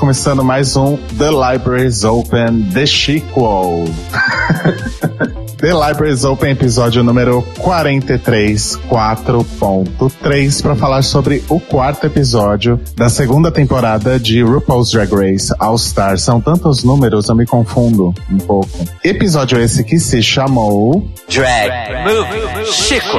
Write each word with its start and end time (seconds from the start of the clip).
começando 0.00 0.42
mais 0.42 0.76
um 0.76 0.96
The 1.18 1.28
Libraries 1.28 2.04
Open 2.04 2.62
The 2.72 2.86
Sequel. 2.86 3.84
The 5.60 5.74
Libraries 5.74 6.24
Open, 6.24 6.52
episódio 6.52 7.04
número 7.04 7.42
43, 7.58 8.78
4.3, 8.88 10.62
para 10.62 10.74
falar 10.74 11.02
sobre 11.02 11.44
o 11.50 11.60
quarto 11.60 12.06
episódio 12.06 12.80
da 12.96 13.10
segunda 13.10 13.52
temporada 13.52 14.18
de 14.18 14.42
RuPaul's 14.42 14.90
Drag 14.90 15.12
Race 15.12 15.52
All 15.58 15.76
Star. 15.76 16.18
São 16.18 16.40
tantos 16.40 16.82
números, 16.82 17.28
eu 17.28 17.34
me 17.36 17.44
confundo 17.44 18.14
um 18.30 18.38
pouco. 18.38 18.70
Episódio 19.04 19.60
esse 19.60 19.84
que 19.84 19.98
se 19.98 20.22
chamou 20.22 21.06
Drag 21.28 21.70
Move 22.04 22.72
Chico. 22.72 23.18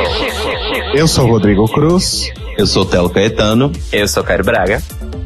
Eu 0.96 1.08
sou 1.08 1.28
Rodrigo 1.28 1.72
Cruz. 1.72 2.32
Eu 2.58 2.66
sou 2.66 2.84
Telo 2.84 3.12
Caetano. 3.12 3.72
Eu 3.92 4.08
sou 4.08 4.24
Caio 4.24 4.44
Braga. 4.44 4.82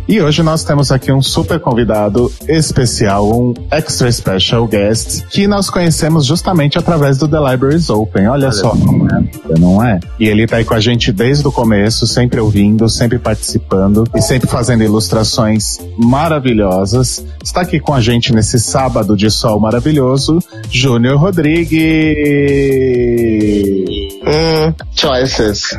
E 0.07 0.21
hoje 0.21 0.43
nós 0.43 0.63
temos 0.63 0.91
aqui 0.91 1.11
um 1.11 1.21
super 1.21 1.59
convidado 1.59 2.31
especial, 2.47 3.27
um 3.27 3.55
extra 3.71 4.11
special 4.11 4.67
guest, 4.67 5.25
que 5.31 5.47
nós 5.47 5.67
conhecemos 5.69 6.27
justamente 6.27 6.77
através 6.77 7.17
do 7.17 7.27
The 7.27 7.39
Libraries 7.39 7.89
Open. 7.89 8.27
Olha, 8.27 8.45
Olha 8.45 8.51
só, 8.51 8.75
não 8.75 9.07
é, 9.07 9.23
não 9.59 9.83
é? 9.83 9.99
E 10.19 10.27
ele 10.27 10.45
tá 10.45 10.57
aí 10.57 10.65
com 10.65 10.75
a 10.75 10.79
gente 10.79 11.11
desde 11.11 11.47
o 11.47 11.51
começo, 11.51 12.05
sempre 12.05 12.39
ouvindo, 12.39 12.87
sempre 12.87 13.17
participando 13.17 14.03
e 14.15 14.21
sempre 14.21 14.47
fazendo 14.47 14.83
ilustrações 14.83 15.79
maravilhosas. 15.97 17.25
Está 17.43 17.61
aqui 17.61 17.79
com 17.79 17.93
a 17.93 17.99
gente 17.99 18.31
nesse 18.31 18.59
sábado 18.59 19.17
de 19.17 19.31
sol 19.31 19.59
maravilhoso, 19.59 20.37
Júnior 20.69 21.17
Rodrigues. 21.17 21.75
Hum, 24.27 24.73
choices. 24.95 25.69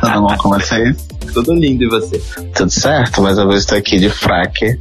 Tudo 0.00 0.20
bom 0.20 0.36
com 0.36 0.50
vocês? 0.50 1.08
Tudo 1.32 1.54
lindo 1.54 1.84
e 1.84 1.88
você? 1.88 2.20
Tudo 2.54 2.70
certo, 2.70 3.22
mas 3.22 3.38
eu 3.38 3.46
vou 3.46 3.56
estar 3.56 3.76
aqui 3.76 3.98
de 3.98 4.10
fraque, 4.10 4.78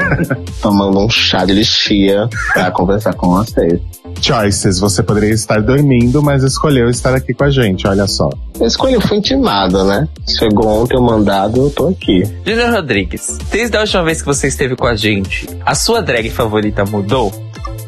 tomando 0.60 1.00
um 1.00 1.08
chá 1.08 1.44
de 1.46 1.54
lixia 1.54 2.28
pra 2.52 2.70
conversar 2.70 3.14
com 3.14 3.28
vocês. 3.28 3.80
Choices, 4.20 4.78
você 4.78 5.02
poderia 5.02 5.32
estar 5.32 5.60
dormindo, 5.62 6.22
mas 6.22 6.42
escolheu 6.42 6.90
estar 6.90 7.14
aqui 7.14 7.32
com 7.32 7.44
a 7.44 7.50
gente, 7.50 7.86
olha 7.86 8.06
só. 8.06 8.28
Eu 8.58 8.66
escolhi, 8.66 9.00
fui 9.00 9.18
intimada, 9.18 9.84
né? 9.84 10.08
Chegou 10.26 10.82
ontem 10.82 10.98
o 10.98 11.02
mandado, 11.02 11.62
eu 11.62 11.70
tô 11.70 11.88
aqui. 11.88 12.22
Júnior 12.44 12.72
Rodrigues, 12.72 13.38
desde 13.50 13.76
a 13.76 13.80
última 13.80 14.04
vez 14.04 14.20
que 14.20 14.26
você 14.26 14.48
esteve 14.48 14.76
com 14.76 14.86
a 14.86 14.96
gente, 14.96 15.46
a 15.64 15.74
sua 15.74 16.02
drag 16.02 16.28
favorita 16.30 16.84
mudou? 16.84 17.32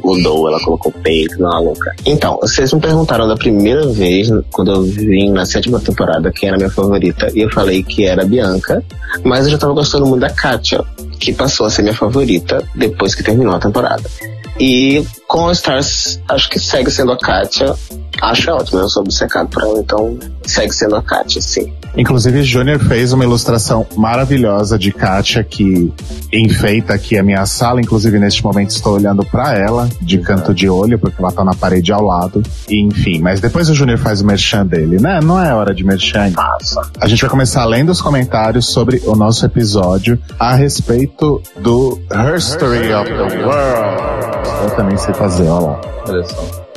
Mudou, 0.02 0.48
ela 0.48 0.60
colocou 0.60 0.92
peito, 0.92 1.40
não, 1.40 1.64
louca. 1.64 1.94
Então, 2.04 2.38
vocês 2.40 2.72
me 2.72 2.80
perguntaram 2.80 3.26
da 3.26 3.36
primeira 3.36 3.86
vez, 3.88 4.28
quando 4.50 4.72
eu 4.72 4.82
vim 4.82 5.30
na 5.30 5.46
sétima 5.46 5.80
temporada, 5.80 6.32
quem 6.32 6.48
era 6.48 6.58
minha 6.58 6.70
favorita, 6.70 7.30
e 7.34 7.40
eu 7.40 7.50
falei 7.50 7.82
que 7.82 8.04
era 8.04 8.22
a 8.22 8.26
Bianca, 8.26 8.82
mas 9.24 9.46
eu 9.46 9.52
já 9.52 9.58
tava 9.58 9.72
gostando 9.72 10.06
muito 10.06 10.20
da 10.20 10.30
Katia, 10.30 10.82
que 11.18 11.32
passou 11.32 11.66
a 11.66 11.70
ser 11.70 11.82
minha 11.82 11.94
favorita 11.94 12.62
depois 12.74 13.14
que 13.14 13.22
terminou 13.22 13.54
a 13.54 13.58
temporada. 13.58 14.02
E 14.60 15.04
com 15.28 15.46
a 15.46 15.52
Stars, 15.52 16.20
acho 16.26 16.48
que 16.48 16.58
segue 16.58 16.90
sendo 16.90 17.12
a 17.12 17.18
Katia. 17.18 17.74
Acho 18.20 18.50
ótimo, 18.50 18.80
eu 18.80 18.88
sou 18.88 19.02
obcecado 19.02 19.48
por 19.48 19.62
ela, 19.62 19.78
então 19.78 20.18
segue 20.44 20.74
sendo 20.74 20.96
a 20.96 21.02
Katia, 21.02 21.40
sim. 21.40 21.72
Inclusive, 21.96 22.42
Júnior 22.42 22.78
fez 22.80 23.12
uma 23.12 23.24
ilustração 23.24 23.86
maravilhosa 23.96 24.78
de 24.78 24.92
Kátia 24.92 25.44
que 25.44 25.92
enfeita 26.32 26.94
aqui 26.94 27.18
a 27.18 27.22
minha 27.22 27.44
sala. 27.46 27.80
Inclusive, 27.80 28.18
neste 28.18 28.42
momento 28.42 28.70
estou 28.70 28.94
olhando 28.94 29.24
para 29.24 29.56
ela 29.56 29.88
de 30.00 30.18
canto 30.18 30.54
de 30.54 30.68
olho, 30.68 30.98
porque 30.98 31.20
ela 31.20 31.32
tá 31.32 31.44
na 31.44 31.54
parede 31.54 31.92
ao 31.92 32.02
lado. 32.02 32.42
E, 32.68 32.82
enfim, 32.82 33.20
mas 33.20 33.40
depois 33.40 33.68
o 33.68 33.74
Júnior 33.74 33.98
faz 33.98 34.20
o 34.20 34.26
merchan 34.26 34.66
dele, 34.66 35.00
né? 35.00 35.20
Não 35.22 35.42
é 35.42 35.54
hora 35.54 35.74
de 35.74 35.84
merchan. 35.84 36.30
Massa. 36.30 36.80
A 37.00 37.08
gente 37.08 37.20
vai 37.20 37.30
começar 37.30 37.64
lendo 37.64 37.90
os 37.90 38.00
comentários 38.00 38.66
sobre 38.66 39.02
o 39.04 39.14
nosso 39.14 39.44
episódio 39.44 40.18
a 40.38 40.54
respeito 40.54 41.42
do 41.60 42.00
History 42.36 42.92
of 42.92 43.10
the 43.10 43.44
World. 43.44 44.28
Eu 44.62 44.70
também 44.70 44.96
sei 44.96 45.14
fazer, 45.18 45.48
olha 45.48 45.66
lá. 45.66 45.80
Olha 46.08 46.24
só. 46.24 46.68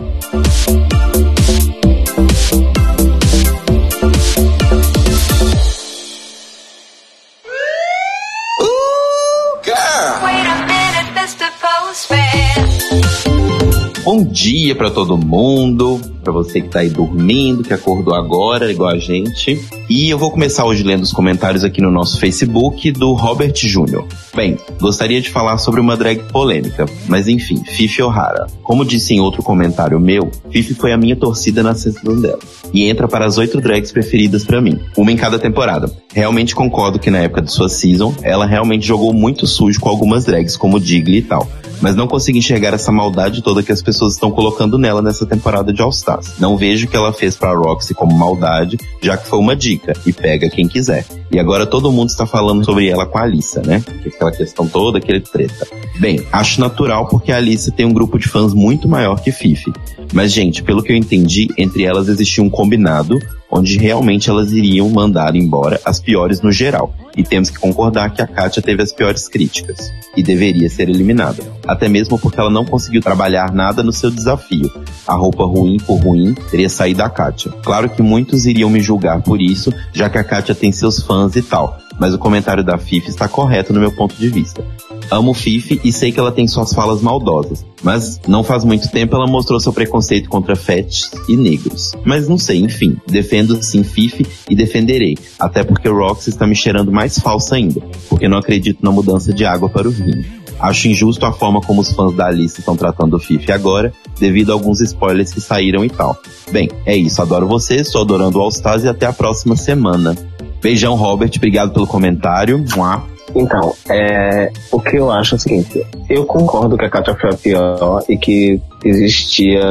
Bom 14.04 14.26
dia 14.26 14.76
para 14.76 14.90
todo 14.90 15.16
mundo, 15.16 16.02
para 16.24 16.34
você 16.34 16.60
que 16.60 16.68
tá 16.68 16.80
aí 16.80 16.90
dormindo, 16.90 17.64
que 17.64 17.74
acordou 17.74 18.16
agora, 18.16 18.70
igual 18.72 18.90
a 18.90 18.98
gente. 18.98 19.64
E 19.88 20.10
eu 20.10 20.18
vou 20.18 20.32
começar 20.32 20.66
hoje 20.66 20.84
lendo 20.84 21.04
os 21.04 21.14
comentários 21.14 21.64
aqui 21.64 21.80
no 21.80 21.92
nosso 21.92 22.20
Facebook 22.20 22.92
do 22.92 23.14
Robert 23.14 23.54
Júnior. 23.56 24.06
Bem, 24.34 24.58
gostaria 24.80 25.20
de 25.20 25.30
falar 25.30 25.58
sobre 25.58 25.82
uma 25.82 25.98
drag 25.98 26.24
polêmica, 26.32 26.86
mas 27.08 27.28
enfim, 27.28 27.62
Fifi 27.66 28.02
O'Hara. 28.02 28.48
Como 28.64 28.86
disse 28.86 29.14
em 29.14 29.20
outro 29.20 29.44
comentário 29.44 30.00
meu, 30.00 30.32
Fifi 30.50 30.74
foi 30.74 30.94
a 30.94 30.98
minha 30.98 31.18
torcida 31.18 31.62
na 31.62 31.76
sessão 31.76 32.20
dela. 32.20 32.40
E 32.74 32.86
entra 32.86 33.10
para 33.10 33.26
as 33.26 33.38
oito 33.38 33.60
drags 33.60 33.92
preferidas 33.92 34.46
para 34.46 34.62
mim, 34.62 34.80
uma 34.96 35.12
em 35.12 35.18
cada 35.18 35.38
temporada. 35.38 35.92
Realmente 36.14 36.56
concordo 36.56 36.98
que 36.98 37.12
na 37.12 37.20
época 37.20 37.42
de 37.42 37.52
sua 37.52 37.68
season, 37.68 38.14
ela 38.22 38.46
realmente 38.46 38.88
jogou 38.88 39.14
muito 39.14 39.46
sujo 39.46 39.82
com 39.82 39.90
algumas 39.90 40.24
drags, 40.24 40.56
como 40.56 40.80
Digley 40.80 41.20
e 41.20 41.24
tal 41.24 41.48
mas 41.82 41.96
não 41.96 42.08
consigo 42.08 42.38
enxergar 42.38 42.74
essa 42.74 42.92
maldade 42.92 43.42
toda 43.42 43.64
que 43.64 43.72
as 43.72 43.82
pessoas 43.82 44.14
estão 44.14 44.32
colocando 44.32 44.78
nela 44.78 45.02
nessa 45.02 45.26
temporada 45.26 45.74
de 45.74 45.82
All 45.82 45.90
Stars. 45.90 46.40
Não 46.40 46.56
vejo 46.56 46.86
o 46.86 46.90
que 46.90 46.96
ela 46.96 47.12
fez 47.12 47.36
pra 47.36 47.54
Roxy 47.54 47.94
como 47.94 48.16
maldade, 48.16 48.78
já 49.02 49.18
que 49.18 49.28
foi 49.28 49.40
uma 49.40 49.56
dica, 49.56 49.94
e 50.06 50.14
pega 50.14 50.50
quem 50.50 50.68
quiser. 50.68 51.06
E 51.32 51.40
agora 51.40 51.66
todo 51.66 51.92
mundo 51.92 52.10
está 52.10 52.26
falando 52.26 52.64
sobre 52.64 52.88
ela 52.88 53.06
com 53.06 53.18
a 53.18 53.24
Alissa, 53.24 53.62
né? 53.66 53.84
Aquela 54.22 54.32
questão 54.38 54.68
toda, 54.68 55.00
aquele 55.00 55.20
treta. 55.20 55.68
Bem, 56.00 56.24
acho 56.32 56.62
natural 56.62 57.08
porque 57.08 57.32
a 57.32 57.38
Alissa 57.38 57.72
tem 57.72 57.88
um 57.88 57.92
grupo 57.92 58.20
de 58.20 58.28
fãs 58.28 58.54
muito 58.54 58.88
maior 58.88 59.20
que 59.20 59.32
Fifi. 59.32 59.74
Mas, 60.14 60.32
gente, 60.32 60.62
pelo 60.62 60.84
que 60.84 60.92
eu 60.92 60.96
entendi, 60.96 61.48
entre 61.58 61.86
elas 61.86 62.08
existia 62.08 62.44
um 62.44 62.50
combinado 62.50 63.18
onde 63.50 63.78
realmente 63.78 64.30
elas 64.30 64.52
iriam 64.52 64.90
mandar 64.90 65.36
embora 65.36 65.82
as 65.84 66.00
piores 66.00 66.40
no 66.40 66.52
geral. 66.52 66.94
E 67.18 67.24
temos 67.24 67.50
que 67.50 67.60
concordar 67.60 68.14
que 68.14 68.22
a 68.22 68.28
Katia 68.28 68.62
teve 68.62 68.82
as 68.82 68.94
piores 68.94 69.28
críticas 69.28 69.92
e 70.16 70.24
deveria 70.24 70.70
ser 70.70 70.88
eliminada. 70.88 71.44
Até 71.68 71.90
mesmo 71.90 72.18
porque 72.18 72.40
ela 72.40 72.50
não 72.50 72.64
conseguiu 72.64 73.02
trabalhar 73.02 73.52
nada 73.52 73.84
no 73.84 73.92
seu 73.92 74.10
desafio. 74.10 74.72
A 75.06 75.16
roupa 75.16 75.44
ruim 75.44 75.78
por 75.78 75.98
ruim 75.98 76.34
teria 76.50 76.70
saído 76.70 77.00
da 77.00 77.10
Katia. 77.10 77.52
Claro 77.64 77.90
que 77.90 78.02
muitos 78.02 78.46
iriam 78.46 78.70
me 78.70 78.80
julgar 78.80 79.22
por 79.22 79.42
isso, 79.42 79.74
já 79.92 80.10
que 80.10 80.18
a 80.18 80.24
Katia 80.24 80.56
tem 80.56 80.72
seus 80.72 81.02
fãs 81.02 81.36
e 81.36 81.42
tal. 81.42 81.78
Mas 82.00 82.14
o 82.14 82.20
comentário 82.20 82.64
da 82.64 82.78
Fifi 82.78 83.10
está 83.10 83.28
correto 83.28 83.74
no 83.74 83.80
meu 83.80 83.92
ponto 83.92 84.16
de 84.16 84.30
vista. 84.30 84.66
Amo 85.12 85.34
Fifi 85.34 85.82
e 85.84 85.92
sei 85.92 86.12
que 86.12 86.20
ela 86.20 86.32
tem 86.32 86.48
suas 86.48 86.72
falas 86.72 87.02
maldosas, 87.02 87.66
mas 87.84 88.22
não 88.28 88.44
faz 88.44 88.64
muito 88.64 88.90
tempo 88.90 89.14
ela 89.14 89.28
mostrou 89.28 89.60
seu 89.60 89.74
preconceito 89.74 90.30
contra 90.30 90.56
fetes 90.56 91.12
e 91.28 91.36
negros. 91.36 91.92
Mas 92.06 92.30
não 92.30 92.38
sei, 92.38 92.60
enfim, 92.60 92.98
defendo 93.06 93.62
sim 93.62 93.84
Fifi 93.84 94.26
e 94.50 94.56
defenderei, 94.56 95.18
até 95.38 95.66
porque 95.66 95.90
Rox 95.90 96.28
está 96.28 96.48
me 96.48 96.56
cheirando 96.56 96.94
mais 96.94 97.20
falsa 97.20 97.56
ainda, 97.56 97.82
porque 98.08 98.30
não 98.30 98.38
acredito 98.38 98.80
na 98.82 98.92
mudança 98.92 99.34
de 99.34 99.44
água 99.44 99.68
para 99.68 99.88
o 99.88 99.92
vinho. 99.92 100.24
Acho 100.62 100.88
injusto 100.88 101.26
a 101.26 101.34
forma 101.34 101.60
como 101.60 101.82
os 101.82 101.92
fãs 101.92 102.16
da 102.16 102.28
Alice 102.28 102.60
estão 102.60 102.78
tratando 102.78 103.16
o 103.16 103.20
Fifi 103.20 103.52
agora, 103.52 103.92
devido 104.20 104.52
a 104.52 104.54
alguns 104.54 104.80
spoilers 104.80 105.34
que 105.34 105.42
saíram 105.42 105.84
e 105.84 105.90
tal. 105.90 106.16
Bem, 106.52 106.70
é 106.86 106.96
isso, 106.96 107.20
adoro 107.22 107.48
vocês, 107.48 107.88
estou 107.88 108.02
adorando 108.02 108.38
o 108.38 108.42
All 108.42 108.50
Stars 108.50 108.84
e 108.84 108.88
até 108.88 109.08
a 109.08 109.14
próxima 109.14 109.56
semana. 109.56 110.16
Beijão, 110.62 110.96
Robert, 110.96 111.32
obrigado 111.36 111.74
pelo 111.74 111.88
comentário. 111.88 112.64
Mua. 112.76 113.04
Então, 113.36 113.74
é, 113.90 114.52
o 114.72 114.80
que 114.80 114.98
eu 114.98 115.10
acho 115.10 115.36
é 115.36 115.38
o 115.38 115.40
seguinte, 115.40 115.88
eu 116.10 116.26
concordo 116.26 116.78
que 116.78 116.86
a 116.86 116.90
Katia 116.90 117.16
foi 117.16 117.30
a 117.30 117.34
pior 117.34 118.04
e 118.10 118.18
que 118.18 118.62
existia, 118.84 119.62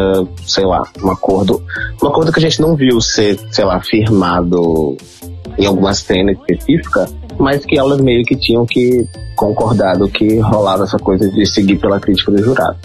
sei 0.46 0.64
lá, 0.64 0.82
um 1.02 1.10
acordo, 1.10 1.62
um 2.02 2.06
acordo 2.06 2.32
que 2.32 2.38
a 2.38 2.42
gente 2.42 2.60
não 2.60 2.74
viu 2.74 3.00
ser, 3.00 3.38
sei 3.50 3.64
lá, 3.64 3.80
firmado 3.80 4.96
em 5.58 5.66
alguma 5.66 5.92
cena 5.92 6.32
específica, 6.32 7.06
mas 7.38 7.64
que 7.64 7.78
elas 7.78 8.00
meio 8.00 8.24
que 8.24 8.34
tinham 8.34 8.64
que 8.64 9.06
concordado 9.36 10.08
que 10.08 10.38
rolava 10.38 10.84
essa 10.84 10.98
coisa 10.98 11.30
de 11.30 11.46
seguir 11.46 11.78
pela 11.78 12.00
crítica 12.00 12.32
do 12.32 12.42
jurado. 12.42 12.76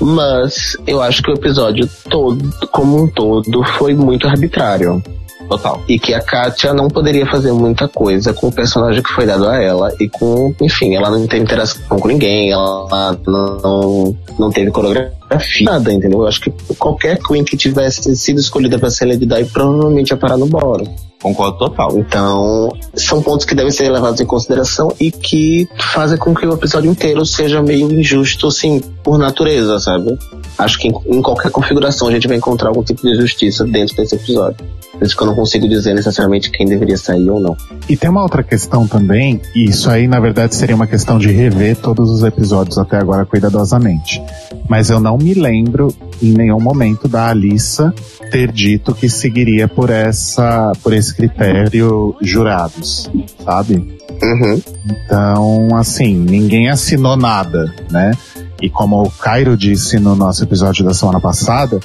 Mas 0.00 0.76
eu 0.86 1.02
acho 1.02 1.22
que 1.22 1.30
o 1.30 1.34
episódio 1.34 1.88
todo, 2.10 2.50
como 2.70 3.02
um 3.02 3.06
todo, 3.08 3.64
foi 3.78 3.94
muito 3.94 4.26
arbitrário. 4.28 5.02
Total. 5.48 5.82
E 5.88 5.98
que 5.98 6.12
a 6.12 6.20
Katia 6.20 6.74
não 6.74 6.88
poderia 6.88 7.26
fazer 7.26 7.52
muita 7.52 7.88
coisa 7.88 8.34
com 8.34 8.48
o 8.48 8.52
personagem 8.52 9.02
que 9.02 9.10
foi 9.10 9.24
dado 9.24 9.48
a 9.48 9.56
ela 9.56 9.92
e 9.98 10.08
com, 10.08 10.54
enfim, 10.60 10.94
ela 10.94 11.10
não 11.10 11.26
teve 11.26 11.42
interação 11.42 11.98
com 11.98 12.08
ninguém, 12.08 12.50
ela 12.50 13.18
não, 13.26 14.16
não 14.38 14.50
teve 14.50 14.70
coreografia, 14.70 15.64
nada, 15.64 15.92
entendeu? 15.92 16.20
Eu 16.20 16.26
acho 16.28 16.40
que 16.42 16.52
qualquer 16.76 17.18
Queen 17.18 17.44
que 17.44 17.56
tivesse 17.56 18.14
sido 18.14 18.38
escolhida 18.40 18.78
para 18.78 18.90
ser 18.90 19.06
Lady 19.06 19.24
Di 19.24 19.44
provavelmente 19.46 20.10
ia 20.10 20.16
parar 20.16 20.36
no 20.36 20.46
bora. 20.46 20.84
Concordo 21.22 21.58
total. 21.58 21.98
Então, 21.98 22.72
são 22.94 23.20
pontos 23.20 23.44
que 23.44 23.54
devem 23.54 23.72
ser 23.72 23.90
levados 23.90 24.20
em 24.20 24.26
consideração 24.26 24.94
e 25.00 25.10
que 25.10 25.68
fazem 25.92 26.16
com 26.16 26.34
que 26.34 26.46
o 26.46 26.52
episódio 26.52 26.90
inteiro 26.90 27.26
seja 27.26 27.60
meio 27.60 27.92
injusto, 27.92 28.46
assim, 28.46 28.80
por 29.02 29.18
natureza, 29.18 29.78
sabe? 29.80 30.16
Acho 30.56 30.78
que 30.78 30.88
em, 30.88 30.94
em 31.06 31.20
qualquer 31.20 31.50
configuração 31.50 32.08
a 32.08 32.12
gente 32.12 32.28
vai 32.28 32.36
encontrar 32.36 32.68
algum 32.68 32.82
tipo 32.82 33.02
de 33.02 33.16
justiça 33.16 33.64
dentro 33.64 33.96
desse 33.96 34.14
episódio. 34.14 34.64
Por 34.92 35.06
isso 35.06 35.16
que 35.16 35.22
eu 35.22 35.26
não 35.28 35.34
consigo 35.34 35.68
dizer 35.68 35.94
necessariamente 35.94 36.50
quem 36.50 36.66
deveria 36.66 36.96
sair 36.96 37.30
ou 37.30 37.38
não. 37.38 37.56
E 37.88 37.96
tem 37.96 38.10
uma 38.10 38.22
outra 38.22 38.42
questão 38.42 38.86
também, 38.86 39.40
e 39.54 39.64
isso 39.64 39.88
aí 39.88 40.08
na 40.08 40.18
verdade 40.18 40.54
seria 40.56 40.74
uma 40.74 40.88
questão 40.88 41.18
de 41.18 41.30
rever 41.30 41.76
todos 41.76 42.10
os 42.10 42.24
episódios 42.24 42.78
até 42.78 42.96
agora 42.96 43.24
cuidadosamente. 43.24 44.20
Mas 44.68 44.90
eu 44.90 44.98
não 44.98 45.16
me 45.16 45.34
lembro 45.34 45.94
em 46.22 46.32
nenhum 46.32 46.60
momento 46.60 47.08
da 47.08 47.28
Alissa 47.28 47.94
ter 48.30 48.52
dito 48.52 48.94
que 48.94 49.08
seguiria 49.08 49.66
por 49.66 49.90
essa, 49.90 50.72
por 50.82 50.92
esse 50.92 51.14
critério 51.14 52.14
jurados, 52.20 53.10
sabe? 53.44 53.98
Uhum. 54.22 54.62
Então, 54.84 55.76
assim, 55.76 56.16
ninguém 56.16 56.68
assinou 56.68 57.16
nada, 57.16 57.72
né? 57.90 58.12
E 58.60 58.68
como 58.68 59.02
o 59.02 59.10
Cairo 59.10 59.56
disse 59.56 59.98
no 59.98 60.16
nosso 60.16 60.42
episódio 60.42 60.84
da 60.84 60.92
semana 60.92 61.20
passada, 61.20 61.78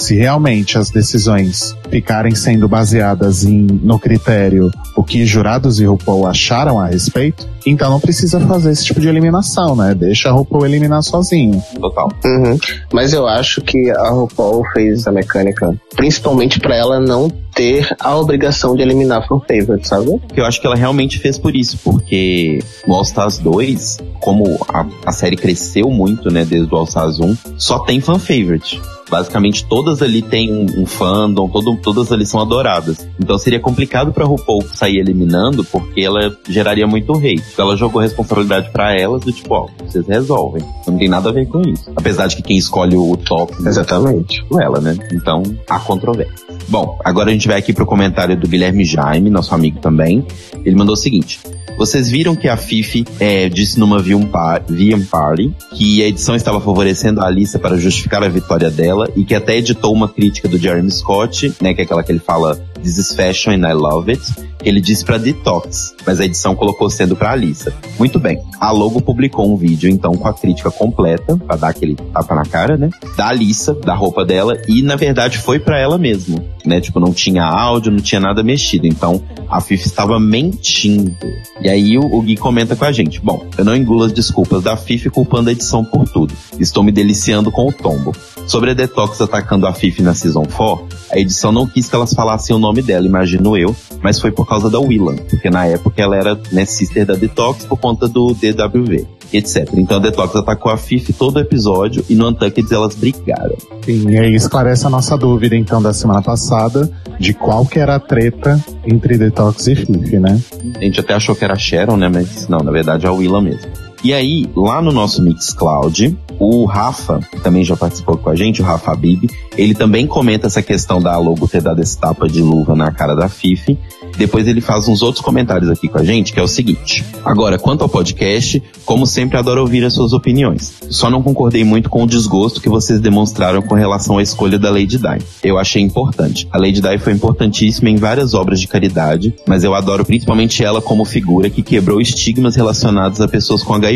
se 0.00 0.16
realmente 0.16 0.78
as 0.78 0.90
decisões 0.90 1.76
ficarem 1.90 2.34
sendo 2.34 2.68
baseadas 2.68 3.44
em, 3.44 3.66
no 3.66 3.98
critério 3.98 4.70
o 4.96 5.04
que 5.04 5.24
jurados 5.24 5.80
e 5.80 5.84
RuPaul 5.84 6.26
acharam 6.26 6.78
a 6.78 6.86
respeito, 6.86 7.48
então 7.66 7.90
não 7.90 8.00
precisa 8.00 8.40
fazer 8.40 8.70
esse 8.70 8.84
tipo 8.84 9.00
de 9.00 9.08
eliminação, 9.08 9.76
né? 9.76 9.94
Deixa 9.94 10.28
a 10.28 10.32
RuPaul 10.32 10.66
eliminar 10.66 11.02
sozinho. 11.02 11.62
Total. 11.80 12.10
Uhum. 12.24 12.58
Mas 12.92 13.12
eu 13.12 13.26
acho 13.26 13.60
que 13.60 13.90
a 13.90 14.10
RuPaul 14.10 14.64
fez 14.74 15.06
a 15.06 15.12
mecânica 15.12 15.74
principalmente 15.96 16.58
para 16.58 16.74
ela 16.76 16.98
não 16.98 17.28
ter 17.54 17.94
a 18.00 18.16
obrigação 18.16 18.74
de 18.74 18.82
eliminar 18.82 19.26
fan 19.26 19.40
favorite, 19.40 19.86
sabe? 19.86 20.20
Eu 20.34 20.46
acho 20.46 20.60
que 20.60 20.66
ela 20.66 20.76
realmente 20.76 21.18
fez 21.18 21.36
por 21.36 21.54
isso, 21.54 21.78
porque 21.84 22.60
no 22.86 22.94
All 22.94 23.02
Stars 23.02 23.38
2, 23.38 23.98
como 24.20 24.44
a, 24.68 24.86
a 25.04 25.12
série 25.12 25.36
cresceu 25.36 25.90
muito, 25.90 26.30
né, 26.30 26.44
desde 26.44 26.72
o 26.72 26.78
All 26.78 26.84
Stars 26.84 27.18
1, 27.20 27.36
só 27.58 27.80
tem 27.80 28.00
fan 28.00 28.18
favorite. 28.18 28.80
Basicamente 29.10 29.64
todas 29.66 30.00
ali 30.02 30.22
têm 30.22 30.52
um, 30.52 30.82
um 30.82 30.86
fandom, 30.86 31.48
todo, 31.48 31.76
todas 31.76 32.12
ali 32.12 32.24
são 32.24 32.40
adoradas. 32.40 33.08
Então 33.18 33.36
seria 33.38 33.60
complicado 33.60 34.12
pra 34.12 34.24
RuPaul 34.24 34.62
sair 34.62 34.98
eliminando, 34.98 35.64
porque 35.64 36.00
ela 36.00 36.36
geraria 36.48 36.86
muito 36.86 37.12
hate. 37.16 37.42
Então 37.52 37.66
ela 37.66 37.76
jogou 37.76 38.00
responsabilidade 38.00 38.70
pra 38.70 38.96
elas 38.98 39.22
do 39.22 39.32
tipo, 39.32 39.54
ó, 39.54 39.66
vocês 39.84 40.06
resolvem. 40.06 40.62
Não 40.86 40.96
tem 40.96 41.08
nada 41.08 41.30
a 41.30 41.32
ver 41.32 41.46
com 41.46 41.60
isso. 41.62 41.90
Apesar 41.96 42.26
de 42.28 42.36
que 42.36 42.42
quem 42.42 42.56
escolhe 42.56 42.96
o 42.96 43.16
top 43.16 43.54
Exatamente. 43.66 44.44
é 44.58 44.64
ela, 44.64 44.80
né? 44.80 44.96
Então 45.12 45.42
há 45.68 45.78
controvérsia. 45.80 46.46
Bom, 46.68 46.98
agora 47.04 47.30
a 47.30 47.32
gente 47.32 47.48
vai 47.48 47.58
aqui 47.58 47.72
pro 47.72 47.84
comentário 47.84 48.36
do 48.36 48.46
Guilherme 48.46 48.84
Jaime, 48.84 49.28
nosso 49.28 49.54
amigo 49.54 49.80
também. 49.80 50.24
Ele 50.64 50.76
mandou 50.76 50.94
o 50.94 50.96
seguinte. 50.96 51.40
Vocês 51.80 52.10
viram 52.10 52.36
que 52.36 52.46
a 52.46 52.58
Fifi 52.58 53.06
é, 53.18 53.48
disse 53.48 53.80
numa 53.80 53.98
VM 53.98 54.28
VM 54.68 55.02
Party 55.10 55.50
que 55.72 56.02
a 56.02 56.08
edição 56.08 56.36
estava 56.36 56.60
favorecendo 56.60 57.22
a 57.22 57.26
Alissa 57.26 57.58
para 57.58 57.78
justificar 57.78 58.22
a 58.22 58.28
vitória 58.28 58.70
dela 58.70 59.10
e 59.16 59.24
que 59.24 59.34
até 59.34 59.56
editou 59.56 59.90
uma 59.90 60.06
crítica 60.06 60.46
do 60.46 60.58
Jeremy 60.58 60.90
Scott, 60.90 61.54
né, 61.58 61.72
que 61.72 61.80
é 61.80 61.84
aquela 61.84 62.02
que 62.02 62.12
ele 62.12 62.18
fala 62.18 62.62
This 62.82 62.98
is 62.98 63.12
fashion 63.12 63.52
and 63.52 63.68
I 63.68 63.72
love 63.72 64.10
it, 64.10 64.22
que 64.58 64.68
ele 64.68 64.80
disse 64.80 65.04
para 65.04 65.18
Detox, 65.18 65.94
mas 66.06 66.20
a 66.20 66.24
edição 66.24 66.54
colocou 66.54 66.88
sendo 66.88 67.14
para 67.14 67.32
Alissa. 67.32 67.74
Muito 67.98 68.18
bem. 68.18 68.40
A 68.58 68.70
Logo 68.70 69.00
publicou 69.00 69.52
um 69.52 69.56
vídeo 69.56 69.90
então 69.90 70.12
com 70.12 70.28
a 70.28 70.32
crítica 70.32 70.70
completa, 70.70 71.36
para 71.36 71.56
dar 71.56 71.68
aquele 71.68 71.96
tapa 71.96 72.34
na 72.34 72.44
cara, 72.44 72.76
né, 72.76 72.90
da 73.16 73.28
Alissa, 73.28 73.74
da 73.74 73.94
roupa 73.94 74.24
dela 74.24 74.56
e 74.68 74.82
na 74.82 74.96
verdade 74.96 75.38
foi 75.38 75.58
para 75.58 75.78
ela 75.78 75.98
mesmo, 75.98 76.44
né? 76.64 76.80
Tipo, 76.80 77.00
não 77.00 77.12
tinha 77.12 77.44
áudio, 77.44 77.92
não 77.92 78.00
tinha 78.00 78.20
nada 78.20 78.42
mexido. 78.42 78.86
Então, 78.86 79.22
a 79.48 79.60
Fifi 79.60 79.86
estava 79.86 80.18
mentindo. 80.20 81.16
E 81.60 81.68
aí 81.68 81.98
o, 81.98 82.02
o 82.02 82.22
Gui 82.22 82.36
comenta 82.36 82.76
com 82.76 82.84
a 82.84 82.92
gente. 82.92 83.20
Bom, 83.20 83.44
eu 83.58 83.64
não 83.64 83.76
engulo 83.76 84.04
as 84.04 84.12
desculpas 84.12 84.62
da 84.62 84.76
Fifi 84.76 85.10
culpando 85.10 85.48
a 85.48 85.52
edição 85.52 85.84
por 85.84 86.08
tudo. 86.08 86.32
Estou 86.58 86.82
me 86.82 86.92
deliciando 86.92 87.50
com 87.50 87.66
o 87.66 87.72
tombo. 87.72 88.14
Sobre 88.46 88.70
a 88.70 88.74
Detox 88.74 89.20
atacando 89.20 89.66
a 89.66 89.72
Fifi 89.72 90.02
na 90.02 90.14
Season 90.14 90.44
4, 90.44 90.86
a 91.10 91.18
edição 91.18 91.50
não 91.50 91.66
quis 91.66 91.88
que 91.88 91.94
elas 91.94 92.14
falassem 92.14 92.54
o 92.54 92.58
nome 92.58 92.69
dela, 92.74 93.06
imagino 93.06 93.56
eu, 93.56 93.74
mas 94.02 94.20
foi 94.20 94.30
por 94.30 94.46
causa 94.46 94.70
da 94.70 94.78
Willan, 94.78 95.16
porque 95.16 95.50
na 95.50 95.66
época 95.66 96.00
ela 96.00 96.16
era 96.16 96.38
né, 96.52 96.64
sister 96.64 97.04
da 97.04 97.14
Detox 97.14 97.64
por 97.64 97.78
conta 97.78 98.06
do 98.06 98.34
DWV, 98.34 99.06
etc. 99.32 99.68
Então 99.74 99.96
a 99.96 100.00
Detox 100.00 100.36
atacou 100.36 100.70
a 100.70 100.76
Fifi 100.76 101.12
todo 101.12 101.36
o 101.36 101.40
episódio 101.40 102.04
e 102.08 102.14
no 102.14 102.28
Untucked 102.28 102.72
elas 102.72 102.94
brigaram. 102.94 103.56
Sim, 103.84 104.08
e 104.08 104.18
aí 104.18 104.34
esclarece 104.34 104.86
a 104.86 104.90
nossa 104.90 105.16
dúvida 105.16 105.56
então 105.56 105.82
da 105.82 105.92
semana 105.92 106.22
passada 106.22 106.90
de 107.18 107.34
qual 107.34 107.66
que 107.66 107.78
era 107.78 107.96
a 107.96 108.00
treta 108.00 108.62
entre 108.86 109.18
Detox 109.18 109.66
e 109.66 109.74
Fifi, 109.74 110.18
né? 110.18 110.40
A 110.76 110.84
gente 110.84 111.00
até 111.00 111.14
achou 111.14 111.34
que 111.34 111.44
era 111.44 111.54
a 111.54 111.58
Sharon, 111.58 111.96
né? 111.96 112.08
Mas 112.08 112.48
não, 112.48 112.58
na 112.58 112.70
verdade 112.70 113.06
é 113.06 113.08
a 113.08 113.12
Willa 113.12 113.40
mesmo. 113.40 113.89
E 114.02 114.14
aí, 114.14 114.48
lá 114.56 114.80
no 114.80 114.92
nosso 114.92 115.22
Mixcloud, 115.22 116.16
o 116.38 116.64
Rafa, 116.64 117.20
que 117.30 117.38
também 117.40 117.62
já 117.62 117.76
participou 117.76 118.16
com 118.16 118.30
a 118.30 118.34
gente, 118.34 118.62
o 118.62 118.64
Rafa 118.64 118.92
Habib, 118.92 119.28
ele 119.58 119.74
também 119.74 120.06
comenta 120.06 120.46
essa 120.46 120.62
questão 120.62 121.02
da 121.02 121.18
logo 121.18 121.46
ter 121.46 121.60
dado 121.60 121.82
esse 121.82 121.98
tapa 121.98 122.26
de 122.26 122.40
luva 122.40 122.74
na 122.74 122.90
cara 122.90 123.14
da 123.14 123.28
Fifi. 123.28 123.78
Depois 124.16 124.48
ele 124.48 124.62
faz 124.62 124.88
uns 124.88 125.02
outros 125.02 125.22
comentários 125.22 125.68
aqui 125.68 125.86
com 125.86 125.98
a 125.98 126.04
gente, 126.04 126.32
que 126.32 126.40
é 126.40 126.42
o 126.42 126.48
seguinte. 126.48 127.04
Agora, 127.22 127.58
quanto 127.58 127.82
ao 127.82 127.90
podcast, 127.90 128.62
como 128.86 129.06
sempre 129.06 129.36
adoro 129.36 129.60
ouvir 129.60 129.84
as 129.84 129.92
suas 129.92 130.14
opiniões. 130.14 130.72
Só 130.88 131.10
não 131.10 131.22
concordei 131.22 131.62
muito 131.62 131.90
com 131.90 132.04
o 132.04 132.06
desgosto 132.06 132.60
que 132.60 132.70
vocês 132.70 133.00
demonstraram 133.00 133.60
com 133.60 133.74
relação 133.74 134.16
à 134.16 134.22
escolha 134.22 134.58
da 134.58 134.70
Lady 134.70 134.96
Di. 134.96 135.18
Eu 135.44 135.58
achei 135.58 135.82
importante. 135.82 136.48
A 136.50 136.56
Lady 136.56 136.80
Di 136.80 136.98
foi 136.98 137.12
importantíssima 137.12 137.90
em 137.90 137.96
várias 137.96 138.32
obras 138.32 138.58
de 138.58 138.66
caridade, 138.66 139.34
mas 139.46 139.62
eu 139.62 139.74
adoro 139.74 140.06
principalmente 140.06 140.64
ela 140.64 140.80
como 140.80 141.04
figura 141.04 141.50
que 141.50 141.62
quebrou 141.62 142.00
estigmas 142.00 142.56
relacionados 142.56 143.20
a 143.20 143.28
pessoas 143.28 143.62
com 143.62 143.74
HIV. 143.74 143.89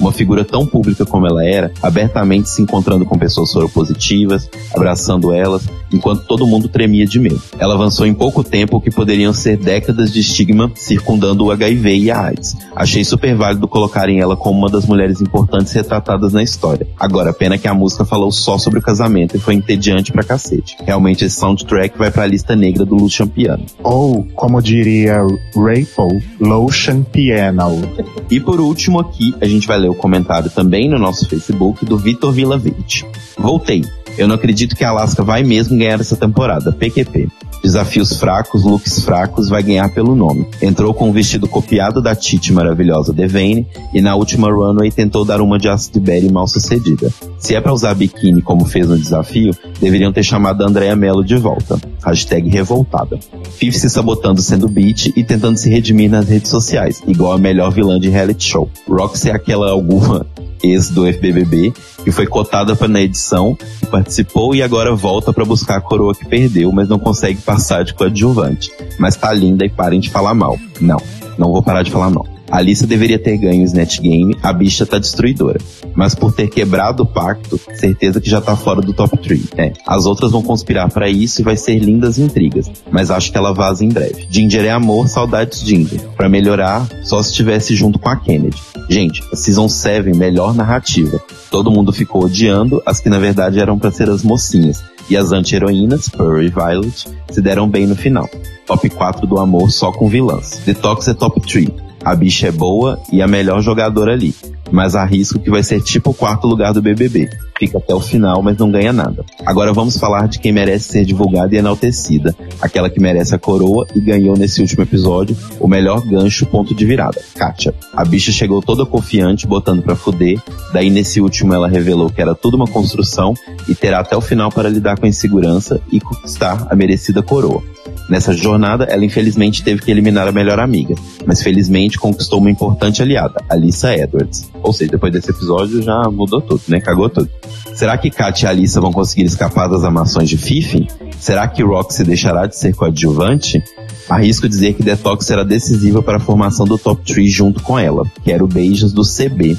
Uma 0.00 0.12
figura 0.12 0.44
tão 0.44 0.66
pública 0.66 1.04
como 1.04 1.26
ela 1.26 1.44
era, 1.44 1.72
abertamente 1.82 2.48
se 2.48 2.62
encontrando 2.62 3.04
com 3.04 3.18
pessoas 3.18 3.50
soropositivas, 3.50 4.48
abraçando 4.74 5.32
elas, 5.32 5.68
enquanto 5.92 6.24
todo 6.24 6.46
mundo 6.46 6.68
tremia 6.68 7.06
de 7.06 7.18
medo. 7.18 7.40
Ela 7.58 7.74
avançou 7.74 8.06
em 8.06 8.14
pouco 8.14 8.42
tempo 8.42 8.76
o 8.76 8.80
que 8.80 8.90
poderiam 8.90 9.32
ser 9.32 9.56
décadas 9.56 10.12
de 10.12 10.20
estigma 10.20 10.70
circundando 10.74 11.44
o 11.44 11.50
HIV 11.50 11.96
e 11.98 12.10
a 12.10 12.20
AIDS. 12.20 12.56
Achei 12.74 13.04
super 13.04 13.34
válido 13.34 13.68
colocarem 13.68 14.20
ela 14.20 14.36
como 14.36 14.58
uma 14.58 14.68
das 14.68 14.86
mulheres 14.86 15.20
importantes 15.20 15.72
retratadas 15.72 16.32
na 16.32 16.42
história. 16.42 16.86
Agora, 16.98 17.32
pena 17.32 17.58
que 17.58 17.68
a 17.68 17.74
música 17.74 18.04
falou 18.04 18.30
só 18.30 18.58
sobre 18.58 18.78
o 18.78 18.82
casamento 18.82 19.36
e 19.36 19.40
foi 19.40 19.54
entediante 19.54 20.12
pra 20.12 20.24
cacete. 20.24 20.76
Realmente 20.84 21.24
esse 21.24 21.36
soundtrack 21.36 21.96
vai 21.98 22.10
pra 22.10 22.26
lista 22.26 22.54
negra 22.56 22.84
do 22.84 22.94
Lucian 22.94 23.28
Piano. 23.28 23.64
Ou, 23.82 24.26
como 24.34 24.60
diria 24.60 25.18
Rayful, 25.54 26.20
Lotion 26.40 27.02
Piano. 27.02 27.82
E 28.30 28.40
por 28.40 28.60
último 28.60 29.00
aqui, 29.00 29.27
a 29.40 29.46
gente 29.46 29.66
vai 29.66 29.78
ler 29.78 29.90
o 29.90 29.94
comentário 29.94 30.50
também 30.50 30.88
no 30.88 30.98
nosso 30.98 31.28
Facebook 31.28 31.84
do 31.84 31.96
Vitor 31.96 32.32
Vilavich. 32.32 33.04
Voltei. 33.36 33.84
Eu 34.16 34.26
não 34.26 34.34
acredito 34.34 34.74
que 34.74 34.82
a 34.82 34.90
Alaska 34.90 35.22
vai 35.22 35.44
mesmo 35.44 35.78
ganhar 35.78 36.00
essa 36.00 36.16
temporada. 36.16 36.72
PQP. 36.72 37.28
Desafios 37.62 38.16
fracos, 38.18 38.64
looks 38.64 39.00
fracos, 39.00 39.48
vai 39.48 39.62
ganhar 39.62 39.88
pelo 39.90 40.14
nome. 40.14 40.46
Entrou 40.62 40.94
com 40.94 41.08
um 41.08 41.12
vestido 41.12 41.48
copiado 41.48 42.00
da 42.00 42.14
Titi 42.14 42.52
maravilhosa 42.52 43.12
Devane 43.12 43.66
e 43.92 44.00
na 44.00 44.14
última 44.14 44.48
runway 44.48 44.90
tentou 44.90 45.24
dar 45.24 45.40
uma 45.40 45.58
de 45.58 45.68
Acid 45.68 45.98
Berry 46.00 46.30
mal 46.30 46.46
sucedida. 46.46 47.12
Se 47.38 47.54
é 47.54 47.60
pra 47.60 47.72
usar 47.72 47.94
biquíni 47.94 48.42
como 48.42 48.64
fez 48.64 48.88
no 48.88 48.98
desafio, 48.98 49.54
deveriam 49.80 50.12
ter 50.12 50.22
chamado 50.22 50.62
a 50.62 50.66
Andrea 50.66 50.96
Mello 50.96 51.24
de 51.24 51.36
volta. 51.36 51.78
Hashtag 52.04 52.48
revoltada. 52.48 53.18
Fifi 53.56 53.78
se 53.78 53.88
sabotando 53.88 54.42
sendo 54.42 54.68
beat 54.68 55.12
e 55.16 55.22
tentando 55.22 55.56
se 55.56 55.70
redimir 55.70 56.10
nas 56.10 56.28
redes 56.28 56.50
sociais, 56.50 57.02
igual 57.06 57.32
a 57.32 57.38
melhor 57.38 57.70
vilã 57.70 57.98
de 57.98 58.08
reality 58.08 58.44
show. 58.44 58.68
Roxy 58.88 59.30
é 59.30 59.34
aquela 59.34 59.70
alguma 59.70 60.26
ex 60.62 60.90
do 60.90 61.06
FBBB, 61.06 61.72
que 62.04 62.10
foi 62.10 62.26
cotada 62.26 62.74
para 62.74 62.88
na 62.88 63.00
edição, 63.00 63.56
participou 63.90 64.54
e 64.54 64.62
agora 64.62 64.94
volta 64.94 65.32
para 65.32 65.44
buscar 65.44 65.76
a 65.76 65.80
coroa 65.80 66.14
que 66.14 66.26
perdeu, 66.26 66.72
mas 66.72 66.88
não 66.88 66.98
consegue 66.98 67.40
passar 67.40 67.84
de 67.84 67.94
coadjuvante. 67.94 68.70
Mas 68.98 69.14
tá 69.14 69.32
linda 69.32 69.64
e 69.64 69.70
parem 69.70 70.00
de 70.00 70.10
falar 70.10 70.34
mal. 70.34 70.58
Não, 70.80 71.00
não 71.38 71.52
vou 71.52 71.62
parar 71.62 71.82
de 71.82 71.90
falar 71.90 72.10
mal. 72.10 72.37
A 72.50 72.58
Alissa 72.58 72.86
deveria 72.86 73.18
ter 73.18 73.36
ganho 73.36 73.62
o 73.62 73.64
Snatch 73.64 73.98
a 74.42 74.52
bicha 74.52 74.86
tá 74.86 74.98
destruidora. 74.98 75.60
Mas 75.94 76.14
por 76.14 76.32
ter 76.32 76.48
quebrado 76.48 77.02
o 77.02 77.06
pacto, 77.06 77.60
certeza 77.74 78.20
que 78.20 78.30
já 78.30 78.40
tá 78.40 78.56
fora 78.56 78.80
do 78.80 78.92
top 78.92 79.18
3. 79.18 79.48
É, 79.56 79.72
as 79.86 80.06
outras 80.06 80.32
vão 80.32 80.42
conspirar 80.42 80.90
para 80.90 81.08
isso 81.08 81.40
e 81.40 81.44
vai 81.44 81.56
ser 81.56 81.78
lindas 81.78 82.18
intrigas. 82.18 82.70
Mas 82.90 83.10
acho 83.10 83.30
que 83.30 83.38
ela 83.38 83.52
vaza 83.52 83.84
em 83.84 83.88
breve. 83.88 84.26
Ginger 84.30 84.64
é 84.64 84.70
amor, 84.70 85.08
saudades 85.08 85.60
Ginger. 85.60 86.00
Pra 86.16 86.28
melhorar, 86.28 86.88
só 87.04 87.22
se 87.22 87.30
estivesse 87.30 87.74
junto 87.74 87.98
com 87.98 88.08
a 88.08 88.16
Kennedy. 88.16 88.56
Gente, 88.88 89.22
a 89.32 89.36
Season 89.36 89.68
7, 89.68 90.16
melhor 90.16 90.54
narrativa. 90.54 91.20
Todo 91.50 91.70
mundo 91.70 91.92
ficou 91.92 92.24
odiando 92.24 92.82
as 92.86 93.00
que 93.00 93.10
na 93.10 93.18
verdade 93.18 93.60
eram 93.60 93.78
pra 93.78 93.90
ser 93.90 94.08
as 94.08 94.22
mocinhas. 94.22 94.82
E 95.10 95.16
as 95.16 95.32
anti-heroínas, 95.32 96.08
Pearl 96.08 96.42
e 96.42 96.48
Violet, 96.48 97.08
se 97.30 97.40
deram 97.40 97.68
bem 97.68 97.86
no 97.86 97.96
final. 97.96 98.28
Top 98.66 98.88
4 98.88 99.26
do 99.26 99.38
amor 99.38 99.70
só 99.70 99.90
com 99.90 100.08
vilãs. 100.08 100.60
Detox 100.64 101.08
é 101.08 101.14
top 101.14 101.40
3. 101.40 101.87
A 102.08 102.14
bicha 102.14 102.48
é 102.48 102.50
boa 102.50 102.98
e 103.12 103.20
a 103.20 103.26
melhor 103.26 103.60
jogadora 103.60 104.14
ali. 104.14 104.34
Mas 104.70 104.94
arrisco 104.94 105.38
que 105.38 105.50
vai 105.50 105.62
ser 105.62 105.80
tipo 105.82 106.10
o 106.10 106.14
quarto 106.14 106.46
lugar 106.46 106.72
do 106.72 106.82
BBB. 106.82 107.28
Fica 107.58 107.78
até 107.78 107.92
o 107.92 108.00
final, 108.00 108.40
mas 108.40 108.56
não 108.56 108.70
ganha 108.70 108.92
nada. 108.92 109.24
Agora 109.44 109.72
vamos 109.72 109.98
falar 109.98 110.28
de 110.28 110.38
quem 110.38 110.52
merece 110.52 110.92
ser 110.92 111.04
divulgada 111.04 111.54
e 111.54 111.58
enaltecida. 111.58 112.34
Aquela 112.60 112.88
que 112.88 113.00
merece 113.00 113.34
a 113.34 113.38
coroa 113.38 113.86
e 113.94 114.00
ganhou 114.00 114.36
nesse 114.36 114.60
último 114.60 114.84
episódio 114.84 115.36
o 115.58 115.66
melhor 115.66 116.00
gancho 116.06 116.46
ponto 116.46 116.72
de 116.74 116.86
virada. 116.86 117.20
Kátia. 117.34 117.74
A 117.92 118.04
bicha 118.04 118.30
chegou 118.30 118.62
toda 118.62 118.86
confiante, 118.86 119.46
botando 119.46 119.82
pra 119.82 119.96
fuder. 119.96 120.40
Daí 120.72 120.88
nesse 120.88 121.20
último 121.20 121.52
ela 121.52 121.68
revelou 121.68 122.08
que 122.08 122.22
era 122.22 122.34
tudo 122.34 122.56
uma 122.56 122.68
construção 122.68 123.34
e 123.68 123.74
terá 123.74 124.00
até 124.00 124.16
o 124.16 124.20
final 124.20 124.52
para 124.52 124.68
lidar 124.68 124.96
com 124.96 125.06
a 125.06 125.08
insegurança 125.08 125.80
e 125.90 126.00
conquistar 126.00 126.68
a 126.70 126.76
merecida 126.76 127.22
coroa. 127.22 127.62
Nessa 128.08 128.32
jornada, 128.32 128.84
ela 128.84 129.04
infelizmente 129.04 129.62
teve 129.62 129.82
que 129.82 129.90
eliminar 129.90 130.26
a 130.26 130.32
melhor 130.32 130.58
amiga, 130.58 130.94
mas 131.26 131.42
felizmente 131.42 131.98
conquistou 131.98 132.38
uma 132.38 132.50
importante 132.50 133.02
aliada, 133.02 133.42
Alissa 133.48 133.94
Edwards. 133.94 134.50
Ou 134.62 134.72
seja, 134.72 134.92
depois 134.92 135.12
desse 135.12 135.30
episódio 135.30 135.82
já 135.82 136.02
mudou 136.10 136.40
tudo, 136.40 136.62
né? 136.68 136.80
Cagou 136.80 137.08
tudo. 137.08 137.28
Será 137.74 137.96
que 137.96 138.10
Kat 138.10 138.42
e 138.42 138.46
Alissa 138.46 138.80
vão 138.80 138.92
conseguir 138.92 139.24
escapar 139.24 139.68
das 139.68 139.84
amações 139.84 140.28
de 140.28 140.36
Fifi? 140.36 140.88
Será 141.18 141.46
que 141.46 141.62
Roxy 141.62 142.04
deixará 142.04 142.46
de 142.46 142.56
ser 142.56 142.74
coadjuvante? 142.74 143.62
Arrisco 144.08 144.48
dizer 144.48 144.74
que 144.74 144.82
Detox 144.82 145.26
será 145.26 145.44
decisiva 145.44 146.02
para 146.02 146.16
a 146.16 146.20
formação 146.20 146.66
do 146.66 146.78
top 146.78 147.02
3 147.04 147.30
junto 147.30 147.62
com 147.62 147.78
ela. 147.78 148.04
Quero 148.24 148.46
beijos 148.46 148.92
do 148.92 149.02
CB. 149.02 149.56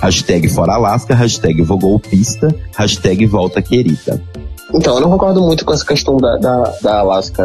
Hashtag 0.00 0.48
Fora 0.48 0.74
Alaska, 0.74 1.14
hashtag 1.14 1.62
Golpista, 1.62 2.54
hashtag 2.76 3.26
Volta 3.26 3.60
Querida. 3.60 4.22
Então, 4.74 4.94
eu 4.94 5.00
não 5.00 5.10
concordo 5.10 5.40
muito 5.42 5.64
com 5.64 5.72
essa 5.72 5.84
questão 5.84 6.16
da, 6.16 6.36
da, 6.38 6.74
da 6.80 6.98
Alaska. 7.00 7.44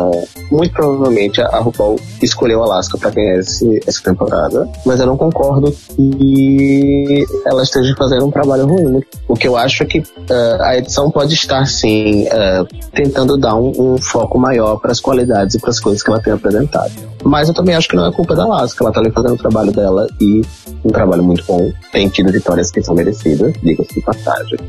Muito 0.51 0.71
provavelmente 0.73 1.41
a 1.41 1.59
RuPaul 1.59 1.99
escolheu 2.21 2.61
a 2.63 2.65
Alaska 2.65 2.97
pra 2.97 3.09
ganhar 3.09 3.39
esse, 3.39 3.81
essa 3.85 4.01
temporada, 4.03 4.67
mas 4.85 4.99
eu 4.99 5.05
não 5.05 5.17
concordo 5.17 5.71
que 5.71 7.25
ela 7.45 7.63
esteja 7.63 7.93
fazendo 7.97 8.25
um 8.25 8.31
trabalho 8.31 8.65
ruim. 8.65 9.01
O 9.27 9.35
que 9.35 9.47
eu 9.47 9.57
acho 9.57 9.83
é 9.83 9.85
que 9.85 9.99
uh, 9.99 10.61
a 10.61 10.77
edição 10.77 11.11
pode 11.11 11.33
estar, 11.33 11.65
sim, 11.65 12.25
uh, 12.25 12.65
tentando 12.93 13.37
dar 13.37 13.55
um, 13.55 13.73
um 13.77 13.97
foco 13.97 14.39
maior 14.39 14.79
para 14.79 14.91
as 14.91 14.99
qualidades 14.99 15.55
e 15.55 15.59
para 15.59 15.69
as 15.69 15.79
coisas 15.79 16.01
que 16.01 16.09
ela 16.09 16.21
tem 16.21 16.33
apresentado. 16.33 16.91
Mas 17.23 17.47
eu 17.47 17.53
também 17.53 17.75
acho 17.75 17.89
que 17.89 17.95
não 17.95 18.05
é 18.05 18.11
culpa 18.11 18.35
da 18.35 18.43
Alaska, 18.43 18.83
ela 18.83 18.93
tá 18.93 18.99
ali 18.99 19.11
fazendo 19.11 19.33
o 19.33 19.37
trabalho 19.37 19.71
dela 19.71 20.07
e 20.21 20.41
um 20.83 20.89
trabalho 20.89 21.23
muito 21.23 21.43
bom. 21.45 21.71
Tem 21.91 22.07
tido 22.07 22.31
vitórias 22.31 22.71
que 22.71 22.81
são 22.81 22.95
merecidas, 22.95 23.53
diga-se 23.61 23.95
de 23.95 24.01
passagem. 24.01 24.59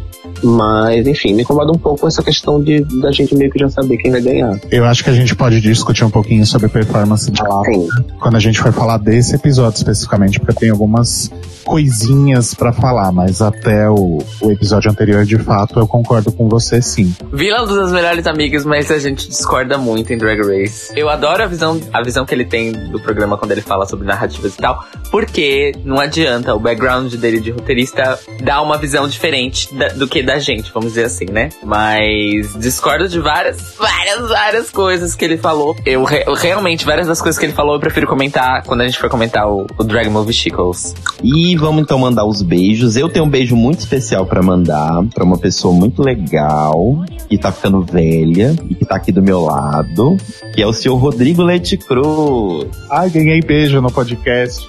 Mas, 0.42 1.06
enfim, 1.06 1.34
me 1.34 1.42
incomoda 1.42 1.72
um 1.72 1.78
pouco 1.78 2.06
essa 2.06 2.22
questão 2.22 2.47
de 2.62 2.80
da 3.00 3.12
gente 3.12 3.34
meio 3.36 3.50
que 3.50 3.58
já 3.58 3.68
saber 3.68 3.98
quem 3.98 4.10
vai 4.10 4.22
ganhar. 4.22 4.58
Eu 4.70 4.84
acho 4.84 5.04
que 5.04 5.10
a 5.10 5.12
gente 5.12 5.36
pode 5.36 5.60
discutir 5.60 6.04
um 6.04 6.10
pouquinho 6.10 6.46
sobre 6.46 6.66
a 6.66 6.70
performance 6.70 7.30
da 7.30 7.44
Alaska 7.44 7.88
quando 8.18 8.36
a 8.36 8.40
gente 8.40 8.58
for 8.58 8.72
falar 8.72 8.98
desse 8.98 9.34
episódio 9.34 9.76
especificamente, 9.76 10.40
porque 10.40 10.60
tem 10.60 10.70
algumas 10.70 11.30
coisinhas 11.68 12.54
para 12.54 12.72
falar, 12.72 13.12
mas 13.12 13.42
até 13.42 13.88
o, 13.90 14.18
o, 14.40 14.50
episódio 14.50 14.90
anterior, 14.90 15.26
de 15.26 15.36
fato, 15.36 15.78
eu 15.78 15.86
concordo 15.86 16.32
com 16.32 16.48
você 16.48 16.80
sim. 16.80 17.14
Vila 17.30 17.66
das 17.66 17.92
melhores 17.92 18.26
amigas, 18.26 18.64
mas 18.64 18.90
a 18.90 18.98
gente 18.98 19.28
discorda 19.28 19.76
muito 19.76 20.10
em 20.10 20.16
Drag 20.16 20.40
Race. 20.40 20.90
Eu 20.96 21.10
adoro 21.10 21.42
a 21.42 21.46
visão, 21.46 21.78
a 21.92 22.02
visão 22.02 22.24
que 22.24 22.34
ele 22.34 22.46
tem 22.46 22.72
do 22.72 22.98
programa 22.98 23.36
quando 23.36 23.52
ele 23.52 23.60
fala 23.60 23.84
sobre 23.84 24.06
narrativas 24.06 24.54
e 24.54 24.56
tal, 24.56 24.82
porque 25.10 25.72
não 25.84 26.00
adianta 26.00 26.54
o 26.54 26.58
background 26.58 27.14
dele 27.14 27.38
de 27.38 27.50
roteirista 27.50 28.18
dar 28.42 28.62
uma 28.62 28.78
visão 28.78 29.06
diferente 29.06 29.72
da, 29.74 29.88
do 29.88 30.08
que 30.08 30.22
da 30.22 30.38
gente, 30.38 30.72
vamos 30.72 30.90
dizer 30.90 31.04
assim, 31.04 31.26
né? 31.26 31.50
Mas 31.62 32.37
discordo 32.58 33.08
de 33.08 33.18
várias, 33.20 33.74
várias, 33.76 34.28
várias 34.28 34.70
coisas 34.70 35.14
que 35.14 35.24
ele 35.24 35.38
falou. 35.38 35.76
Eu, 35.84 36.04
re, 36.04 36.24
realmente, 36.36 36.84
várias 36.84 37.06
das 37.06 37.20
coisas 37.20 37.38
que 37.38 37.46
ele 37.46 37.52
falou, 37.52 37.74
eu 37.74 37.80
prefiro 37.80 38.06
comentar 38.06 38.62
quando 38.64 38.82
a 38.82 38.86
gente 38.86 38.98
for 38.98 39.08
comentar 39.08 39.48
o, 39.48 39.66
o 39.76 39.84
Drag 39.84 40.08
Movie 40.08 40.32
Chicos. 40.32 40.94
E 41.22 41.56
vamos 41.56 41.82
então 41.82 41.98
mandar 41.98 42.24
os 42.24 42.42
beijos. 42.42 42.96
Eu 42.96 43.08
tenho 43.08 43.24
um 43.24 43.28
beijo 43.28 43.56
muito 43.56 43.80
especial 43.80 44.26
para 44.26 44.42
mandar 44.42 45.04
para 45.14 45.24
uma 45.24 45.38
pessoa 45.38 45.74
muito 45.74 46.02
legal, 46.02 47.04
que 47.28 47.38
tá 47.38 47.52
ficando 47.52 47.82
velha 47.82 48.56
e 48.68 48.74
que 48.74 48.84
tá 48.84 48.96
aqui 48.96 49.12
do 49.12 49.22
meu 49.22 49.40
lado, 49.40 50.16
que 50.54 50.62
é 50.62 50.66
o 50.66 50.72
senhor 50.72 50.96
Rodrigo 50.96 51.42
Leite 51.42 51.76
Cruz. 51.76 52.68
Ai, 52.90 53.10
ganhei 53.10 53.40
beijo 53.40 53.80
no 53.80 53.90
podcast. 53.90 54.68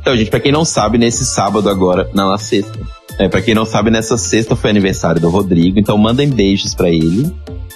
Então, 0.00 0.16
gente, 0.16 0.30
para 0.30 0.40
quem 0.40 0.52
não 0.52 0.64
sabe, 0.64 0.98
nesse 0.98 1.24
sábado 1.24 1.68
agora, 1.68 2.08
não, 2.14 2.30
na 2.30 2.38
sexta. 2.38 2.99
É, 3.20 3.28
pra 3.28 3.42
quem 3.42 3.54
não 3.54 3.66
sabe, 3.66 3.90
nessa 3.90 4.16
sexta 4.16 4.56
foi 4.56 4.70
aniversário 4.70 5.20
do 5.20 5.28
Rodrigo, 5.28 5.78
então 5.78 5.98
mandem 5.98 6.30
beijos 6.30 6.74
para 6.74 6.88
ele. 6.88 7.30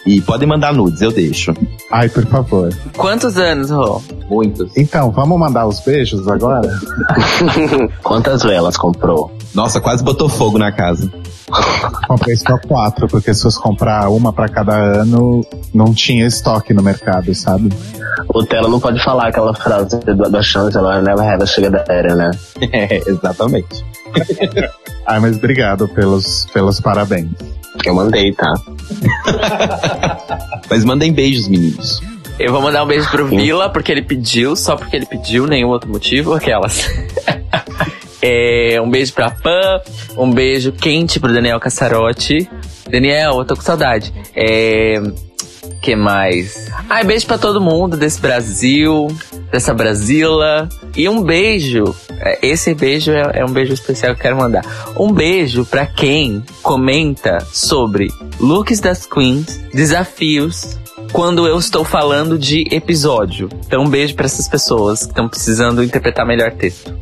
E 0.07 0.19
podem 0.23 0.49
mandar 0.49 0.73
nudes, 0.73 1.03
eu 1.03 1.13
deixo. 1.13 1.53
Ai, 1.91 2.09
por 2.09 2.25
favor. 2.27 2.71
Quantos 2.97 3.37
anos, 3.37 3.71
Rô? 3.71 4.03
Muitos. 4.29 4.75
Então, 4.75 5.11
vamos 5.11 5.39
mandar 5.39 5.67
os 5.67 5.81
beijos 5.81 6.27
agora? 6.29 6.67
Quantas 8.03 8.43
velas 8.43 8.77
comprou? 8.79 9.31
Nossa, 9.55 9.83
quase 9.83 10.03
botou 10.03 10.31
fogo 10.31 10.59
na 10.59 10.73
casa. 10.73 11.13
Comprei 12.09 12.37
só 12.37 12.59
quatro, 12.59 13.07
porque 13.07 13.33
se 13.35 13.43
fosse 13.43 13.61
comprar 13.61 14.09
uma 14.09 14.33
para 14.33 14.49
cada 14.49 14.75
ano, 14.75 15.45
não 15.75 15.93
tinha 15.93 16.27
estoque 16.27 16.73
no 16.73 16.83
mercado, 16.83 17.35
sabe? 17.35 17.69
O 18.29 18.43
Telo 18.45 18.69
não 18.69 18.81
pode 18.81 19.03
falar 19.03 19.29
aquela 19.29 19.55
frase 19.55 19.99
da 19.99 20.43
chance, 20.43 20.77
ela 20.77 21.03
never 21.03 21.23
have 21.23 21.43
a 21.43 21.47
sugar 21.47 21.71
daddy, 21.71 22.15
né? 22.15 22.31
É, 22.73 22.99
exatamente. 23.09 23.85
Ai, 25.07 25.21
mas 25.21 25.37
obrigado 25.37 25.89
pelos, 25.89 26.47
pelos 26.53 26.81
parabéns. 26.81 27.31
Eu 27.85 27.95
mandei, 27.95 28.33
tá? 28.33 28.53
Mas 30.71 30.85
mandem 30.85 31.13
beijos, 31.13 31.49
meninos. 31.49 32.01
Eu 32.39 32.53
vou 32.53 32.63
mandar 32.63 32.83
um 32.83 32.87
beijo 32.87 33.09
pro 33.11 33.27
Vila, 33.27 33.69
porque 33.69 33.93
ele 33.93 34.03
pediu, 34.03 34.57
só 34.57 34.77
porque 34.77 34.97
ele 34.97 35.07
pediu, 35.07 35.47
nenhum 35.47 35.69
outro 35.69 35.91
motivo, 35.91 36.33
aquelas. 36.35 36.89
é, 38.23 38.81
um 38.81 38.91
beijo 38.91 39.13
pra 39.13 39.31
Pan, 39.31 39.81
um 40.17 40.31
beijo 40.31 40.73
quente 40.73 41.21
pro 41.21 41.33
Daniel 41.33 41.61
Cassarotti. 41.61 42.49
Daniel, 42.89 43.39
eu 43.39 43.45
tô 43.45 43.55
com 43.55 43.63
saudade. 43.63 44.13
É, 44.35 45.01
que 45.85 45.95
mais? 45.95 46.73
Ai, 46.89 47.05
beijo 47.05 47.27
para 47.27 47.37
todo 47.37 47.61
mundo 47.61 47.95
desse 47.95 48.19
Brasil, 48.19 49.07
dessa 49.53 49.75
Brasila. 49.75 50.67
E 50.97 51.07
um 51.11 51.23
beijo. 51.23 51.95
É, 52.21 52.39
esse 52.41 52.75
beijo 52.75 53.13
é, 53.13 53.41
é 53.41 53.45
um 53.45 53.51
beijo 53.51 53.75
especial 53.75 54.15
que 54.15 54.21
eu 54.21 54.23
quero 54.23 54.37
mandar. 54.39 54.65
Um 54.99 55.13
beijo 55.13 55.67
para 55.67 55.85
quem 55.85 56.43
comenta 56.63 57.47
sobre 57.53 58.11
looks 58.41 58.81
das 58.81 59.05
queens, 59.05 59.61
desafios, 59.75 60.79
quando 61.13 61.47
eu 61.47 61.59
estou 61.59 61.85
falando 61.85 62.39
de 62.39 62.67
episódio. 62.71 63.51
Então, 63.67 63.83
um 63.83 63.89
beijo 63.91 64.15
para 64.15 64.25
essas 64.25 64.49
pessoas 64.49 65.03
que 65.03 65.11
estão 65.11 65.29
precisando 65.29 65.85
interpretar 65.85 66.27
melhor 66.27 66.51
texto. 66.53 66.95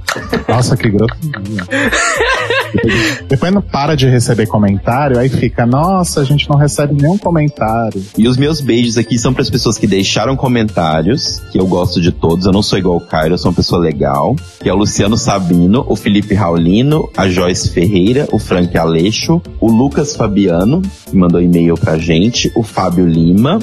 Nossa, 0.49 0.77
que 0.77 0.91
grossinho. 0.91 1.65
Depois 3.29 3.53
não 3.53 3.63
para 3.63 3.95
de 3.95 4.09
receber 4.09 4.47
comentário, 4.47 5.19
aí 5.19 5.29
fica, 5.29 5.67
nossa, 5.67 6.21
a 6.21 6.25
gente 6.25 6.49
não 6.49 6.57
recebe 6.57 6.95
nenhum 6.95 7.19
comentário. 7.19 8.03
E 8.17 8.27
os 8.27 8.37
meus 8.37 8.61
beijos 8.61 8.99
aqui 8.99 9.19
são 9.19 9.33
para 9.33 9.43
as 9.43 9.51
pessoas 9.51 9.79
que 9.79 9.87
deixaram 9.87 10.37
comentários, 10.37 11.41
que 11.51 11.59
eu 11.59 11.67
gosto 11.67 12.01
de 12.01 12.13
todos, 12.13 12.47
eu 12.47 12.53
não 12.53 12.63
sou 12.63 12.79
igual 12.79 12.97
o 12.97 13.01
Cairo, 13.01 13.35
eu 13.35 13.39
sou 13.39 13.51
uma 13.51 13.57
pessoa 13.57 13.81
legal, 13.81 14.37
que 14.61 14.69
é 14.69 14.73
o 14.73 14.77
Luciano 14.77 15.17
Sabino, 15.17 15.85
o 15.89 15.97
Felipe 15.97 16.35
Raulino, 16.35 17.09
a 17.17 17.29
Joyce 17.29 17.71
Ferreira, 17.71 18.29
o 18.33 18.39
Frank 18.39 18.77
Aleixo, 18.77 19.41
o 19.61 19.71
Lucas 19.71 20.17
Fabiano, 20.17 20.83
que 21.07 21.17
mandou 21.17 21.41
e-mail 21.41 21.75
pra 21.75 21.99
gente, 21.99 22.51
o 22.55 22.63
Fábio 22.63 23.07
Lima, 23.07 23.59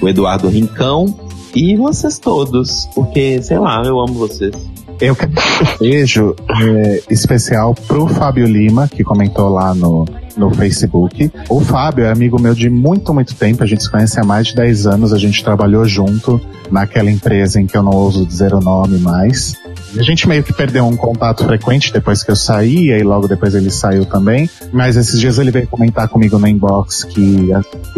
o 0.00 0.08
Eduardo 0.08 0.48
Rincão 0.48 1.28
e 1.54 1.76
vocês 1.76 2.18
todos, 2.18 2.88
porque, 2.94 3.42
sei 3.42 3.58
lá, 3.58 3.82
eu 3.84 3.98
amo 3.98 4.14
vocês. 4.14 4.54
Eu 5.00 5.14
quero 5.14 5.30
um 5.30 5.78
beijo 5.78 6.34
é, 6.60 7.02
especial 7.08 7.72
pro 7.72 8.08
Fábio 8.08 8.46
Lima, 8.46 8.88
que 8.88 9.04
comentou 9.04 9.48
lá 9.48 9.72
no, 9.72 10.04
no 10.36 10.50
Facebook. 10.50 11.30
O 11.48 11.60
Fábio 11.60 12.04
é 12.04 12.10
amigo 12.10 12.40
meu 12.40 12.52
de 12.52 12.68
muito, 12.68 13.14
muito 13.14 13.34
tempo. 13.36 13.62
A 13.62 13.66
gente 13.66 13.84
se 13.84 13.90
conhece 13.90 14.18
há 14.18 14.24
mais 14.24 14.48
de 14.48 14.56
10 14.56 14.86
anos. 14.88 15.12
A 15.12 15.18
gente 15.18 15.42
trabalhou 15.44 15.84
junto 15.84 16.40
naquela 16.70 17.10
empresa 17.10 17.60
em 17.60 17.66
que 17.66 17.76
eu 17.76 17.82
não 17.82 17.92
ouso 17.92 18.26
dizer 18.26 18.52
o 18.52 18.60
nome 18.60 18.98
mais. 18.98 19.56
A 19.98 20.02
gente 20.02 20.28
meio 20.28 20.44
que 20.44 20.52
perdeu 20.52 20.86
um 20.86 20.96
contato 20.96 21.44
frequente 21.44 21.92
depois 21.92 22.22
que 22.22 22.30
eu 22.30 22.36
saí, 22.36 22.90
e 22.90 23.02
logo 23.02 23.26
depois 23.26 23.52
ele 23.52 23.68
saiu 23.68 24.06
também. 24.06 24.48
Mas 24.72 24.96
esses 24.96 25.18
dias 25.18 25.38
ele 25.38 25.50
veio 25.50 25.66
comentar 25.66 26.08
comigo 26.08 26.38
no 26.38 26.46
inbox 26.46 27.02
que, 27.02 27.48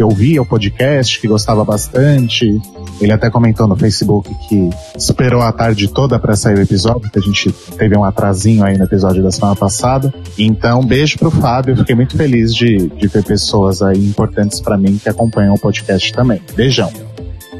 ouvia 0.01 0.41
o 0.41 0.45
podcast, 0.45 1.19
que 1.19 1.27
gostava 1.27 1.63
bastante. 1.63 2.59
Ele 2.99 3.13
até 3.13 3.29
comentou 3.29 3.67
no 3.67 3.75
Facebook 3.75 4.33
que 4.49 4.69
esperou 4.97 5.43
a 5.43 5.51
tarde 5.51 5.87
toda 5.87 6.17
para 6.17 6.35
sair 6.35 6.57
o 6.57 6.61
episódio, 6.61 7.09
que 7.11 7.19
a 7.19 7.21
gente 7.21 7.51
teve 7.77 7.95
um 7.95 8.03
atrasinho 8.03 8.63
aí 8.63 8.79
no 8.79 8.85
episódio 8.85 9.21
da 9.21 9.29
semana 9.29 9.55
passada. 9.55 10.11
Então, 10.39 10.83
beijo 10.83 11.19
pro 11.19 11.29
Fábio. 11.29 11.77
Fiquei 11.77 11.93
muito 11.93 12.17
feliz 12.17 12.53
de, 12.55 12.89
de 12.89 13.09
ter 13.09 13.23
pessoas 13.23 13.83
aí 13.83 14.03
importantes 14.03 14.59
para 14.59 14.75
mim 14.75 14.97
que 14.97 15.07
acompanham 15.07 15.53
o 15.53 15.59
podcast 15.59 16.11
também. 16.13 16.41
Beijão. 16.55 17.10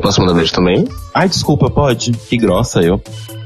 Posso 0.00 0.20
mandar 0.20 0.34
beijo 0.34 0.52
também? 0.52 0.86
Ai, 1.14 1.28
desculpa, 1.28 1.70
pode? 1.70 2.12
Que 2.12 2.36
grossa 2.36 2.80
eu. 2.80 3.00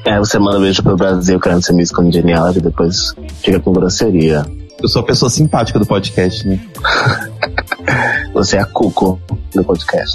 É, 0.05 0.19
você 0.19 0.39
manda 0.39 0.59
um 0.59 0.63
beijo 0.63 0.83
pro 0.83 0.97
Brasil 0.97 1.41
querendo 1.41 1.63
ser 1.63 1.73
Miss 1.73 1.91
Congeniality 1.91 2.59
e 2.59 2.63
depois 2.63 3.15
fica 3.43 3.59
com 3.61 3.73
grosseria. 3.73 4.45
Eu 4.83 4.89
sou 4.89 5.01
a 5.01 5.05
pessoa 5.05 5.31
simpática 5.31 5.79
do 5.79 5.87
podcast, 5.87 6.47
né? 6.47 6.61
Você 8.35 8.57
é 8.57 8.61
a 8.61 8.67
cuco 8.67 9.19
do 9.55 9.65
podcast. 9.65 10.15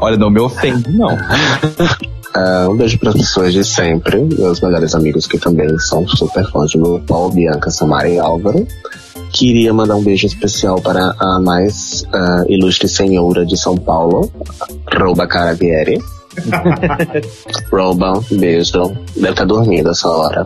Olha, 0.00 0.16
não 0.16 0.30
me 0.30 0.40
ofende, 0.40 0.90
não. 0.90 1.14
Uh, 1.14 2.70
um 2.72 2.76
beijo 2.76 2.98
para 2.98 3.10
as 3.10 3.16
pessoas 3.16 3.52
de 3.52 3.62
sempre, 3.62 4.18
meus 4.22 4.60
melhores 4.60 4.94
amigos 4.94 5.26
que 5.26 5.38
também 5.38 5.68
são 5.78 6.08
super 6.08 6.50
fãs 6.50 6.70
de 6.70 6.78
Paul, 7.06 7.30
Bianca, 7.30 7.70
Samara 7.70 8.08
e 8.08 8.18
Álvaro. 8.18 8.66
Queria 9.32 9.72
mandar 9.74 9.96
um 9.96 10.02
beijo 10.02 10.26
especial 10.26 10.80
para 10.80 11.14
a 11.20 11.38
mais 11.38 12.04
uh, 12.04 12.50
ilustre 12.50 12.88
senhora 12.88 13.44
de 13.44 13.56
São 13.56 13.76
Paulo, 13.76 14.32
Rouba 14.98 15.26
Caravieri. 15.26 16.00
Rouba, 17.70 18.18
beijo. 18.30 18.96
Deve 19.14 19.30
estar 19.30 19.44
dormindo 19.44 19.90
essa 19.90 20.08
hora. 20.08 20.42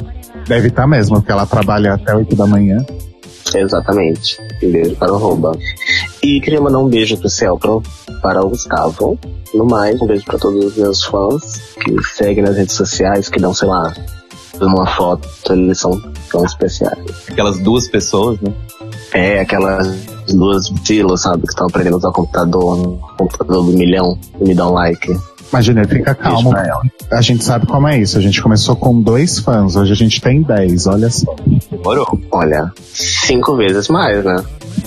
Deve 0.49 0.68
estar 0.68 0.88
mesmo, 0.88 1.16
porque 1.16 1.30
ela 1.30 1.47
trabalha 1.47 1.94
até 1.94 2.14
8 2.16 2.35
da 2.35 2.47
manhã. 2.47 2.85
Exatamente. 3.59 4.38
Um 4.62 4.71
beijo 4.71 4.97
para 4.97 5.12
o 5.12 5.19
Rouba. 5.19 5.57
E 6.23 6.40
queria 6.40 6.61
mandar 6.61 6.78
um 6.78 6.88
beijo 6.88 7.14
especial 7.14 7.59
pro, 7.59 7.83
para 8.23 8.45
o 8.45 8.49
Gustavo. 8.50 9.19
No 9.54 9.64
mais, 9.64 10.00
um 10.00 10.07
beijo 10.07 10.25
para 10.25 10.38
todos 10.38 10.64
os 10.64 10.76
meus 10.76 11.04
fãs 11.04 11.75
que 11.80 12.02
seguem 12.14 12.45
nas 12.45 12.57
redes 12.57 12.75
sociais, 12.75 13.28
que 13.28 13.40
dão, 13.40 13.52
sei 13.52 13.69
lá, 13.69 13.92
uma 14.61 14.87
foto, 14.87 15.28
eles 15.50 15.78
são 15.78 16.00
tão 16.30 16.45
especiais. 16.45 16.99
Aquelas 17.28 17.59
duas 17.59 17.88
pessoas, 17.88 18.40
né? 18.40 18.52
É, 19.12 19.40
aquelas 19.40 19.88
duas 20.28 20.69
filas, 20.85 21.23
sabe, 21.23 21.42
que 21.42 21.49
estão 21.49 21.66
aprendendo 21.66 21.95
a 21.95 21.99
usar 21.99 22.09
o 22.09 22.12
computador, 22.12 22.78
um 22.78 22.99
computador 23.16 23.64
do 23.64 23.73
milhão, 23.73 24.19
me 24.40 24.54
dão 24.54 24.73
like. 24.73 25.19
Imagina, 25.52 25.85
fica 25.87 26.14
calmo. 26.14 26.52
A 27.11 27.21
gente 27.21 27.45
sabe 27.45 27.66
como 27.66 27.88
é 27.88 27.99
isso. 27.99 28.16
A 28.16 28.21
gente 28.21 28.40
começou 28.40 28.76
com 28.76 29.00
dois 29.00 29.40
fãs, 29.40 29.75
hoje 29.76 29.92
a 29.92 29.97
gente 29.97 30.21
tem 30.21 30.42
dez, 30.42 30.87
olha 30.87 31.11
só. 31.11 31.35
Demorou. 31.71 32.21
Olha, 32.30 32.73
cinco 32.85 33.57
vezes 33.57 33.88
mais, 33.88 34.25
né? 34.25 34.45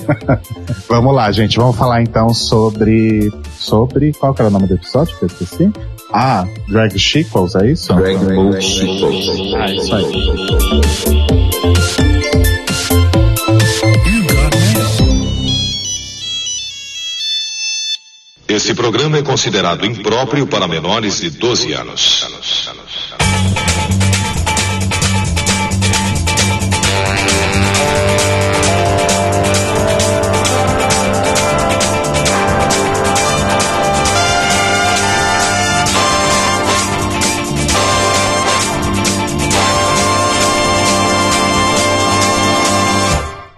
vamos 0.88 1.14
lá, 1.14 1.30
gente. 1.30 1.58
Vamos 1.58 1.76
falar 1.76 2.02
então 2.02 2.32
sobre. 2.32 3.30
Sobre. 3.58 4.12
Qual 4.14 4.32
que 4.34 4.40
era 4.40 4.48
o 4.48 4.52
nome 4.52 4.66
do 4.66 4.74
episódio 4.74 5.14
que 5.16 5.24
eu 5.24 5.28
esqueci? 5.28 5.70
Ah, 6.12 6.46
Drag 6.68 6.98
Sequels, 6.98 7.54
é 7.56 7.70
isso? 7.70 7.92
Drag 7.94 8.18
Sequels. 8.62 9.54
Ah, 9.56 9.70
isso 9.70 9.94
aí. 9.94 10.14
Esse 18.54 18.72
programa 18.72 19.18
é 19.18 19.22
considerado 19.22 19.84
impróprio 19.84 20.46
para 20.46 20.68
menores 20.68 21.18
de 21.18 21.28
12 21.28 21.72
anos. 21.72 22.24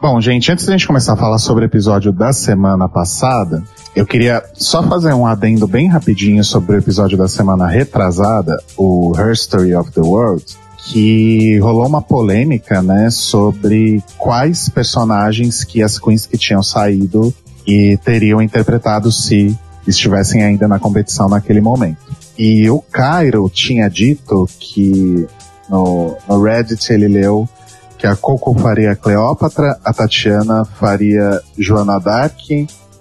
Bom, 0.00 0.18
gente, 0.22 0.50
antes 0.50 0.64
da 0.64 0.72
gente 0.72 0.86
começar 0.86 1.12
a 1.12 1.16
falar 1.16 1.36
sobre 1.36 1.64
o 1.64 1.66
episódio 1.66 2.10
da 2.10 2.32
semana 2.32 2.88
passada, 2.88 3.62
eu 3.96 4.04
queria 4.04 4.44
só 4.52 4.82
fazer 4.82 5.14
um 5.14 5.26
adendo 5.26 5.66
bem 5.66 5.88
rapidinho 5.88 6.44
sobre 6.44 6.76
o 6.76 6.78
episódio 6.78 7.16
da 7.16 7.26
semana 7.26 7.66
retrasada, 7.66 8.62
o 8.76 9.14
Her 9.16 9.32
Story 9.32 9.74
of 9.74 9.90
the 9.90 10.02
World, 10.02 10.44
que 10.76 11.58
rolou 11.60 11.86
uma 11.86 12.02
polêmica, 12.02 12.82
né, 12.82 13.08
sobre 13.08 14.04
quais 14.18 14.68
personagens 14.68 15.64
que 15.64 15.82
as 15.82 15.98
queens 15.98 16.26
que 16.26 16.36
tinham 16.36 16.62
saído 16.62 17.32
e 17.66 17.98
teriam 18.04 18.42
interpretado 18.42 19.10
se 19.10 19.58
estivessem 19.88 20.42
ainda 20.42 20.68
na 20.68 20.78
competição 20.78 21.26
naquele 21.26 21.62
momento. 21.62 22.14
E 22.38 22.68
o 22.68 22.82
Cairo 22.82 23.48
tinha 23.48 23.88
dito 23.88 24.46
que 24.60 25.26
no, 25.70 26.14
no 26.28 26.42
Reddit 26.42 26.92
ele 26.92 27.08
leu 27.08 27.48
que 27.96 28.06
a 28.06 28.14
Coco 28.14 28.54
faria 28.58 28.94
Cleópatra, 28.94 29.78
a 29.82 29.90
Tatiana 29.90 30.66
faria 30.66 31.40
Joana 31.56 31.98
Dark 31.98 32.36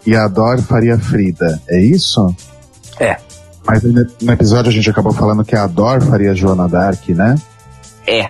e 0.06 0.16
a 0.16 0.28
Dor 0.28 0.62
faria 0.62 0.98
Frida. 0.98 1.62
É 1.68 1.80
isso? 1.80 2.36
É. 3.00 3.18
Mas 3.66 3.84
no 3.84 4.32
episódio 4.32 4.70
a 4.70 4.74
gente 4.74 4.90
acabou 4.90 5.12
falando 5.12 5.44
que 5.44 5.56
a 5.56 5.66
Dor 5.66 6.02
faria 6.02 6.36
Joana 6.36 6.68
Dark, 6.68 7.10
né? 7.10 7.36
É. 8.08 8.28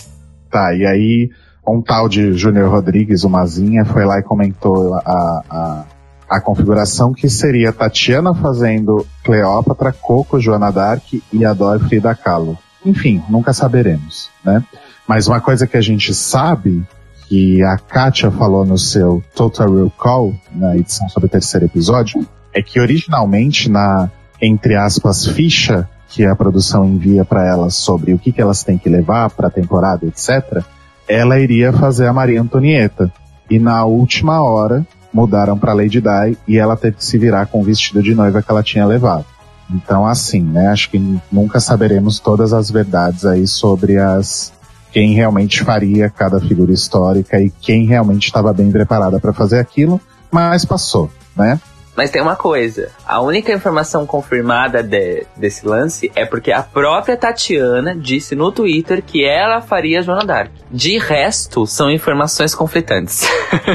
Tá, 0.49 0.73
e 0.73 0.85
aí 0.85 1.29
um 1.67 1.81
tal 1.81 2.07
de 2.07 2.33
Júnior 2.33 2.69
Rodrigues, 2.69 3.23
o 3.23 3.29
Mazinha, 3.29 3.83
foi 3.85 4.05
lá 4.05 4.19
e 4.19 4.23
comentou 4.23 4.93
a, 4.93 5.43
a, 5.49 5.85
a 6.29 6.41
configuração 6.41 7.11
que 7.11 7.27
seria 7.27 7.73
Tatiana 7.73 8.33
fazendo 8.35 9.05
Cleópatra, 9.23 9.91
Coco, 9.91 10.39
Joana 10.39 10.71
Dark 10.71 11.03
e 11.33 11.43
a 11.43 11.53
Dor 11.53 11.79
Frida 11.79 12.13
Kahlo. 12.13 12.57
Enfim, 12.85 13.21
nunca 13.29 13.51
saberemos, 13.51 14.29
né? 14.43 14.63
Mas 15.07 15.27
uma 15.27 15.41
coisa 15.41 15.65
que 15.65 15.75
a 15.75 15.81
gente 15.81 16.13
sabe, 16.13 16.83
que 17.27 17.63
a 17.63 17.77
Katia 17.77 18.31
falou 18.31 18.65
no 18.65 18.77
seu 18.77 19.23
Total 19.35 19.67
Recall, 19.83 20.33
na 20.53 20.75
edição 20.77 21.07
sobre 21.09 21.27
o 21.27 21.29
terceiro 21.29 21.65
episódio, 21.65 22.25
é 22.53 22.61
que 22.61 22.79
originalmente 22.79 23.69
na, 23.69 24.09
entre 24.41 24.75
aspas, 24.75 25.25
ficha 25.25 25.87
que 26.09 26.25
a 26.25 26.35
produção 26.35 26.85
envia 26.85 27.25
para 27.25 27.45
elas 27.45 27.75
sobre 27.75 28.13
o 28.13 28.19
que, 28.19 28.31
que 28.31 28.41
elas 28.41 28.63
têm 28.63 28.77
que 28.77 28.89
levar 28.89 29.29
para 29.31 29.47
a 29.47 29.51
temporada, 29.51 30.05
etc., 30.05 30.63
ela 31.07 31.39
iria 31.39 31.71
fazer 31.73 32.07
a 32.07 32.13
Maria 32.13 32.41
Antonieta. 32.41 33.11
E 33.49 33.59
na 33.59 33.85
última 33.85 34.41
hora 34.41 34.85
mudaram 35.13 35.57
para 35.57 35.73
Lady 35.73 36.01
Di 36.01 36.37
e 36.47 36.57
ela 36.57 36.75
teve 36.75 36.97
que 36.97 37.05
se 37.05 37.17
virar 37.17 37.45
com 37.47 37.61
o 37.61 37.63
vestido 37.63 38.01
de 38.01 38.15
noiva 38.15 38.41
que 38.41 38.49
ela 38.49 38.63
tinha 38.63 38.85
levado. 38.85 39.25
Então, 39.69 40.05
assim, 40.05 40.41
né? 40.41 40.67
Acho 40.67 40.89
que 40.89 41.19
nunca 41.31 41.59
saberemos 41.59 42.19
todas 42.19 42.53
as 42.53 42.69
verdades 42.69 43.25
aí 43.25 43.47
sobre 43.47 43.97
as 43.97 44.53
quem 44.95 45.13
realmente 45.13 45.61
faria 45.61 46.09
cada 46.09 46.39
figura 46.39 46.71
histórica 46.71 47.37
e 47.37 47.49
quem 47.49 47.85
realmente 47.85 48.27
estava 48.27 48.53
bem 48.53 48.71
preparada 48.71 49.19
para 49.19 49.33
fazer 49.33 49.59
aquilo, 49.59 49.99
mas 50.31 50.63
passou, 50.63 51.11
né? 51.35 51.59
Mas 51.97 52.11
tem 52.11 52.21
uma 52.21 52.37
coisa, 52.37 52.89
a 53.05 53.19
única 53.19 53.51
informação 53.51 54.05
confirmada 54.05 54.81
de, 54.81 55.25
desse 55.35 55.67
lance 55.67 56.09
é 56.15 56.25
porque 56.25 56.49
a 56.49 56.63
própria 56.63 57.17
Tatiana 57.17 57.93
disse 57.93 58.35
no 58.35 58.53
Twitter 58.53 59.03
que 59.03 59.25
ela 59.25 59.61
faria 59.61 60.01
Joana 60.01 60.25
Dark. 60.25 60.51
De 60.71 60.97
resto, 60.97 61.67
são 61.67 61.91
informações 61.91 62.55
conflitantes. 62.55 63.27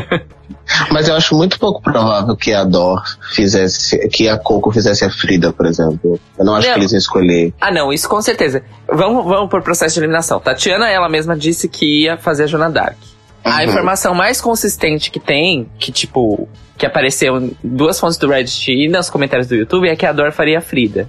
Mas 0.90 1.09
eu 1.09 1.14
acho 1.14 1.35
muito 1.35 1.59
pouco 1.59 1.83
provável 1.83 2.37
que 2.37 2.52
a 2.52 2.64
Dor 2.64 3.02
fizesse, 3.35 4.09
que 4.09 4.28
a 4.28 4.38
Coco 4.38 4.70
fizesse 4.70 5.04
a 5.04 5.11
Frida, 5.11 5.52
por 5.52 5.66
exemplo. 5.66 6.18
Eu 6.38 6.44
não 6.44 6.54
acho 6.54 6.68
não. 6.68 6.74
que 6.74 6.80
eles 6.80 6.92
iam 6.92 6.98
escolher. 6.98 7.52
Ah, 7.61 7.72
não, 7.72 7.92
isso 7.92 8.09
com 8.09 8.20
certeza. 8.20 8.62
Vamos, 8.88 9.24
vamos 9.24 9.50
por 9.50 9.62
processo 9.62 9.94
de 9.94 10.00
eliminação. 10.00 10.40
Tatiana, 10.40 10.88
ela 10.88 11.09
mesma 11.09 11.37
disse 11.37 11.68
que 11.68 12.04
ia 12.04 12.16
fazer 12.16 12.44
a 12.44 12.46
Joana 12.46 12.70
Dark. 12.70 12.96
Uhum. 13.44 13.52
A 13.52 13.64
informação 13.64 14.14
mais 14.14 14.40
consistente 14.40 15.11
que 15.11 15.18
tem, 15.18 15.68
que 15.78 15.90
tipo, 15.90 16.48
que 16.76 16.87
apareceu 16.87 17.38
em 17.38 17.56
duas 17.62 17.98
fontes 17.98 18.18
do 18.18 18.28
Reddit 18.28 18.70
e 18.70 18.88
nos 18.88 19.11
comentários 19.11 19.48
do 19.48 19.54
YouTube, 19.54 19.88
é 19.88 19.96
que 19.96 20.06
a 20.06 20.12
Dor 20.12 20.33
faria 20.33 20.59
a 20.59 20.62
Frida. 20.62 21.09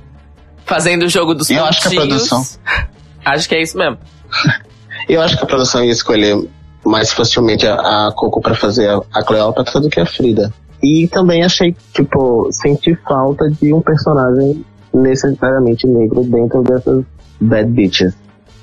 Fazendo 0.66 1.04
o 1.04 1.10
jogo 1.10 1.34
dos 1.34 1.50
Eu 1.50 1.66
acho 1.66 1.82
que 1.82 1.88
a 1.88 2.02
produção. 2.02 2.44
acho 3.26 3.50
que 3.50 3.56
é 3.56 3.62
isso 3.62 3.78
mesmo. 3.78 3.98
Eu 5.10 5.22
acho 5.22 5.38
que 5.38 5.44
a 5.44 5.48
produção 5.48 5.84
ia 5.84 5.92
escolher 5.92 6.38
mais 6.86 7.12
facilmente 7.12 7.66
a, 7.68 8.08
a 8.08 8.12
Coco 8.16 8.42
para 8.42 8.56
fazer 8.56 8.90
a, 8.90 9.02
a 9.14 9.24
Cleópatra 9.24 9.80
do 9.80 9.90
que 9.90 10.00
a 10.00 10.06
Frida. 10.06 10.54
E 10.82 11.08
também 11.08 11.44
achei, 11.44 11.76
tipo, 11.94 12.50
senti 12.52 12.96
falta 13.08 13.50
de 13.50 13.72
um 13.74 13.82
personagem 13.82 14.66
necessariamente 14.94 15.86
negro 15.88 16.24
dentro 16.24 16.64
dessas 16.64 17.04
Bad 17.40 17.70
Bitches. 17.70 18.14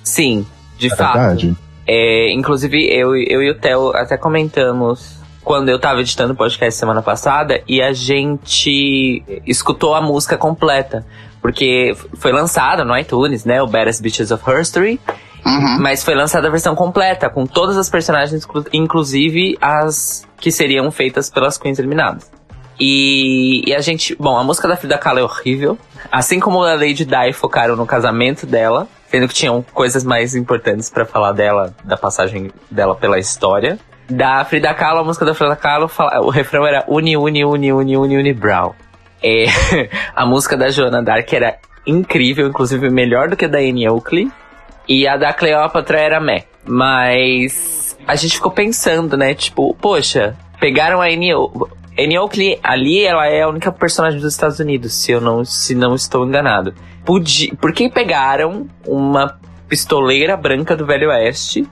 Sim, 0.03 0.45
de 0.77 0.89
é 0.89 0.97
fato. 0.97 1.19
Verdade. 1.19 1.57
É, 1.87 2.33
inclusive, 2.33 2.85
eu, 2.87 3.17
eu 3.17 3.43
e 3.43 3.51
o 3.51 3.55
Theo 3.55 3.93
até 3.95 4.17
comentamos 4.17 5.17
quando 5.43 5.71
eu 5.71 5.79
tava 5.79 6.01
editando 6.01 6.35
o 6.35 6.37
podcast 6.37 6.79
semana 6.79 7.01
passada 7.01 7.63
e 7.67 7.81
a 7.81 7.93
gente 7.93 9.23
escutou 9.47 9.95
a 9.95 10.01
música 10.03 10.37
completa. 10.37 11.07
Porque 11.41 11.97
foi 12.15 12.33
lançada 12.33 12.85
no 12.85 12.97
iTunes, 12.99 13.45
né? 13.45 13.63
O 13.63 13.67
Baddest 13.67 14.03
Bitches 14.03 14.31
of 14.31 14.45
History. 14.51 15.01
Uhum. 15.45 15.79
Mas 15.81 16.05
foi 16.05 16.15
lançada 16.15 16.49
a 16.49 16.51
versão 16.51 16.75
completa, 16.75 17.31
com 17.31 17.47
todas 17.47 17.77
as 17.77 17.89
personagens, 17.89 18.47
inclusive 18.73 19.57
as 19.61 20.27
que 20.41 20.51
seriam 20.51 20.91
feitas 20.91 21.31
pelas 21.31 21.59
Queens 21.59 21.79
eliminadas. 21.79 22.31
E, 22.81 23.69
e, 23.69 23.75
a 23.75 23.81
gente. 23.81 24.15
Bom, 24.17 24.37
a 24.37 24.45
música 24.45 24.69
da 24.69 24.77
Frida 24.77 24.97
Kahlo 24.97 25.19
é 25.19 25.23
horrível. 25.23 25.77
Assim 26.13 26.39
como 26.39 26.63
a 26.63 26.75
Lady 26.75 27.05
Di 27.05 27.33
focaram 27.33 27.75
no 27.75 27.85
casamento 27.85 28.47
dela, 28.47 28.87
sendo 29.09 29.27
que 29.27 29.35
tinham 29.35 29.65
coisas 29.75 30.05
mais 30.05 30.37
importantes 30.37 30.89
para 30.89 31.05
falar 31.05 31.33
dela, 31.33 31.75
da 31.85 31.97
passagem 31.97 32.51
dela 32.71 32.95
pela 32.95 33.19
história. 33.19 33.79
Da 34.09 34.45
Frida 34.45 34.73
Kahlo, 34.73 35.01
a 35.01 35.05
música 35.05 35.25
da 35.25 35.35
Frida 35.35 35.57
Kahlo, 35.57 35.91
o 36.23 36.31
refrão 36.31 36.67
era 36.67 36.85
Uni, 36.87 37.17
Uni, 37.17 37.45
Uni, 37.45 37.73
Uni, 37.73 37.97
Uni, 37.97 38.17
Uni, 38.17 38.33
Brow. 38.33 38.75
É, 39.23 39.47
a 40.15 40.25
música 40.25 40.57
da 40.57 40.71
Joana 40.71 41.03
Dark 41.03 41.31
era 41.33 41.59
incrível, 41.85 42.47
inclusive 42.47 42.89
melhor 42.91 43.29
do 43.29 43.37
que 43.37 43.45
a 43.45 43.49
da 43.49 43.59
Annie 43.59 43.89
Oakley. 43.89 44.31
E 44.89 45.07
a 45.07 45.17
da 45.17 45.33
Cleópatra 45.33 46.01
era 46.01 46.21
meh. 46.21 46.45
Mas 46.65 47.97
a 48.07 48.17
gente 48.17 48.35
ficou 48.35 48.51
pensando, 48.51 49.17
né? 49.17 49.35
Tipo, 49.35 49.75
poxa, 49.75 50.37
pegaram 50.59 51.01
a 51.01 51.07
Annie 51.07 52.19
Oakley 52.19 52.59
ali, 52.63 53.05
ela 53.05 53.27
é 53.27 53.43
a 53.43 53.49
única 53.49 53.73
personagem 53.73 54.21
dos 54.21 54.33
Estados 54.33 54.59
Unidos, 54.59 54.95
se 54.95 55.13
eu 55.13 55.21
não, 55.21 55.45
se 55.45 55.75
não 55.75 55.95
estou 55.95 56.27
enganado. 56.27 56.75
Podia, 57.05 57.55
por 57.57 57.73
que 57.73 57.89
pegaram 57.89 58.67
uma 58.87 59.39
pistoleira 59.69 60.37
branca 60.37 60.77
do 60.77 60.87
Velho 60.87 61.11
Oeste? 61.11 61.67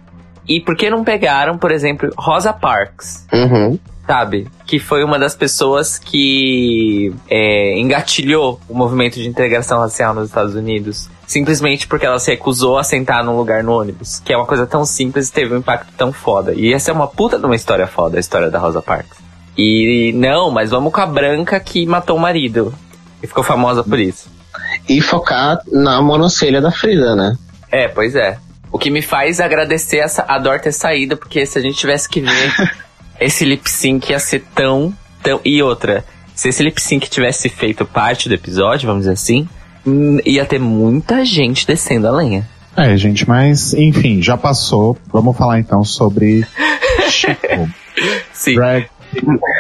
E 0.49 0.61
por 0.61 0.77
que 0.77 0.89
não 0.91 1.05
pegaram, 1.05 1.59
por 1.59 1.73
exemplo, 1.73 2.11
Rosa 2.17 2.53
Parks? 2.53 3.27
Uhum. 3.33 3.79
Sabe? 4.07 4.47
Que 4.65 4.79
foi 4.79 5.03
uma 5.03 5.19
das 5.19 5.35
pessoas 5.35 5.99
que 5.99 7.13
é, 7.29 7.79
engatilhou 7.79 8.61
o 8.69 8.75
movimento 8.75 9.15
de 9.15 9.29
integração 9.29 9.81
racial 9.81 10.15
nos 10.15 10.29
Estados 10.29 10.55
Unidos. 10.55 11.09
Simplesmente 11.27 11.89
porque 11.89 12.07
ela 12.07 12.19
se 12.19 12.31
recusou 12.31 12.79
a 12.79 12.85
sentar 12.85 13.25
num 13.25 13.37
lugar 13.37 13.65
no 13.65 13.73
ônibus. 13.73 14.21
Que 14.25 14.33
é 14.33 14.37
uma 14.37 14.47
coisa 14.47 14.67
tão 14.67 14.85
simples 14.85 15.29
e 15.29 15.33
teve 15.33 15.55
um 15.55 15.59
impacto 15.59 15.93
tão 15.97 16.13
foda. 16.13 16.55
E 16.55 16.73
essa 16.73 16.91
é 16.91 16.95
uma 16.95 17.09
puta 17.09 17.39
de 17.39 17.45
uma 17.45 17.57
história 17.57 17.87
foda, 17.87 18.17
a 18.17 18.21
história 18.21 18.51
da 18.51 18.59
Rosa 18.59 18.81
Parks. 18.81 19.19
E 19.59 20.13
não, 20.15 20.51
mas 20.51 20.71
vamos 20.71 20.93
com 20.93 21.01
a 21.01 21.07
branca 21.07 21.59
que 21.59 21.87
matou 21.87 22.17
o 22.17 22.21
marido. 22.21 22.73
E 23.23 23.27
ficou 23.27 23.43
famosa 23.43 23.83
por 23.83 23.99
isso. 23.99 24.31
E 24.89 25.01
focar 25.01 25.59
na 25.73 26.01
monocelha 26.01 26.61
da 26.61 26.71
Frida, 26.71 27.17
né? 27.17 27.37
É, 27.73 27.89
pois 27.89 28.15
é. 28.15 28.39
O 28.71 28.79
que 28.79 28.91
me 28.91 29.03
faz 29.03 29.41
agradecer 29.41 29.99
essa, 29.99 30.25
a 30.29 30.39
Dor 30.39 30.61
ter 30.61 30.73
saído, 30.73 31.17
porque 31.17 31.47
se 31.47 31.59
a 31.59 31.63
gente 31.63 31.77
tivesse 31.77 32.09
que 32.09 32.21
ver 32.21 32.53
esse 33.19 33.45
lip 33.45 33.69
sync 33.69 34.11
ia 34.11 34.19
ser 34.19 34.45
tão, 34.55 34.93
tão. 35.23 35.41
E 35.45 35.63
outra, 35.63 36.05
se 36.35 36.51
esse 36.51 36.63
lip 36.63 36.81
sync 36.81 37.09
tivesse 37.09 37.49
feito 37.49 37.85
parte 37.87 38.29
do 38.29 38.35
episódio, 38.35 38.87
vamos 38.87 39.03
dizer 39.03 39.15
assim, 39.15 39.49
ia 40.25 40.45
ter 40.45 40.59
muita 40.59 41.25
gente 41.25 41.67
descendo 41.67 42.09
a 42.09 42.11
lenha. 42.11 42.47
É, 42.77 42.97
gente, 42.97 43.27
mas 43.29 43.73
enfim, 43.75 44.21
já 44.23 44.37
passou. 44.37 44.97
Vamos 45.13 45.37
falar 45.37 45.59
então 45.61 45.83
sobre 45.85 46.47
Chico. 47.09 47.69
Sim. 48.33 48.55
Drag. 48.55 48.87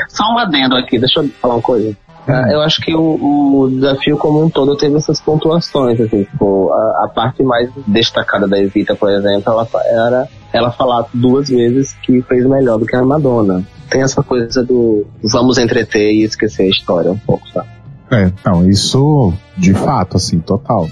Só 0.09 0.25
um 0.35 0.39
adendo 0.39 0.77
aqui, 0.77 0.99
deixa 0.99 1.21
eu 1.21 1.29
falar 1.41 1.55
uma 1.55 1.62
coisa. 1.62 1.97
Ah, 2.29 2.49
eu 2.51 2.61
acho 2.61 2.81
que 2.83 2.93
o, 2.93 3.01
o 3.01 3.71
desafio 3.71 4.17
como 4.19 4.45
um 4.45 4.51
todo 4.51 4.77
teve 4.77 4.97
essas 4.97 5.21
pontuações, 5.21 6.01
assim, 6.01 6.25
tipo, 6.25 6.73
a, 6.73 7.05
a 7.05 7.09
parte 7.09 7.41
mais 7.45 7.71
destacada 7.87 8.49
da 8.49 8.59
Evita, 8.61 8.97
por 8.97 9.09
exemplo, 9.11 9.45
ela 9.53 9.65
fa- 9.65 9.83
era 9.85 10.29
ela 10.53 10.73
falar 10.73 11.07
duas 11.15 11.49
vezes 11.49 11.95
que 12.03 12.21
fez 12.23 12.45
melhor 12.45 12.79
do 12.79 12.85
que 12.87 12.97
a 12.97 13.03
Madonna. 13.05 13.65
Tem 13.89 14.03
essa 14.03 14.25
coisa 14.25 14.65
do 14.65 15.07
vamos 15.23 15.57
entreter 15.57 16.12
e 16.12 16.25
esquecer 16.25 16.65
a 16.65 16.69
história 16.69 17.12
um 17.12 17.19
pouco, 17.19 17.49
sabe? 17.51 17.69
É, 18.11 18.31
não, 18.45 18.69
isso 18.69 19.33
de 19.57 19.75
fato, 19.75 20.16
assim, 20.16 20.38
total. 20.38 20.88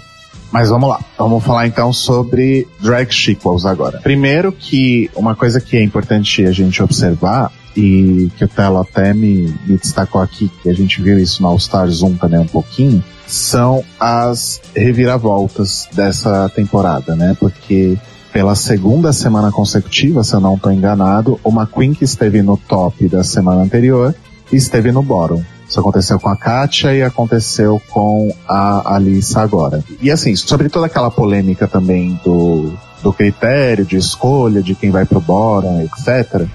Mas 0.53 0.68
vamos 0.68 0.88
lá, 0.88 1.00
vamos 1.18 1.42
falar 1.42 1.66
então 1.66 1.92
sobre 1.92 2.68
drag 2.81 3.12
sequels 3.12 3.66
agora. 3.66 3.98
Primeiro 4.00 4.53
que 4.53 5.11
uma 5.16 5.35
coisa 5.35 5.61
que 5.61 5.77
é 5.77 5.83
importante 5.83 6.44
a 6.44 6.53
gente 6.53 6.81
observar 6.81 7.50
e 7.77 8.31
que 8.37 8.44
o 8.44 8.48
Telo 8.48 8.79
até 8.79 9.12
me, 9.12 9.53
me 9.66 9.77
destacou 9.77 10.20
aqui, 10.20 10.48
que 10.62 10.70
a 10.70 10.72
gente 10.72 11.03
viu 11.03 11.18
isso 11.18 11.42
no 11.42 11.48
All 11.48 11.57
Stars 11.57 12.03
1 12.03 12.18
também 12.18 12.38
um 12.38 12.46
pouquinho, 12.46 13.03
são 13.27 13.83
as 13.98 14.61
reviravoltas 14.77 15.88
dessa 15.92 16.48
temporada, 16.50 17.16
né? 17.16 17.37
Porque 17.40 17.98
pela 18.33 18.55
segunda 18.55 19.12
semana 19.12 19.50
consecutiva, 19.50 20.22
se 20.22 20.35
eu 20.35 20.40
não 20.40 20.55
estou 20.55 20.72
enganado, 20.72 21.38
uma 21.44 21.66
Queen 21.66 21.94
que 21.94 22.05
esteve 22.05 22.42
no 22.42 22.57
top 22.57 23.09
da 23.09 23.24
semana 23.24 23.62
anterior 23.62 24.14
esteve 24.52 24.92
no 24.92 25.02
bottom. 25.02 25.42
Isso 25.68 25.80
aconteceu 25.80 26.20
com 26.20 26.28
a 26.28 26.37
Katia 26.37 26.94
e 26.94 27.02
aconteceu 27.02 27.80
com 27.90 28.30
a 28.48 28.94
Alissa 28.94 29.40
agora. 29.40 29.83
E 30.00 30.11
assim, 30.11 30.37
sobre 30.37 30.68
toda 30.68 30.87
aquela 30.87 31.11
polêmica 31.11 31.66
também 31.66 32.20
do, 32.24 32.72
do 33.02 33.12
critério 33.12 33.85
de 33.85 33.96
escolha 33.96 34.62
de 34.62 34.74
quem 34.74 34.90
vai 34.90 35.04
pro 35.04 35.20
bottom, 35.20 35.80
etc. 35.80 36.46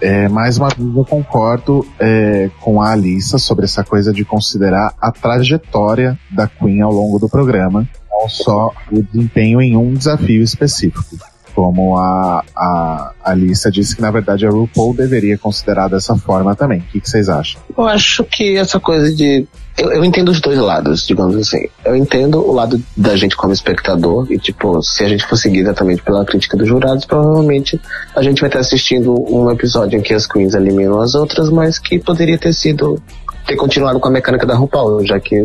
É, 0.00 0.28
mais 0.28 0.58
uma 0.58 0.68
vez 0.68 0.96
eu 0.96 1.04
concordo 1.04 1.86
é, 1.98 2.50
com 2.60 2.82
a 2.82 2.90
Alissa 2.90 3.38
sobre 3.38 3.64
essa 3.64 3.84
coisa 3.84 4.12
de 4.12 4.24
considerar 4.24 4.92
a 5.00 5.12
trajetória 5.12 6.18
da 6.30 6.46
Queen 6.46 6.82
ao 6.82 6.92
longo 6.92 7.18
do 7.18 7.28
programa, 7.28 7.88
não 8.10 8.28
só 8.28 8.70
o 8.90 9.02
desempenho 9.02 9.62
em 9.62 9.76
um 9.76 9.94
desafio 9.94 10.42
específico. 10.42 11.16
Como 11.54 11.98
a, 11.98 12.42
a 12.56 13.12
Alissa 13.22 13.70
disse 13.70 13.94
que 13.94 14.02
na 14.02 14.10
verdade 14.10 14.46
a 14.46 14.50
RuPaul 14.50 14.94
deveria 14.94 15.36
considerar 15.36 15.88
dessa 15.88 16.16
forma 16.16 16.54
também. 16.54 16.80
O 16.80 16.82
que, 16.82 17.00
vocês 17.08 17.28
acham? 17.28 17.60
Eu 17.76 17.86
acho 17.86 18.24
que 18.24 18.56
essa 18.56 18.80
coisa 18.80 19.14
de. 19.14 19.46
Eu, 19.76 19.92
eu 19.92 20.04
entendo 20.04 20.30
os 20.30 20.40
dois 20.40 20.58
lados, 20.58 21.06
digamos 21.06 21.36
assim. 21.36 21.66
Eu 21.84 21.94
entendo 21.96 22.38
o 22.38 22.52
lado 22.52 22.82
da 22.96 23.16
gente 23.16 23.36
como 23.36 23.52
espectador, 23.52 24.30
e 24.30 24.38
tipo, 24.38 24.82
se 24.82 25.04
a 25.04 25.08
gente 25.08 25.26
for 25.26 25.36
seguir 25.36 25.60
exatamente 25.60 26.02
pela 26.02 26.24
crítica 26.24 26.56
dos 26.56 26.68
jurados, 26.68 27.04
provavelmente 27.04 27.80
a 28.14 28.22
gente 28.22 28.40
vai 28.40 28.48
estar 28.48 28.60
assistindo 28.60 29.14
um 29.30 29.50
episódio 29.50 29.98
em 29.98 30.02
que 30.02 30.14
as 30.14 30.26
queens 30.26 30.54
eliminam 30.54 31.00
as 31.00 31.14
outras, 31.14 31.50
mas 31.50 31.78
que 31.78 31.98
poderia 31.98 32.38
ter 32.38 32.52
sido. 32.52 33.00
ter 33.46 33.56
continuado 33.56 34.00
com 34.00 34.08
a 34.08 34.10
mecânica 34.10 34.46
da 34.46 34.54
RuPaul, 34.54 35.04
já 35.06 35.20
que 35.20 35.36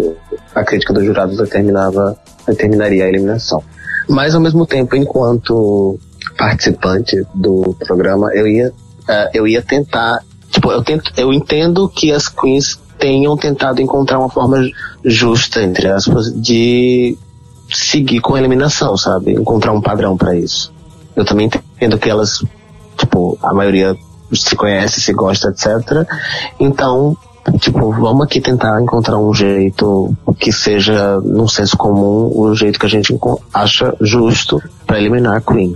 a 0.56 0.64
crítica 0.64 0.94
dos 0.94 1.06
jurados 1.06 1.38
determinava, 1.38 2.18
determinaria 2.48 3.06
a 3.06 3.10
eliminação. 3.10 3.64
Mas 4.08 4.36
ao 4.36 4.42
mesmo 4.42 4.66
tempo, 4.66 4.96
enquanto 4.96 6.00
participante 6.38 7.16
do 7.34 7.76
programa, 7.80 8.34
eu 8.34 8.48
ia, 8.48 8.74
eh, 9.08 9.32
eu 9.34 9.48
ia 9.48 9.62
tentar. 9.62 10.20
Tipo, 10.50 10.72
eu, 10.72 10.84
tento, 10.84 11.12
eu 11.18 11.34
entendo 11.34 11.90
que 11.90 12.12
as 12.12 12.30
queens 12.30 12.80
tenham 12.98 13.36
tentado 13.38 13.82
encontrar 13.82 14.20
uma 14.20 14.30
forma 14.30 14.58
justa, 15.04 15.62
entre 15.62 15.88
aspas, 15.88 16.34
de 16.34 17.18
seguir 17.72 18.22
com 18.22 18.36
a 18.36 18.40
eliminação, 18.40 18.98
sabe? 18.98 19.34
Encontrar 19.34 19.74
um 19.74 19.82
padrão 19.82 20.18
para 20.18 20.36
isso. 20.36 20.74
Eu 21.16 21.26
também 21.26 21.48
entendo 21.48 21.98
que 21.98 22.10
elas, 22.10 22.44
tipo, 22.98 23.38
a 23.42 23.54
maioria 23.54 23.96
se 24.34 24.56
conhece, 24.56 25.02
se 25.02 25.14
gosta, 25.14 25.50
etc. 25.50 26.08
Então, 26.60 27.16
tipo, 27.60 27.92
vamos 27.92 28.26
aqui 28.26 28.40
tentar 28.42 28.82
encontrar 28.82 29.18
um 29.18 29.34
jeito 29.34 30.14
que 30.40 30.52
seja, 30.52 31.20
num 31.22 31.48
senso 31.48 31.78
comum, 31.78 32.32
o 32.34 32.54
jeito 32.56 32.80
que 32.80 32.86
a 32.86 32.90
gente 32.90 33.18
acha 33.54 33.96
justo 34.02 34.62
para 34.86 35.00
eliminar 35.00 35.38
a 35.38 35.42
Queen. 35.42 35.76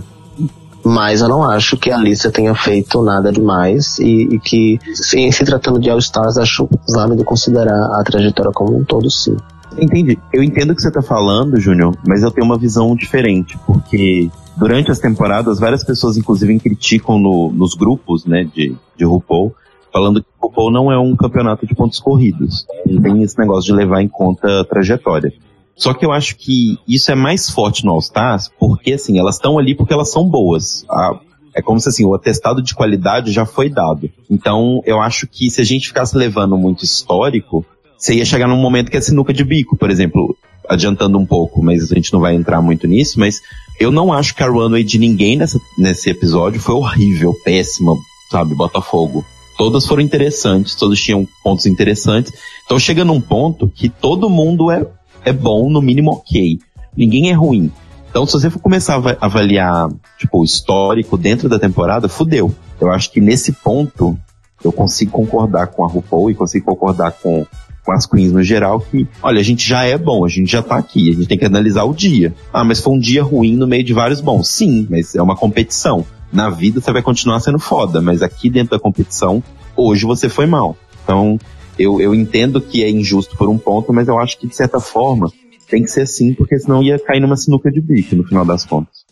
Mas 0.84 1.20
eu 1.20 1.28
não 1.28 1.48
acho 1.48 1.76
que 1.76 1.90
a 1.90 1.96
Alicia 1.96 2.30
tenha 2.30 2.54
feito 2.54 3.02
nada 3.02 3.30
demais 3.30 3.98
e, 4.00 4.28
e 4.34 4.38
que, 4.40 4.80
em 5.14 5.30
se 5.30 5.44
tratando 5.44 5.78
de 5.78 5.88
All 5.88 5.98
Stars, 5.98 6.36
acho 6.36 6.68
válido 6.92 7.24
considerar 7.24 8.00
a 8.00 8.02
trajetória 8.04 8.50
como 8.52 8.76
um 8.76 8.84
todo, 8.84 9.08
sim. 9.10 9.36
Entendi. 9.78 10.18
Eu 10.32 10.42
entendo 10.42 10.72
o 10.72 10.74
que 10.74 10.82
você 10.82 10.90
tá 10.90 11.00
falando, 11.00 11.58
Júnior, 11.60 11.96
mas 12.06 12.22
eu 12.22 12.30
tenho 12.30 12.44
uma 12.44 12.58
visão 12.58 12.94
diferente, 12.96 13.56
porque 13.64 14.28
durante 14.56 14.90
as 14.90 14.98
temporadas, 14.98 15.58
várias 15.60 15.84
pessoas, 15.84 16.16
inclusive, 16.16 16.58
criticam 16.58 17.18
no- 17.18 17.50
nos 17.52 17.74
grupos, 17.74 18.26
né, 18.26 18.44
de, 18.52 18.74
de 18.96 19.04
RuPaul, 19.04 19.54
falando 19.92 20.22
que 20.22 20.28
o 20.40 20.46
RuPaul 20.48 20.70
não 20.70 20.90
é 20.90 20.98
um 20.98 21.14
campeonato 21.14 21.66
de 21.66 21.74
pontos 21.74 21.98
corridos. 21.98 22.66
Não 22.86 23.00
tem 23.02 23.22
esse 23.22 23.38
negócio 23.38 23.64
de 23.64 23.72
levar 23.72 24.02
em 24.02 24.08
conta 24.08 24.60
a 24.60 24.64
trajetória. 24.64 25.32
Só 25.76 25.94
que 25.94 26.04
eu 26.04 26.12
acho 26.12 26.36
que 26.36 26.78
isso 26.86 27.10
é 27.10 27.14
mais 27.14 27.50
forte 27.50 27.84
no 27.84 27.92
All 27.92 27.98
Stars, 27.98 28.50
porque, 28.58 28.92
assim, 28.92 29.18
elas 29.18 29.36
estão 29.36 29.58
ali 29.58 29.74
porque 29.74 29.92
elas 29.92 30.10
são 30.10 30.28
boas. 30.28 30.84
A- 30.90 31.18
é 31.54 31.60
como 31.60 31.78
se, 31.80 31.88
assim, 31.88 32.04
o 32.04 32.14
atestado 32.14 32.62
de 32.62 32.74
qualidade 32.74 33.30
já 33.30 33.44
foi 33.44 33.68
dado. 33.68 34.08
Então, 34.30 34.80
eu 34.86 35.00
acho 35.00 35.26
que 35.26 35.50
se 35.50 35.60
a 35.60 35.64
gente 35.64 35.88
ficasse 35.88 36.16
levando 36.16 36.56
muito 36.56 36.84
histórico, 36.84 37.64
você 37.96 38.14
ia 38.14 38.24
chegar 38.24 38.48
num 38.48 38.56
momento 38.56 38.90
que 38.90 38.96
é 38.96 39.00
sinuca 39.00 39.32
de 39.32 39.44
bico, 39.44 39.76
por 39.76 39.90
exemplo, 39.90 40.34
adiantando 40.68 41.18
um 41.18 41.26
pouco, 41.26 41.62
mas 41.62 41.90
a 41.90 41.94
gente 41.94 42.12
não 42.12 42.20
vai 42.20 42.34
entrar 42.34 42.62
muito 42.62 42.86
nisso, 42.86 43.18
mas 43.20 43.40
eu 43.78 43.90
não 43.90 44.12
acho 44.12 44.34
que 44.34 44.42
a 44.42 44.48
runway 44.48 44.82
de 44.84 44.98
ninguém 44.98 45.36
nessa, 45.36 45.60
nesse 45.76 46.08
episódio 46.08 46.60
foi 46.60 46.74
horrível, 46.74 47.34
péssima, 47.44 47.94
sabe, 48.30 48.54
Botafogo. 48.54 49.24
Todas 49.58 49.86
foram 49.86 50.02
interessantes, 50.02 50.74
todas 50.74 50.98
tinham 50.98 51.26
pontos 51.44 51.66
interessantes. 51.66 52.32
Então 52.64 52.78
chega 52.78 53.04
num 53.04 53.20
ponto 53.20 53.68
que 53.68 53.88
todo 53.88 54.30
mundo 54.30 54.70
é, 54.70 54.86
é 55.24 55.32
bom, 55.32 55.70
no 55.70 55.80
mínimo 55.82 56.12
ok. 56.12 56.58
Ninguém 56.96 57.30
é 57.30 57.34
ruim. 57.34 57.70
Então 58.10 58.26
se 58.26 58.32
você 58.32 58.50
for 58.50 58.58
começar 58.60 58.94
a 58.94 58.96
ava- 58.96 59.18
avaliar, 59.20 59.88
tipo, 60.18 60.40
o 60.40 60.44
histórico 60.44 61.16
dentro 61.16 61.48
da 61.48 61.58
temporada, 61.58 62.08
fudeu. 62.08 62.54
Eu 62.80 62.90
acho 62.92 63.10
que 63.12 63.20
nesse 63.20 63.52
ponto, 63.52 64.18
eu 64.64 64.72
consigo 64.72 65.12
concordar 65.12 65.68
com 65.68 65.84
a 65.84 65.88
RuPaul 65.88 66.30
e 66.30 66.34
consigo 66.34 66.66
concordar 66.66 67.12
com, 67.12 67.46
com 67.84 67.92
as 67.92 68.06
queens 68.06 68.32
no 68.32 68.42
geral 68.42 68.80
que, 68.80 69.06
olha, 69.22 69.40
a 69.40 69.42
gente 69.44 69.66
já 69.66 69.84
é 69.84 69.96
bom, 69.96 70.24
a 70.24 70.28
gente 70.28 70.50
já 70.50 70.62
tá 70.62 70.76
aqui, 70.76 71.10
a 71.10 71.14
gente 71.14 71.26
tem 71.26 71.38
que 71.38 71.44
analisar 71.44 71.84
o 71.84 71.94
dia. 71.94 72.34
Ah, 72.52 72.64
mas 72.64 72.80
foi 72.80 72.92
um 72.94 72.98
dia 72.98 73.22
ruim 73.22 73.56
no 73.56 73.66
meio 73.66 73.84
de 73.84 73.92
vários 73.92 74.20
bons. 74.20 74.48
Sim, 74.48 74.86
mas 74.90 75.14
é 75.14 75.22
uma 75.22 75.36
competição. 75.36 76.04
Na 76.32 76.48
vida 76.48 76.80
você 76.80 76.92
vai 76.92 77.02
continuar 77.02 77.40
sendo 77.40 77.58
foda, 77.58 78.00
mas 78.00 78.22
aqui 78.22 78.48
dentro 78.48 78.70
da 78.70 78.78
competição, 78.78 79.42
hoje 79.76 80.04
você 80.06 80.28
foi 80.28 80.46
mal. 80.46 80.76
Então, 81.04 81.38
eu, 81.78 82.00
eu 82.00 82.14
entendo 82.14 82.60
que 82.60 82.82
é 82.82 82.90
injusto 82.90 83.36
por 83.36 83.48
um 83.48 83.58
ponto, 83.58 83.92
mas 83.92 84.08
eu 84.08 84.18
acho 84.18 84.38
que 84.38 84.46
de 84.46 84.56
certa 84.56 84.80
forma 84.80 85.30
tem 85.68 85.82
que 85.82 85.90
ser 85.90 86.02
assim, 86.02 86.34
porque 86.34 86.58
senão 86.58 86.82
ia 86.82 86.98
cair 86.98 87.20
numa 87.20 87.36
sinuca 87.36 87.70
de 87.70 87.80
bico 87.80 88.14
no 88.16 88.24
final 88.24 88.44
das 88.44 88.64
contas. 88.64 89.04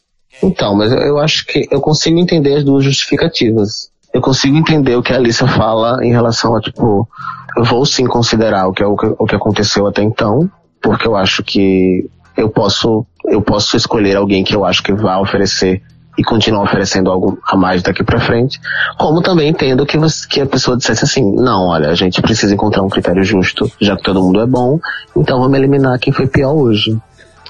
Então, 0.42 0.74
mas 0.76 0.92
eu- 0.92 1.18
acho 1.18 1.46
que 1.46 1.66
eu 1.70 1.80
consigo 1.80 2.18
entender 2.18 2.54
as 2.56 2.64
duas 2.64 2.84
justificativas. 2.84 3.90
Eu 4.12 4.20
consigo 4.20 4.56
entender 4.56 4.96
o 4.96 5.02
que 5.02 5.12
a 5.12 5.16
Alicia 5.16 5.46
fala 5.46 6.04
em 6.04 6.10
relação 6.10 6.56
a, 6.56 6.60
tipo, 6.60 7.08
eu 7.56 7.64
vou 7.64 7.84
sim 7.86 8.06
considerar 8.06 8.66
o 8.66 8.72
que, 8.72 8.82
é 8.82 8.86
o 8.86 8.96
que, 8.96 9.06
o 9.18 9.26
que 9.26 9.34
aconteceu 9.34 9.86
até 9.86 10.02
então, 10.02 10.50
porque 10.80 11.06
eu 11.06 11.16
acho 11.16 11.42
que 11.42 12.08
eu 12.36 12.48
posso 12.48 13.04
eu 13.26 13.42
posso 13.42 13.76
escolher 13.76 14.16
alguém 14.16 14.42
que 14.42 14.54
eu 14.54 14.64
acho 14.64 14.82
que 14.82 14.92
vai 14.94 15.20
oferecer 15.20 15.82
e 16.20 16.22
continuar 16.22 16.64
oferecendo 16.64 17.10
algo 17.10 17.38
a 17.46 17.56
mais 17.56 17.82
daqui 17.82 18.04
para 18.04 18.20
frente, 18.20 18.60
como 18.98 19.22
também 19.22 19.48
entendo 19.48 19.86
que, 19.86 19.96
você, 19.96 20.28
que 20.28 20.38
a 20.38 20.44
pessoa 20.44 20.76
dissesse 20.76 21.02
assim, 21.02 21.34
não, 21.34 21.68
olha, 21.68 21.88
a 21.88 21.94
gente 21.94 22.20
precisa 22.20 22.52
encontrar 22.52 22.82
um 22.82 22.90
critério 22.90 23.24
justo, 23.24 23.72
já 23.80 23.96
que 23.96 24.02
todo 24.02 24.22
mundo 24.22 24.38
é 24.38 24.46
bom, 24.46 24.78
então 25.16 25.40
vamos 25.40 25.56
eliminar 25.56 25.98
quem 25.98 26.12
foi 26.12 26.26
pior 26.26 26.52
hoje. 26.52 26.94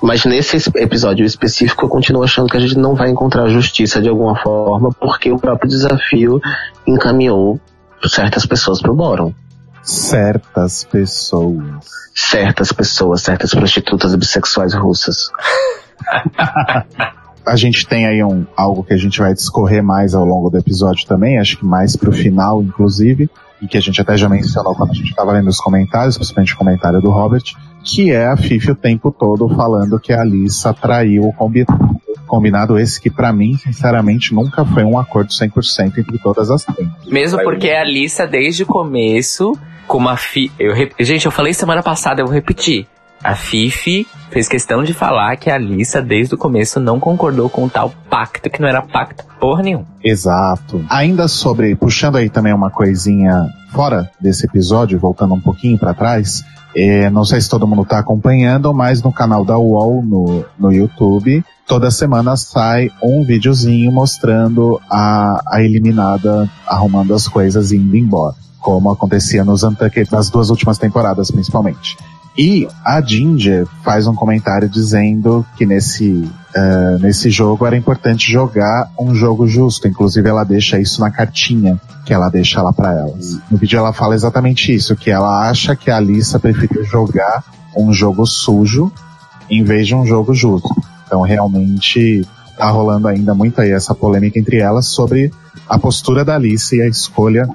Mas 0.01 0.25
nesse 0.25 0.57
episódio 0.77 1.27
específico, 1.27 1.85
eu 1.85 1.89
continuo 1.89 2.23
achando 2.23 2.49
que 2.49 2.57
a 2.57 2.61
gente 2.61 2.79
não 2.79 2.95
vai 2.95 3.11
encontrar 3.11 3.49
justiça 3.49 4.01
de 4.01 4.09
alguma 4.09 4.37
forma, 4.37 4.91
porque 5.01 5.33
o 5.33 5.39
próprio 5.39 5.69
desafio 5.69 6.41
encaminhou 6.87 7.59
certas 8.07 8.47
pessoas 8.47 8.81
pro 8.81 8.95
Boron. 8.95 9.35
Certas 9.83 10.85
pessoas. 10.85 11.91
Certas 12.15 12.73
pessoas, 12.73 13.23
certas 13.23 13.51
prostitutas 13.51 14.15
bissexuais 14.15 14.75
russas. 14.75 15.29
a 17.47 17.57
gente 17.57 17.87
tem 17.87 18.07
aí 18.07 18.23
um, 18.23 18.47
algo 18.57 18.85
que 18.85 18.95
a 18.95 18.97
gente 18.97 19.19
vai 19.19 19.33
discorrer 19.33 19.83
mais 19.83 20.15
ao 20.15 20.25
longo 20.25 20.51
do 20.51 20.59
episódio 20.59 21.07
também, 21.07 21.39
acho 21.39 21.59
que 21.59 21.65
mais 21.65 21.97
pro 21.97 22.13
final, 22.13 22.63
inclusive, 22.63 23.31
e 23.61 23.67
que 23.67 23.77
a 23.77 23.81
gente 23.81 24.01
até 24.01 24.17
já 24.17 24.29
mencionou 24.29 24.75
quando 24.75 24.91
a 24.91 24.95
gente 24.95 25.11
estava 25.11 25.33
lendo 25.33 25.49
os 25.49 25.61
comentários, 25.61 26.17
principalmente 26.17 26.55
o 26.55 26.57
comentário 26.57 27.01
do 27.01 27.11
Robert, 27.11 27.43
que 27.85 28.11
é 28.11 28.27
a 28.27 28.37
Fifi 28.37 28.71
o 28.71 28.75
tempo 28.75 29.11
todo 29.11 29.49
falando 29.49 29.99
que 29.99 30.13
a 30.13 30.21
Alissa 30.21 30.73
traiu 30.73 31.25
o 31.25 31.33
combinado. 31.33 32.01
Combinado 32.27 32.79
esse 32.79 33.01
que 33.01 33.11
para 33.11 33.33
mim, 33.33 33.57
sinceramente, 33.57 34.33
nunca 34.33 34.65
foi 34.65 34.85
um 34.85 34.97
acordo 34.97 35.31
100% 35.31 35.99
entre 35.99 36.17
todas 36.19 36.49
as 36.49 36.65
três. 36.65 36.89
Mesmo 37.07 37.43
porque 37.43 37.71
a 37.71 37.81
Alissa, 37.81 38.25
desde 38.25 38.63
o 38.63 38.67
começo, 38.67 39.53
com 39.87 39.99
uma 39.99 40.17
fi... 40.17 40.51
Eu, 40.57 40.73
gente, 41.01 41.27
eu 41.27 41.33
falei 41.33 41.53
semana 41.53 41.83
passada, 41.83 42.23
eu 42.23 42.27
vou 42.27 42.35
repetir. 42.35 42.87
A 43.23 43.35
Fifi 43.35 44.07
fez 44.31 44.49
questão 44.49 44.83
de 44.83 44.95
falar 44.95 45.37
que 45.37 45.51
a 45.51 45.55
Alissa, 45.57 46.01
desde 46.01 46.35
o 46.35 46.39
começo, 46.39 46.81
não 46.81 46.99
concordou 46.99 47.49
com 47.51 47.69
tal 47.69 47.93
pacto, 48.09 48.49
que 48.49 48.61
não 48.61 48.69
era 48.69 48.83
pacto 48.83 49.25
porra 49.41 49.63
nenhum. 49.63 49.85
Exato. 50.05 50.85
Ainda 50.89 51.27
sobre, 51.27 51.75
puxando 51.75 52.17
aí 52.17 52.29
também 52.29 52.53
uma 52.53 52.71
coisinha 52.71 53.49
fora 53.73 54.11
desse 54.21 54.47
episódio, 54.47 54.99
voltando 54.99 55.35
um 55.35 55.41
pouquinho 55.41 55.79
para 55.79 55.95
trás, 55.95 56.45
é, 56.77 57.11
não 57.11 57.25
sei 57.25 57.41
se 57.41 57.49
todo 57.49 57.67
mundo 57.67 57.85
tá 57.85 57.99
acompanhando, 57.99 58.73
mas 58.73 59.03
no 59.03 59.13
canal 59.13 59.45
da 59.45 59.59
UOL 59.59 60.03
no, 60.03 60.45
no 60.59 60.73
YouTube, 60.73 61.45
toda 61.67 61.91
semana 61.91 62.37
sai 62.37 62.91
um 63.03 63.25
videozinho 63.25 63.91
mostrando 63.91 64.81
a, 64.89 65.43
a 65.47 65.63
eliminada 65.63 66.49
arrumando 66.67 67.15
as 67.15 67.27
coisas 67.27 67.73
e 67.73 67.77
indo 67.77 67.97
embora. 67.97 68.37
Como 68.61 68.91
acontecia 68.91 69.43
nos 69.43 69.63
Untucked, 69.63 70.13
nas 70.13 70.29
duas 70.29 70.51
últimas 70.51 70.79
temporadas, 70.79 71.31
principalmente. 71.31 71.97
E 72.39 72.69
a 72.85 73.01
Ginger 73.01 73.67
faz 73.83 74.07
um 74.07 74.15
comentário 74.15 74.69
dizendo 74.69 75.45
que 75.57 75.67
nesse, 75.67 76.11
uh, 76.11 76.99
nesse 77.01 77.29
jogo 77.29 77.67
era 77.67 77.77
importante 77.77 78.31
jogar 78.31 78.91
um 78.99 79.15
jogo 79.15 79.47
justo. 79.47 79.89
Inclusive 79.89 80.29
ela 80.29 80.45
deixa 80.45 80.79
isso 80.79 81.01
na 81.01 81.11
cartinha 81.11 81.81
que 82.05 82.15
ela 82.15 82.29
deixa 82.29 82.63
lá 82.63 82.73
para 82.73 82.93
elas. 82.93 83.39
No 83.51 83.59
vídeo 83.59 83.79
ela 83.79 83.93
fala 83.93 84.15
exatamente 84.15 84.75
isso, 84.75 84.97
que 84.97 85.11
ela 85.11 85.49
acha 85.49 85.77
que 85.77 85.91
a 85.91 85.97
Alissa 85.97 86.39
preferiu 86.39 86.85
jogar 86.85 87.45
um 87.77 87.93
jogo 87.93 88.27
sujo 88.27 88.91
em 89.49 89.63
vez 89.65 89.87
de 89.87 89.95
um 89.95 90.07
jogo 90.07 90.33
justo. 90.33 90.69
Então 91.07 91.23
realmente 91.23 92.27
tá 92.57 92.71
rolando 92.71 93.09
ainda 93.09 93.35
muito 93.35 93.61
aí 93.61 93.71
essa 93.71 93.95
polêmica 93.95 94.39
entre 94.39 94.59
elas 94.59 94.87
sobre 94.87 95.33
a 95.69 95.79
postura 95.79 96.25
da 96.25 96.37
Alice 96.37 96.77
e 96.77 96.83
a 96.83 96.87
escolha 96.87 97.49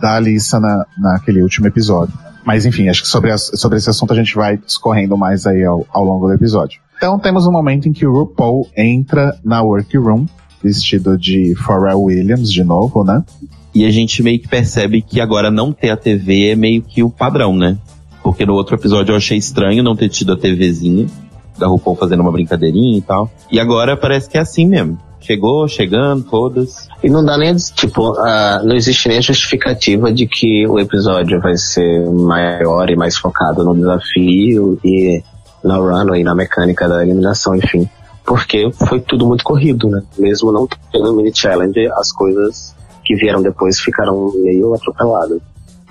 da 0.00 0.16
Alissa 0.16 0.60
na, 0.60 0.84
naquele 0.96 1.42
último 1.42 1.66
episódio. 1.66 2.14
Mas 2.44 2.66
enfim, 2.66 2.88
acho 2.88 3.02
que 3.02 3.08
sobre, 3.08 3.30
as, 3.30 3.50
sobre 3.54 3.78
esse 3.78 3.88
assunto 3.88 4.12
a 4.12 4.16
gente 4.16 4.34
vai 4.34 4.56
discorrendo 4.56 5.16
mais 5.16 5.46
aí 5.46 5.64
ao, 5.64 5.86
ao 5.90 6.04
longo 6.04 6.26
do 6.26 6.34
episódio. 6.34 6.80
Então 6.96 7.18
temos 7.18 7.46
um 7.46 7.52
momento 7.52 7.88
em 7.88 7.92
que 7.92 8.06
o 8.06 8.12
RuPaul 8.12 8.68
entra 8.76 9.36
na 9.44 9.62
workroom, 9.62 10.26
vestido 10.62 11.18
de 11.18 11.54
Pharrell 11.56 12.02
Williams 12.02 12.50
de 12.50 12.62
novo, 12.62 13.04
né? 13.04 13.22
E 13.74 13.84
a 13.84 13.90
gente 13.90 14.22
meio 14.22 14.38
que 14.38 14.48
percebe 14.48 15.02
que 15.02 15.20
agora 15.20 15.50
não 15.50 15.72
ter 15.72 15.90
a 15.90 15.96
TV 15.96 16.50
é 16.50 16.56
meio 16.56 16.82
que 16.82 17.02
o 17.02 17.10
padrão, 17.10 17.56
né? 17.56 17.78
Porque 18.22 18.46
no 18.46 18.54
outro 18.54 18.76
episódio 18.76 19.12
eu 19.12 19.16
achei 19.16 19.36
estranho 19.36 19.82
não 19.82 19.96
ter 19.96 20.08
tido 20.08 20.32
a 20.32 20.36
TVzinha 20.36 21.06
da 21.58 21.66
RuPaul 21.66 21.96
fazendo 21.96 22.20
uma 22.20 22.32
brincadeirinha 22.32 22.98
e 22.98 23.02
tal. 23.02 23.30
E 23.50 23.58
agora 23.58 23.96
parece 23.96 24.28
que 24.28 24.36
é 24.36 24.40
assim 24.40 24.66
mesmo. 24.66 24.98
Chegou, 25.22 25.68
chegando, 25.68 26.24
todas. 26.24 26.88
E 27.02 27.08
não 27.08 27.24
dá 27.24 27.38
nem, 27.38 27.54
tipo, 27.56 28.10
uh, 28.10 28.64
não 28.64 28.74
existe 28.74 29.08
nem 29.08 29.22
justificativa 29.22 30.12
de 30.12 30.26
que 30.26 30.66
o 30.66 30.78
episódio 30.78 31.40
vai 31.40 31.56
ser 31.56 32.04
maior 32.10 32.90
e 32.90 32.96
mais 32.96 33.16
focado 33.16 33.64
no 33.64 33.74
desafio 33.74 34.78
e 34.84 35.22
na 35.62 35.76
run 35.76 36.14
e 36.16 36.24
na 36.24 36.34
mecânica 36.34 36.88
da 36.88 37.02
eliminação, 37.02 37.54
enfim. 37.54 37.88
Porque 38.24 38.70
foi 38.72 39.00
tudo 39.00 39.26
muito 39.26 39.44
corrido, 39.44 39.88
né? 39.88 40.02
Mesmo 40.18 40.52
não 40.52 40.68
tendo 40.92 41.14
mini 41.14 41.34
challenge, 41.34 41.88
as 41.96 42.12
coisas 42.12 42.74
que 43.04 43.14
vieram 43.14 43.42
depois 43.42 43.80
ficaram 43.80 44.32
meio 44.36 44.74
atropeladas. 44.74 45.40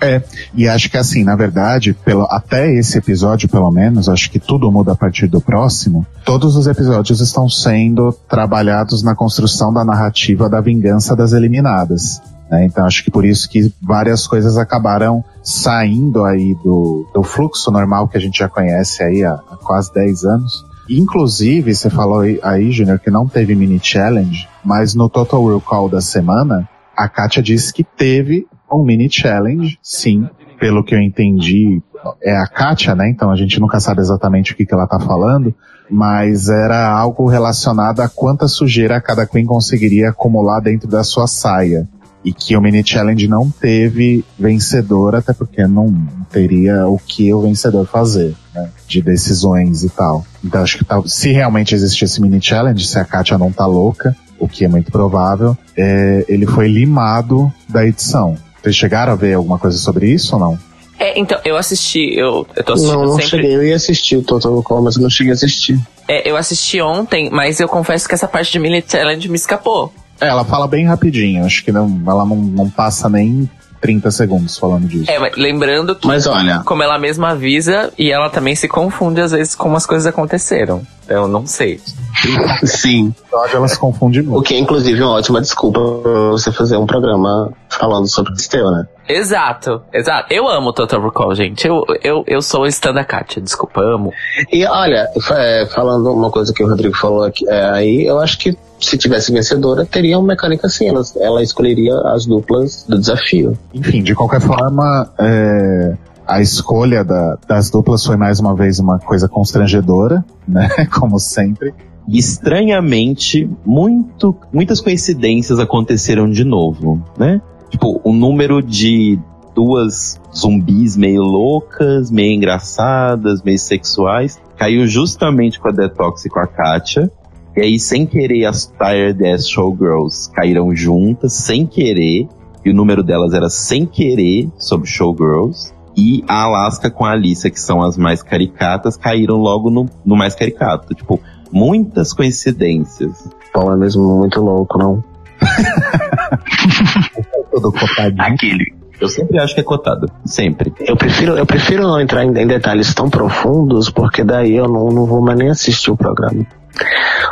É, 0.02 0.20
e 0.52 0.68
acho 0.68 0.90
que 0.90 0.96
assim, 0.96 1.22
na 1.22 1.36
verdade, 1.36 1.94
pelo, 1.94 2.24
até 2.28 2.68
esse 2.74 2.98
episódio, 2.98 3.48
pelo 3.48 3.70
menos, 3.70 4.08
acho 4.08 4.28
que 4.30 4.40
tudo 4.40 4.70
muda 4.70 4.92
a 4.92 4.96
partir 4.96 5.28
do 5.28 5.40
próximo. 5.40 6.04
Todos 6.24 6.56
os 6.56 6.66
episódios 6.66 7.20
estão 7.20 7.48
sendo 7.48 8.12
trabalhados 8.28 9.02
na 9.04 9.14
construção 9.14 9.72
da 9.72 9.84
narrativa 9.84 10.48
da 10.48 10.60
vingança 10.60 11.14
das 11.14 11.32
eliminadas. 11.32 12.20
Né? 12.50 12.66
Então 12.66 12.84
acho 12.84 13.04
que 13.04 13.12
por 13.12 13.24
isso 13.24 13.48
que 13.48 13.72
várias 13.80 14.26
coisas 14.26 14.58
acabaram 14.58 15.24
saindo 15.42 16.24
aí 16.24 16.54
do, 16.64 17.08
do 17.14 17.22
fluxo 17.22 17.70
normal 17.70 18.08
que 18.08 18.18
a 18.18 18.20
gente 18.20 18.40
já 18.40 18.48
conhece 18.48 19.04
aí 19.04 19.24
há, 19.24 19.34
há 19.34 19.56
quase 19.56 19.92
10 19.94 20.24
anos. 20.24 20.64
Inclusive, 20.90 21.72
você 21.74 21.88
falou 21.88 22.20
aí, 22.20 22.40
aí 22.42 22.72
Junior, 22.72 22.98
que 22.98 23.10
não 23.10 23.26
teve 23.26 23.54
mini 23.54 23.78
challenge, 23.80 24.48
mas 24.64 24.94
no 24.94 25.08
Total 25.08 25.42
Recall 25.46 25.88
da 25.88 26.00
semana, 26.00 26.68
a 26.96 27.08
Katia 27.08 27.42
disse 27.42 27.72
que 27.72 27.84
teve 27.84 28.46
um 28.74 28.84
mini 28.84 29.10
challenge, 29.10 29.78
sim. 29.82 30.28
Pelo 30.58 30.84
que 30.84 30.94
eu 30.94 31.00
entendi, 31.00 31.82
é 32.22 32.36
a 32.36 32.46
Katia, 32.46 32.94
né? 32.94 33.08
Então 33.08 33.30
a 33.30 33.36
gente 33.36 33.60
nunca 33.60 33.80
sabe 33.80 34.00
exatamente 34.00 34.52
o 34.52 34.56
que, 34.56 34.64
que 34.64 34.74
ela 34.74 34.86
tá 34.86 34.98
falando, 34.98 35.54
mas 35.90 36.48
era 36.48 36.88
algo 36.90 37.26
relacionado 37.26 38.00
a 38.00 38.08
quanta 38.08 38.48
sujeira 38.48 39.00
cada 39.00 39.26
Queen 39.26 39.44
conseguiria 39.44 40.10
acumular 40.10 40.60
dentro 40.60 40.88
da 40.88 41.02
sua 41.02 41.26
saia. 41.26 41.88
E 42.24 42.32
que 42.32 42.56
o 42.56 42.60
mini 42.60 42.86
challenge 42.86 43.26
não 43.26 43.50
teve 43.50 44.24
vencedor, 44.38 45.16
até 45.16 45.32
porque 45.32 45.66
não 45.66 45.92
teria 46.30 46.86
o 46.86 46.96
que 46.96 47.34
o 47.34 47.40
vencedor 47.40 47.84
fazer, 47.84 48.36
né? 48.54 48.70
De 48.86 49.02
decisões 49.02 49.82
e 49.82 49.90
tal. 49.90 50.24
Então 50.44 50.62
acho 50.62 50.78
que 50.78 50.84
tal, 50.84 51.04
se 51.08 51.32
realmente 51.32 51.74
existisse 51.74 52.04
esse 52.04 52.22
mini 52.22 52.40
challenge, 52.40 52.86
se 52.86 52.96
a 52.96 53.04
Katia 53.04 53.36
não 53.36 53.50
tá 53.50 53.66
louca, 53.66 54.16
o 54.38 54.48
que 54.48 54.64
é 54.64 54.68
muito 54.68 54.92
provável, 54.92 55.56
é, 55.76 56.24
ele 56.28 56.46
foi 56.46 56.68
limado 56.68 57.52
da 57.68 57.84
edição. 57.84 58.36
Vocês 58.62 58.76
chegaram 58.76 59.12
a 59.12 59.16
ver 59.16 59.34
alguma 59.34 59.58
coisa 59.58 59.76
sobre 59.76 60.10
isso 60.10 60.34
ou 60.34 60.40
não? 60.40 60.58
É, 60.98 61.18
então, 61.18 61.38
eu 61.44 61.56
assisti, 61.56 62.16
eu, 62.16 62.46
eu 62.54 62.62
tô 62.62 62.74
assistindo 62.74 62.96
Não, 62.96 63.06
não 63.06 63.12
sempre... 63.14 63.28
cheguei, 63.30 63.56
eu 63.56 63.64
ia 63.64 63.74
assistir 63.74 64.16
o 64.16 64.22
Total 64.22 64.56
Recall, 64.56 64.82
mas 64.82 64.96
eu 64.96 65.02
não 65.02 65.10
cheguei 65.10 65.32
a 65.32 65.34
assistir. 65.34 65.80
É, 66.06 66.30
eu 66.30 66.36
assisti 66.36 66.80
ontem, 66.80 67.28
mas 67.30 67.58
eu 67.58 67.68
confesso 67.68 68.06
que 68.06 68.14
essa 68.14 68.28
parte 68.28 68.52
de 68.52 68.58
Mini 68.60 68.84
Challenge 68.86 69.28
me 69.28 69.36
escapou. 69.36 69.92
É, 70.20 70.28
ela 70.28 70.44
fala 70.44 70.68
bem 70.68 70.86
rapidinho, 70.86 71.44
acho 71.44 71.64
que 71.64 71.72
não, 71.72 72.00
ela 72.06 72.24
não, 72.24 72.36
não 72.36 72.70
passa 72.70 73.08
nem 73.08 73.50
30 73.82 74.10
segundos 74.12 74.56
falando 74.56 74.86
disso. 74.86 75.10
É, 75.10 75.18
mas 75.18 75.36
lembrando 75.36 75.94
que, 75.96 76.06
Mas 76.06 76.26
olha, 76.26 76.62
como 76.64 76.82
ela 76.84 76.98
mesma 76.98 77.30
avisa, 77.30 77.92
e 77.98 78.12
ela 78.12 78.30
também 78.30 78.54
se 78.54 78.68
confunde 78.68 79.20
às 79.20 79.32
vezes 79.32 79.56
como 79.56 79.76
as 79.76 79.84
coisas 79.84 80.06
aconteceram. 80.06 80.82
Então, 81.04 81.26
não 81.26 81.44
sei. 81.44 81.80
sim. 82.64 83.12
ela 83.52 83.66
se 83.66 83.78
confunde 83.78 84.20
O 84.20 84.24
muito. 84.24 84.42
que 84.46 84.54
é 84.54 84.58
inclusive 84.58 85.02
uma 85.02 85.14
ótima 85.14 85.40
desculpa 85.40 85.80
pra 86.00 86.30
você 86.30 86.52
fazer 86.52 86.76
um 86.76 86.86
programa 86.86 87.52
falando 87.68 88.06
sobre 88.06 88.32
esse 88.34 88.48
tema, 88.48 88.70
né? 88.70 88.86
Exato, 89.08 89.82
exato. 89.92 90.32
Eu 90.32 90.48
amo 90.48 90.72
Total 90.72 91.02
Recall, 91.02 91.34
gente. 91.34 91.66
Eu, 91.66 91.84
eu, 92.04 92.22
eu 92.26 92.40
sou 92.40 92.62
o 92.62 92.66
Stan 92.68 92.94
da 92.94 93.04
Katia, 93.04 93.42
desculpa, 93.42 93.80
amo. 93.80 94.12
E 94.50 94.64
olha, 94.64 95.08
é, 95.32 95.66
falando 95.74 96.12
uma 96.12 96.30
coisa 96.30 96.52
que 96.54 96.62
o 96.62 96.68
Rodrigo 96.68 96.96
falou 96.96 97.24
aqui, 97.24 97.46
é, 97.48 97.64
aí, 97.70 98.06
eu 98.06 98.20
acho 98.20 98.38
que 98.38 98.56
se 98.82 98.98
tivesse 98.98 99.32
vencedora, 99.32 99.84
teria 99.86 100.18
uma 100.18 100.28
mecânica 100.28 100.66
assim, 100.66 100.88
ela, 100.88 101.02
ela 101.20 101.42
escolheria 101.42 101.94
as 102.06 102.26
duplas 102.26 102.84
do 102.88 102.98
desafio. 102.98 103.56
Enfim, 103.72 104.02
de 104.02 104.14
qualquer 104.14 104.40
forma, 104.40 105.10
é, 105.18 105.96
a 106.26 106.40
escolha 106.40 107.04
da- 107.04 107.38
das 107.46 107.70
duplas 107.70 108.04
foi 108.04 108.16
mais 108.16 108.40
uma 108.40 108.54
vez 108.54 108.78
uma 108.78 108.98
coisa 108.98 109.28
constrangedora, 109.28 110.24
né? 110.46 110.68
Como 110.92 111.18
sempre. 111.18 111.74
E 112.08 112.18
estranhamente, 112.18 113.48
muito, 113.64 114.34
muitas 114.52 114.80
coincidências 114.80 115.58
aconteceram 115.58 116.28
de 116.30 116.44
novo, 116.44 117.02
né? 117.18 117.40
Tipo, 117.70 118.00
o 118.04 118.12
número 118.12 118.60
de 118.62 119.18
duas 119.54 120.20
zumbis 120.34 120.96
meio 120.96 121.22
loucas, 121.22 122.10
meio 122.10 122.32
engraçadas, 122.32 123.42
meio 123.42 123.58
sexuais, 123.58 124.40
caiu 124.56 124.86
justamente 124.86 125.60
com 125.60 125.68
a 125.68 125.72
Detox 125.72 126.24
e 126.24 126.28
com 126.28 126.40
a 126.40 126.46
Katia. 126.46 127.10
E 127.56 127.60
aí, 127.60 127.78
sem 127.78 128.06
querer, 128.06 128.46
as 128.46 128.66
Tired 128.66 129.26
Ass 129.26 129.48
Showgirls 129.48 130.30
caíram 130.32 130.74
juntas, 130.74 131.34
sem 131.34 131.66
querer. 131.66 132.28
E 132.64 132.70
o 132.70 132.74
número 132.74 133.02
delas 133.02 133.34
era 133.34 133.50
sem 133.50 133.84
querer 133.84 134.48
sobre 134.56 134.88
Showgirls. 134.88 135.74
E 135.96 136.24
a 136.26 136.44
Alaska 136.44 136.90
com 136.90 137.04
a 137.04 137.10
Alicia, 137.10 137.50
que 137.50 137.60
são 137.60 137.82
as 137.82 137.98
mais 137.98 138.22
caricatas, 138.22 138.96
caíram 138.96 139.36
logo 139.36 139.70
no, 139.70 139.86
no 140.04 140.16
mais 140.16 140.34
caricato. 140.34 140.94
Tipo, 140.94 141.20
Muitas 141.52 142.14
coincidências. 142.14 143.28
Paulo 143.52 143.74
é 143.74 143.76
mesmo 143.76 144.16
muito 144.16 144.40
louco, 144.40 144.78
não? 144.78 145.04
Todo 147.52 147.70
cotadinho. 147.70 148.22
Aquele. 148.22 148.64
Eu 148.98 149.08
sempre 149.08 149.38
acho 149.38 149.54
que 149.54 149.60
é 149.60 149.64
cotado. 149.64 150.10
Sempre. 150.24 150.72
Eu 150.80 150.96
prefiro, 150.96 151.36
eu 151.36 151.44
prefiro 151.44 151.82
não 151.82 152.00
entrar 152.00 152.24
em, 152.24 152.28
em 152.28 152.46
detalhes 152.46 152.94
tão 152.94 153.10
profundos, 153.10 153.90
porque 153.90 154.24
daí 154.24 154.56
eu 154.56 154.66
não, 154.66 154.88
não 154.88 155.04
vou 155.04 155.20
mais 155.20 155.38
nem 155.38 155.50
assistir 155.50 155.90
o 155.90 155.96
programa. 155.96 156.46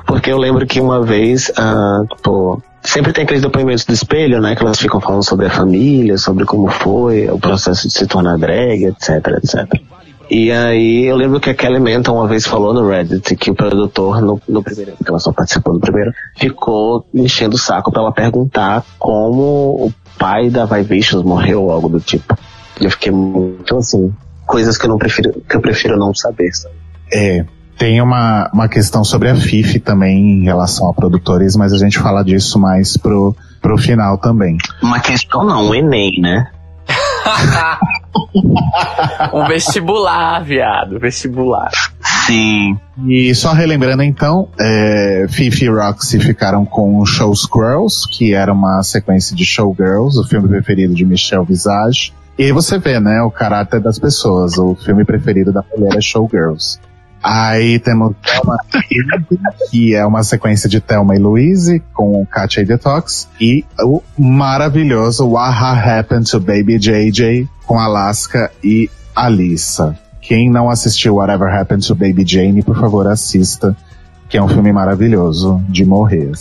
Porque 0.06 0.30
eu 0.30 0.38
lembro 0.38 0.66
que 0.66 0.80
uma 0.80 1.02
vez, 1.02 1.52
ah, 1.56 2.02
tipo, 2.16 2.62
sempre 2.82 3.12
tem 3.12 3.24
aqueles 3.24 3.42
depoimentos 3.42 3.84
do 3.84 3.92
espelho, 3.92 4.40
né? 4.40 4.54
Que 4.54 4.62
elas 4.62 4.78
ficam 4.78 5.00
falando 5.00 5.24
sobre 5.24 5.46
a 5.46 5.50
família, 5.50 6.18
sobre 6.18 6.44
como 6.44 6.68
foi 6.68 7.28
o 7.28 7.38
processo 7.38 7.88
de 7.88 7.94
se 7.94 8.06
tornar 8.06 8.38
drag, 8.38 8.84
etc, 8.84 9.26
etc. 9.42 9.80
E 10.30 10.52
aí 10.52 11.06
eu 11.06 11.16
lembro 11.16 11.40
que 11.40 11.50
a 11.50 11.54
Kelly 11.54 11.80
Menta 11.80 12.12
uma 12.12 12.28
vez 12.28 12.46
falou 12.46 12.72
no 12.72 12.88
Reddit 12.88 13.34
que 13.34 13.50
o 13.50 13.54
produtor, 13.54 14.20
no, 14.22 14.40
no 14.48 14.62
primeiro, 14.62 14.92
porque 14.92 15.10
ela 15.10 15.18
só 15.18 15.32
participou 15.32 15.74
do 15.74 15.80
primeiro, 15.80 16.12
ficou 16.36 17.04
enchendo 17.12 17.56
o 17.56 17.58
saco 17.58 17.90
pra 17.90 18.00
ela 18.00 18.12
perguntar 18.12 18.84
como 18.96 19.42
o 19.86 19.92
pai 20.16 20.48
da 20.48 20.66
Vivacious 20.66 21.24
morreu 21.24 21.64
ou 21.64 21.72
algo 21.72 21.88
do 21.88 21.98
tipo. 21.98 22.38
E 22.80 22.84
eu 22.84 22.90
fiquei 22.92 23.10
muito 23.10 23.76
assim, 23.76 24.14
coisas 24.46 24.78
que 24.78 24.86
eu 24.86 24.90
não 24.90 24.98
prefiro, 24.98 25.42
que 25.48 25.56
eu 25.56 25.60
prefiro 25.60 25.98
não 25.98 26.14
saber, 26.14 26.52
sabe? 26.54 26.76
É, 27.12 27.44
tem 27.80 28.02
uma, 28.02 28.50
uma 28.52 28.68
questão 28.68 29.02
sobre 29.02 29.30
a 29.30 29.34
FIF 29.34 29.80
também 29.80 30.34
em 30.34 30.44
relação 30.44 30.90
a 30.90 30.92
produtores, 30.92 31.56
mas 31.56 31.72
a 31.72 31.78
gente 31.78 31.98
fala 31.98 32.22
disso 32.22 32.60
mais 32.60 32.94
pro, 32.98 33.34
pro 33.62 33.78
final 33.78 34.18
também. 34.18 34.58
Uma 34.82 35.00
questão 35.00 35.46
não, 35.46 35.70
um 35.70 35.74
Enem, 35.74 36.20
né? 36.20 36.50
um 39.32 39.48
vestibular, 39.48 40.44
viado. 40.44 41.00
Vestibular. 41.00 41.70
Sim. 42.26 42.78
E 43.08 43.34
só 43.34 43.54
relembrando 43.54 44.02
então, 44.02 44.50
é, 44.60 45.24
Fifi 45.30 45.64
e 45.64 45.70
Roxy 45.70 46.20
ficaram 46.20 46.66
com 46.66 47.02
Show 47.06 47.34
Squirrels, 47.34 48.04
que 48.04 48.34
era 48.34 48.52
uma 48.52 48.82
sequência 48.82 49.34
de 49.34 49.46
Showgirls, 49.46 50.18
o 50.18 50.28
filme 50.28 50.46
preferido 50.46 50.94
de 50.94 51.06
Michelle 51.06 51.46
Visage. 51.46 52.12
E 52.38 52.44
aí 52.44 52.52
você 52.52 52.78
vê, 52.78 53.00
né, 53.00 53.22
o 53.22 53.30
caráter 53.30 53.80
das 53.80 53.98
pessoas. 53.98 54.58
O 54.58 54.74
filme 54.74 55.02
preferido 55.02 55.50
da 55.50 55.64
mulher 55.74 55.96
é 55.96 56.00
Showgirls. 56.02 56.78
Aí 57.22 57.78
temos 57.78 58.14
Thelma 58.24 58.56
que 59.70 59.94
é 59.94 60.04
uma 60.04 60.22
sequência 60.22 60.68
de 60.68 60.80
Thelma 60.80 61.14
e 61.14 61.18
Louise 61.18 61.82
com 61.92 62.24
Katia 62.26 62.62
e 62.62 62.66
Detox. 62.66 63.28
E 63.40 63.64
o 63.78 64.02
maravilhoso 64.18 65.28
What 65.28 65.56
Happened 65.88 66.30
to 66.30 66.40
Baby 66.40 66.78
JJ 66.78 67.48
com 67.66 67.78
Alaska 67.78 68.50
e 68.64 68.90
Alissa. 69.14 69.98
Quem 70.20 70.50
não 70.50 70.70
assistiu 70.70 71.16
Whatever 71.16 71.52
Happened 71.54 71.86
to 71.86 71.94
Baby 71.94 72.24
Jane, 72.26 72.62
por 72.62 72.78
favor, 72.78 73.06
assista, 73.06 73.76
que 74.28 74.36
é 74.36 74.42
um 74.42 74.48
filme 74.48 74.72
maravilhoso 74.72 75.62
de 75.68 75.84
morrer. 75.84 76.32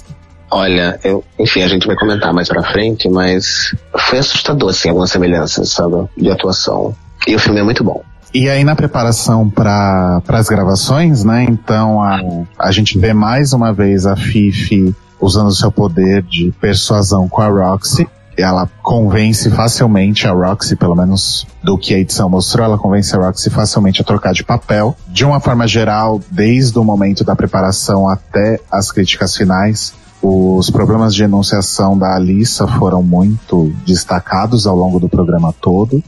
Olha, 0.52 1.00
eu, 1.04 1.24
enfim, 1.38 1.62
a 1.62 1.68
gente 1.68 1.86
vai 1.86 1.96
comentar 1.96 2.34
mais 2.34 2.48
pra 2.48 2.64
frente, 2.64 3.08
mas 3.10 3.76
foi 3.98 4.20
assustador, 4.20 4.70
assim, 4.70 4.90
algumas 4.90 5.12
semelhanças, 5.12 5.72
sabe, 5.72 6.08
de 6.18 6.30
atuação. 6.30 6.96
E 7.28 7.36
o 7.36 7.40
filme 7.40 7.60
é 7.60 7.64
muito 7.64 7.84
bom. 7.84 8.04
E 8.34 8.48
aí 8.48 8.64
na 8.64 8.76
preparação 8.76 9.50
para 9.50 10.22
as 10.28 10.48
gravações, 10.48 11.24
né? 11.24 11.46
Então 11.50 12.02
a, 12.02 12.20
a 12.60 12.72
gente 12.72 12.98
vê 12.98 13.14
mais 13.14 13.54
uma 13.54 13.74
vez 13.74 14.06
a 14.06 14.16
Fifi 14.16 14.96
usando 15.20 15.54
seu 15.54 15.72
poder 15.72 16.22
de 16.24 16.54
persuasão 16.62 17.28
com 17.28 17.42
a 17.42 17.48
Roxy. 17.48 18.08
Ela 18.38 18.70
convence 18.82 19.50
facilmente 19.50 20.26
a 20.28 20.32
Roxy, 20.32 20.76
pelo 20.76 20.96
menos 20.96 21.46
do 21.62 21.78
que 21.78 21.94
a 21.94 21.98
edição 21.98 22.30
mostrou, 22.30 22.66
ela 22.66 22.78
convence 22.78 23.14
a 23.14 23.20
Roxy 23.20 23.50
facilmente 23.50 24.02
a 24.02 24.06
trocar 24.06 24.32
de 24.32 24.44
papel. 24.44 24.96
De 25.08 25.26
uma 25.26 25.40
forma 25.40 25.68
geral, 25.68 26.22
desde 26.32 26.78
o 26.80 26.84
momento 26.84 27.24
da 27.24 27.36
preparação 27.36 28.08
até 28.08 28.60
as 28.72 28.92
críticas 28.92 29.36
finais, 29.36 29.94
os 30.22 30.70
problemas 30.70 31.16
de 31.16 31.24
enunciação 31.24 31.98
da 31.98 32.16
Alissa 32.16 32.68
foram 32.68 33.02
muito 33.02 33.74
destacados 33.86 34.68
ao 34.68 34.76
longo 34.76 35.00
do 35.00 35.10
programa 35.10 35.54
todo. 35.60 36.02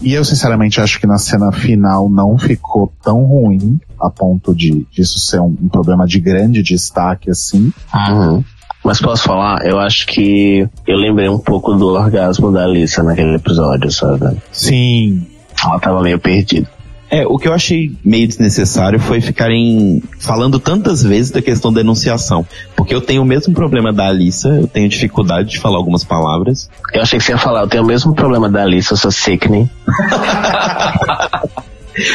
E 0.00 0.14
eu, 0.14 0.24
sinceramente, 0.24 0.80
acho 0.80 1.00
que 1.00 1.06
na 1.06 1.18
cena 1.18 1.50
final 1.52 2.08
não 2.08 2.38
ficou 2.38 2.92
tão 3.02 3.24
ruim 3.24 3.80
a 4.00 4.10
ponto 4.10 4.54
de 4.54 4.86
disso 4.90 5.18
ser 5.18 5.40
um, 5.40 5.56
um 5.60 5.68
problema 5.68 6.06
de 6.06 6.20
grande 6.20 6.62
destaque, 6.62 7.30
assim. 7.30 7.72
Uhum. 7.94 8.44
Mas 8.84 9.00
posso 9.00 9.24
falar? 9.24 9.66
Eu 9.66 9.78
acho 9.78 10.06
que 10.06 10.68
eu 10.86 10.96
lembrei 10.96 11.28
um 11.28 11.38
pouco 11.38 11.74
do 11.74 11.88
orgasmo 11.88 12.52
da 12.52 12.64
Alissa 12.64 13.02
naquele 13.02 13.34
episódio, 13.34 13.90
sabe? 13.90 14.36
Sim. 14.52 15.26
Ela 15.62 15.80
tava 15.80 16.02
meio 16.02 16.18
perdida. 16.18 16.70
É, 17.10 17.26
o 17.26 17.38
que 17.38 17.48
eu 17.48 17.54
achei 17.54 17.92
meio 18.04 18.28
desnecessário 18.28 19.00
foi 19.00 19.20
ficarem 19.20 20.02
falando 20.18 20.58
tantas 20.58 21.02
vezes 21.02 21.30
da 21.30 21.40
questão 21.40 21.72
da 21.72 21.80
enunciação. 21.80 22.46
Porque 22.76 22.94
eu 22.94 23.00
tenho 23.00 23.22
o 23.22 23.24
mesmo 23.24 23.54
problema 23.54 23.92
da 23.92 24.08
Alissa, 24.08 24.48
eu 24.48 24.66
tenho 24.66 24.88
dificuldade 24.88 25.50
de 25.50 25.58
falar 25.58 25.78
algumas 25.78 26.04
palavras. 26.04 26.68
Eu 26.92 27.02
achei 27.02 27.18
que 27.18 27.24
você 27.24 27.32
ia 27.32 27.38
falar, 27.38 27.62
eu 27.62 27.68
tenho 27.68 27.82
o 27.82 27.86
mesmo 27.86 28.14
problema 28.14 28.48
da 28.48 28.62
Alissa, 28.62 28.92
eu 28.92 28.98
sou 28.98 29.10
sickening. 29.10 29.68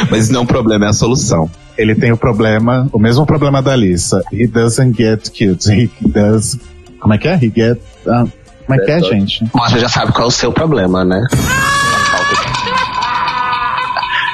Mas 0.10 0.30
não 0.30 0.42
é 0.42 0.44
um 0.44 0.46
problema, 0.46 0.86
é 0.86 0.90
a 0.90 0.94
solução. 0.94 1.50
Ele 1.78 1.96
tem 1.96 2.12
o 2.12 2.18
problema, 2.18 2.88
o 2.94 3.00
mesmo 3.00 3.26
problema 3.26 3.62
da 3.62 3.74
Alissa. 3.74 4.22
He 4.32 4.48
doesn't 4.48 4.96
get 4.96 5.30
cute. 5.30 5.72
He 5.72 5.90
does. 6.02 6.58
Como 7.00 7.14
é 7.14 7.18
que 7.18 7.28
é? 7.28 7.36
He 7.36 7.52
get. 7.54 7.80
ah, 8.08 8.26
como 8.66 8.80
é 8.80 8.86
que 8.86 8.92
é, 8.92 9.00
gente? 9.02 9.46
Mas 9.54 9.72
você 9.72 9.80
já 9.80 9.90
sabe 9.90 10.12
qual 10.12 10.26
é 10.26 10.28
o 10.28 10.32
seu 10.32 10.52
problema, 10.52 11.04
né? 11.04 11.22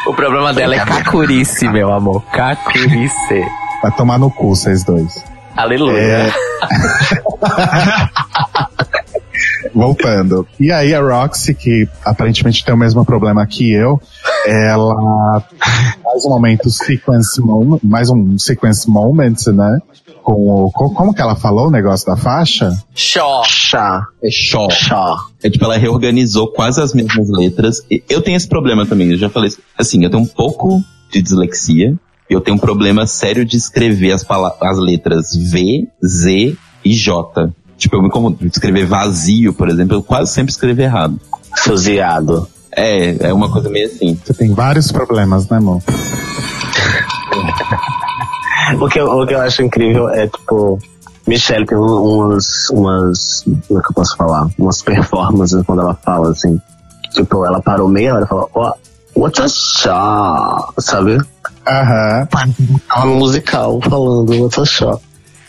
O 0.09 0.13
problema 0.15 0.51
dela 0.51 0.73
é 0.73 0.79
cacurice, 0.79 1.69
meu 1.69 1.93
amor. 1.93 2.23
Cacurice. 2.31 3.45
Vai 3.79 3.91
tomar 3.91 4.17
no 4.17 4.31
cu, 4.31 4.55
vocês 4.55 4.83
dois. 4.83 5.23
Aleluia. 5.55 5.99
É. 5.99 6.31
Voltando. 9.71 10.47
E 10.59 10.71
aí 10.71 10.95
a 10.95 10.99
Roxy, 10.99 11.53
que 11.53 11.87
aparentemente 12.03 12.65
tem 12.65 12.73
o 12.73 12.77
mesmo 12.77 13.05
problema 13.05 13.45
que 13.45 13.71
eu, 13.71 14.01
ela 14.47 15.43
faz 16.03 16.25
um 16.25 16.29
momento 16.29 16.71
sequence 16.71 17.39
moment, 17.39 17.79
mais 17.83 18.09
um 18.09 18.35
sequence 18.39 18.89
moment, 18.89 19.35
né? 19.53 19.77
Com 20.31 20.65
o, 20.65 20.71
co- 20.71 20.91
como 20.93 21.11
que 21.11 21.23
ela 21.23 21.35
falou 21.35 21.69
o 21.69 21.71
negócio 21.71 22.05
da 22.05 22.15
faixa? 22.15 22.69
Xó. 22.93 23.41
Chá. 23.43 24.05
É 24.23 24.29
show. 24.29 24.69
Chá. 24.69 25.15
É 25.41 25.49
tipo, 25.49 25.65
ela 25.65 25.75
reorganizou 25.75 26.51
quase 26.51 26.79
as 26.79 26.93
mesmas 26.93 27.27
letras. 27.29 27.81
E 27.89 28.03
eu 28.07 28.21
tenho 28.21 28.37
esse 28.37 28.47
problema 28.47 28.85
também, 28.85 29.09
eu 29.09 29.17
já 29.17 29.27
falei 29.27 29.47
isso. 29.47 29.57
Assim, 29.75 30.03
eu 30.03 30.09
tenho 30.11 30.21
um 30.21 30.27
pouco 30.27 30.83
de 31.11 31.19
dislexia. 31.19 31.95
Eu 32.29 32.39
tenho 32.41 32.57
um 32.57 32.59
problema 32.59 33.07
sério 33.07 33.43
de 33.43 33.57
escrever 33.57 34.11
as, 34.11 34.23
as 34.61 34.77
letras 34.77 35.35
V, 35.35 35.87
Z 36.05 36.55
e 36.85 36.93
J. 36.93 37.49
Tipo, 37.75 37.95
eu 37.95 38.01
me 38.03 38.07
incomodo 38.09 38.37
escrever 38.45 38.85
vazio, 38.85 39.51
por 39.51 39.67
exemplo, 39.67 39.95
eu 39.97 40.03
quase 40.03 40.31
sempre 40.31 40.51
escrevo 40.51 40.79
errado. 40.79 41.19
Fuziado. 41.57 42.47
É, 42.71 43.29
é 43.29 43.33
uma 43.33 43.49
coisa 43.51 43.67
meio 43.67 43.87
assim. 43.87 44.15
Você 44.23 44.35
tem 44.35 44.53
vários 44.53 44.91
problemas, 44.91 45.49
né, 45.49 45.57
amor? 45.57 45.81
O 48.79 48.87
que, 48.87 48.99
eu, 48.99 49.07
o 49.07 49.25
que 49.25 49.33
eu 49.33 49.41
acho 49.41 49.63
incrível 49.63 50.09
é, 50.09 50.27
tipo, 50.27 50.79
Michelle 51.27 51.65
tem 51.65 51.77
um- 51.77 51.81
umas, 52.27 52.69
umas, 52.69 53.43
como 53.67 53.79
é 53.79 53.83
que 53.83 53.91
eu 53.91 53.95
posso 53.95 54.15
falar? 54.17 54.47
Umas 54.57 54.81
performances 54.81 55.61
quando 55.65 55.81
ela 55.81 55.93
fala, 55.95 56.31
assim. 56.31 56.59
Tipo, 57.11 57.45
ela 57.45 57.61
parou 57.61 57.87
meia 57.87 58.13
hora 58.15 58.25
e 58.25 58.27
falou, 58.27 58.49
ó, 58.53 58.73
what's 59.15 59.39
a 59.39 59.47
shot? 59.47 60.73
Sabe? 60.79 61.17
Aham. 61.67 62.27
Tava 62.87 63.05
no 63.05 63.15
musical 63.15 63.79
falando, 63.81 64.31
what's 64.41 64.59
a 64.59 64.65
shot? 64.65 65.01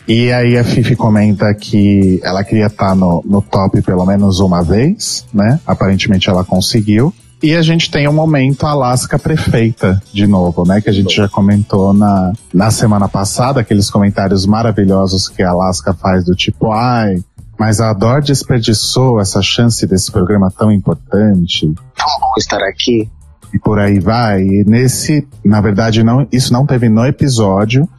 E 0.07 0.31
aí 0.31 0.57
a 0.57 0.63
Fifi 0.63 0.95
comenta 0.95 1.53
que 1.53 2.19
ela 2.23 2.43
queria 2.43 2.65
estar 2.65 2.95
no, 2.95 3.23
no 3.25 3.41
top 3.41 3.81
pelo 3.83 4.05
menos 4.05 4.39
uma 4.39 4.63
vez, 4.63 5.25
né? 5.33 5.59
Aparentemente 5.65 6.29
ela 6.29 6.43
conseguiu. 6.43 7.13
E 7.43 7.55
a 7.55 7.61
gente 7.61 7.89
tem 7.89 8.07
o 8.07 8.13
momento 8.13 8.67
Alaska 8.67 9.17
prefeita 9.17 10.01
de 10.13 10.27
novo, 10.27 10.63
né? 10.65 10.79
Que 10.79 10.89
a 10.89 10.93
gente 10.93 11.15
já 11.15 11.27
comentou 11.27 11.91
na, 11.93 12.33
na 12.53 12.69
semana 12.69 13.07
passada, 13.09 13.59
aqueles 13.61 13.89
comentários 13.89 14.45
maravilhosos 14.45 15.27
que 15.27 15.41
a 15.41 15.49
Alaska 15.49 15.91
faz 15.93 16.23
do 16.23 16.35
tipo, 16.35 16.71
ai, 16.71 17.15
mas 17.59 17.81
a 17.81 17.93
Dor 17.93 18.21
desperdiçou 18.21 19.19
essa 19.19 19.41
chance 19.41 19.85
desse 19.87 20.11
programa 20.11 20.51
tão 20.55 20.71
importante 20.71 21.65
Tão 21.95 22.07
bom 22.19 22.33
estar 22.37 22.61
aqui. 22.63 23.09
e 23.53 23.57
por 23.59 23.79
aí 23.79 23.99
vai. 23.99 24.43
E 24.43 24.63
nesse, 24.65 25.27
na 25.43 25.61
verdade, 25.61 26.03
não, 26.03 26.27
isso 26.31 26.53
não 26.53 26.65
teve 26.65 26.89
no 26.89 27.05
episódio, 27.05 27.89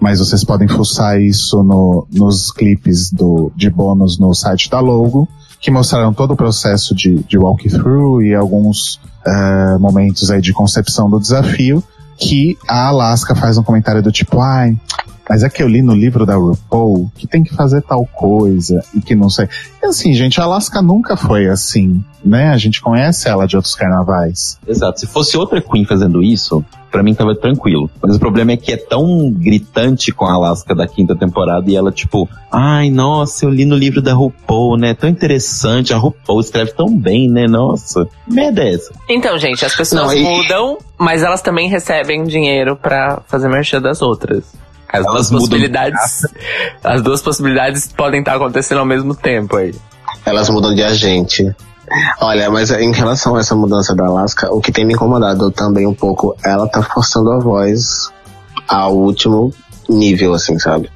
mas 0.00 0.20
vocês 0.20 0.44
podem 0.44 0.68
fuçar 0.68 1.20
isso 1.20 1.62
no, 1.62 2.06
nos 2.12 2.50
clipes 2.52 3.10
do, 3.10 3.52
de 3.56 3.68
bônus 3.68 4.18
no 4.18 4.32
site 4.34 4.70
da 4.70 4.80
Logo, 4.80 5.28
que 5.62 5.70
mostraram 5.70 6.12
todo 6.12 6.32
o 6.32 6.36
processo 6.36 6.92
de, 6.92 7.22
de 7.22 7.38
walkthrough 7.38 8.20
e 8.20 8.34
alguns 8.34 9.00
eh, 9.24 9.78
momentos 9.78 10.28
aí 10.28 10.40
de 10.40 10.52
concepção 10.52 11.08
do 11.08 11.20
desafio, 11.20 11.82
que 12.18 12.58
a 12.68 12.88
Alaska 12.88 13.32
faz 13.36 13.56
um 13.56 13.62
comentário 13.62 14.02
do 14.02 14.10
tipo, 14.10 14.40
ai, 14.40 14.76
mas 15.30 15.44
é 15.44 15.48
que 15.48 15.62
eu 15.62 15.68
li 15.68 15.80
no 15.80 15.94
livro 15.94 16.26
da 16.26 16.34
RuPaul 16.34 17.10
que 17.14 17.28
tem 17.28 17.44
que 17.44 17.54
fazer 17.54 17.80
tal 17.82 18.04
coisa 18.04 18.84
e 18.92 19.00
que 19.00 19.14
não 19.14 19.30
sei. 19.30 19.48
E 19.80 19.86
assim, 19.86 20.12
gente, 20.12 20.40
a 20.40 20.44
Alaska 20.44 20.82
nunca 20.82 21.16
foi 21.16 21.46
assim, 21.46 22.04
né? 22.24 22.48
A 22.48 22.58
gente 22.58 22.80
conhece 22.80 23.28
ela 23.28 23.46
de 23.46 23.54
outros 23.54 23.76
carnavais. 23.76 24.58
Exato. 24.66 24.98
Se 24.98 25.06
fosse 25.06 25.36
outra 25.36 25.60
Queen 25.62 25.86
fazendo 25.86 26.22
isso, 26.22 26.64
Pra 26.92 27.02
mim 27.02 27.14
tava 27.14 27.34
tranquilo. 27.34 27.90
Mas 28.02 28.16
o 28.16 28.18
problema 28.20 28.52
é 28.52 28.56
que 28.58 28.70
é 28.70 28.76
tão 28.76 29.30
gritante 29.32 30.12
com 30.12 30.26
a 30.26 30.34
Alaska 30.34 30.74
da 30.74 30.86
quinta 30.86 31.16
temporada 31.16 31.68
e 31.70 31.74
ela, 31.74 31.90
tipo, 31.90 32.28
ai, 32.52 32.90
nossa, 32.90 33.46
eu 33.46 33.50
li 33.50 33.64
no 33.64 33.74
livro 33.74 34.02
da 34.02 34.12
RuPaul, 34.12 34.76
né? 34.76 34.92
Tão 34.92 35.08
interessante. 35.08 35.94
A 35.94 35.96
RuPaul 35.96 36.40
escreve 36.40 36.72
tão 36.74 36.94
bem, 36.94 37.30
né? 37.30 37.46
Nossa, 37.48 38.06
merda 38.28 38.62
é 38.62 38.74
essa. 38.74 38.92
Então, 39.08 39.38
gente, 39.38 39.64
as 39.64 39.74
pessoas 39.74 40.02
Não, 40.08 40.12
e- 40.12 40.22
mudam, 40.22 40.76
mas 40.98 41.22
elas 41.22 41.40
também 41.40 41.66
recebem 41.66 42.24
dinheiro 42.24 42.76
pra 42.76 43.22
fazer 43.26 43.48
merchan 43.48 43.80
das 43.80 44.02
outras. 44.02 44.44
As 44.86 45.06
Elas 45.06 45.30
duas 45.30 45.30
possibilidades. 45.30 46.22
As 46.84 47.00
duas 47.00 47.22
possibilidades 47.22 47.88
podem 47.88 48.20
estar 48.20 48.34
acontecendo 48.36 48.78
ao 48.78 48.84
mesmo 48.84 49.14
tempo 49.14 49.56
aí. 49.56 49.74
Elas 50.26 50.50
mudam 50.50 50.74
de 50.74 50.82
agente. 50.82 51.50
Olha, 52.20 52.50
mas 52.50 52.70
em 52.70 52.92
relação 52.92 53.36
a 53.36 53.40
essa 53.40 53.54
mudança 53.54 53.94
da 53.94 54.06
Alaska, 54.06 54.52
o 54.52 54.60
que 54.60 54.72
tem 54.72 54.84
me 54.84 54.94
incomodado 54.94 55.50
também 55.50 55.86
um 55.86 55.94
pouco, 55.94 56.34
ela 56.44 56.68
tá 56.68 56.82
forçando 56.82 57.30
a 57.32 57.38
voz 57.38 58.10
ao 58.68 58.94
último 58.94 59.52
nível, 59.88 60.34
assim, 60.34 60.58
sabe? 60.58 60.90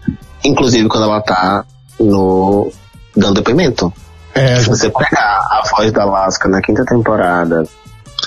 Inclusive 0.44 0.88
quando 0.88 1.05
ela 1.05 1.20
tá 1.20 1.64
no 1.99 2.70
dando 3.16 3.34
depoimento. 3.34 3.92
É, 4.34 4.57
Se 4.57 4.68
você 4.68 4.90
pegar 4.90 5.38
a 5.38 5.62
voz 5.70 5.90
da 5.92 6.03
Alaska 6.03 6.49
na 6.49 6.61
quinta 6.61 6.84
temporada, 6.84 7.64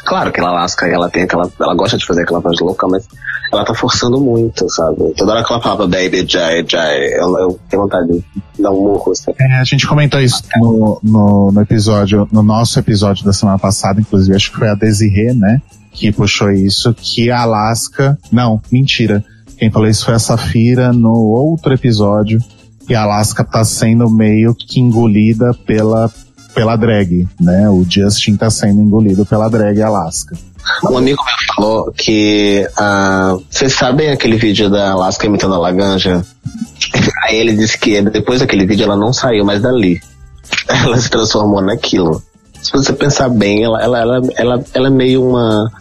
claro 0.10 0.32
que 0.32 0.39
ela 0.39 0.49
Alaska 0.49 0.88
ela 0.88 1.07
tem 1.07 1.24
aquela, 1.24 1.49
ela 1.62 1.76
gosta 1.76 1.95
de 1.95 2.05
fazer 2.05 2.24
aquela 2.24 2.39
voz 2.39 2.60
louca, 2.60 2.88
mas 2.88 3.07
ela 3.53 3.64
tá 3.64 3.76
forçando 3.76 4.20
muito, 4.20 4.68
sabe? 4.68 5.14
Toda 5.16 5.34
hora 5.34 5.43
que 5.43 5.53
ela 5.53 5.62
fala 5.62 5.88
baby, 5.88 6.26
jai, 6.28 6.66
jai, 6.68 7.14
eu, 7.14 7.38
eu 7.38 7.60
tenho 7.70 7.84
vontade 7.84 8.07
de 8.07 8.24
dar 8.57 8.72
um 8.72 8.82
murro, 8.82 9.16
sabe? 9.16 9.38
É, 9.39 9.60
a 9.60 9.64
gente 9.64 9.86
comentou 9.88 10.20
isso 10.20 10.41
no, 10.57 10.99
no, 11.03 11.51
no 11.51 11.62
episódio, 11.62 12.28
no 12.32 12.41
nosso 12.41 12.80
episódio 12.80 13.24
da 13.24 13.32
semana 13.32 13.60
passada, 13.60 14.01
inclusive, 14.01 14.36
acho 14.36 14.51
que 14.51 14.57
foi 14.57 14.68
a 14.68 14.74
Desirê, 14.74 15.32
né? 15.34 15.62
Que 15.91 16.12
puxou 16.12 16.51
isso, 16.51 16.93
que 16.93 17.30
a 17.30 17.41
Alaska. 17.41 18.18
Não, 18.32 18.60
mentira. 18.72 19.24
Quem 19.57 19.70
falou 19.70 19.88
isso 19.88 20.05
foi 20.05 20.16
a 20.16 20.20
Safira 20.20 20.91
no 20.91 21.12
outro 21.12 21.74
episódio. 21.74 22.39
E 22.88 22.95
a 22.95 23.03
Alaska 23.03 23.43
tá 23.43 23.64
sendo 23.64 24.10
meio 24.10 24.55
que 24.55 24.80
engolida 24.80 25.51
pela, 25.66 26.12
pela 26.54 26.76
drag, 26.76 27.28
né? 27.39 27.70
O 27.70 27.86
Justin 27.88 28.36
tá 28.36 28.50
sendo 28.50 28.82
engolido 28.82 29.26
pela 29.26 29.50
drag 29.50 29.82
Alaska. 29.82 30.36
Um 30.89 30.97
amigo 30.97 31.22
meu 31.24 31.56
falou 31.56 31.91
que 31.91 32.68
ah, 32.78 33.38
vocês 33.50 33.74
sabem 33.74 34.12
aquele 34.12 34.38
vídeo 34.38 34.70
da 34.70 34.91
Alaska 34.91 35.26
imitando 35.26 35.56
a 35.56 35.60
Laganja? 35.60 36.24
Aí 37.24 37.38
ele 37.38 37.56
disse 37.56 37.78
que 37.78 38.02
depois 38.02 38.39
daquele 38.39 38.66
vídeo 38.66 38.84
ela 38.84 38.95
não 38.95 39.14
saiu 39.14 39.45
mais 39.45 39.62
dali. 39.62 40.00
Ela 40.68 40.97
se 40.97 41.10
transformou 41.10 41.62
naquilo. 41.62 42.24
Se 42.62 42.72
você 42.72 42.91
pensar 42.91 43.30
bem, 43.30 43.64
ela, 43.64 43.82
ela, 43.82 44.00
ela, 44.00 44.22
ela, 44.36 44.64
ela 44.74 44.88
é 44.88 44.89
meio 44.89 45.28
uma. 45.28 45.72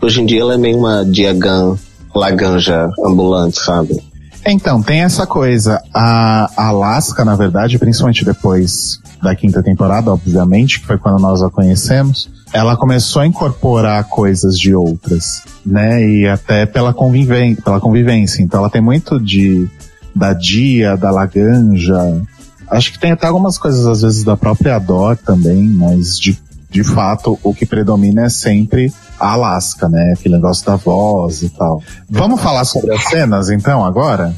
Hoje 0.00 0.20
em 0.20 0.26
dia 0.26 0.40
ela 0.40 0.54
é 0.54 0.56
meio 0.56 0.78
uma 0.78 1.04
Diagan 1.04 1.76
Laganja 2.14 2.88
ambulante, 3.04 3.58
sabe? 3.58 4.00
Então, 4.44 4.82
tem 4.82 5.02
essa 5.02 5.26
coisa. 5.26 5.80
A 5.94 6.48
Alaska, 6.56 7.24
na 7.24 7.36
verdade, 7.36 7.78
principalmente 7.78 8.24
depois 8.24 9.00
da 9.22 9.36
quinta 9.36 9.62
temporada, 9.62 10.10
obviamente, 10.10 10.80
que 10.80 10.86
foi 10.86 10.98
quando 10.98 11.20
nós 11.20 11.40
a 11.42 11.48
conhecemos, 11.48 12.28
ela 12.52 12.76
começou 12.76 13.22
a 13.22 13.26
incorporar 13.26 14.04
coisas 14.04 14.58
de 14.58 14.74
outras, 14.74 15.42
né? 15.64 16.04
E 16.04 16.28
até 16.28 16.66
pela 16.66 16.92
convivência, 16.92 17.62
pela 17.62 17.80
convivência. 17.80 18.42
Então 18.42 18.60
ela 18.60 18.70
tem 18.70 18.82
muito 18.82 19.18
de 19.18 19.68
da 20.14 20.34
Dia, 20.34 20.96
da 20.96 21.10
Laganja. 21.10 22.20
Acho 22.68 22.92
que 22.92 22.98
tem 22.98 23.12
até 23.12 23.26
algumas 23.26 23.56
coisas, 23.56 23.86
às 23.86 24.02
vezes, 24.02 24.24
da 24.24 24.36
própria 24.36 24.78
Dor 24.78 25.16
também, 25.16 25.62
mas 25.62 26.18
de, 26.18 26.38
de 26.70 26.84
fato 26.84 27.38
o 27.42 27.54
que 27.54 27.64
predomina 27.64 28.24
é 28.24 28.28
sempre 28.28 28.92
Alaska, 29.22 29.88
né? 29.88 30.14
Aquele 30.18 30.34
negócio 30.36 30.64
da 30.66 30.76
voz 30.76 31.42
e 31.42 31.48
tal. 31.50 31.82
Vamos 32.10 32.40
falar 32.40 32.64
sobre 32.64 32.92
as 32.94 33.04
cenas, 33.04 33.50
então, 33.50 33.84
agora? 33.84 34.34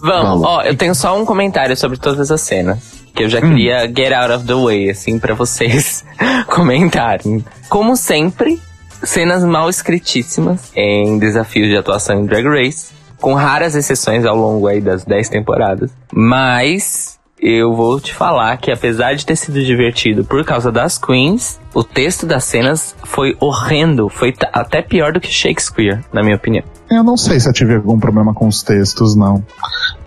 Vamos, 0.00 0.22
Vamos. 0.42 0.44
ó, 0.46 0.62
eu 0.62 0.76
tenho 0.76 0.94
só 0.94 1.18
um 1.20 1.24
comentário 1.24 1.76
sobre 1.76 1.98
todas 1.98 2.30
as 2.30 2.40
cenas. 2.40 2.78
Que 3.14 3.24
eu 3.24 3.28
já 3.28 3.40
queria 3.40 3.86
get 3.88 4.12
out 4.12 4.32
of 4.32 4.44
the 4.46 4.54
way, 4.54 4.90
assim, 4.90 5.18
pra 5.18 5.34
vocês 5.34 6.04
comentarem. 6.54 7.44
Como 7.68 7.96
sempre, 7.96 8.60
cenas 9.02 9.42
mal 9.42 9.68
escritíssimas 9.68 10.70
em 10.76 11.18
desafios 11.18 11.68
de 11.68 11.76
atuação 11.76 12.20
em 12.20 12.26
Drag 12.26 12.46
Race. 12.46 12.92
Com 13.20 13.34
raras 13.34 13.74
exceções 13.74 14.24
ao 14.24 14.36
longo 14.36 14.68
aí 14.68 14.80
das 14.80 15.04
10 15.04 15.28
temporadas. 15.30 15.90
Mas 16.12 17.17
eu 17.40 17.74
vou 17.74 18.00
te 18.00 18.12
falar 18.12 18.56
que 18.56 18.70
apesar 18.70 19.14
de 19.14 19.24
ter 19.24 19.36
sido 19.36 19.62
divertido 19.62 20.24
por 20.24 20.44
causa 20.44 20.72
das 20.72 20.98
queens, 20.98 21.58
o 21.72 21.84
texto 21.84 22.26
das 22.26 22.44
cenas 22.44 22.94
foi 23.04 23.36
horrendo. 23.40 24.08
Foi 24.08 24.34
até 24.52 24.82
pior 24.82 25.12
do 25.12 25.20
que 25.20 25.28
Shakespeare, 25.28 26.04
na 26.12 26.22
minha 26.22 26.36
opinião. 26.36 26.64
Eu 26.90 27.04
não 27.04 27.16
sei 27.16 27.38
se 27.38 27.48
eu 27.48 27.52
tive 27.52 27.76
algum 27.76 27.98
problema 27.98 28.34
com 28.34 28.48
os 28.48 28.62
textos, 28.62 29.14
não. 29.14 29.44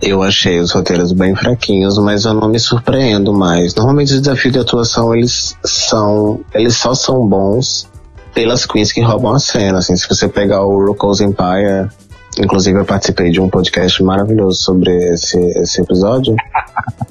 Eu 0.02 0.24
achei 0.24 0.60
os 0.60 0.72
roteiros 0.72 1.14
bem 1.14 1.36
fraquinhos, 1.36 1.98
mas 2.00 2.26
eu 2.26 2.34
não 2.34 2.50
me 2.50 2.60
surpreendo 2.60 3.34
mais. 3.34 3.76
Normalmente 3.76 4.14
os 4.14 4.22
desafios 4.22 4.54
de 4.54 4.60
atuação, 4.60 5.16
eles 5.16 5.56
são. 5.64 6.42
Eles 6.54 6.76
só 6.76 6.94
são 6.94 7.28
bons 7.28 7.88
pelas 8.34 8.66
queens 8.66 8.92
que 8.92 9.02
roubam 9.02 9.34
a 9.34 9.40
cena. 9.40 9.78
Assim, 9.78 9.96
se 9.96 10.08
você 10.08 10.28
pegar 10.28 10.64
o 10.64 10.88
RuPaul's 10.88 11.22
Empire, 11.22 11.90
inclusive 12.40 12.80
eu 12.80 12.86
participei 12.86 13.30
de 13.30 13.42
um 13.42 13.50
podcast 13.50 14.02
maravilhoso 14.04 14.62
sobre 14.62 14.92
esse, 15.14 15.38
esse 15.38 15.82
episódio. 15.82 16.36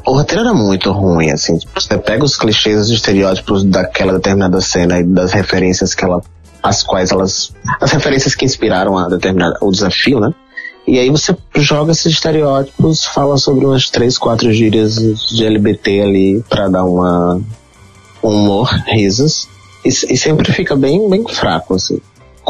O 0.06 0.14
roteiro 0.14 0.42
era 0.42 0.54
muito 0.54 0.90
ruim, 0.90 1.30
assim. 1.30 1.58
Você 1.74 1.96
pega 1.98 2.24
os 2.24 2.36
clichês 2.36 2.80
os 2.80 2.90
estereótipos 2.90 3.62
daquela 3.62 4.14
determinada 4.14 4.60
cena 4.60 4.98
e 4.98 5.04
das 5.04 5.30
referências 5.32 5.94
que 5.94 6.04
ela. 6.04 6.20
as 6.62 6.82
quais 6.82 7.12
elas. 7.12 7.52
as 7.80 7.92
referências 7.92 8.34
que 8.34 8.44
inspiraram 8.44 8.98
a 8.98 9.08
determinada, 9.08 9.58
o 9.60 9.70
desafio, 9.70 10.18
né? 10.18 10.34
E 10.86 10.98
aí 10.98 11.10
você 11.10 11.36
joga 11.54 11.92
esses 11.92 12.14
estereótipos, 12.14 13.04
fala 13.04 13.36
sobre 13.36 13.64
umas 13.64 13.90
três, 13.90 14.18
quatro 14.18 14.50
gírias 14.52 14.96
de 15.28 15.44
LBT 15.44 16.00
ali 16.00 16.44
pra 16.48 16.66
dar 16.66 16.84
uma 16.84 17.40
um 18.22 18.28
humor, 18.28 18.68
risos. 18.86 19.48
E, 19.84 19.88
e 19.88 20.16
sempre 20.16 20.52
fica 20.52 20.76
bem, 20.76 21.08
bem 21.08 21.26
fraco, 21.26 21.74
assim. 21.74 22.00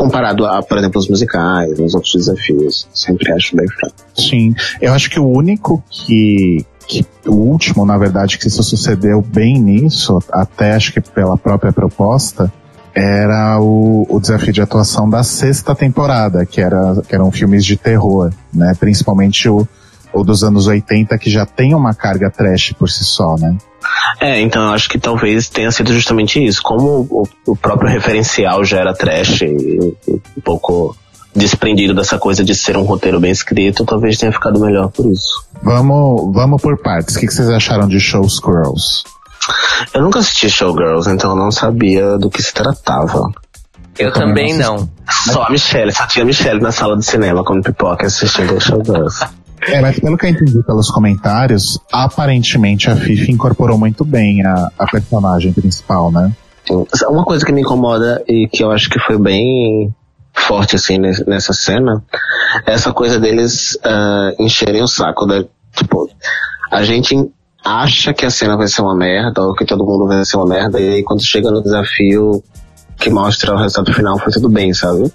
Comparado 0.00 0.46
a, 0.46 0.62
por 0.62 0.78
exemplo, 0.78 0.98
os 0.98 1.08
musicais, 1.10 1.78
os 1.78 1.94
outros 1.94 2.14
desafios. 2.14 2.88
Sempre 2.94 3.30
acho 3.32 3.54
bem 3.54 3.68
fraco. 3.68 3.94
Sim, 4.16 4.54
eu 4.80 4.94
acho 4.94 5.10
que 5.10 5.20
o 5.20 5.28
único 5.28 5.84
que, 5.90 6.64
que 6.88 7.04
o 7.26 7.34
último, 7.34 7.84
na 7.84 7.98
verdade, 7.98 8.38
que 8.38 8.48
se 8.48 8.62
sucedeu 8.62 9.20
bem 9.20 9.60
nisso, 9.60 10.18
até 10.32 10.72
acho 10.72 10.94
que 10.94 11.02
pela 11.02 11.36
própria 11.36 11.70
proposta, 11.70 12.50
era 12.94 13.60
o, 13.60 14.06
o 14.08 14.18
desafio 14.18 14.54
de 14.54 14.62
atuação 14.62 15.08
da 15.08 15.22
sexta 15.22 15.74
temporada, 15.74 16.46
que, 16.46 16.62
era, 16.62 17.02
que 17.06 17.14
eram 17.14 17.30
filmes 17.30 17.62
de 17.62 17.76
terror, 17.76 18.32
né? 18.54 18.72
Principalmente 18.80 19.50
o, 19.50 19.68
o 20.14 20.24
dos 20.24 20.42
anos 20.42 20.66
80, 20.66 21.18
que 21.18 21.28
já 21.28 21.44
tem 21.44 21.74
uma 21.74 21.92
carga 21.92 22.30
trash 22.30 22.72
por 22.72 22.88
si 22.88 23.04
só, 23.04 23.36
né? 23.36 23.54
É, 24.20 24.40
então 24.40 24.62
eu 24.68 24.74
acho 24.74 24.88
que 24.88 24.98
talvez 24.98 25.48
tenha 25.48 25.70
sido 25.70 25.92
justamente 25.92 26.44
isso. 26.44 26.62
Como 26.62 27.06
o, 27.10 27.28
o 27.46 27.56
próprio 27.56 27.90
referencial 27.90 28.64
já 28.64 28.78
era 28.78 28.94
trash 28.94 29.42
e, 29.42 29.46
e 29.46 30.12
um 30.12 30.40
pouco 30.42 30.96
desprendido 31.34 31.94
dessa 31.94 32.18
coisa 32.18 32.44
de 32.44 32.54
ser 32.54 32.76
um 32.76 32.82
roteiro 32.82 33.20
bem 33.20 33.30
escrito, 33.30 33.84
talvez 33.84 34.18
tenha 34.18 34.32
ficado 34.32 34.60
melhor 34.60 34.88
por 34.90 35.10
isso. 35.10 35.44
Vamos, 35.62 36.34
vamos 36.34 36.60
por 36.60 36.76
partes. 36.78 37.16
O 37.16 37.20
que, 37.20 37.26
que 37.26 37.34
vocês 37.34 37.48
acharam 37.48 37.86
de 37.86 38.00
Show 38.00 38.28
Squirrels? 38.28 39.04
Eu 39.94 40.02
nunca 40.02 40.18
assisti 40.18 40.50
Showgirls, 40.50 41.08
então 41.08 41.30
eu 41.30 41.36
não 41.36 41.50
sabia 41.50 42.18
do 42.18 42.28
que 42.28 42.42
se 42.42 42.52
tratava. 42.52 43.30
Eu 43.98 44.12
também 44.12 44.52
também 44.52 44.54
não. 44.54 44.88
Só 45.26 45.44
a 45.44 45.50
Michelle, 45.50 45.92
só 45.92 46.06
tinha 46.06 46.22
a 46.22 46.26
Michelle 46.26 46.60
na 46.60 46.72
sala 46.72 46.96
de 46.96 47.04
cinema 47.04 47.44
como 47.44 47.62
pipoca 47.62 48.06
assistindo 48.06 48.60
Showgirls. 48.60 49.26
É, 49.68 49.80
mas 49.80 49.98
pelo 50.00 50.16
que 50.16 50.26
eu 50.26 50.30
entendi 50.30 50.62
pelos 50.62 50.90
comentários, 50.90 51.78
aparentemente 51.92 52.90
a 52.90 52.96
Fifi 52.96 53.30
incorporou 53.30 53.76
muito 53.78 54.04
bem 54.04 54.44
a, 54.44 54.70
a 54.78 54.86
personagem 54.86 55.52
principal, 55.52 56.10
né? 56.10 56.32
Uma 57.08 57.24
coisa 57.24 57.44
que 57.44 57.52
me 57.52 57.60
incomoda 57.62 58.22
e 58.28 58.48
que 58.48 58.62
eu 58.62 58.70
acho 58.70 58.88
que 58.88 58.98
foi 59.00 59.18
bem 59.18 59.92
forte 60.34 60.76
assim 60.76 60.98
nes- 60.98 61.24
nessa 61.26 61.52
cena 61.52 62.02
é 62.66 62.72
essa 62.72 62.92
coisa 62.92 63.18
deles 63.18 63.76
ah, 63.84 64.32
encherem 64.38 64.80
o 64.82 64.86
saco 64.86 65.26
da 65.26 65.44
tipo 65.74 66.08
a 66.70 66.82
gente 66.84 67.16
acha 67.64 68.14
que 68.14 68.24
a 68.24 68.30
cena 68.30 68.56
vai 68.56 68.68
ser 68.68 68.80
uma 68.82 68.94
merda 68.96 69.42
ou 69.42 69.54
que 69.54 69.64
todo 69.64 69.84
mundo 69.84 70.06
vai 70.06 70.24
ser 70.24 70.36
uma 70.36 70.46
merda 70.46 70.80
e 70.80 70.88
aí 70.94 71.02
quando 71.02 71.22
chega 71.24 71.50
no 71.50 71.62
desafio 71.62 72.42
que 72.96 73.10
mostra 73.10 73.54
o 73.54 73.58
resultado 73.58 73.92
final 73.92 74.18
foi 74.18 74.32
tudo 74.32 74.48
bem, 74.48 74.72
sabe? 74.72 75.10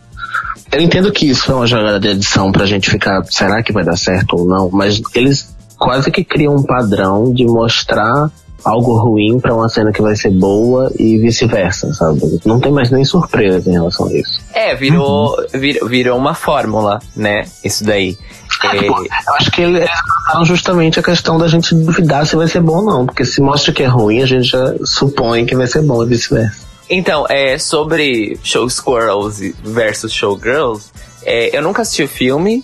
Eu 0.72 0.82
entendo 0.82 1.12
que 1.12 1.26
isso 1.30 1.52
é 1.52 1.56
uma 1.56 1.68
jogada 1.68 2.00
de 2.00 2.10
edição 2.10 2.52
pra 2.52 2.66
gente 2.66 2.90
ficar, 2.90 3.24
será 3.30 3.62
que 3.64 3.72
vai 3.72 3.84
dar 3.84 3.98
certo 3.98 4.36
ou 4.38 4.46
não? 4.46 4.70
Mas 4.72 5.02
eles 5.14 5.56
quase 5.78 6.12
que 6.12 6.24
criam 6.24 6.56
um 6.56 6.64
padrão 6.64 7.34
de 7.34 7.46
mostrar 7.46 8.30
algo 8.64 8.96
ruim 8.98 9.40
pra 9.40 9.54
uma 9.54 9.70
cena 9.70 9.92
que 9.92 10.02
vai 10.02 10.16
ser 10.16 10.32
boa 10.32 10.92
e 10.98 11.20
vice-versa, 11.20 11.94
sabe? 11.94 12.20
Não 12.46 12.60
tem 12.60 12.72
mais 12.72 12.90
nem 12.90 13.06
surpresa 13.06 13.70
em 13.70 13.74
relação 13.74 14.08
a 14.08 14.14
isso. 14.14 14.42
É, 14.54 14.74
virou, 14.76 15.36
vir- 15.54 15.80
virou 15.88 16.18
uma 16.18 16.34
fórmula, 16.34 17.00
né? 17.16 17.46
Isso 17.64 17.84
daí. 17.84 18.18
É, 18.64 18.88
Eu 18.88 19.34
acho 19.40 19.52
que 19.52 19.62
eles 19.62 19.88
trataram 19.88 20.46
justamente 20.46 21.00
a 21.00 21.04
questão 21.04 21.38
da 21.38 21.48
gente 21.48 21.76
duvidar 21.76 22.26
se 22.26 22.36
vai 22.36 22.48
ser 22.48 22.62
bom 22.62 22.78
ou 22.78 22.84
não, 22.86 23.06
porque 23.06 23.24
se 23.24 23.40
mostra 23.40 23.72
que 23.72 23.84
é 23.84 23.88
ruim, 23.88 24.24
a 24.24 24.26
gente 24.26 24.46
já 24.48 24.74
supõe 24.84 25.46
que 25.46 25.56
vai 25.56 25.68
ser 25.68 25.84
bom 25.84 26.04
e 26.04 26.08
vice-versa. 26.08 26.65
Então, 26.90 27.26
é, 27.30 27.58
sobre 27.58 28.38
Show 28.44 28.70
Squirrels 28.70 29.40
versus 29.64 30.14
Showgirls, 30.14 30.92
É, 31.26 31.58
eu 31.58 31.62
nunca 31.64 31.82
assisti 31.82 32.04
o 32.04 32.08
filme. 32.08 32.64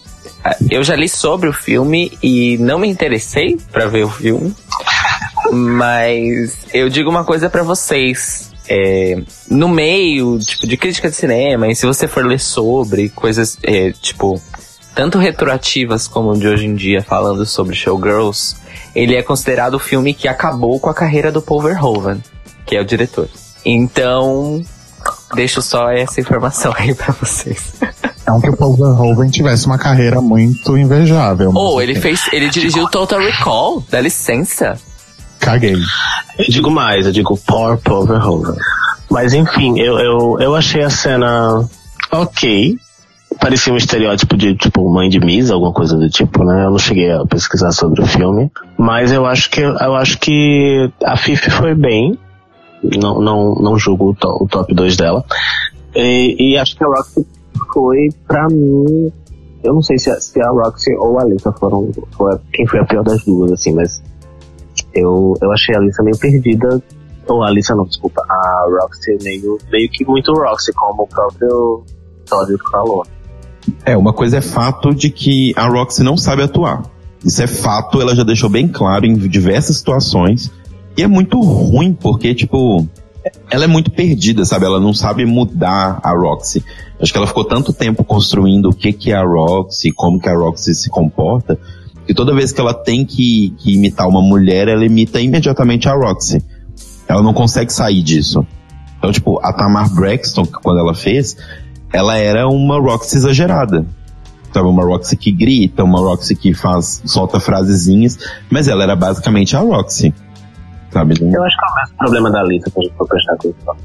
Eu 0.70 0.84
já 0.84 0.96
li 0.96 1.10
sobre 1.10 1.50
o 1.50 1.54
filme 1.54 2.18
e 2.22 2.58
não 2.60 2.78
me 2.78 2.88
interessei 2.88 3.58
para 3.72 3.88
ver 3.88 4.06
o 4.06 4.10
filme. 4.10 4.54
Mas 5.52 6.56
eu 6.72 6.88
digo 6.88 7.10
uma 7.10 7.24
coisa 7.24 7.50
para 7.50 7.64
vocês. 7.64 8.52
É, 8.70 9.18
no 9.50 9.68
meio, 9.68 10.38
tipo, 10.40 10.68
de 10.68 10.78
crítica 10.78 11.10
de 11.10 11.16
cinema, 11.16 11.68
e 11.68 11.76
se 11.76 11.86
você 11.86 12.08
for 12.08 12.24
ler 12.24 12.40
sobre 12.40 13.10
coisas, 13.10 13.58
é, 13.64 13.92
tipo, 13.92 14.40
tanto 14.94 15.18
retroativas 15.18 16.08
como 16.08 16.38
de 16.38 16.48
hoje 16.48 16.68
em 16.68 16.76
dia, 16.76 17.02
falando 17.02 17.46
sobre 17.46 17.76
Showgirls, 17.76 18.56
ele 18.96 19.16
é 19.16 19.24
considerado 19.24 19.74
o 19.74 19.80
filme 19.80 20.14
que 20.14 20.28
acabou 20.28 20.80
com 20.80 20.90
a 20.90 20.94
carreira 20.94 21.32
do 21.32 21.42
Paul 21.42 21.62
Verhoeven, 21.62 22.24
que 22.66 22.78
é 22.78 22.82
o 22.82 22.86
diretor. 22.86 23.28
Então, 23.66 24.64
deixo 25.36 25.62
só 25.62 25.90
essa 25.90 26.20
informação 26.20 26.74
aí 26.76 26.94
pra 26.94 27.14
vocês. 27.14 27.74
Não 28.26 28.40
que 28.40 28.50
o 28.50 28.56
Paul 28.56 28.76
Verhoeven 28.76 29.30
tivesse 29.30 29.66
uma 29.66 29.78
carreira 29.78 30.22
muito 30.22 30.78
invejável. 30.78 31.52
Oh, 31.54 31.82
ele 31.82 31.96
fez, 31.96 32.28
ele 32.32 32.50
dirigiu 32.50 32.88
Total 32.90 33.20
Recall, 33.20 33.84
dá 33.90 34.00
licença. 34.00 34.78
Caguei. 35.40 35.76
Eu 36.38 36.46
digo 36.48 36.70
mais, 36.70 37.06
eu 37.06 37.12
digo 37.12 37.38
Poor 37.46 37.78
Paul 37.78 38.06
Verhoeven. 38.06 38.56
Mas 39.10 39.34
enfim, 39.34 39.78
eu, 39.80 40.00
eu, 40.00 40.38
eu 40.40 40.56
achei 40.56 40.84
a 40.84 40.90
cena 40.90 41.68
ok. 42.12 42.78
Parecia 43.40 43.74
um 43.74 43.78
estereótipo 43.78 44.38
de, 44.38 44.56
tipo, 44.56 44.88
mãe 44.90 45.10
de 45.10 45.20
Misa, 45.20 45.54
alguma 45.54 45.74
coisa 45.74 45.98
do 45.98 46.10
tipo, 46.10 46.44
né? 46.44 46.66
Eu 46.66 46.72
não 46.72 46.78
cheguei 46.78 47.12
a 47.12 47.26
pesquisar 47.26 47.72
sobre 47.72 48.02
o 48.02 48.06
filme. 48.06 48.52
Mas 48.78 49.12
eu 49.12 49.26
acho 49.26 49.50
que, 49.50 49.62
eu 49.62 49.96
acho 49.96 50.20
que 50.20 50.92
a 51.04 51.18
Fifi 51.18 51.50
foi 51.50 51.74
bem. 51.74 52.18
Não, 52.84 53.22
não, 53.22 53.56
não 53.56 53.78
julgo 53.78 54.10
o, 54.10 54.44
o 54.44 54.48
top 54.48 54.74
2 54.74 54.98
dela. 54.98 55.24
E, 55.96 56.36
e, 56.40 56.58
acho 56.58 56.76
que 56.76 56.84
a 56.84 56.88
Roxy 56.88 57.26
foi, 57.74 58.10
pra 58.28 58.48
mim, 58.48 59.12
eu 59.64 59.74
não 59.74 59.82
sei 59.82 59.98
se 59.98 60.10
a, 60.10 60.20
se 60.20 60.42
a 60.42 60.50
Roxy 60.50 60.94
ou 60.96 61.20
a 61.20 61.24
Alissa 61.24 61.52
foram, 61.52 61.92
foi, 62.12 62.38
quem 62.54 62.66
foi 62.66 62.80
a 62.80 62.86
pior 62.86 63.04
das 63.04 63.24
duas, 63.24 63.52
assim, 63.52 63.74
mas 63.74 64.02
eu, 64.94 65.34
eu 65.42 65.52
achei 65.52 65.76
a 65.76 65.80
Alissa 65.80 66.02
meio 66.02 66.18
perdida, 66.18 66.82
ou 67.28 67.44
a 67.44 67.48
Alissa 67.48 67.76
não, 67.76 67.86
desculpa, 67.86 68.24
a 68.28 68.68
Roxy 68.82 69.18
meio, 69.22 69.58
meio 69.72 69.90
que 69.90 70.06
muito 70.06 70.34
Roxy, 70.34 70.74
como 70.74 71.04
o 71.04 71.08
próprio 71.08 71.84
Todd 72.26 72.58
falou. 72.72 73.06
É, 73.86 73.96
uma 73.96 74.14
coisa 74.14 74.38
é 74.38 74.42
fato 74.42 74.94
de 74.94 75.10
que 75.10 75.54
a 75.56 75.68
Roxy 75.68 76.04
não 76.04 76.18
sabe 76.18 76.44
atuar. 76.44 76.84
Isso 77.24 77.44
é 77.44 77.48
fato, 77.48 78.02
ela 78.02 78.16
já 78.16 78.24
deixou 78.24 78.50
bem 78.50 78.68
claro 78.68 79.06
em 79.06 79.14
diversas 79.14 79.78
situações. 79.78 80.52
E 80.98 81.04
é 81.04 81.08
muito 81.08 81.40
ruim, 81.40 81.94
porque, 81.94 82.36
tipo, 82.36 82.86
ela 83.50 83.66
é 83.66 83.68
muito 83.68 83.92
perdida, 83.92 84.46
sabe? 84.46 84.66
Ela 84.66 84.80
não 84.80 84.94
sabe 84.94 85.26
mudar 85.26 86.00
a 86.04 86.12
Roxy. 86.12 86.64
Acho 87.00 87.12
que 87.12 87.18
ela 87.18 87.28
ficou 87.28 87.44
tanto 87.44 87.74
tempo 87.74 88.04
construindo 88.04 88.70
o 88.70 88.74
que, 88.74 88.92
que 88.94 89.12
é 89.12 89.16
a 89.16 89.24
Roxy, 89.24 89.92
como 89.92 90.20
que 90.20 90.30
a 90.30 90.36
Roxy 90.36 90.74
se 90.74 90.90
comporta, 90.90 91.58
que 92.06 92.14
toda 92.14 92.34
vez 92.34 92.52
que 92.52 92.60
ela 92.60 92.74
tem 92.74 93.06
que, 93.06 93.54
que 93.58 93.76
imitar 93.76 94.08
uma 94.08 94.22
mulher, 94.22 94.68
ela 94.68 94.86
imita 94.86 95.20
imediatamente 95.20 95.88
a 95.88 95.94
Roxy. 95.94 96.44
Ela 97.08 97.22
não 97.22 97.34
consegue 97.34 97.72
sair 97.72 98.02
disso. 98.02 98.46
Então, 98.98 99.12
tipo, 99.12 99.40
a 99.44 99.52
Tamar 99.54 99.94
Braxton, 99.94 100.46
quando 100.46 100.80
ela 100.80 100.94
fez, 100.94 101.36
ela 101.92 102.18
era 102.18 102.48
uma 102.48 102.80
Roxy 102.80 103.18
exagerada. 103.18 103.86
Sabe, 104.54 104.68
uma 104.68 104.84
Roxy 104.84 105.16
que 105.16 105.32
grita, 105.32 105.84
uma 105.84 106.00
Roxy 106.00 106.36
que 106.36 106.54
faz, 106.54 107.02
solta 107.06 107.40
frasezinhas, 107.40 108.18
mas 108.50 108.68
ela 108.68 108.84
era 108.84 108.96
basicamente 108.96 109.56
a 109.56 109.60
Roxy. 109.60 110.14
Sabe? 110.92 111.16
Eu 111.20 111.44
acho 111.44 111.58
que 111.58 111.66
é 111.66 111.70
o 111.70 111.76
mesmo 111.76 111.98
problema 111.98 112.32
da 112.32 112.40
Alissa, 112.42 112.70
se 112.70 112.80
a 112.80 112.82
gente 112.82 112.96
for 112.96 113.08
prestar 113.08 113.34
atenção. 113.34 113.76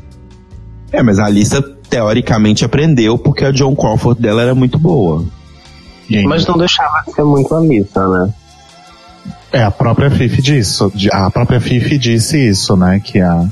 É, 0.92 1.02
mas 1.02 1.18
a 1.18 1.26
Alissa 1.26 1.62
teoricamente 1.88 2.64
aprendeu 2.64 3.16
porque 3.18 3.44
a 3.44 3.52
John 3.52 3.74
Crawford 3.74 4.20
dela 4.20 4.42
era 4.42 4.54
muito 4.54 4.78
boa. 4.78 5.24
Mas 6.26 6.46
não 6.46 6.56
deixava 6.56 7.02
de 7.06 7.12
ser 7.12 7.24
muito 7.24 7.54
Alissa, 7.54 8.06
né? 8.08 8.32
É, 9.52 9.62
a 9.62 9.70
própria 9.70 10.10
Fifi 10.10 10.42
disse, 10.42 10.84
a 11.12 11.30
própria 11.30 11.60
Fifi 11.60 11.98
disse 11.98 12.36
isso, 12.48 12.76
né? 12.76 13.00
Que 13.02 13.20
a, 13.20 13.46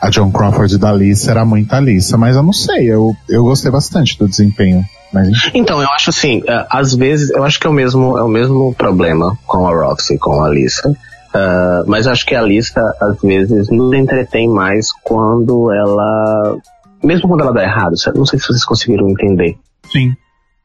a 0.00 0.10
John 0.10 0.30
Crawford 0.30 0.78
da 0.78 0.90
Alissa 0.90 1.30
era 1.30 1.44
muito 1.44 1.72
Alissa, 1.72 2.16
mas 2.16 2.36
eu 2.36 2.42
não 2.42 2.52
sei, 2.52 2.90
eu, 2.90 3.14
eu 3.28 3.42
gostei 3.44 3.70
bastante 3.70 4.18
do 4.18 4.28
desempenho. 4.28 4.84
Mas... 5.12 5.50
Então, 5.52 5.80
eu 5.80 5.88
acho 5.90 6.10
assim, 6.10 6.42
às 6.70 6.94
vezes, 6.94 7.30
eu 7.30 7.44
acho 7.44 7.60
que 7.60 7.66
é 7.66 7.70
o 7.70 7.72
mesmo, 7.72 8.16
é 8.16 8.22
o 8.22 8.28
mesmo 8.28 8.74
problema 8.74 9.36
com 9.46 9.66
a 9.66 9.70
Roxy, 9.70 10.18
com 10.18 10.42
a 10.42 10.46
Alissa. 10.46 10.94
Uh, 11.34 11.84
mas 11.86 12.06
acho 12.06 12.26
que 12.26 12.34
a 12.34 12.42
lista, 12.42 12.80
às 13.00 13.20
vezes, 13.22 13.70
nos 13.70 13.92
entretém 13.94 14.48
mais 14.48 14.92
quando 15.02 15.72
ela. 15.72 16.56
Mesmo 17.02 17.28
quando 17.28 17.40
ela 17.40 17.52
dá 17.52 17.62
errado, 17.62 17.94
não 18.14 18.26
sei 18.26 18.38
se 18.38 18.46
vocês 18.46 18.64
conseguiram 18.64 19.08
entender. 19.08 19.56
Sim. 19.90 20.14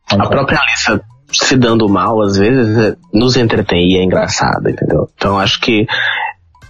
A 0.09 0.28
própria 0.28 0.59
Alissa 0.59 1.01
se 1.32 1.57
dando 1.57 1.89
mal, 1.89 2.22
às 2.22 2.38
vezes, 2.38 2.95
nos 3.13 3.36
entretém 3.36 3.91
e 3.91 3.97
é 3.97 4.03
engraçada, 4.03 4.70
entendeu? 4.70 5.09
Então 5.15 5.39
acho 5.39 5.59
que 5.59 5.86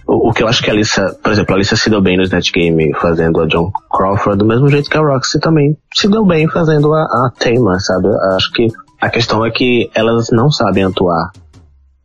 o, 0.06 0.32
que 0.32 0.42
eu 0.42 0.48
acho 0.48 0.62
que 0.62 0.70
a 0.70 0.72
Alissa, 0.72 1.14
por 1.22 1.32
exemplo, 1.32 1.52
a 1.52 1.56
Alissa 1.56 1.76
se 1.76 1.90
deu 1.90 2.00
bem 2.00 2.16
no 2.16 2.22
Snatch 2.22 2.50
Game 2.50 2.92
fazendo 2.94 3.42
a 3.42 3.46
John 3.46 3.70
Crawford, 3.90 4.38
do 4.38 4.46
mesmo 4.46 4.68
jeito 4.68 4.88
que 4.88 4.96
a 4.96 5.00
Roxy 5.00 5.38
também 5.38 5.76
se 5.94 6.08
deu 6.08 6.24
bem 6.24 6.48
fazendo 6.48 6.92
a, 6.94 7.02
a 7.02 7.78
sabe? 7.78 8.08
Acho 8.34 8.52
que 8.52 8.68
a 9.00 9.10
questão 9.10 9.44
é 9.44 9.50
que 9.50 9.90
elas 9.94 10.28
não 10.32 10.50
sabem 10.50 10.84
atuar 10.84 11.30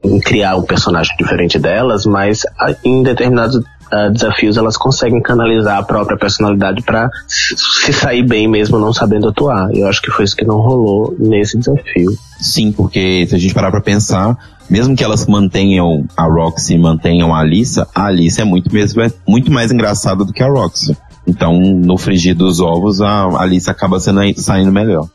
em 0.04 0.20
criar 0.20 0.58
um 0.58 0.64
personagem 0.64 1.16
diferente 1.18 1.58
delas, 1.58 2.06
mas 2.06 2.44
em 2.84 3.02
determinados 3.04 3.56
uh, 3.56 4.12
desafios 4.12 4.58
elas 4.58 4.76
conseguem 4.76 5.22
canalizar 5.22 5.78
a 5.78 5.84
própria 5.84 6.18
personalidade 6.18 6.82
para 6.84 7.10
se 7.28 7.94
sair 7.94 8.24
bem 8.24 8.48
mesmo 8.48 8.78
não 8.78 8.92
sabendo 8.92 9.30
atuar. 9.30 9.70
Eu 9.74 9.88
acho 9.88 10.02
que 10.02 10.12
foi 10.12 10.26
isso 10.26 10.36
que 10.36 10.46
não 10.46 10.58
rolou 10.58 11.16
nesse 11.18 11.58
desafio. 11.58 12.12
Sim, 12.40 12.72
porque 12.72 13.26
se 13.28 13.36
a 13.36 13.38
gente 13.38 13.54
parar 13.54 13.72
para 13.72 13.82
pensar, 13.82 14.38
mesmo 14.70 14.96
que 14.96 15.04
elas 15.04 15.26
mantenham 15.26 16.06
a 16.18 16.24
Roxy, 16.24 16.78
mantenham 16.78 17.34
a 17.34 17.40
Alissa, 17.40 17.88
a 17.96 18.06
Alissa 18.06 18.42
é 18.42 18.46
muito, 18.46 18.74
mesmo, 18.74 19.02
é 19.02 19.12
muito 19.28 19.52
mais 19.52 19.72
engraçada 19.72 20.26
do 20.26 20.34
que 20.34 20.44
a 20.44 20.48
Roxy. 20.48 20.98
Então, 21.26 21.58
no 21.58 21.98
frigir 21.98 22.36
dos 22.36 22.60
ovos, 22.60 23.00
a 23.00 23.42
Alissa 23.42 23.72
acaba 23.72 24.00
sendo, 24.00 24.20
saindo 24.36 24.72
melhor. 24.74 25.08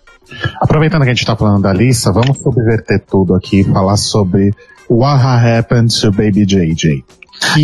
Aproveitando 0.60 1.02
que 1.02 1.10
a 1.10 1.14
gente 1.14 1.26
tá 1.26 1.36
falando 1.36 1.62
da 1.62 1.70
Alissa, 1.70 2.12
vamos 2.12 2.38
subverter 2.38 3.02
tudo 3.06 3.34
aqui 3.34 3.60
e 3.60 3.64
falar 3.64 3.96
sobre 3.96 4.50
What 4.88 5.20
Happened 5.20 5.90
to 6.00 6.10
Baby 6.10 6.46
JJ. 6.46 7.04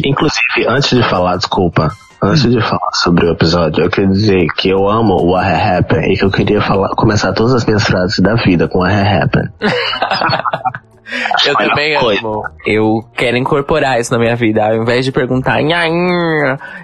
Inclusive, 0.05 0.67
antes 0.69 0.91
de 0.91 1.03
falar, 1.03 1.37
desculpa, 1.37 1.91
antes 2.23 2.43
de 2.43 2.61
falar 2.61 2.93
sobre 2.93 3.27
o 3.27 3.33
episódio, 3.33 3.85
eu 3.85 3.91
queria 3.91 4.11
dizer 4.11 4.47
que 4.57 4.69
eu 4.69 4.89
amo 4.89 5.15
o 5.15 5.33
What 5.33 5.51
Happened 5.51 6.13
e 6.13 6.17
que 6.17 6.25
eu 6.25 6.31
queria 6.31 6.61
falar, 6.61 6.91
começar 6.91 7.33
todas 7.33 7.55
as 7.55 7.65
minhas 7.65 7.85
frases 7.85 8.19
da 8.21 8.35
vida 8.35 8.69
com 8.69 8.81
What 8.81 8.95
Happened. 8.95 9.53
eu 11.47 11.57
também 11.57 11.97
amo. 11.97 12.43
Eu 12.67 13.05
quero 13.17 13.37
incorporar 13.37 13.99
isso 13.99 14.13
na 14.13 14.19
minha 14.19 14.37
vida. 14.37 14.65
Ao 14.65 14.75
invés 14.75 15.05
de 15.05 15.13
perguntar, 15.13 15.61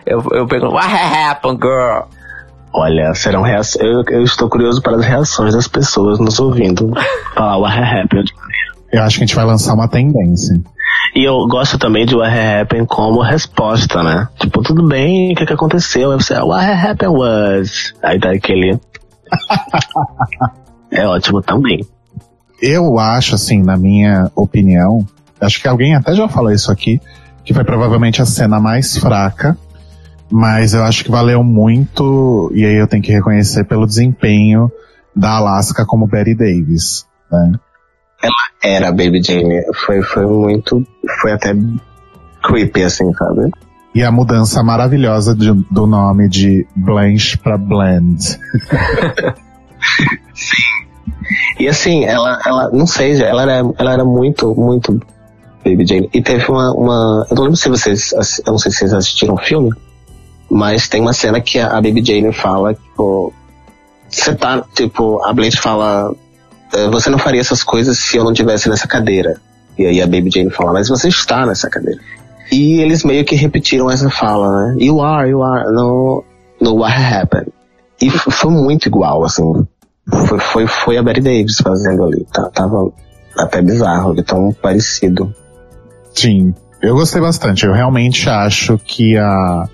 eu, 0.07 0.23
eu 0.33 0.47
pergunto, 0.47 0.75
What 0.75 0.89
happened, 0.89 1.61
girl? 1.61 2.09
Olha, 2.73 3.13
serão 3.15 3.43
reações. 3.43 3.85
Eu, 3.85 4.05
eu, 4.09 4.23
estou 4.23 4.49
curioso 4.49 4.81
para 4.81 4.97
as 4.97 5.05
reações 5.05 5.55
das 5.55 5.67
pessoas 5.67 6.21
nos 6.21 6.39
ouvindo 6.39 6.93
falar 7.35 7.59
What 7.59 7.77
happened. 7.77 8.33
Eu 8.93 9.03
acho 9.03 9.19
que 9.19 9.25
a 9.25 9.27
gente 9.27 9.37
vai 9.37 9.45
lançar 9.45 9.75
uma 9.75 9.89
tendência. 9.89 10.61
E 11.15 11.25
eu 11.25 11.47
gosto 11.49 11.79
também 11.79 12.07
de 12.07 12.15
What 12.15 12.37
Happened 12.37 12.87
como 12.87 13.21
resposta, 13.21 14.03
né? 14.03 14.29
Tipo, 14.39 14.63
tudo 14.63 14.87
bem, 14.87 15.33
o 15.33 15.37
que, 15.37 15.47
que 15.47 15.53
aconteceu? 15.53 16.13
Aí 16.13 16.17
você, 16.17 16.35
What 16.35 16.65
Happened 16.65 17.17
was. 17.17 17.95
Aí 18.03 18.19
dá 18.19 18.33
aquele. 18.33 18.79
é 20.91 21.07
ótimo 21.07 21.41
também. 21.43 21.85
Eu 22.61 22.99
acho, 22.99 23.35
assim, 23.35 23.63
na 23.63 23.77
minha 23.77 24.31
opinião, 24.35 25.07
acho 25.41 25.61
que 25.61 25.69
alguém 25.69 25.95
até 25.95 26.15
já 26.15 26.29
falou 26.29 26.53
isso 26.53 26.71
aqui, 26.71 27.01
que 27.45 27.55
foi 27.55 27.65
provavelmente 27.65 28.21
a 28.21 28.27
cena 28.27 28.61
mais 28.61 28.97
fraca, 28.99 29.57
mas 30.31 30.75
eu 30.75 30.85
acho 30.85 31.05
que 31.05 31.11
valeu 31.11 31.43
muito, 31.43 32.53
e 32.55 32.65
aí 32.65 32.75
eu 32.75 32.87
tenho 32.87 33.03
que 33.03 33.13
reconhecer 33.13 33.65
pelo 33.65 33.87
desempenho 33.87 34.71
da 35.17 35.37
Alaska 35.37 35.85
como 35.87 36.07
Betty 36.07 36.35
Davis, 36.35 37.07
né? 37.33 37.53
Ela 38.23 38.35
era 38.63 38.91
Baby 38.91 39.23
Jane. 39.23 39.63
Foi, 39.85 40.03
foi 40.03 40.27
muito. 40.27 40.85
Foi 41.21 41.33
até 41.33 41.55
creepy, 42.43 42.83
assim, 42.83 43.13
sabe? 43.15 43.51
E 43.95 44.03
a 44.05 44.11
mudança 44.11 44.63
maravilhosa 44.63 45.35
de, 45.35 45.53
do 45.71 45.87
nome 45.87 46.29
de 46.29 46.67
Blanche 46.77 47.37
para 47.37 47.59
Blend. 47.59 48.23
Sim. 50.35 50.81
E 51.59 51.69
assim, 51.69 52.05
ela, 52.05 52.41
ela, 52.45 52.71
não 52.71 52.87
sei, 52.87 53.21
ela 53.23 53.43
era, 53.43 53.73
ela 53.79 53.93
era 53.93 54.05
muito, 54.05 54.55
muito 54.55 55.01
Baby 55.65 55.87
Jane. 55.87 56.11
E 56.13 56.23
teve 56.23 56.51
uma, 56.51 56.73
uma. 56.73 57.27
Eu 57.29 57.37
não 57.37 57.43
lembro 57.45 57.57
se 57.57 57.69
vocês. 57.69 58.13
Eu 58.13 58.53
não 58.53 58.59
sei 58.59 58.73
se 58.73 58.79
vocês 58.79 58.93
assistiram 58.93 59.35
o 59.35 59.39
filme, 59.39 59.71
mas 60.51 60.89
tem 60.89 61.01
uma 61.01 61.13
cena 61.13 61.41
que 61.41 61.59
a, 61.59 61.69
a 61.69 61.81
Baby 61.81 62.05
Jane 62.05 62.33
fala, 62.33 62.75
tipo. 62.75 63.33
Você 64.09 64.35
tá, 64.35 64.65
tipo, 64.75 65.23
a 65.25 65.33
Blanche 65.33 65.59
fala 65.59 66.13
você 66.91 67.11
não 67.11 67.19
faria 67.19 67.41
essas 67.41 67.63
coisas 67.63 67.99
se 67.99 68.17
eu 68.17 68.25
não 68.25 68.33
tivesse 68.33 68.69
nessa 68.69 68.87
cadeira. 68.87 69.41
E 69.79 69.87
aí 69.87 70.03
a 70.03 70.07
Baby 70.07 70.31
Jane 70.31 70.51
fala, 70.51 70.73
mas 70.73 70.89
você 70.89 71.09
está 71.09 71.47
nessa 71.47 71.69
cadeira. 71.69 72.01
E 72.53 72.81
eles 72.81 73.05
meio 73.05 73.25
que 73.25 73.37
repetiram 73.37 73.91
essa 73.91 74.11
fala, 74.11 74.49
né? 74.67 74.77
You 74.79 75.01
are, 75.01 75.29
you 75.29 75.43
are, 75.43 75.65
no, 75.73 76.25
no 76.61 76.77
what 76.77 76.95
happened. 76.95 77.53
E 78.01 78.11
foi 78.11 78.51
muito 78.51 78.87
igual, 78.87 79.25
assim. 79.25 79.67
Foi, 80.27 80.39
foi, 80.39 80.67
foi 80.67 80.97
a 80.97 81.03
Betty 81.03 81.21
Davis 81.21 81.59
fazendo 81.63 82.05
ali. 82.05 82.27
Tá, 82.33 82.51
tava 82.51 82.93
até 83.39 83.63
bizarro, 83.63 84.15
de 84.15 84.23
tão 84.23 84.53
parecido. 84.53 85.33
Sim, 86.13 86.53
eu 86.83 86.95
gostei 86.95 87.21
bastante. 87.21 87.65
Eu 87.65 87.73
realmente 87.73 88.29
acho 88.29 88.79
que 88.79 89.17
a, 89.17 89.69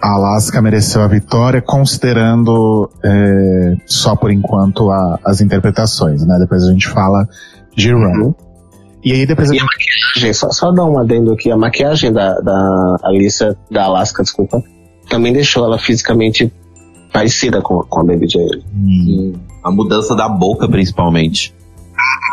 a 0.00 0.14
Alaska 0.14 0.62
mereceu 0.62 1.02
a 1.02 1.08
vitória, 1.08 1.60
considerando 1.60 2.90
é, 3.04 3.76
só 3.86 4.14
por 4.14 4.30
enquanto 4.30 4.90
a, 4.90 5.18
as 5.24 5.40
interpretações, 5.40 6.24
né? 6.24 6.36
Depois 6.38 6.62
a 6.64 6.72
gente 6.72 6.88
fala 6.88 7.28
de 7.76 7.92
Run. 7.92 8.26
Uhum. 8.26 8.34
E 9.04 9.12
aí 9.12 9.26
depois 9.26 9.50
a 9.50 9.54
E 9.54 9.58
a 9.58 9.60
gente... 9.60 9.68
maquiagem, 9.68 10.32
só, 10.32 10.50
só 10.50 10.72
dar 10.72 10.84
um 10.84 10.98
adendo 10.98 11.32
aqui, 11.32 11.50
a 11.50 11.56
maquiagem 11.56 12.12
da, 12.12 12.34
da 12.40 12.96
Alicia, 13.04 13.56
da 13.70 13.84
Alaska, 13.84 14.22
desculpa, 14.22 14.62
também 15.08 15.32
deixou 15.32 15.64
ela 15.64 15.78
fisicamente 15.78 16.52
parecida 17.12 17.60
com, 17.60 17.80
com 17.80 18.00
a 18.00 18.04
Baby 18.04 18.26
J. 18.26 18.40
Hum. 18.74 19.32
A 19.64 19.70
mudança 19.70 20.14
da 20.14 20.28
boca, 20.28 20.68
principalmente. 20.68 21.54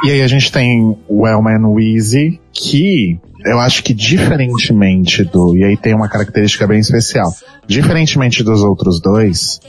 E 0.06 0.12
aí 0.12 0.22
a 0.22 0.28
gente 0.28 0.52
tem 0.52 0.96
o 1.08 1.28
Elman 1.28 1.66
Weezy, 1.74 2.40
que 2.52 3.20
eu 3.46 3.60
acho 3.60 3.84
que 3.84 3.94
diferentemente 3.94 5.24
do. 5.24 5.56
E 5.56 5.64
aí 5.64 5.78
tem 5.78 5.94
uma 5.94 6.10
característica 6.10 6.66
bem 6.66 6.80
especial. 6.80 7.32
Diferentemente 7.68 8.44
dos 8.44 8.62
outros 8.62 9.00
dois, 9.00 9.60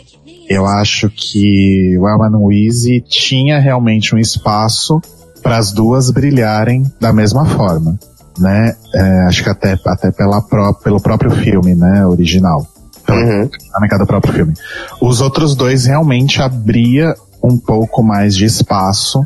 eu 0.48 0.66
acho 0.66 1.10
que 1.10 1.96
o 1.98 2.08
Elman 2.08 2.46
Weezy 2.46 3.02
tinha 3.02 3.58
realmente 3.58 4.14
um 4.14 4.18
espaço 4.18 5.00
para 5.42 5.58
as 5.58 5.72
duas 5.72 6.10
brilharem 6.10 6.84
da 7.00 7.12
mesma 7.12 7.44
forma. 7.44 7.98
Né? 8.38 8.74
É, 8.94 9.20
acho 9.28 9.42
que 9.42 9.50
até, 9.50 9.76
até 9.86 10.10
pela 10.10 10.42
pró 10.42 10.72
pelo 10.72 11.00
próprio 11.00 11.30
filme, 11.30 11.74
né, 11.74 12.04
original. 12.06 12.66
Uhum. 13.08 13.48
dinâmica 13.48 13.98
do 13.98 14.06
próprio 14.06 14.34
filme. 14.34 14.54
Os 15.00 15.20
outros 15.20 15.54
dois 15.54 15.84
realmente 15.84 16.42
abria 16.42 17.14
um 17.42 17.56
pouco 17.56 18.02
mais 18.02 18.34
de 18.34 18.44
espaço 18.44 19.20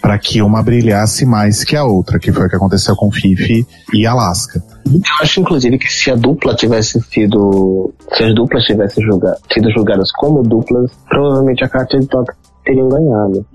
para 0.00 0.18
que 0.18 0.40
uma 0.40 0.62
brilhasse 0.62 1.26
mais 1.26 1.62
que 1.62 1.76
a 1.76 1.84
outra, 1.84 2.18
que 2.18 2.32
foi 2.32 2.46
o 2.46 2.48
que 2.48 2.56
aconteceu 2.56 2.96
com 2.96 3.10
Fifi 3.10 3.66
e 3.92 4.06
Alaska. 4.06 4.62
Eu 4.86 5.00
acho, 5.20 5.40
inclusive, 5.40 5.78
que 5.78 5.92
se 5.92 6.10
a 6.10 6.16
dupla 6.16 6.54
tivesse 6.54 7.00
sido. 7.02 7.92
Se 8.14 8.24
as 8.24 8.34
duplas 8.34 8.64
tivessem 8.64 9.04
julga, 9.04 9.36
sido 9.52 9.70
julgadas 9.70 10.10
como 10.12 10.42
duplas, 10.42 10.90
provavelmente 11.08 11.64
a 11.64 11.68
Katia 11.68 12.00
e 12.00 12.06
Toque 12.06 12.32
teriam 12.64 12.88
ganhado. 12.88 13.46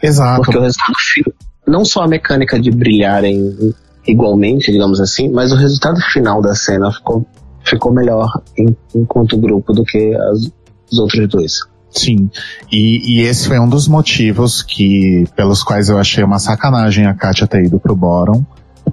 Exato. 0.00 0.42
Porque 0.42 0.58
o 0.58 0.62
resultado 0.62 0.94
final, 0.98 1.32
não 1.66 1.84
só 1.84 2.02
a 2.02 2.08
mecânica 2.08 2.60
de 2.60 2.70
brilharem 2.70 3.74
igualmente, 4.06 4.72
digamos 4.72 5.00
assim, 5.00 5.30
mas 5.30 5.52
o 5.52 5.56
resultado 5.56 6.00
final 6.12 6.40
da 6.40 6.54
cena 6.54 6.90
ficou, 6.92 7.26
ficou 7.64 7.92
melhor 7.92 8.42
em, 8.56 8.76
enquanto 8.94 9.36
grupo 9.36 9.72
do 9.72 9.84
que 9.84 10.14
as, 10.14 10.50
os 10.90 10.98
outros 10.98 11.28
dois. 11.28 11.71
Sim. 11.92 12.30
E, 12.70 13.18
e 13.18 13.20
esse 13.22 13.46
foi 13.46 13.58
um 13.60 13.68
dos 13.68 13.86
motivos 13.86 14.62
que, 14.62 15.26
pelos 15.36 15.62
quais 15.62 15.88
eu 15.88 15.98
achei 15.98 16.24
uma 16.24 16.38
sacanagem 16.38 17.06
a 17.06 17.14
Katia 17.14 17.46
ter 17.46 17.64
ido 17.64 17.78
pro 17.78 17.94
Bottom. 17.94 18.44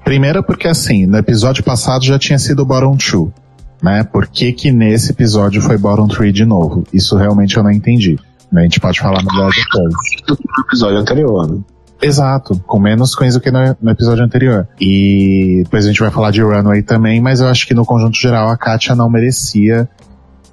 Primeiro 0.04 0.43
porque 0.43 0.68
assim, 0.68 1.06
no 1.06 1.18
episódio 1.18 1.64
passado 1.64 2.04
já 2.04 2.20
tinha 2.20 2.38
sido 2.38 2.66
Bottom 2.66 2.97
2. 2.97 3.32
Né? 3.82 4.04
Por 4.04 4.28
que 4.28 4.52
que 4.52 4.72
nesse 4.72 5.12
episódio 5.12 5.62
foi 5.62 5.78
Bottom 5.78 6.08
3 6.08 6.34
de 6.34 6.45
novo? 6.45 6.84
Isso 6.93 7.16
realmente 7.16 7.56
eu 7.56 7.64
não 7.64 7.72
entendi. 7.72 8.20
A 8.54 8.62
gente 8.62 8.80
pode 8.80 9.00
falar 9.00 9.24
melhor 9.24 9.52
depois. 9.52 9.93
Do 10.28 10.36
que 10.36 10.43
no 10.43 10.64
episódio 10.66 10.97
anterior, 10.97 11.50
né? 11.50 11.60
Exato, 12.02 12.58
com 12.66 12.80
menos 12.80 13.14
coisa 13.14 13.38
do 13.38 13.43
que 13.43 13.52
no, 13.52 13.60
no, 13.82 13.91
episódio 13.91 14.24
anterior. 14.24 14.68
E 14.80 15.62
depois 15.64 15.86
a 15.86 15.88
gente 15.89 16.00
vai 16.00 16.10
falar 16.10 16.32
de 16.32 16.41
Runway 16.41 16.82
também, 16.82 17.22
mas 17.22 17.41
eu 17.41 17.47
acho 17.47 17.68
que 17.68 17.74
no 17.74 17.86
conjunto 17.86 18.18
geral 18.18 18.50
a 18.50 18.58
Katia 18.58 18.95
não 18.95 19.10
merecia 19.10 19.88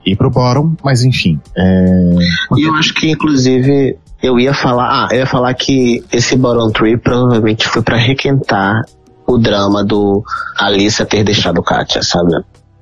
ir 0.07 0.17
pro 0.17 0.31
bottom, 0.31 0.75
mas 0.85 1.03
enfim. 1.03 1.41
É... 1.57 2.17
E 2.57 2.63
eu 2.67 2.75
acho 2.75 2.95
que 2.95 3.11
inclusive 3.11 3.99
eu 4.23 4.39
ia 4.39 4.55
falar, 4.55 5.07
ah, 5.07 5.09
eu 5.11 5.19
ia 5.19 5.27
falar 5.27 5.53
que 5.55 6.05
esse 6.13 6.37
bottom 6.37 6.71
three 6.71 6.97
provavelmente 6.97 7.67
foi 7.69 7.83
para 7.83 7.97
requentar 7.97 8.83
o 9.27 9.37
drama 9.37 9.85
do 9.85 10.25
Alissa 10.59 11.05
ter 11.05 11.25
deixado 11.25 11.63
Katia, 11.63 12.03
sabe? 12.03 12.33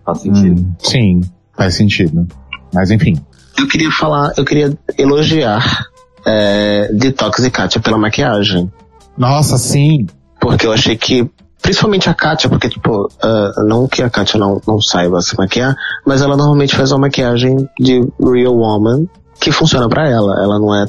Faz 0.04 0.20
sentido. 0.20 0.60
Hum, 0.60 0.74
sim, 0.78 1.20
faz 1.56 1.74
sentido. 1.74 2.26
Mas 2.72 2.90
enfim. 2.90 3.18
Eu 3.58 3.66
queria 3.66 3.90
falar, 3.90 4.32
eu 4.36 4.44
queria 4.44 4.76
elogiar 4.98 5.86
é, 6.26 6.90
Detox 6.92 7.38
e 7.44 7.50
Katia 7.50 7.80
pela 7.80 7.96
maquiagem. 7.96 8.70
Nossa, 9.16 9.56
sim. 9.56 10.06
Porque 10.40 10.66
eu 10.66 10.72
achei 10.72 10.96
que, 10.96 11.28
principalmente 11.64 12.10
a 12.10 12.14
Katia, 12.14 12.50
porque, 12.50 12.68
tipo, 12.68 13.06
uh, 13.06 13.66
não 13.66 13.88
que 13.88 14.02
a 14.02 14.10
Katia 14.10 14.38
não, 14.38 14.60
não 14.66 14.82
saiba 14.82 15.22
se 15.22 15.34
maquiar, 15.34 15.74
mas 16.04 16.20
ela 16.20 16.36
normalmente 16.36 16.76
faz 16.76 16.92
uma 16.92 17.00
maquiagem 17.00 17.66
de 17.80 18.06
real 18.20 18.54
woman 18.54 19.06
que 19.40 19.50
funciona 19.50 19.88
para 19.88 20.06
ela. 20.06 20.44
Ela 20.44 20.58
não 20.58 20.74
é 20.74 20.84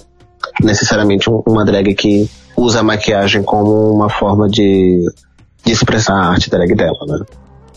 necessariamente 0.61 1.30
um, 1.30 1.41
uma 1.47 1.63
drag 1.63 1.95
que 1.95 2.30
usa 2.57 2.82
a 2.82 2.84
maquiagem 2.84 3.41
como 3.41 3.89
uma 3.93 4.09
forma 4.09 4.49
de, 4.49 5.05
de 5.63 5.71
expressar 5.71 6.13
a 6.13 6.28
arte 6.32 6.49
drag 6.49 6.76
dela, 6.76 6.99
né? 7.07 7.19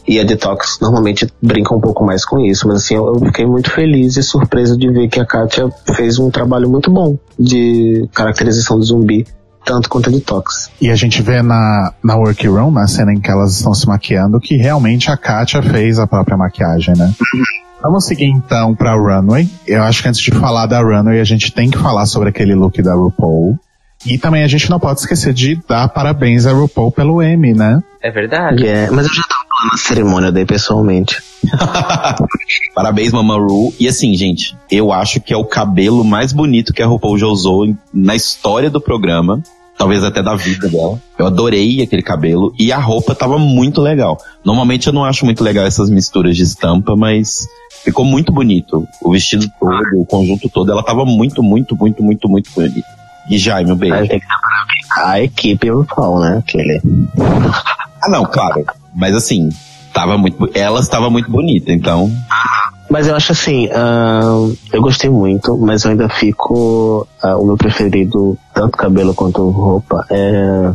E 0.06 0.18
a 0.18 0.24
Detox 0.24 0.78
normalmente 0.80 1.28
brinca 1.40 1.72
um 1.72 1.80
pouco 1.80 2.04
mais 2.04 2.24
com 2.24 2.40
isso, 2.40 2.66
mas 2.66 2.78
assim, 2.78 2.96
eu, 2.96 3.06
eu 3.14 3.20
fiquei 3.26 3.46
muito 3.46 3.70
feliz 3.70 4.16
e 4.16 4.24
surpreso 4.24 4.76
de 4.76 4.90
ver 4.90 5.06
que 5.06 5.20
a 5.20 5.24
Katia 5.24 5.70
fez 5.94 6.18
um 6.18 6.30
trabalho 6.30 6.68
muito 6.68 6.90
bom 6.90 7.16
de 7.38 8.08
caracterização 8.12 8.76
do 8.76 8.84
zumbi, 8.84 9.24
tanto 9.68 9.90
quanto 9.90 10.08
a 10.08 10.12
Detox. 10.12 10.70
E 10.80 10.90
a 10.90 10.96
gente 10.96 11.20
vê 11.20 11.42
na, 11.42 11.92
na 12.02 12.16
workroom, 12.16 12.70
na 12.70 12.86
cena 12.86 13.12
em 13.12 13.20
que 13.20 13.30
elas 13.30 13.58
estão 13.58 13.74
se 13.74 13.86
maquiando, 13.86 14.40
que 14.40 14.56
realmente 14.56 15.10
a 15.10 15.16
Katia 15.16 15.62
fez 15.62 15.98
a 15.98 16.06
própria 16.06 16.38
maquiagem, 16.38 16.96
né? 16.96 17.12
Vamos 17.82 18.06
seguir 18.06 18.24
então 18.24 18.74
pra 18.74 18.94
Runway. 18.94 19.46
Eu 19.66 19.82
acho 19.82 20.02
que 20.02 20.08
antes 20.08 20.22
de 20.22 20.30
falar 20.30 20.64
da 20.64 20.80
Runway, 20.80 21.20
a 21.20 21.24
gente 21.24 21.52
tem 21.52 21.70
que 21.70 21.76
falar 21.76 22.06
sobre 22.06 22.30
aquele 22.30 22.54
look 22.54 22.80
da 22.80 22.94
RuPaul. 22.94 23.58
E 24.06 24.16
também 24.16 24.42
a 24.42 24.48
gente 24.48 24.70
não 24.70 24.80
pode 24.80 25.00
esquecer 25.00 25.34
de 25.34 25.60
dar 25.68 25.88
parabéns 25.88 26.46
a 26.46 26.52
RuPaul 26.52 26.90
pelo 26.90 27.20
M, 27.20 27.52
né? 27.52 27.78
É 28.00 28.10
verdade. 28.10 28.64
Yeah, 28.64 28.90
mas 28.90 29.06
eu 29.06 29.12
já 29.12 29.22
tava 29.22 29.44
lá 29.60 29.72
na 29.72 29.76
cerimônia 29.76 30.32
daí 30.32 30.46
pessoalmente. 30.46 31.20
Parabéns, 32.74 33.12
Mamaru. 33.12 33.72
E 33.78 33.88
assim, 33.88 34.14
gente, 34.14 34.56
eu 34.70 34.92
acho 34.92 35.20
que 35.20 35.34
é 35.34 35.36
o 35.36 35.44
cabelo 35.44 36.04
mais 36.04 36.32
bonito 36.32 36.72
que 36.72 36.82
a 36.82 36.86
RuPaul 36.86 37.18
já 37.18 37.26
usou 37.26 37.66
na 37.92 38.14
história 38.14 38.70
do 38.70 38.80
programa. 38.80 39.42
Talvez 39.78 40.02
até 40.02 40.22
da 40.22 40.34
vida 40.34 40.68
dela. 40.68 41.00
Eu 41.16 41.26
adorei 41.26 41.80
aquele 41.80 42.02
cabelo. 42.02 42.52
E 42.58 42.72
a 42.72 42.78
roupa 42.78 43.14
tava 43.14 43.38
muito 43.38 43.80
legal. 43.80 44.18
Normalmente 44.44 44.88
eu 44.88 44.92
não 44.92 45.04
acho 45.04 45.24
muito 45.24 45.42
legal 45.44 45.64
essas 45.64 45.88
misturas 45.88 46.36
de 46.36 46.42
estampa, 46.42 46.96
mas 46.96 47.46
ficou 47.84 48.04
muito 48.04 48.32
bonito. 48.32 48.86
O 49.00 49.12
vestido 49.12 49.46
todo, 49.60 50.00
o 50.00 50.04
conjunto 50.04 50.48
todo, 50.48 50.72
ela 50.72 50.82
tava 50.82 51.04
muito, 51.04 51.42
muito, 51.44 51.76
muito, 51.76 52.02
muito, 52.02 52.28
muito 52.28 52.50
bonito. 52.52 52.82
E 53.30 53.38
Jaime, 53.38 53.70
um 53.70 53.76
beijo. 53.76 53.94
Aí 53.94 54.08
tem 54.08 54.18
que 54.18 54.26
dar 54.26 54.38
parabéns 54.40 54.78
a 54.96 55.22
equipe 55.22 55.70
RuPaul, 55.70 56.20
né? 56.20 56.38
Aquele. 56.38 56.80
Ah, 58.02 58.08
não, 58.08 58.24
claro. 58.24 58.64
Mas 58.94 59.14
assim, 59.14 59.48
tava 59.92 60.18
muito, 60.18 60.50
ela 60.54 60.80
estava 60.80 61.10
muito 61.10 61.30
bonita, 61.30 61.72
então. 61.72 62.10
Mas 62.88 63.06
eu 63.06 63.14
acho 63.14 63.32
assim, 63.32 63.66
uh, 63.66 64.56
eu 64.72 64.80
gostei 64.80 65.10
muito, 65.10 65.56
mas 65.58 65.84
eu 65.84 65.90
ainda 65.90 66.08
fico. 66.08 67.06
Uh, 67.22 67.36
o 67.42 67.46
meu 67.46 67.56
preferido, 67.56 68.36
tanto 68.54 68.78
cabelo 68.78 69.14
quanto 69.14 69.48
roupa, 69.50 70.06
é 70.10 70.72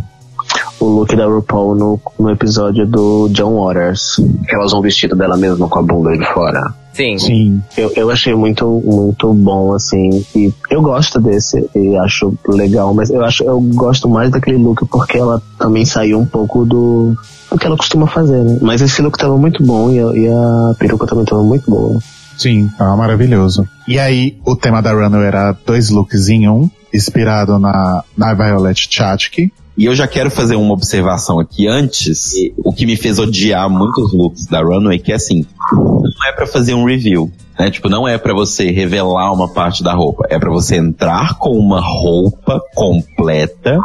o 0.84 1.00
look 1.00 1.16
da 1.16 1.26
RuPaul 1.26 1.76
no, 1.76 2.02
no 2.20 2.30
episódio 2.30 2.86
do 2.86 3.30
John 3.30 3.64
Waters. 3.64 4.22
Que 4.48 4.56
ela 4.56 4.66
usou 4.66 4.80
um 4.80 4.84
vestido 4.84 5.16
dela 5.16 5.38
mesma 5.38 5.68
com 5.68 5.80
a 5.80 5.84
bunda 5.84 6.18
de 6.18 6.26
fora. 6.26 6.74
Sim. 6.94 7.18
Sim. 7.18 7.62
Eu, 7.76 7.92
eu 7.96 8.10
achei 8.12 8.36
muito, 8.36 8.68
muito 8.86 9.34
bom, 9.34 9.74
assim, 9.74 10.24
e 10.36 10.54
eu 10.70 10.82
gosto 10.82 11.20
desse, 11.20 11.68
e 11.76 11.98
acho 11.98 12.38
legal, 12.48 12.94
mas 12.94 13.10
eu 13.10 13.26
acho, 13.26 13.44
eu 13.44 13.60
gosto 13.60 14.08
mais 14.08 14.30
daquele 14.30 14.58
look 14.58 14.86
porque 14.86 15.18
ela 15.18 15.42
também 15.58 15.86
saiu 15.86 16.20
um 16.20 16.26
pouco 16.26 16.64
do, 16.64 17.18
do 17.50 17.58
que 17.58 17.66
ela 17.66 17.76
costuma 17.76 18.06
fazer, 18.06 18.44
né? 18.44 18.60
Mas 18.62 18.80
esse 18.80 19.02
look 19.02 19.18
tava 19.18 19.36
muito 19.38 19.64
bom 19.64 19.90
e 19.92 20.00
a, 20.00 20.04
e 20.16 20.28
a 20.28 20.76
peruca 20.78 21.08
também 21.08 21.26
tava 21.26 21.42
muito 21.42 21.70
boa. 21.70 21.98
Sim, 22.38 22.70
tava 22.78 22.96
maravilhoso. 22.96 23.68
E 23.88 23.98
aí, 23.98 24.38
o 24.46 24.56
tema 24.56 24.82
da 24.82 24.92
Runway 24.92 25.26
era 25.26 25.56
dois 25.66 25.90
looks 25.90 26.30
em 26.30 26.48
um, 26.48 26.70
inspirado 26.94 27.58
na, 27.58 28.04
na 28.16 28.34
Violet 28.34 28.88
Chachki. 28.90 29.52
E 29.78 29.86
eu 29.86 29.96
já 29.96 30.08
quero 30.08 30.30
fazer 30.30 30.56
uma 30.56 30.74
observação 30.74 31.40
aqui 31.40 31.68
antes, 31.68 32.34
o 32.58 32.72
que 32.72 32.86
me 32.86 32.96
fez 32.96 33.18
odiar 33.18 33.70
muitos 33.70 34.14
looks 34.14 34.46
da 34.46 34.62
Runway, 34.62 35.00
que 35.00 35.12
é 35.12 35.16
assim, 35.16 35.46
não 35.72 36.28
é 36.28 36.32
para 36.32 36.46
fazer 36.46 36.76
um 36.76 36.86
review, 36.86 37.32
né? 37.58 37.72
Tipo, 37.72 37.90
não 37.90 38.08
é 38.08 38.18
para 38.18 38.34
você 38.34 38.70
revelar 38.72 39.32
uma 39.34 39.48
parte 39.48 39.84
da 39.84 39.94
roupa, 39.94 40.26
é 40.30 40.38
para 40.38 40.52
você 40.52 40.76
entrar 40.76 41.36
com 41.40 41.58
uma 41.58 41.80
roupa 41.80 42.62
completa 42.76 43.80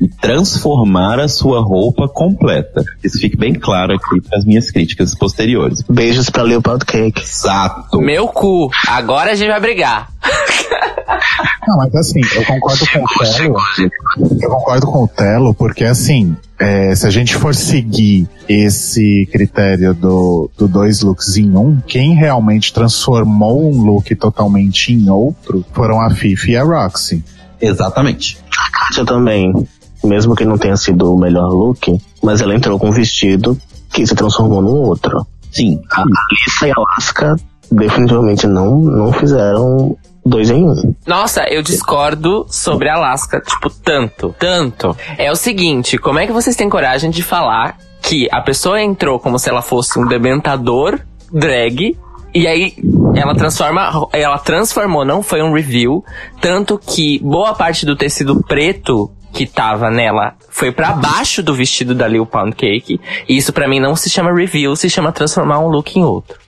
e 0.00 0.08
transformar 0.08 1.18
a 1.18 1.28
sua 1.28 1.60
roupa 1.60 2.06
completa. 2.06 2.84
Isso 3.02 3.18
fique 3.18 3.36
bem 3.36 3.54
claro 3.54 3.94
aqui 3.94 4.20
para 4.20 4.38
as 4.38 4.44
minhas 4.44 4.70
críticas 4.70 5.14
posteriores. 5.14 5.82
Beijos 5.88 6.28
pra 6.28 6.42
Leopard 6.42 6.84
Cake. 6.84 7.22
Exato. 7.22 7.98
Meu 7.98 8.28
cu. 8.28 8.70
Agora 8.88 9.32
a 9.32 9.34
gente 9.34 9.48
vai 9.48 9.60
brigar. 9.60 10.10
Não, 11.66 11.76
mas 11.76 11.94
assim, 11.94 12.20
eu 12.34 12.44
concordo 12.44 12.84
com 12.92 13.04
o 13.04 13.08
Telo. 13.18 13.56
Eu 14.40 14.50
concordo 14.50 14.86
com 14.86 15.04
o 15.04 15.08
Telo, 15.08 15.54
porque 15.54 15.84
assim, 15.84 16.36
é, 16.58 16.94
se 16.94 17.06
a 17.06 17.10
gente 17.10 17.36
for 17.36 17.54
seguir 17.54 18.28
esse 18.48 19.28
critério 19.32 19.94
do, 19.94 20.50
do 20.56 20.68
dois 20.68 21.02
looks 21.02 21.36
em 21.36 21.56
um, 21.56 21.80
quem 21.86 22.14
realmente 22.14 22.72
transformou 22.72 23.70
um 23.70 23.82
look 23.82 24.14
totalmente 24.14 24.92
em 24.92 25.08
outro 25.08 25.64
foram 25.72 26.00
a 26.00 26.10
Fifi 26.10 26.52
e 26.52 26.56
a 26.56 26.64
Roxy. 26.64 27.24
Exatamente. 27.60 28.38
A 28.58 28.70
Kátia 28.70 29.04
também, 29.04 29.52
mesmo 30.02 30.34
que 30.34 30.44
não 30.44 30.58
tenha 30.58 30.76
sido 30.76 31.14
o 31.14 31.18
melhor 31.18 31.48
look, 31.48 31.98
mas 32.22 32.40
ela 32.40 32.54
entrou 32.54 32.78
com 32.78 32.88
um 32.88 32.92
vestido 32.92 33.56
que 33.92 34.06
se 34.06 34.14
transformou 34.14 34.62
num 34.62 34.82
outro. 34.82 35.26
Sim. 35.50 35.80
A 35.90 36.02
Alissa 36.02 36.68
e 36.68 36.70
a 36.70 36.74
Alaska 36.76 37.36
definitivamente 37.70 38.46
não, 38.46 38.80
não 38.80 39.12
fizeram 39.12 39.96
dois 40.24 40.50
em 40.50 40.64
um. 40.64 40.94
Nossa, 41.06 41.44
eu 41.48 41.62
discordo 41.62 42.46
sobre 42.48 42.88
Alaska, 42.88 43.40
tipo, 43.40 43.70
tanto, 43.70 44.34
tanto. 44.38 44.96
É 45.16 45.30
o 45.30 45.36
seguinte, 45.36 45.98
como 45.98 46.18
é 46.18 46.26
que 46.26 46.32
vocês 46.32 46.56
têm 46.56 46.68
coragem 46.68 47.10
de 47.10 47.22
falar 47.22 47.78
que 48.02 48.28
a 48.32 48.40
pessoa 48.40 48.80
entrou 48.80 49.18
como 49.18 49.38
se 49.38 49.48
ela 49.48 49.62
fosse 49.62 49.98
um 49.98 50.06
dementador 50.06 51.00
drag 51.32 51.96
e 52.32 52.46
aí 52.46 52.74
ela 53.14 53.34
transforma, 53.34 54.08
ela 54.12 54.38
transformou, 54.38 55.04
não 55.04 55.22
foi 55.22 55.42
um 55.42 55.52
review, 55.52 56.04
tanto 56.40 56.78
que 56.78 57.18
boa 57.18 57.54
parte 57.54 57.84
do 57.84 57.96
tecido 57.96 58.42
preto 58.42 59.10
que 59.32 59.46
tava 59.46 59.90
nela 59.90 60.34
foi 60.48 60.72
para 60.72 60.92
baixo 60.92 61.42
do 61.42 61.54
vestido 61.54 61.94
da 61.94 62.06
Lil 62.06 62.26
Pound 62.26 62.54
Cake. 62.54 63.00
E 63.28 63.36
isso 63.36 63.52
para 63.52 63.68
mim 63.68 63.80
não 63.80 63.96
se 63.96 64.08
chama 64.10 64.32
review, 64.32 64.74
se 64.76 64.88
chama 64.88 65.12
transformar 65.12 65.58
um 65.60 65.68
look 65.68 65.96
em 65.96 66.04
outro. 66.04 66.38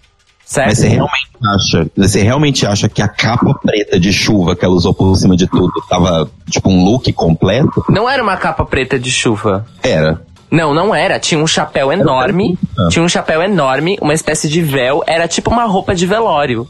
Certo? 0.53 0.67
Mas 0.69 0.79
você 0.79 0.89
realmente 0.89 1.29
acha, 1.43 1.91
você 1.97 2.23
realmente 2.23 2.67
acha 2.67 2.87
que 2.87 3.01
a 3.01 3.09
capa 3.09 3.59
preta 3.63 3.99
de 3.99 4.13
chuva 4.13 4.55
que 4.55 4.63
ela 4.63 4.75
usou 4.75 4.93
por 4.93 5.17
cima 5.17 5.35
de 5.35 5.47
tudo 5.47 5.73
tava 5.89 6.29
tipo 6.51 6.69
um 6.69 6.85
look 6.85 7.11
completo? 7.15 7.83
Não 7.89 8.07
era 8.07 8.23
uma 8.23 8.37
capa 8.37 8.63
preta 8.63 8.99
de 8.99 9.11
chuva. 9.11 9.65
Era. 9.83 10.21
Não, 10.51 10.75
não 10.75 10.95
era. 10.95 11.19
Tinha 11.19 11.43
um 11.43 11.47
chapéu 11.47 11.91
enorme. 11.91 12.59
Tinha 12.91 13.03
um 13.03 13.09
chapéu 13.09 13.41
enorme, 13.41 13.97
uma 14.03 14.13
espécie 14.13 14.47
de 14.47 14.61
véu. 14.61 15.03
Era 15.07 15.27
tipo 15.27 15.51
uma 15.51 15.65
roupa 15.65 15.95
de 15.95 16.05
velório. 16.05 16.69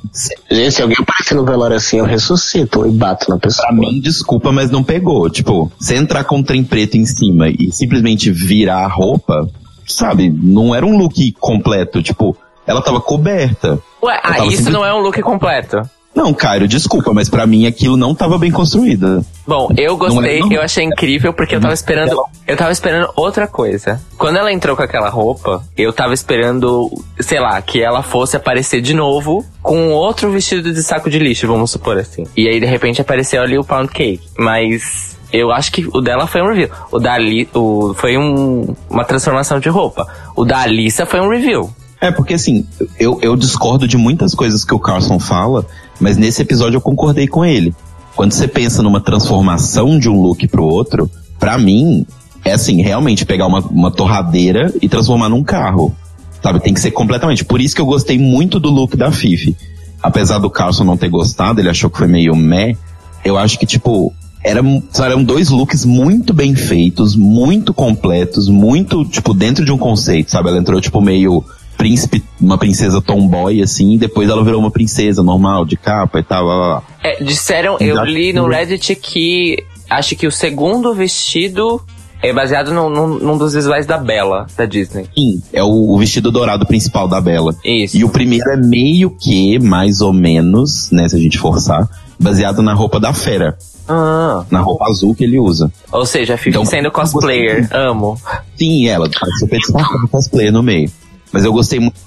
Gente, 0.48 0.70
se 0.70 0.80
alguém 0.80 0.98
aparecer 1.00 1.34
no 1.34 1.44
velório 1.44 1.74
assim, 1.74 1.96
eu 1.96 2.04
ressuscito 2.04 2.86
e 2.86 2.92
bato 2.92 3.28
na 3.28 3.36
pessoa. 3.36 3.66
Pra 3.66 3.76
mim, 3.76 4.00
desculpa, 4.00 4.52
mas 4.52 4.70
não 4.70 4.84
pegou. 4.84 5.28
Tipo, 5.28 5.72
você 5.76 5.96
entrar 5.96 6.22
com 6.22 6.36
um 6.36 6.42
trem 6.44 6.62
preto 6.62 6.96
em 6.96 7.04
cima 7.04 7.48
e 7.48 7.72
simplesmente 7.72 8.30
virar 8.30 8.84
a 8.84 8.88
roupa, 8.88 9.50
sabe? 9.84 10.30
Não 10.30 10.72
era 10.72 10.86
um 10.86 10.96
look 10.96 11.32
completo. 11.40 12.00
Tipo, 12.00 12.36
ela 12.66 12.82
tava 12.82 13.00
coberta. 13.00 13.78
Ué, 14.02 14.20
ah, 14.22 14.38
isso 14.46 14.56
simples- 14.58 14.66
não 14.74 14.84
é 14.84 14.92
um 14.94 14.98
look 14.98 15.20
completo. 15.22 15.82
Não, 16.14 16.34
Cairo, 16.34 16.68
desculpa, 16.68 17.10
mas 17.14 17.30
pra 17.30 17.46
mim 17.46 17.66
aquilo 17.66 17.96
não 17.96 18.14
tava 18.14 18.36
bem 18.38 18.50
construído. 18.52 19.24
Bom, 19.46 19.70
eu 19.78 19.96
gostei, 19.96 20.40
Não 20.40 20.46
é, 20.46 20.50
não? 20.50 20.52
eu 20.52 20.60
achei 20.62 20.84
incrível 20.84 21.32
porque 21.32 21.56
eu 21.56 21.60
tava 21.60 21.72
esperando, 21.72 22.14
eu 22.46 22.54
tava 22.54 22.70
esperando 22.70 23.08
outra 23.16 23.46
coisa. 23.46 23.98
Quando 24.18 24.36
ela 24.36 24.52
entrou 24.52 24.76
com 24.76 24.82
aquela 24.82 25.08
roupa, 25.08 25.64
eu 25.74 25.90
tava 25.90 26.12
esperando, 26.12 26.90
sei 27.18 27.40
lá, 27.40 27.62
que 27.62 27.82
ela 27.82 28.02
fosse 28.02 28.36
aparecer 28.36 28.82
de 28.82 28.92
novo 28.92 29.42
com 29.62 29.88
outro 29.92 30.30
vestido 30.30 30.70
de 30.70 30.82
saco 30.82 31.08
de 31.08 31.18
lixo, 31.18 31.46
vamos 31.46 31.70
supor 31.70 31.96
assim. 31.96 32.24
E 32.36 32.46
aí 32.46 32.60
de 32.60 32.66
repente 32.66 33.00
apareceu 33.00 33.40
ali 33.40 33.56
o 33.56 33.64
pound 33.64 33.88
cake, 33.90 34.20
mas 34.38 35.16
eu 35.32 35.50
acho 35.50 35.72
que 35.72 35.88
o 35.94 36.02
dela 36.02 36.26
foi 36.26 36.42
um 36.42 36.48
review. 36.48 36.68
O 36.90 36.98
da 36.98 37.14
Ali, 37.14 37.48
o 37.54 37.94
foi 37.94 38.18
um, 38.18 38.76
uma 38.90 39.04
transformação 39.06 39.58
de 39.58 39.70
roupa. 39.70 40.06
O 40.36 40.44
da 40.44 40.58
Alissa 40.58 41.06
foi 41.06 41.20
um 41.20 41.28
review. 41.30 41.70
É, 42.02 42.10
porque 42.10 42.34
assim, 42.34 42.66
eu, 42.98 43.20
eu 43.22 43.36
discordo 43.36 43.86
de 43.86 43.96
muitas 43.96 44.34
coisas 44.34 44.64
que 44.64 44.74
o 44.74 44.78
Carson 44.80 45.20
fala, 45.20 45.64
mas 46.00 46.16
nesse 46.16 46.42
episódio 46.42 46.78
eu 46.78 46.80
concordei 46.80 47.28
com 47.28 47.44
ele. 47.44 47.72
Quando 48.16 48.32
você 48.32 48.48
pensa 48.48 48.82
numa 48.82 49.00
transformação 49.00 49.96
de 50.00 50.08
um 50.08 50.20
look 50.20 50.48
pro 50.48 50.64
outro, 50.64 51.08
pra 51.38 51.56
mim, 51.56 52.04
é 52.44 52.54
assim, 52.54 52.82
realmente 52.82 53.24
pegar 53.24 53.46
uma, 53.46 53.60
uma 53.60 53.88
torradeira 53.88 54.74
e 54.82 54.88
transformar 54.88 55.28
num 55.28 55.44
carro. 55.44 55.94
Sabe, 56.42 56.58
tem 56.58 56.74
que 56.74 56.80
ser 56.80 56.90
completamente. 56.90 57.44
Por 57.44 57.60
isso 57.60 57.76
que 57.76 57.80
eu 57.80 57.86
gostei 57.86 58.18
muito 58.18 58.58
do 58.58 58.68
look 58.68 58.96
da 58.96 59.12
Fifi. 59.12 59.56
Apesar 60.02 60.40
do 60.40 60.50
Carson 60.50 60.82
não 60.82 60.96
ter 60.96 61.08
gostado, 61.08 61.60
ele 61.60 61.70
achou 61.70 61.88
que 61.88 61.98
foi 61.98 62.08
meio 62.08 62.34
meh. 62.34 62.76
Eu 63.24 63.38
acho 63.38 63.56
que, 63.60 63.64
tipo, 63.64 64.12
eram, 64.42 64.82
eram 64.98 65.22
dois 65.22 65.50
looks 65.50 65.84
muito 65.84 66.34
bem 66.34 66.56
feitos, 66.56 67.14
muito 67.14 67.72
completos, 67.72 68.48
muito, 68.48 69.04
tipo, 69.04 69.32
dentro 69.32 69.64
de 69.64 69.70
um 69.70 69.78
conceito, 69.78 70.32
sabe? 70.32 70.48
Ela 70.48 70.58
entrou, 70.58 70.80
tipo, 70.80 71.00
meio 71.00 71.44
príncipe, 71.82 72.22
uma 72.40 72.56
princesa 72.56 73.02
tomboy, 73.02 73.60
assim, 73.60 73.94
e 73.94 73.98
depois 73.98 74.28
ela 74.28 74.44
virou 74.44 74.60
uma 74.60 74.70
princesa 74.70 75.20
normal, 75.20 75.64
de 75.64 75.76
capa 75.76 76.20
e 76.20 76.22
tal, 76.22 76.44
blá, 76.44 76.54
blá, 76.56 76.68
blá. 76.68 76.82
É, 77.02 77.24
disseram, 77.24 77.76
eu 77.80 78.04
li 78.04 78.32
no 78.32 78.46
Reddit 78.46 78.94
que 78.94 79.64
acho 79.90 80.14
que 80.14 80.24
o 80.24 80.30
segundo 80.30 80.94
vestido 80.94 81.80
é 82.22 82.32
baseado 82.32 82.72
num, 82.72 82.88
num, 82.88 83.08
num 83.18 83.36
dos 83.36 83.54
visuais 83.54 83.84
da 83.84 83.98
Bella, 83.98 84.46
da 84.56 84.64
Disney. 84.64 85.06
Sim, 85.12 85.42
é 85.52 85.60
o, 85.64 85.90
o 85.90 85.98
vestido 85.98 86.30
dourado 86.30 86.64
principal 86.64 87.08
da 87.08 87.20
Bela. 87.20 87.52
Isso. 87.64 87.96
E 87.96 88.04
o 88.04 88.08
primeiro 88.08 88.48
é 88.52 88.56
meio 88.56 89.10
que, 89.10 89.58
mais 89.58 90.00
ou 90.00 90.12
menos, 90.12 90.88
né, 90.92 91.08
se 91.08 91.16
a 91.16 91.18
gente 91.18 91.36
forçar, 91.36 91.88
baseado 92.20 92.62
na 92.62 92.74
roupa 92.74 93.00
da 93.00 93.12
fera, 93.12 93.58
Ah, 93.88 94.44
na 94.52 94.60
roupa 94.60 94.84
azul 94.84 95.16
que 95.16 95.24
ele 95.24 95.40
usa. 95.40 95.72
ou 95.90 96.06
seja, 96.06 96.34
a 96.34 96.36
Fifi 96.36 96.50
Então, 96.50 96.64
sendo 96.64 96.92
cosplayer, 96.92 97.66
amo. 97.72 98.16
Sim, 98.56 98.86
ela 98.86 99.10
participa 99.10 99.56
de 99.56 100.04
um 100.04 100.06
cosplay 100.06 100.52
no 100.52 100.62
meio. 100.62 100.88
Mas 101.32 101.44
eu 101.44 101.52
gostei 101.52 101.80
muito 101.80 101.98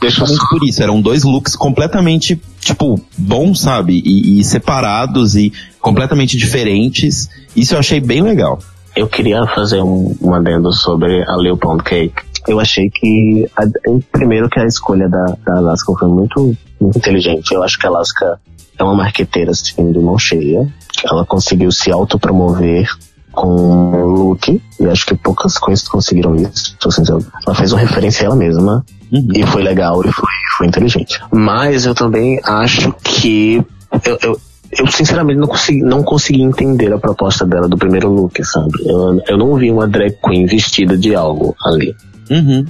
por 0.50 0.64
isso. 0.64 0.84
Eram 0.84 1.02
dois 1.02 1.24
looks 1.24 1.56
completamente, 1.56 2.40
tipo, 2.60 3.00
bons, 3.18 3.62
sabe? 3.62 4.02
E, 4.06 4.40
e 4.40 4.44
separados 4.44 5.36
e 5.36 5.52
completamente 5.82 6.38
diferentes. 6.38 7.30
Isso 7.56 7.74
eu 7.74 7.80
achei 7.80 8.00
bem 8.00 8.22
legal. 8.22 8.60
Eu 8.96 9.08
queria 9.08 9.46
fazer 9.48 9.82
um, 9.82 10.16
um 10.22 10.34
adendo 10.34 10.72
sobre 10.72 11.24
a 11.28 11.36
Lil 11.38 11.58
Pound 11.58 11.84
Cake. 11.84 12.24
Eu 12.48 12.60
achei 12.60 12.90
que, 12.90 13.46
a, 13.58 13.64
primeiro 14.12 14.48
que 14.48 14.60
a 14.60 14.66
escolha 14.66 15.10
da, 15.10 15.26
da 15.44 15.58
Alaska 15.58 15.92
foi 15.98 16.08
muito, 16.08 16.56
muito 16.80 16.98
inteligente. 16.98 17.52
Eu 17.52 17.64
acho 17.64 17.78
que 17.80 17.88
a 17.88 17.90
Alaska 17.90 18.40
é 18.78 18.84
uma 18.84 18.96
marqueteira, 18.96 19.52
assim, 19.52 19.92
de 19.92 20.00
mão 20.00 20.18
cheia. 20.20 20.68
Ela 21.04 21.26
conseguiu 21.26 21.72
se 21.72 21.92
autopromover 21.92 22.88
com 23.36 23.48
um 23.48 24.06
look, 24.06 24.62
e 24.80 24.86
acho 24.88 25.06
que 25.06 25.16
poucas 25.16 25.58
coisas 25.58 25.88
conseguiram 25.88 26.36
isso. 26.36 26.76
Assim, 26.86 27.04
ela 27.46 27.56
fez 27.56 27.72
uma 27.72 27.80
referência 27.82 28.24
a 28.24 28.26
ela 28.28 28.36
mesma, 28.36 28.84
Uhum. 29.12 29.28
e 29.36 29.46
foi 29.46 29.62
legal 29.62 30.02
e 30.02 30.12
foi, 30.12 30.30
foi 30.58 30.68
inteligente. 30.68 31.22
Mas 31.32 31.86
eu 31.86 31.94
também 31.94 32.40
acho 32.44 32.92
que 33.04 33.64
eu, 34.04 34.18
eu, 34.22 34.42
eu 34.72 34.88
sinceramente 34.88 35.40
não 35.40 35.48
consegui, 35.48 35.82
não 35.84 36.04
consegui 36.04 36.42
entender 36.42 36.92
a 36.92 36.98
proposta 36.98 37.46
dela 37.46 37.68
do 37.68 37.78
primeiro 37.78 38.10
look, 38.10 38.44
sabe? 38.44 38.72
Eu, 38.84 39.22
eu 39.28 39.38
não 39.38 39.56
vi 39.56 39.72
uma 39.72 39.88
drag 39.88 40.18
queen 40.24 40.46
vestida 40.46 40.98
de 40.98 41.16
algo 41.16 41.56
ali. 41.64 41.96
Uhum. 42.30 42.66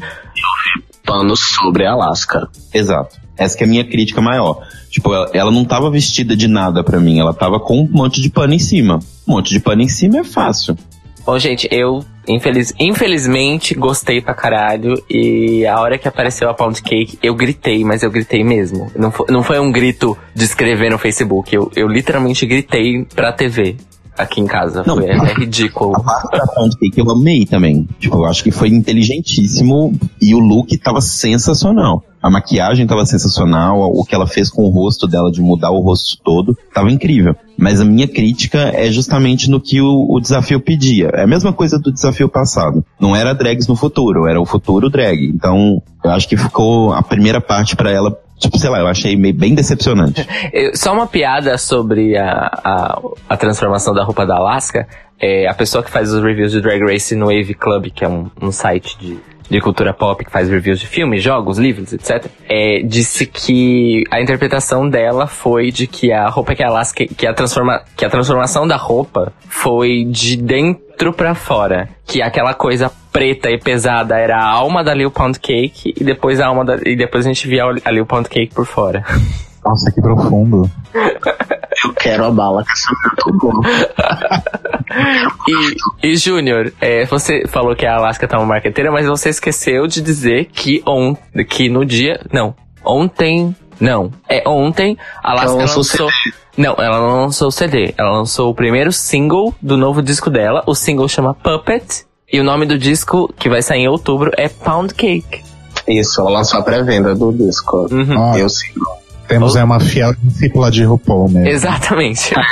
Panos 1.05 1.39
sobre 1.39 1.85
a 1.85 1.93
Alaska. 1.93 2.47
Exato. 2.73 3.15
Essa 3.37 3.57
que 3.57 3.63
é 3.63 3.67
a 3.67 3.69
minha 3.69 3.85
crítica 3.85 4.21
maior. 4.21 4.61
Tipo, 4.95 5.13
ela, 5.13 5.29
ela 5.33 5.51
não 5.51 5.65
tava 5.65 5.91
vestida 5.91 6.37
de 6.37 6.47
nada 6.47 6.81
pra 6.81 7.01
mim. 7.01 7.19
Ela 7.19 7.33
tava 7.33 7.59
com 7.59 7.81
um 7.81 7.89
monte 7.91 8.21
de 8.21 8.29
pano 8.29 8.53
em 8.53 8.59
cima. 8.59 8.99
Um 9.27 9.33
monte 9.33 9.49
de 9.49 9.59
pano 9.59 9.81
em 9.81 9.89
cima 9.89 10.19
é 10.19 10.23
fácil. 10.23 10.77
Bom, 11.25 11.37
gente, 11.37 11.67
eu 11.69 12.05
infeliz, 12.25 12.73
infelizmente 12.79 13.75
gostei 13.75 14.21
pra 14.21 14.33
caralho. 14.33 14.93
E 15.09 15.65
a 15.65 15.81
hora 15.81 15.97
que 15.97 16.07
apareceu 16.07 16.49
a 16.49 16.53
Pound 16.53 16.81
Cake, 16.81 17.19
eu 17.21 17.35
gritei, 17.35 17.83
mas 17.83 18.03
eu 18.03 18.09
gritei 18.09 18.41
mesmo. 18.41 18.89
Não 18.95 19.11
foi, 19.11 19.25
não 19.29 19.43
foi 19.43 19.59
um 19.59 19.69
grito 19.69 20.17
de 20.33 20.45
escrever 20.45 20.89
no 20.89 20.97
Facebook. 20.97 21.53
Eu, 21.53 21.69
eu 21.75 21.89
literalmente 21.89 22.45
gritei 22.45 23.03
pra 23.13 23.33
TV 23.33 23.75
aqui 24.17 24.41
em 24.41 24.45
casa. 24.45 24.83
Não. 24.85 24.95
Foi, 24.95 25.05
é 25.05 25.33
ridículo. 25.33 25.95
A 25.95 26.01
parte 26.01 26.29
da 26.31 26.79
Cake 26.79 26.99
eu 26.99 27.09
amei 27.11 27.45
também. 27.45 27.87
Tipo, 27.99 28.17
eu 28.17 28.25
acho 28.25 28.43
que 28.43 28.51
foi 28.51 28.69
inteligentíssimo 28.69 29.93
e 30.21 30.33
o 30.33 30.39
look 30.39 30.77
tava 30.77 31.01
sensacional. 31.01 32.03
A 32.21 32.29
maquiagem 32.29 32.87
tava 32.87 33.05
sensacional, 33.05 33.79
o 33.79 34.03
que 34.03 34.15
ela 34.15 34.25
fez 34.25 34.49
com 34.49 34.63
o 34.63 34.69
rosto 34.69 35.05
dela, 35.05 35.31
de 35.31 35.41
mudar 35.41 35.69
o 35.69 35.79
rosto 35.79 36.17
todo, 36.23 36.57
tava 36.73 36.91
incrível. 36.91 37.35
Mas 37.55 37.79
a 37.79 37.85
minha 37.85 38.07
crítica 38.07 38.57
é 38.73 38.91
justamente 38.91 39.47
no 39.47 39.61
que 39.61 39.79
o, 39.79 40.07
o 40.09 40.19
desafio 40.19 40.59
pedia. 40.59 41.11
É 41.13 41.21
a 41.21 41.27
mesma 41.27 41.53
coisa 41.53 41.77
do 41.77 41.91
desafio 41.91 42.27
passado. 42.27 42.83
Não 42.99 43.15
era 43.15 43.35
drags 43.35 43.67
no 43.67 43.75
futuro, 43.75 44.27
era 44.27 44.41
o 44.41 44.45
futuro 44.45 44.89
drag. 44.89 45.23
Então, 45.27 45.79
eu 46.03 46.11
acho 46.11 46.27
que 46.27 46.35
ficou 46.35 46.93
a 46.93 47.03
primeira 47.03 47.39
parte 47.39 47.75
pra 47.75 47.91
ela, 47.91 48.17
tipo, 48.37 48.57
sei 48.57 48.69
lá, 48.69 48.79
eu 48.79 48.87
achei 48.87 49.15
meio, 49.15 49.33
bem 49.33 49.53
decepcionante. 49.53 50.25
Só 50.75 50.93
uma 50.93 51.07
piada 51.07 51.57
sobre 51.57 52.17
a, 52.17 52.49
a, 52.63 53.01
a 53.29 53.37
transformação 53.37 53.93
da 53.93 54.03
roupa 54.03 54.25
da 54.25 54.35
Alaska. 54.35 54.87
É, 55.19 55.47
a 55.47 55.53
pessoa 55.53 55.83
que 55.83 55.89
faz 55.89 56.11
os 56.11 56.21
reviews 56.21 56.51
de 56.51 56.61
Drag 56.61 56.81
Race 56.81 57.15
no 57.15 57.27
Wave 57.27 57.53
Club, 57.53 57.87
que 57.93 58.03
é 58.03 58.07
um, 58.07 58.29
um 58.41 58.51
site 58.51 58.97
de, 58.99 59.17
de 59.49 59.61
cultura 59.61 59.93
pop 59.93 60.23
que 60.23 60.31
faz 60.31 60.49
reviews 60.49 60.79
de 60.79 60.87
filmes, 60.87 61.23
jogos, 61.23 61.57
livros, 61.57 61.93
etc. 61.93 62.25
É, 62.49 62.81
disse 62.83 63.25
que 63.25 64.03
a 64.11 64.21
interpretação 64.21 64.89
dela 64.89 65.27
foi 65.27 65.71
de 65.71 65.87
que 65.87 66.11
a 66.11 66.27
roupa 66.27 66.55
que 66.55 66.63
a 66.63 66.67
Alaska, 66.67 67.05
que 67.05 67.27
a, 67.27 67.33
transforma, 67.33 67.83
que 67.95 68.05
a 68.05 68.09
transformação 68.09 68.67
da 68.67 68.75
roupa 68.75 69.33
foi 69.47 70.03
de 70.05 70.37
dentro 70.37 71.13
pra 71.13 71.35
fora. 71.35 71.89
Que 72.05 72.21
aquela 72.21 72.53
coisa 72.53 72.91
preta 73.11 73.49
e 73.49 73.57
pesada 73.57 74.17
era 74.17 74.37
a 74.37 74.49
alma 74.49 74.83
da 74.83 74.93
Lil 74.93 75.11
Pound 75.11 75.39
Cake 75.39 75.93
e 75.97 76.03
depois 76.03 76.39
a 76.39 76.47
alma 76.47 76.65
da, 76.65 76.77
e 76.85 76.95
depois 76.95 77.25
a 77.25 77.29
gente 77.29 77.47
via 77.47 77.63
a 77.63 77.91
Lil 77.91 78.05
Pound 78.05 78.29
Cake 78.29 78.53
por 78.53 78.65
fora. 78.65 79.03
Nossa, 79.65 79.91
que 79.91 80.01
profundo. 80.01 80.69
Eu 81.83 81.93
quero 81.93 82.25
a 82.25 82.31
bala 82.31 82.63
que 82.63 82.71
essa 82.71 82.91
mulher 82.91 83.15
tomou. 83.17 83.61
E, 86.01 86.11
e 86.11 86.15
Júnior, 86.15 86.71
é, 86.79 87.05
você 87.05 87.45
falou 87.47 87.75
que 87.75 87.85
a 87.85 87.95
Alaska 87.95 88.27
tá 88.27 88.37
uma 88.37 88.45
marqueteira, 88.45 88.91
mas 88.91 89.05
você 89.05 89.29
esqueceu 89.29 89.87
de 89.87 90.01
dizer 90.01 90.45
que, 90.45 90.81
on, 90.87 91.15
que 91.49 91.67
no 91.67 91.85
dia. 91.85 92.21
Não. 92.31 92.55
Ontem 92.83 93.53
Não. 93.79 94.11
É 94.29 94.47
ontem 94.47 94.97
a 95.21 95.31
Alaska 95.31 95.53
lançou 95.53 95.77
lançou. 95.77 96.09
Não, 96.57 96.75
ela 96.77 96.99
não 96.99 97.23
lançou 97.23 97.49
o 97.49 97.51
CD. 97.51 97.93
Ela 97.97 98.11
lançou 98.11 98.49
o 98.49 98.55
primeiro 98.55 98.91
single 98.93 99.53
do 99.61 99.75
novo 99.75 100.01
disco 100.01 100.29
dela. 100.29 100.63
O 100.65 100.73
single 100.73 101.09
chama 101.09 101.33
Puppet. 101.33 102.05
E 102.31 102.39
o 102.39 102.43
nome 102.43 102.65
do 102.65 102.77
disco, 102.77 103.31
que 103.37 103.49
vai 103.49 103.61
sair 103.61 103.81
em 103.81 103.87
outubro, 103.87 104.31
é 104.37 104.47
Pound 104.47 104.93
Cake. 104.93 105.43
Isso, 105.87 106.21
ela 106.21 106.29
lançou 106.29 106.59
a 106.59 106.63
pré-venda 106.63 107.13
do 107.13 107.33
disco. 107.33 107.87
Uhum. 107.91 108.17
Ó, 108.17 108.37
Eu 108.37 108.49
sigo. 108.49 108.85
Temos 109.27 109.55
aí 109.55 109.63
uma 109.63 109.79
fiel 109.79 110.13
discípula 110.21 110.71
de 110.71 110.83
RuPaul 110.83 111.29
mesmo. 111.29 111.47
Exatamente. 111.47 112.33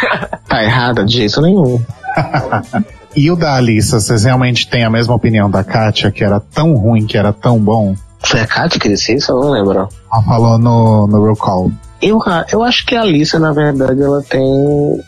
Tá 0.47 0.63
errada 0.63 1.03
de 1.03 1.13
jeito 1.13 1.41
nenhum. 1.41 1.81
E 3.15 3.29
o 3.29 3.35
da 3.35 3.55
Alissa, 3.55 3.99
vocês 3.99 4.23
realmente 4.23 4.67
têm 4.67 4.83
a 4.83 4.89
mesma 4.89 5.13
opinião 5.13 5.49
da 5.49 5.63
Kátia, 5.63 6.09
que 6.09 6.23
era 6.23 6.39
tão 6.39 6.73
ruim, 6.73 7.05
que 7.05 7.15
era 7.15 7.31
tão 7.31 7.59
bom? 7.59 7.95
Foi 8.25 8.39
a 8.39 8.47
Kátia 8.47 8.79
que 8.79 8.89
disse 8.89 9.13
isso? 9.13 9.31
Eu 9.31 9.39
não 9.39 9.51
lembro. 9.51 9.87
Ela 10.11 10.23
falou 10.25 10.57
no, 10.57 11.05
no 11.07 11.19
Roll 11.23 11.35
Call. 11.35 11.71
Eu, 12.03 12.19
eu 12.51 12.61
acho 12.61 12.85
que 12.85 12.95
a 12.95 13.01
Alicia, 13.01 13.39
na 13.39 13.53
verdade, 13.53 14.01
ela 14.01 14.21
tem 14.21 14.43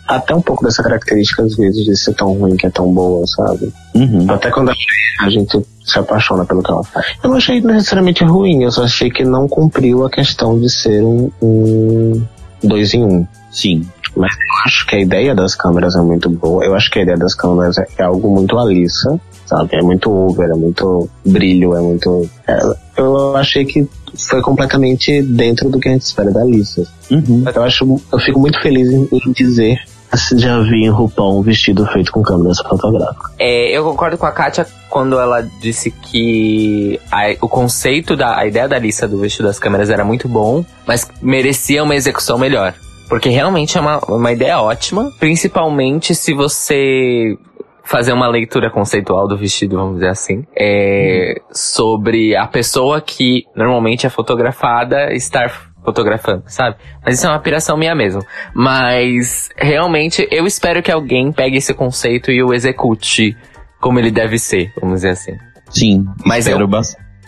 até 0.08 0.34
um 0.34 0.42
pouco 0.42 0.64
dessa 0.64 0.82
característica, 0.82 1.44
às 1.44 1.56
vezes, 1.56 1.84
de 1.84 1.96
ser 1.98 2.14
tão 2.14 2.34
ruim 2.34 2.56
que 2.56 2.66
é 2.66 2.70
tão 2.70 2.92
boa, 2.94 3.26
sabe? 3.28 3.74
Uhum. 3.94 4.26
Até 4.30 4.50
quando 4.50 4.70
a 4.70 4.74
gente, 4.74 4.88
a 5.20 5.30
gente 5.30 5.68
se 5.84 6.00
apaixona 6.00 6.46
pelo 6.46 6.64
que 6.64 6.72
ela 6.72 6.84
faz. 6.84 7.06
Eu 7.22 7.30
não 7.30 7.38
achei 7.38 7.60
necessariamente 7.60 8.24
ruim, 8.24 8.64
eu 8.64 8.72
só 8.72 8.84
achei 8.84 9.10
que 9.10 9.26
não 9.26 9.48
cumpriu 9.48 10.06
a 10.06 10.10
questão 10.10 10.58
de 10.58 10.70
ser 10.70 11.04
um, 11.04 11.30
um 11.42 12.26
dois 12.64 12.94
em 12.94 13.04
um. 13.04 13.28
Sim. 13.52 13.86
Mas 14.16 14.32
eu 14.32 14.64
acho 14.66 14.86
que 14.88 14.96
a 14.96 15.00
ideia 15.00 15.36
das 15.36 15.54
câmeras 15.54 15.96
é 15.96 16.02
muito 16.02 16.30
boa. 16.30 16.64
Eu 16.64 16.74
acho 16.76 16.90
que 16.90 17.00
a 17.00 17.02
ideia 17.02 17.18
das 17.18 17.36
câmeras 17.36 17.78
é, 17.78 17.86
é 17.98 18.04
algo 18.04 18.34
muito 18.34 18.58
Alissa, 18.58 19.20
sabe? 19.46 19.70
É 19.76 19.82
muito 19.82 20.12
over, 20.12 20.50
é 20.50 20.54
muito 20.56 21.10
brilho, 21.26 21.76
é 21.76 21.82
muito. 21.82 22.30
é- 22.48 22.60
eu 22.98 23.36
achei 23.36 23.66
que 23.66 23.88
foi 24.18 24.42
completamente 24.42 25.22
dentro 25.22 25.70
do 25.70 25.80
que 25.80 25.90
a 25.90 25.92
gente 25.92 26.04
espera 26.04 26.32
da 26.32 26.42
Alissa. 26.42 26.88
Uhum. 27.12 27.44
Eu 27.54 27.64
acho, 27.64 28.02
eu 28.12 28.20
fico 28.20 28.40
muito 28.40 28.60
feliz 28.62 28.90
em, 28.90 29.08
em 29.12 29.32
dizer 29.34 29.80
que 30.30 30.38
já 30.38 30.60
vi 30.62 30.86
em 30.86 30.90
RuPaul 30.90 31.40
um 31.40 31.42
vestido 31.42 31.86
feito 31.88 32.10
com 32.12 32.22
câmeras 32.22 32.60
fotográficas. 32.60 33.34
É, 33.38 33.72
eu 33.78 33.84
concordo 33.84 34.18
com 34.18 34.26
a 34.26 34.32
Kátia 34.32 34.66
quando 34.90 35.20
ela 35.20 35.42
disse 35.60 35.92
que 35.92 36.98
a- 37.12 37.36
o 37.42 37.50
conceito 37.50 38.16
da 38.16 38.38
a 38.38 38.46
ideia 38.48 38.66
da 38.68 38.80
lista 38.80 39.08
do 39.10 39.18
vestido 39.20 39.46
das 39.48 39.60
câmeras 39.60 39.90
era 39.90 40.06
muito 40.06 40.30
bom, 40.30 40.64
mas 40.88 41.06
merecia 41.22 41.84
uma 41.84 41.96
execução 41.96 42.38
melhor. 42.38 42.74
Porque 43.10 43.30
realmente 43.30 43.78
é 43.78 43.82
uma, 43.82 44.00
uma 44.08 44.32
ideia 44.32 44.60
ótima, 44.62 45.12
principalmente 45.20 46.16
se 46.16 46.34
você 46.34 47.38
fazer 47.86 48.12
uma 48.12 48.28
leitura 48.28 48.70
conceitual 48.70 49.28
do 49.28 49.38
vestido, 49.38 49.78
vamos 49.78 49.96
dizer 49.96 50.10
assim, 50.10 50.44
é, 50.58 51.36
sobre 51.52 52.36
a 52.36 52.48
pessoa 52.48 53.00
que 53.00 53.46
normalmente 53.56 54.06
é 54.06 54.10
fotografada 54.10 55.14
estar 55.14 55.50
fotografando, 55.84 56.44
sabe? 56.48 56.78
Mas 57.06 57.16
isso 57.16 57.28
é 57.28 57.30
uma 57.30 57.40
piração 57.40 57.78
minha 57.78 57.94
mesmo. 57.94 58.22
Mas 58.54 59.50
realmente 59.56 60.28
eu 60.32 60.48
espero 60.48 60.82
que 60.82 60.92
alguém 60.92 61.32
pegue 61.32 61.58
esse 61.58 61.74
conceito 61.74 62.32
e 62.32 62.42
o 62.44 62.54
execute 62.54 63.38
como 63.80 64.00
ele 64.00 64.10
deve 64.10 64.40
ser, 64.40 64.74
vamos 64.82 64.96
dizer 64.96 65.10
assim. 65.10 65.34
Sim. 65.70 66.06
Mas 66.26 66.48
eu-. 66.48 66.58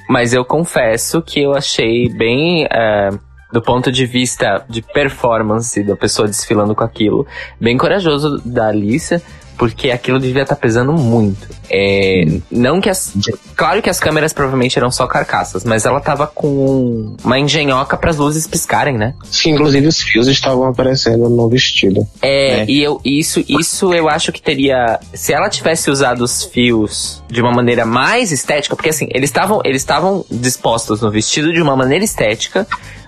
Mas 0.09 0.33
eu 0.33 0.43
confesso 0.43 1.21
que 1.21 1.41
eu 1.41 1.53
achei 1.53 2.09
bem, 2.09 2.65
é, 2.65 3.09
do 3.51 3.61
ponto 3.61 3.91
de 3.91 4.05
vista 4.05 4.65
de 4.67 4.81
performance 4.81 5.83
da 5.83 5.95
pessoa 5.95 6.27
desfilando 6.27 6.73
com 6.73 6.83
aquilo, 6.83 7.27
bem 7.59 7.77
corajoso 7.77 8.41
da 8.43 8.69
Alicia, 8.69 9.21
porque 9.57 9.91
aquilo 9.91 10.19
devia 10.19 10.43
estar 10.43 10.55
pesando 10.55 10.93
muito. 10.93 11.47
É, 11.69 12.25
não 12.49 12.79
que 12.79 12.89
as. 12.89 13.13
Claro 13.55 13.81
que 13.81 13.89
as 13.89 13.99
câmeras 13.99 14.31
provavelmente 14.31 14.77
eram 14.77 14.89
só 14.89 15.05
carcaças, 15.07 15.65
mas 15.65 15.85
ela 15.85 15.99
tava 15.99 16.27
com 16.27 17.15
uma 17.23 17.39
engenhoca 17.39 17.97
para 17.97 18.09
as 18.09 18.17
luzes 18.17 18.47
piscarem, 18.47 18.97
né? 18.97 19.13
Sim, 19.25 19.51
inclusive 19.51 19.87
os 19.87 20.01
fios 20.01 20.27
estavam 20.27 20.63
aparecendo 20.65 21.27
no 21.29 21.49
vestido. 21.49 22.07
É, 22.21 22.61
É. 22.61 22.65
e 22.67 22.81
eu, 22.81 23.01
isso, 23.03 23.43
isso 23.49 23.93
eu 23.93 24.07
acho 24.07 24.31
que 24.31 24.41
teria. 24.41 24.99
Se 25.13 25.33
ela 25.33 25.49
tivesse 25.49 25.89
usado 25.89 26.21
os 26.21 26.43
fios 26.43 27.21
de 27.29 27.41
uma 27.41 27.51
maneira 27.51 27.85
mais 27.85 28.31
estética, 28.31 28.75
porque 28.75 28.89
assim, 28.89 29.09
eles 29.11 29.29
estavam 29.29 29.61
eles 29.65 29.81
estavam 29.81 30.23
dispostos 30.31 31.01
no 31.01 31.11
vestido 31.11 31.51
de 31.51 31.61
uma 31.61 31.75
maneira 31.75 32.05
estética, 32.05 32.65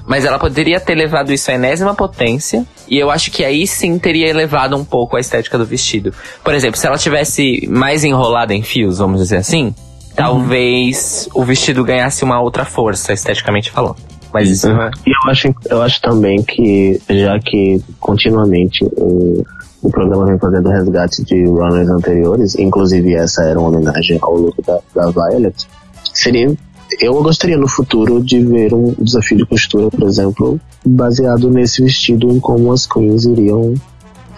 mas 0.10 0.26
ela 0.26 0.39
poderia 0.39 0.80
ter 0.80 0.95
levado 0.95 1.32
isso 1.32 1.51
à 1.51 1.53
enésima 1.53 1.93
potência, 1.93 2.66
e 2.88 2.97
eu 2.97 3.12
acho 3.12 3.30
que 3.30 3.45
aí 3.45 3.68
sim 3.68 3.99
teria 3.99 4.28
elevado 4.28 4.76
um 4.76 4.84
pouco 4.84 5.16
a 5.16 5.20
estética 5.20 5.55
do 5.55 5.68
vestido. 5.68 6.12
Por 6.43 6.55
exemplo, 6.55 6.80
se 6.80 6.88
ela 6.88 6.97
tivesse 6.97 7.68
mais 7.70 8.03
enrolada 8.03 8.51
em 8.51 8.64
fios, 8.64 8.97
vamos 8.97 9.22
dizer 9.22 9.38
assim, 9.38 9.72
talvez 10.16 11.30
o 11.32 11.45
vestido 11.45 11.84
ganhasse 11.84 12.24
uma 12.24 12.41
outra 12.41 12.66
força, 12.66 13.14
esteticamente 13.14 13.70
falando. 13.70 13.97
Mas 14.34 14.49
isso 14.49 14.68
não 14.68 14.82
é. 14.82 14.89
E 15.05 15.12
eu 15.12 15.32
acho, 15.32 15.53
eu 15.70 15.82
acho 15.84 16.01
também 16.01 16.41
que, 16.41 16.99
já 17.07 17.39
que 17.39 17.80
continuamente 17.99 18.84
o, 18.97 19.45
o 19.84 19.91
programa 19.91 20.26
vem 20.26 20.39
fazendo 20.39 20.70
resgate 20.70 21.24
de 21.24 21.45
runners 21.45 21.89
anteriores, 21.89 22.55
inclusive 22.55 23.14
essa 23.14 23.43
era 23.43 23.60
uma 23.60 23.70
homenagem 23.70 24.18
ao 24.24 24.36
look 24.36 24.60
da, 24.66 24.80
da 24.95 25.12
Violet, 25.12 25.68
seria. 26.12 26.57
Eu 27.00 27.22
gostaria 27.22 27.58
no 27.58 27.68
futuro 27.68 28.24
de 28.24 28.44
ver 28.44 28.74
um 28.74 28.96
desafio 29.00 29.38
de 29.38 29.46
costura, 29.46 29.90
por 29.90 30.08
exemplo, 30.08 30.60
baseado 30.86 31.50
nesse 31.50 31.84
vestido, 31.84 32.32
em 32.32 32.40
como 32.40 32.72
as 32.74 32.88
queens 32.88 33.26
iriam 33.26 33.76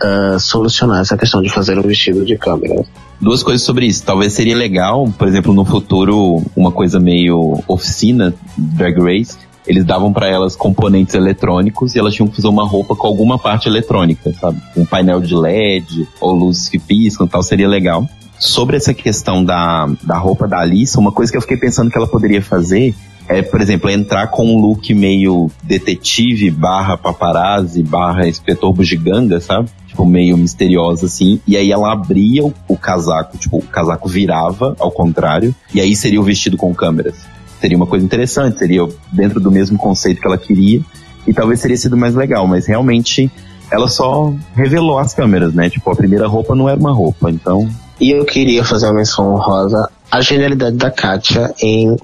ah, 0.02 0.38
solucionar 0.40 1.02
essa 1.02 1.16
questão 1.16 1.42
de 1.42 1.50
fazer 1.50 1.78
um 1.78 1.84
vestido 1.84 2.26
de 2.26 2.38
câmera. 2.38 2.84
Duas 3.20 3.44
coisas 3.44 3.62
sobre 3.62 3.86
isso. 3.86 4.04
Talvez 4.04 4.34
seria 4.34 4.56
legal, 4.56 5.08
por 5.18 5.28
exemplo, 5.28 5.54
no 5.54 5.64
futuro, 5.64 6.42
uma 6.56 6.72
coisa 6.72 7.00
meio 7.00 7.60
oficina, 7.68 8.34
Drag 8.58 9.00
Race. 9.00 9.38
Eles 9.68 9.86
davam 9.86 10.12
pra 10.12 10.28
elas 10.28 10.56
componentes 10.56 11.14
eletrônicos 11.14 11.96
e 11.96 12.00
elas 12.00 12.16
tinham 12.16 12.28
que 12.28 12.36
fazer 12.36 12.48
uma 12.48 12.68
roupa 12.68 12.96
com 12.96 13.06
alguma 13.06 13.38
parte 13.38 13.70
eletrônica, 13.70 14.34
sabe? 14.34 14.60
Um 14.76 14.86
painel 14.86 15.20
de 15.20 15.36
LED 15.36 16.08
ou 16.20 16.34
luzes 16.34 16.68
que 16.68 16.80
piscam 16.80 17.28
tal, 17.28 17.44
seria 17.44 17.68
legal. 17.68 18.10
Sobre 18.42 18.76
essa 18.76 18.92
questão 18.92 19.46
da, 19.46 19.88
da 20.02 20.18
roupa 20.18 20.48
da 20.48 20.62
Alissa, 20.62 21.00
uma 21.00 21.12
coisa 21.12 21.32
que 21.32 21.38
eu 21.38 21.42
fiquei 21.42 21.58
pensando 21.58 21.92
que 21.92 21.98
ela 21.98 22.08
poderia 22.08 22.42
fazer 22.42 22.96
é, 23.28 23.44
por 23.44 23.62
exemplo, 23.62 23.88
entrar 23.88 24.28
com 24.28 24.44
um 24.44 24.60
look 24.60 24.92
meio 24.96 25.52
detetive 25.62 26.50
barra 26.50 26.98
paparazzi 26.98 27.84
barra 27.84 28.28
inspetor 28.28 28.74
bugiganga, 28.74 29.40
sabe? 29.40 29.70
Tipo, 29.88 30.08
meio 30.08 30.36
misteriosa 30.36 31.06
assim. 31.06 31.40
E 31.48 31.56
aí 31.56 31.72
ela 31.72 31.94
abria 31.94 32.44
o, 32.44 32.52
o 32.68 32.76
casaco, 32.76 33.38
tipo, 33.38 33.60
o 33.60 33.62
casaco 33.62 34.10
virava 34.10 34.76
ao 34.80 34.92
contrário. 34.92 35.54
E 35.72 35.80
aí 35.80 35.96
seria 35.96 36.20
o 36.20 36.24
vestido 36.24 36.58
com 36.58 36.74
câmeras. 36.74 37.16
Seria 37.60 37.78
uma 37.78 37.86
coisa 37.86 38.04
interessante, 38.04 38.58
seria 38.58 38.88
dentro 39.14 39.40
do 39.40 39.52
mesmo 39.52 39.78
conceito 39.78 40.20
que 40.20 40.26
ela 40.26 40.38
queria. 40.38 40.82
E 41.28 41.32
talvez 41.32 41.62
teria 41.62 41.78
sido 41.78 41.96
mais 41.96 42.16
legal, 42.16 42.48
mas 42.48 42.66
realmente 42.66 43.32
ela 43.72 43.88
só 43.88 44.34
revelou 44.56 44.98
as 44.98 45.14
câmeras, 45.14 45.54
né? 45.54 45.70
Tipo, 45.70 45.92
a 45.92 45.96
primeira 45.96 46.28
roupa 46.28 46.56
não 46.56 46.68
era 46.68 46.80
uma 46.80 46.92
roupa, 46.92 47.30
então. 47.30 47.70
E 48.02 48.10
eu 48.10 48.26
queria 48.26 48.66
fazer 48.66 48.88
uma 48.88 48.96
menção 48.96 49.32
honrosa 49.32 49.88
à 50.10 50.20
genialidade 50.22 50.76
da 50.76 50.90
Katia 50.90 51.54
em 51.62 51.96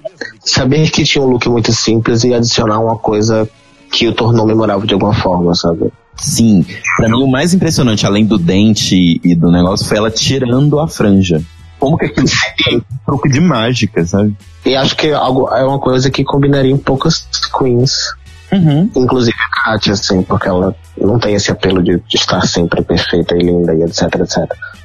saber 0.46 0.92
que 0.92 1.04
tinha 1.04 1.24
um 1.24 1.28
look 1.28 1.50
muito 1.50 1.74
simples 1.74 2.24
e 2.24 2.36
adicionar 2.36 2.80
uma 2.80 3.00
coisa 3.00 3.50
que 3.92 4.08
o 4.08 4.14
tornou 4.14 4.46
memorável 4.46 4.86
de 4.86 4.94
alguma 4.94 5.16
forma, 5.16 5.56
sabe? 5.56 5.92
Sim, 6.16 6.64
pra 6.98 7.10
mim 7.10 7.24
o 7.24 7.28
mais 7.28 7.52
impressionante, 7.56 8.06
além 8.06 8.26
do 8.26 8.38
dente 8.38 9.20
e 9.24 9.36
do 9.36 9.52
negócio, 9.52 9.88
foi 9.88 9.98
ela 9.98 10.12
tirando 10.12 10.80
a 10.80 10.88
franja. 10.88 11.42
Como 11.80 11.98
que 11.98 12.06
aquilo 12.06 12.28
foi 12.64 12.78
um 12.78 12.82
truque 13.04 13.30
de 13.30 13.42
mágica, 13.42 14.06
sabe? 14.06 14.36
E 14.64 14.76
acho 14.76 14.96
que 14.96 15.08
é 15.08 15.14
algo, 15.14 15.50
é 15.50 15.64
uma 15.64 15.80
coisa 15.80 16.12
que 16.12 16.24
combinaria 16.24 16.72
em 16.72 16.78
poucas 16.78 17.28
queens, 17.58 18.14
Uhum. 18.52 18.90
inclusive 18.96 19.36
a 19.36 19.64
Katia, 19.64 19.94
assim, 19.94 20.24
porque 20.24 20.48
ela 20.48 20.76
não 20.98 21.20
tem 21.20 21.36
esse 21.36 21.52
apelo 21.52 21.84
de, 21.84 21.98
de 22.08 22.16
estar 22.16 22.42
sempre 22.48 22.82
perfeita 22.82 23.36
e 23.36 23.40
linda 23.40 23.74
e 23.76 23.84
etc, 23.84 24.04
etc. 24.22 24.38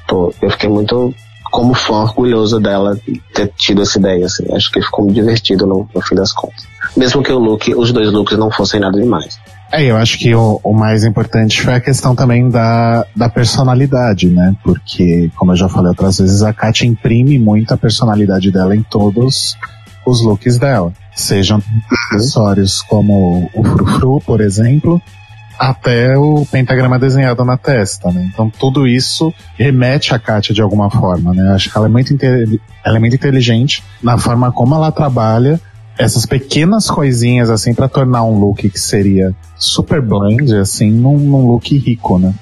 Pô, 0.07 0.33
eu 0.41 0.51
fiquei 0.51 0.69
muito, 0.69 1.13
como 1.51 1.73
fã, 1.73 2.01
orgulhoso 2.01 2.59
dela 2.59 2.97
ter 3.33 3.51
tido 3.57 3.81
essa 3.81 3.97
ideia, 3.97 4.25
assim. 4.25 4.43
Acho 4.53 4.71
que 4.71 4.81
ficou 4.81 5.05
muito 5.05 5.15
divertido 5.15 5.65
no, 5.65 5.87
no 5.93 6.01
fim 6.01 6.15
das 6.15 6.33
contas. 6.33 6.65
Mesmo 6.95 7.23
que 7.23 7.31
o 7.31 7.39
look, 7.39 7.73
os 7.73 7.91
dois 7.93 8.11
looks 8.11 8.37
não 8.37 8.51
fossem 8.51 8.79
nada 8.79 8.99
demais. 8.99 9.39
É, 9.71 9.83
eu 9.85 9.97
acho 9.97 10.19
que 10.19 10.35
o, 10.35 10.59
o 10.63 10.71
mais 10.71 11.03
importante 11.03 11.59
foi 11.59 11.73
a 11.73 11.79
questão 11.79 12.15
também 12.15 12.47
da, 12.47 13.07
da 13.15 13.27
personalidade, 13.27 14.27
né? 14.27 14.55
Porque, 14.63 15.31
como 15.35 15.51
eu 15.51 15.55
já 15.55 15.67
falei 15.67 15.89
outras 15.89 16.19
vezes, 16.19 16.43
a 16.43 16.53
Katia 16.53 16.87
imprime 16.87 17.39
muito 17.39 17.73
a 17.73 17.77
personalidade 17.77 18.51
dela 18.51 18.75
em 18.75 18.83
todos 18.83 19.57
os 20.05 20.21
looks 20.21 20.59
dela. 20.59 20.93
Sejam 21.15 21.61
acessórios 22.11 22.81
como 22.81 23.49
o 23.53 23.63
frufru, 23.63 24.19
por 24.25 24.41
exemplo, 24.41 25.01
até 25.57 26.17
o 26.17 26.45
pentagrama 26.45 26.97
desenhado 26.97 27.45
na 27.45 27.57
testa, 27.57 28.11
né? 28.11 28.29
Então 28.33 28.49
tudo 28.49 28.87
isso 28.87 29.33
remete 29.55 30.13
a 30.13 30.19
Katia 30.19 30.53
de 30.53 30.61
alguma 30.61 30.89
forma, 30.89 31.33
né? 31.33 31.53
Acho 31.53 31.71
que 31.71 31.77
ela 31.77 31.85
é 31.85 31.89
muito, 31.89 32.15
ela 32.83 32.97
é 32.97 32.99
muito 32.99 33.15
inteligente 33.15 33.83
na 34.01 34.17
forma 34.17 34.51
como 34.51 34.75
ela 34.75 34.91
trabalha 34.91 35.59
essas 35.97 36.25
pequenas 36.25 36.89
coisinhas 36.89 37.49
assim 37.49 37.73
pra 37.73 37.87
tornar 37.87 38.23
um 38.23 38.39
look 38.39 38.67
que 38.67 38.79
seria 38.79 39.33
super 39.55 40.01
blend 40.01 40.53
assim 40.55 40.91
num, 40.91 41.17
num 41.17 41.45
look 41.47 41.77
rico, 41.77 42.17
né? 42.17 42.33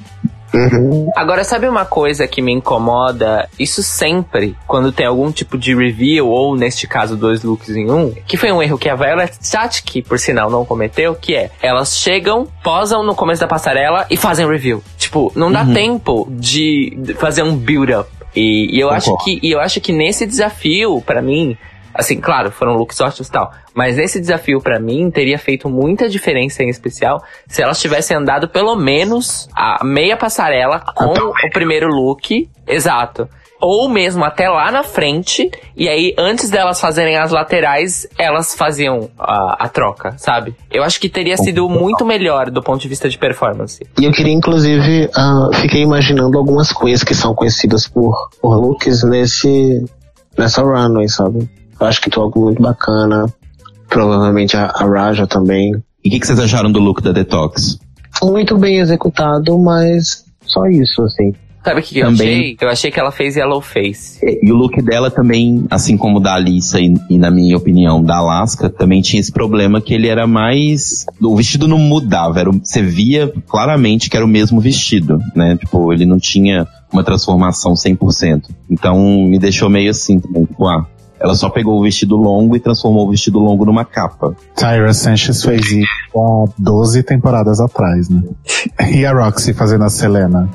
Uhum. 0.53 1.09
Agora, 1.15 1.43
sabe 1.43 1.67
uma 1.67 1.85
coisa 1.85 2.27
que 2.27 2.41
me 2.41 2.51
incomoda? 2.51 3.47
Isso 3.57 3.81
sempre, 3.81 4.55
quando 4.67 4.91
tem 4.91 5.05
algum 5.05 5.31
tipo 5.31 5.57
de 5.57 5.75
review, 5.75 6.27
ou 6.27 6.55
neste 6.55 6.87
caso, 6.87 7.15
dois 7.15 7.43
looks 7.43 7.69
em 7.69 7.89
um, 7.89 8.13
que 8.27 8.37
foi 8.37 8.51
um 8.51 8.61
erro 8.61 8.77
que 8.77 8.89
a 8.89 8.95
Violet 8.95 9.33
Chachki, 9.41 10.01
por 10.01 10.19
sinal, 10.19 10.49
não 10.49 10.65
cometeu, 10.65 11.15
que 11.15 11.35
é, 11.35 11.51
elas 11.61 11.97
chegam, 11.97 12.47
posam 12.63 13.03
no 13.03 13.15
começo 13.15 13.41
da 13.41 13.47
passarela 13.47 14.05
e 14.09 14.17
fazem 14.17 14.47
review. 14.47 14.83
Tipo, 14.97 15.31
não 15.35 15.51
dá 15.51 15.65
tempo 15.65 16.27
de 16.29 16.97
fazer 17.17 17.43
um 17.43 17.55
build-up. 17.55 18.09
E, 18.35 18.77
e 18.77 18.79
eu 18.79 18.89
acho 18.89 19.15
que 19.17 19.39
e 19.43 19.51
eu 19.51 19.59
acho 19.59 19.81
que 19.81 19.91
nesse 19.91 20.25
desafio, 20.25 21.01
pra 21.01 21.21
mim, 21.21 21.57
assim, 21.93 22.19
claro, 22.19 22.51
foram 22.51 22.73
looks 22.73 22.99
ótimos 22.99 23.27
e 23.27 23.31
tal, 23.31 23.51
mas 23.73 23.97
nesse 23.97 24.19
desafio 24.19 24.59
pra 24.61 24.79
mim 24.79 25.09
teria 25.09 25.37
feito 25.37 25.69
muita 25.69 26.09
diferença 26.09 26.63
em 26.63 26.69
especial 26.69 27.23
se 27.47 27.61
elas 27.61 27.79
tivessem 27.79 28.17
andado 28.17 28.49
pelo 28.49 28.75
menos 28.75 29.47
a 29.55 29.83
meia 29.83 30.17
passarela 30.17 30.79
com 30.79 31.13
o 31.13 31.51
primeiro 31.51 31.87
look, 31.87 32.49
exato. 32.67 33.27
Ou 33.61 33.87
mesmo 33.87 34.25
até 34.25 34.49
lá 34.49 34.71
na 34.71 34.81
frente, 34.81 35.51
e 35.77 35.87
aí 35.87 36.15
antes 36.17 36.49
delas 36.49 36.81
fazerem 36.81 37.15
as 37.15 37.31
laterais, 37.31 38.07
elas 38.17 38.55
faziam 38.55 39.07
a, 39.19 39.65
a 39.65 39.69
troca, 39.69 40.17
sabe? 40.17 40.55
Eu 40.71 40.81
acho 40.83 40.99
que 40.99 41.07
teria 41.07 41.37
sido 41.37 41.69
muito 41.69 42.03
melhor 42.03 42.49
do 42.49 42.63
ponto 42.63 42.81
de 42.81 42.87
vista 42.87 43.07
de 43.07 43.19
performance. 43.19 43.85
E 43.99 44.05
eu 44.05 44.11
queria, 44.11 44.33
inclusive, 44.33 45.07
ah, 45.15 45.49
fiquei 45.53 45.83
imaginando 45.83 46.39
algumas 46.39 46.71
coisas 46.71 47.03
que 47.03 47.13
são 47.13 47.35
conhecidas 47.35 47.87
por, 47.87 48.31
por 48.41 48.55
looks 48.55 49.03
nesse, 49.03 49.85
nessa 50.35 50.63
runway, 50.63 51.07
sabe? 51.07 51.47
Eu 51.81 51.87
acho 51.87 51.99
que 52.01 52.09
tem 52.09 52.21
algo 52.21 52.45
muito 52.45 52.61
bacana. 52.61 53.25
Provavelmente 53.89 54.55
a, 54.55 54.65
a 54.67 54.85
Raja 54.85 55.27
também. 55.27 55.73
E 56.03 56.07
o 56.09 56.11
que, 56.11 56.19
que 56.19 56.27
vocês 56.27 56.39
acharam 56.39 56.71
do 56.71 56.79
look 56.79 57.01
da 57.01 57.11
Detox? 57.11 57.77
Muito 58.23 58.57
bem 58.57 58.77
executado, 58.79 59.57
mas 59.59 60.23
só 60.45 60.65
isso, 60.67 61.01
assim. 61.03 61.33
Sabe 61.63 61.79
o 61.79 61.83
que, 61.83 61.93
que 61.93 61.99
eu 61.99 62.05
Também- 62.07 62.27
achei? 62.39 62.57
Eu 62.59 62.69
achei 62.69 62.91
que 62.91 62.99
ela 62.99 63.11
fez 63.11 63.35
yellow 63.35 63.61
face. 63.61 64.19
E 64.41 64.51
o 64.51 64.55
look 64.55 64.81
dela 64.81 65.11
também, 65.11 65.63
assim 65.69 65.95
como 65.95 66.17
o 66.17 66.19
da 66.19 66.33
Alissa 66.33 66.79
e, 66.79 66.91
e, 67.07 67.19
na 67.19 67.29
minha 67.29 67.55
opinião, 67.55 68.03
da 68.03 68.17
Alaska, 68.17 68.67
também 68.67 68.99
tinha 69.01 69.19
esse 69.19 69.31
problema 69.31 69.79
que 69.79 69.93
ele 69.93 70.07
era 70.07 70.25
mais... 70.25 71.05
O 71.21 71.35
vestido 71.35 71.67
não 71.67 71.77
mudava, 71.77 72.39
era, 72.39 72.49
você 72.51 72.81
via 72.81 73.31
claramente 73.47 74.09
que 74.09 74.17
era 74.17 74.25
o 74.25 74.29
mesmo 74.29 74.59
vestido, 74.59 75.19
né? 75.35 75.55
Tipo, 75.55 75.93
ele 75.93 76.05
não 76.05 76.17
tinha 76.17 76.67
uma 76.91 77.03
transformação 77.03 77.73
100%. 77.73 78.45
Então, 78.67 78.97
me 79.27 79.37
deixou 79.37 79.69
meio 79.69 79.91
assim 79.91 80.19
também, 80.19 80.45
tipo, 80.45 80.65
ah, 80.67 80.87
ela 81.21 81.35
só 81.35 81.49
pegou 81.49 81.79
o 81.79 81.83
vestido 81.83 82.15
longo 82.15 82.55
e 82.55 82.59
transformou 82.59 83.07
o 83.07 83.11
vestido 83.11 83.39
longo 83.39 83.63
numa 83.63 83.85
capa. 83.85 84.35
Tyra 84.55 84.93
Sanchez 84.93 85.43
fez 85.43 85.71
isso 85.71 85.87
há 86.15 86.45
12 86.57 87.03
temporadas 87.03 87.59
atrás, 87.59 88.09
né? 88.09 88.23
E 88.91 89.05
a 89.05 89.13
Roxy 89.13 89.53
fazendo 89.53 89.83
a 89.83 89.89
Selena. 89.89 90.49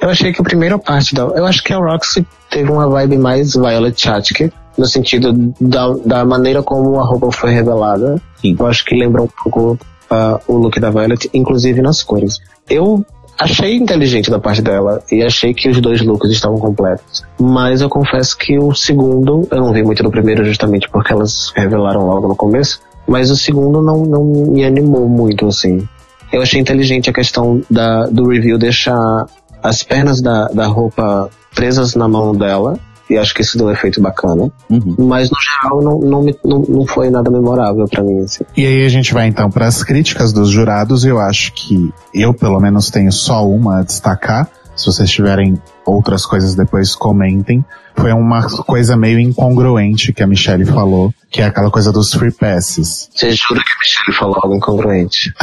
Eu 0.00 0.08
achei 0.08 0.32
que 0.32 0.40
a 0.40 0.44
primeira 0.44 0.78
parte 0.78 1.14
da. 1.14 1.22
Eu 1.22 1.44
acho 1.44 1.62
que 1.62 1.72
a 1.72 1.76
Roxy 1.76 2.26
teve 2.50 2.70
uma 2.70 2.88
vibe 2.88 3.18
mais 3.18 3.52
Violet 3.52 4.00
Chachki, 4.00 4.50
no 4.76 4.86
sentido 4.86 5.52
da, 5.60 5.92
da 6.04 6.24
maneira 6.24 6.62
como 6.62 6.98
a 6.98 7.04
roupa 7.04 7.30
foi 7.30 7.52
revelada. 7.52 8.20
Sim. 8.40 8.56
Eu 8.58 8.66
acho 8.66 8.84
que 8.84 8.96
lembra 8.96 9.22
um 9.22 9.28
pouco 9.28 9.78
ah, 10.10 10.40
o 10.46 10.56
look 10.56 10.80
da 10.80 10.90
Violet, 10.90 11.28
inclusive 11.34 11.82
nas 11.82 12.02
cores. 12.02 12.38
Eu 12.68 13.04
achei 13.38 13.76
inteligente 13.76 14.30
da 14.30 14.38
parte 14.38 14.62
dela 14.62 15.02
e 15.10 15.22
achei 15.22 15.52
que 15.52 15.68
os 15.68 15.80
dois 15.80 16.02
looks 16.02 16.30
estavam 16.30 16.58
completos. 16.58 17.24
Mas 17.38 17.80
eu 17.80 17.88
confesso 17.88 18.36
que 18.36 18.58
o 18.58 18.74
segundo, 18.74 19.46
eu 19.50 19.58
não 19.58 19.72
vi 19.72 19.82
muito 19.82 20.02
no 20.02 20.10
primeiro 20.10 20.44
justamente 20.44 20.88
porque 20.88 21.12
elas 21.12 21.52
revelaram 21.54 22.06
logo 22.06 22.28
no 22.28 22.36
começo, 22.36 22.80
mas 23.06 23.30
o 23.30 23.36
segundo 23.36 23.82
não, 23.82 24.04
não 24.04 24.24
me 24.24 24.64
animou 24.64 25.08
muito 25.08 25.46
assim. 25.46 25.86
Eu 26.32 26.42
achei 26.42 26.60
inteligente 26.60 27.08
a 27.08 27.12
questão 27.12 27.62
da, 27.70 28.06
do 28.06 28.28
review 28.28 28.58
deixar 28.58 29.26
as 29.62 29.82
pernas 29.82 30.20
da, 30.20 30.48
da 30.48 30.66
roupa 30.66 31.30
presas 31.54 31.94
na 31.94 32.08
mão 32.08 32.34
dela. 32.34 32.78
E 33.08 33.16
acho 33.16 33.32
que 33.34 33.42
isso 33.42 33.56
deu 33.56 33.68
um 33.68 33.70
efeito 33.70 34.00
bacana. 34.02 34.50
Uhum. 34.68 34.96
Mas 34.98 35.30
no 35.30 35.36
geral 35.40 35.80
não, 35.82 35.98
não, 36.00 36.22
me- 36.22 36.36
não, 36.44 36.58
não 36.68 36.86
foi 36.86 37.08
nada 37.08 37.30
memorável 37.30 37.86
pra 37.88 38.02
mim. 38.02 38.20
Assim. 38.20 38.44
E 38.56 38.66
aí 38.66 38.84
a 38.84 38.88
gente 38.88 39.14
vai 39.14 39.28
então 39.28 39.50
para 39.50 39.66
as 39.66 39.82
críticas 39.84 40.32
dos 40.32 40.50
jurados. 40.50 41.04
Eu 41.04 41.20
acho 41.20 41.52
que 41.52 41.92
eu, 42.12 42.34
pelo 42.34 42.58
menos, 42.60 42.90
tenho 42.90 43.12
só 43.12 43.46
uma 43.46 43.78
a 43.78 43.82
destacar. 43.82 44.48
Se 44.76 44.86
vocês 44.86 45.10
tiverem 45.10 45.60
outras 45.84 46.24
coisas 46.26 46.54
depois, 46.54 46.94
comentem. 46.94 47.64
Foi 47.96 48.12
uma 48.12 48.46
coisa 48.64 48.96
meio 48.96 49.18
incongruente 49.18 50.12
que 50.12 50.22
a 50.22 50.26
Michelle 50.26 50.66
falou, 50.66 51.14
que 51.30 51.40
é 51.40 51.46
aquela 51.46 51.70
coisa 51.70 51.90
dos 51.90 52.12
free 52.12 52.30
passes. 52.30 53.08
Você 53.14 53.32
jura 53.32 53.62
que 53.62 53.70
a 53.70 53.78
Michelle 53.80 54.18
falou 54.18 54.36
algo 54.42 54.54
incongruente? 54.54 55.32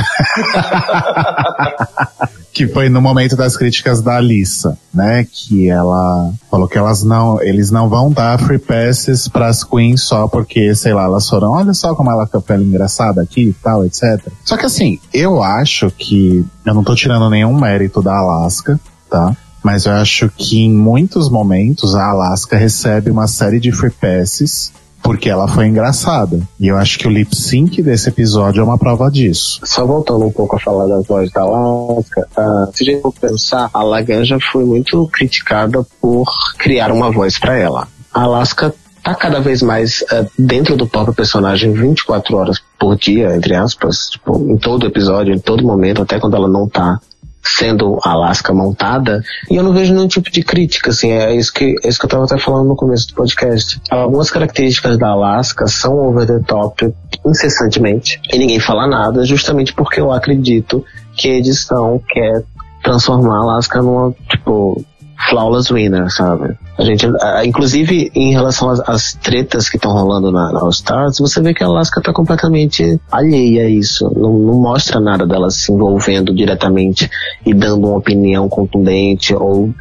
Que 2.54 2.68
foi 2.68 2.88
no 2.88 3.02
momento 3.02 3.36
das 3.36 3.58
críticas 3.58 4.00
da 4.00 4.18
Alissa, 4.18 4.78
né? 4.94 5.26
Que 5.26 5.72
ela 5.72 6.32
falou 6.52 6.68
que 6.68 6.78
elas 6.78 7.02
não, 7.02 7.42
eles 7.42 7.72
não 7.72 7.90
vão 7.90 8.12
dar 8.12 8.40
free 8.40 8.60
passes 8.60 9.28
pras 9.28 9.64
queens 9.64 10.04
só 10.04 10.28
porque, 10.28 10.76
sei 10.76 10.94
lá, 10.94 11.06
elas 11.06 11.28
foram, 11.28 11.50
olha 11.50 11.74
só 11.74 11.96
como 11.96 12.12
ela 12.12 12.30
pele 12.46 12.64
engraçada 12.64 13.24
aqui 13.24 13.46
e 13.46 13.54
tal, 13.54 13.84
etc. 13.84 14.28
Só 14.46 14.56
que 14.56 14.68
assim, 14.68 15.00
eu 15.12 15.42
acho 15.42 15.90
que, 15.90 16.46
eu 16.64 16.76
não 16.76 16.84
tô 16.84 16.94
tirando 16.94 17.28
nenhum 17.28 17.60
mérito 17.60 18.04
da 18.04 18.16
Alaska, 18.16 18.80
tá? 19.14 19.38
Mas 19.64 19.86
eu 19.86 19.94
acho 19.94 20.28
que 20.36 20.64
em 20.64 20.74
muitos 20.74 21.30
momentos 21.30 21.96
a 21.96 22.10
Alaska 22.10 22.58
recebe 22.58 23.12
uma 23.12 23.28
série 23.28 23.60
de 23.60 23.72
free 23.72 23.92
passes 23.92 24.74
porque 25.04 25.30
ela 25.30 25.48
foi 25.48 25.68
engraçada. 25.68 26.42
E 26.60 26.68
eu 26.68 26.78
acho 26.78 26.98
que 26.98 27.08
o 27.08 27.12
lip 27.12 27.36
sync 27.36 27.82
desse 27.82 28.10
episódio 28.10 28.62
é 28.62 28.64
uma 28.64 28.78
prova 28.78 29.12
disso. 29.12 29.60
Só 29.64 29.86
voltando 29.86 30.26
um 30.26 30.32
pouco 30.32 30.56
a 30.56 30.60
falar 30.60 30.88
das 30.88 31.06
vozes 31.06 31.32
da 31.32 31.42
Alaska, 31.42 32.28
ah, 32.36 32.70
se 32.74 32.84
a 32.84 32.86
gente 32.92 33.02
for 33.02 33.14
pensar, 33.14 33.70
a 33.74 33.84
Laganja 33.84 34.38
foi 34.52 34.66
muito 34.66 35.08
criticada 35.08 35.86
por 36.02 36.26
criar 36.58 36.92
uma 36.92 37.12
voz 37.12 37.38
pra 37.38 37.56
ela. 37.56 37.88
A 38.14 38.22
Alaska 38.24 38.74
tá 39.04 39.14
cada 39.14 39.42
vez 39.42 39.62
mais 39.62 40.04
ah, 40.10 40.26
dentro 40.40 40.76
do 40.78 40.88
próprio 40.88 41.14
personagem 41.14 41.74
24 41.74 42.36
horas 42.36 42.62
por 42.80 42.98
dia, 42.98 43.36
entre 43.36 43.56
aspas, 43.56 44.08
tipo, 44.10 44.50
em 44.50 44.58
todo 44.58 44.88
episódio, 44.88 45.34
em 45.34 45.40
todo 45.40 45.64
momento, 45.64 46.02
até 46.02 46.18
quando 46.20 46.36
ela 46.36 46.48
não 46.48 46.68
tá 46.68 47.00
sendo 47.44 48.00
Alaska 48.04 48.54
montada, 48.54 49.22
e 49.52 49.56
eu 49.56 49.64
não 49.64 49.74
vejo 49.74 49.94
nenhum 49.94 50.08
tipo 50.08 50.32
de 50.32 50.44
crítica, 50.44 50.92
assim, 50.92 51.12
é 51.12 51.36
isso 51.36 51.54
que, 51.54 51.76
é 51.84 51.90
isso 51.90 52.00
que 52.00 52.06
eu 52.06 52.10
tava 52.10 52.24
até 52.24 52.38
falando 52.38 52.68
no 52.68 52.76
começo 52.76 53.10
do 53.10 53.16
podcast. 53.16 53.82
Algumas 53.90 54.32
características 54.32 54.98
da 54.98 55.10
Alaska 55.10 55.68
são 55.68 55.98
over 55.98 56.26
the 56.26 56.40
top 56.40 56.94
incessantemente, 57.26 58.20
e 58.32 58.38
ninguém 58.38 58.60
fala 58.60 58.88
nada, 58.88 59.26
justamente 59.26 59.74
porque 59.74 60.00
eu 60.00 60.12
acredito 60.12 60.84
que 61.16 61.30
a 61.30 61.36
edição 61.36 62.02
quer 62.08 62.44
transformar 62.82 63.38
a 63.38 63.44
Alaska 63.44 63.82
numa, 63.82 64.14
tipo, 64.30 64.84
flawless 65.30 65.72
winner, 65.72 66.10
sabe? 66.12 66.56
A 66.78 66.84
gente, 66.84 67.06
a- 67.22 67.46
inclusive, 67.46 68.12
em 68.16 68.32
relação 68.32 68.70
às, 68.70 68.80
às 68.88 69.14
tretas 69.14 69.70
que 69.70 69.78
estão 69.78 69.92
rolando 69.92 70.32
na, 70.32 70.52
na 70.52 70.60
All 70.60 70.70
Stars, 70.70 71.20
você 71.20 71.42
vê 71.42 71.54
que 71.54 71.64
a 71.64 71.68
Alaska 71.68 72.02
tá 72.02 72.12
completamente 72.14 73.00
alheia 73.12 73.66
a 73.66 73.70
isso. 73.70 74.10
Não, 74.16 74.34
não 74.38 74.56
mostra 74.62 75.00
nada 75.00 75.26
dela 75.26 75.50
se 75.52 75.72
envolvendo 75.72 76.34
diretamente 76.34 77.10
e 77.46 77.54
dando 77.54 77.88
uma 77.88 77.98
opinião 77.98 78.48
contundente 78.50 79.34
ou, 79.36 79.74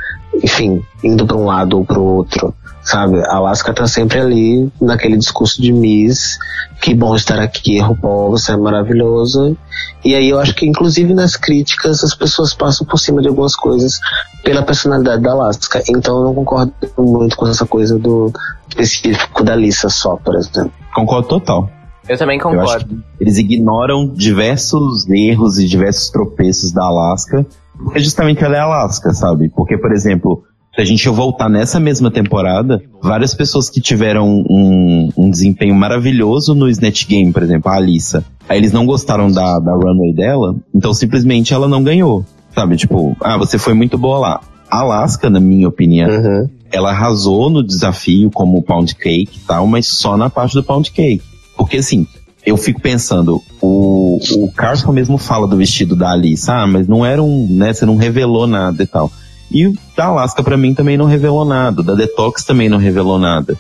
enfim, 0.43 0.83
indo 1.03 1.27
para 1.27 1.37
um 1.37 1.45
lado 1.47 1.79
ou 1.79 1.85
para 1.85 1.99
o 1.99 2.05
outro. 2.17 2.55
Sabe, 2.85 3.19
a 3.27 3.37
Alaska 3.37 3.73
tá 3.73 3.87
sempre 3.87 4.19
ali 4.19 4.69
naquele 4.81 5.17
discurso 5.17 5.63
de 5.63 5.73
Miss, 5.73 6.37
que 6.81 6.93
bom 6.93 7.15
estar 7.15 7.39
aqui, 7.39 7.79
RuPaul, 7.79 8.31
você 8.33 8.53
é 8.53 8.57
maravilhoso. 8.57 9.57
E 10.05 10.17
aí 10.17 10.29
eu 10.29 10.41
acho 10.41 10.53
que 10.55 10.67
inclusive 10.67 11.15
nas 11.15 11.37
críticas 11.37 12.03
as 12.03 12.13
pessoas 12.13 12.53
passam 12.53 12.85
por 12.85 12.99
cima 12.99 13.23
de 13.23 13.29
algumas 13.29 13.55
coisas 13.55 14.01
pela 14.43 14.63
personalidade 14.63 15.23
da 15.23 15.31
Alaska. 15.31 15.81
Então 15.89 16.19
eu 16.19 16.25
não 16.25 16.35
concordo 16.35 16.73
muito 16.99 17.37
com 17.37 17.47
essa 17.47 17.65
coisa 17.65 17.97
do 17.97 18.33
específico 18.69 19.45
da 19.45 19.55
Lisa 19.55 19.89
só, 19.89 20.17
por 20.17 20.35
exemplo. 20.35 20.73
Concordo 20.93 21.29
total. 21.29 21.71
Eu 22.09 22.19
também 22.19 22.41
Eu 22.41 22.49
acho 22.49 22.59
concordo. 22.59 22.97
que 22.97 23.03
eles 23.21 23.39
ignoram 23.39 24.09
diversos 24.09 25.09
erros 25.09 25.59
e 25.61 25.67
diversos 25.69 26.11
tropeços 26.11 26.73
da 26.73 26.83
Alaska, 26.85 27.47
porque 27.77 28.01
justamente 28.01 28.43
ela 28.43 28.57
é 28.57 28.61
Alaska, 28.61 29.13
sabe? 29.13 29.49
Porque, 29.51 29.79
por 29.79 29.93
exemplo, 29.93 30.43
se 30.75 30.81
a 30.81 30.85
gente 30.85 31.07
voltar 31.09 31.49
nessa 31.51 31.79
mesma 31.79 32.11
temporada, 32.11 32.81
várias 33.03 33.35
pessoas 33.35 33.69
que 33.69 33.81
tiveram 33.81 34.27
um, 34.49 35.09
um 35.17 35.31
desempenho 35.31 35.75
maravilhoso 35.75 36.55
no 36.55 36.69
Snatch 36.69 37.07
Game, 37.07 37.33
por 37.33 37.43
exemplo, 37.43 37.71
a 37.71 37.77
Alissa, 37.77 38.25
aí 38.49 38.59
eles 38.59 38.73
não 38.73 38.87
gostaram 38.87 39.31
da, 39.31 39.59
da 39.59 39.73
runway 39.73 40.15
dela, 40.15 40.57
então 40.75 40.95
simplesmente 40.95 41.53
ela 41.53 41.69
não 41.69 41.83
ganhou, 41.83 42.25
sabe? 42.55 42.77
Tipo, 42.77 43.15
ah, 43.21 43.37
você 43.37 43.59
foi 43.59 43.75
muito 43.75 43.99
boa 43.99 44.19
lá. 44.19 44.41
A 44.71 44.79
Alaska, 44.81 45.29
na 45.29 45.41
minha 45.41 45.69
opinião, 45.69 46.09
Uhum. 46.09 46.49
ela 46.71 46.91
arrasou 46.91 47.51
no 47.51 47.63
desafio 47.63 48.31
como 48.31 48.63
pound 48.63 48.95
cake 48.95 49.37
e 49.37 49.47
tal, 49.47 49.67
mas 49.67 49.87
só 49.87 50.17
na 50.17 50.31
parte 50.31 50.55
do 50.55 50.65
pound 50.65 50.91
cake. 50.91 51.23
Porque 51.55 51.77
assim, 51.77 52.07
eu 52.47 52.57
fico 52.57 52.81
pensando, 52.81 53.43
o, 53.61 54.19
o 54.39 54.51
Carson 54.53 54.91
mesmo 54.91 55.19
fala 55.19 55.47
do 55.47 55.57
vestido 55.59 55.95
da 55.95 56.13
Alice, 56.13 56.51
ah, 56.51 56.67
mas 56.67 56.89
não 56.89 57.05
era 57.05 57.23
um, 57.23 57.47
né, 57.51 57.75
você 57.75 57.85
não 57.85 57.97
revelou 57.97 58.47
nada 58.47 58.83
e 58.83 58.87
tal. 58.87 59.13
E 59.53 59.75
da 59.97 60.07
Alaska 60.07 60.43
pra 60.43 60.57
mim 60.57 60.75
também 60.75 60.97
não 60.97 61.07
revelou 61.07 61.45
nada, 61.45 61.81
o 61.81 61.85
da 61.85 61.95
Detox 61.95 62.45
também 62.45 62.69
não 62.69 62.79
revelou 62.79 63.19
nada. 63.19 63.57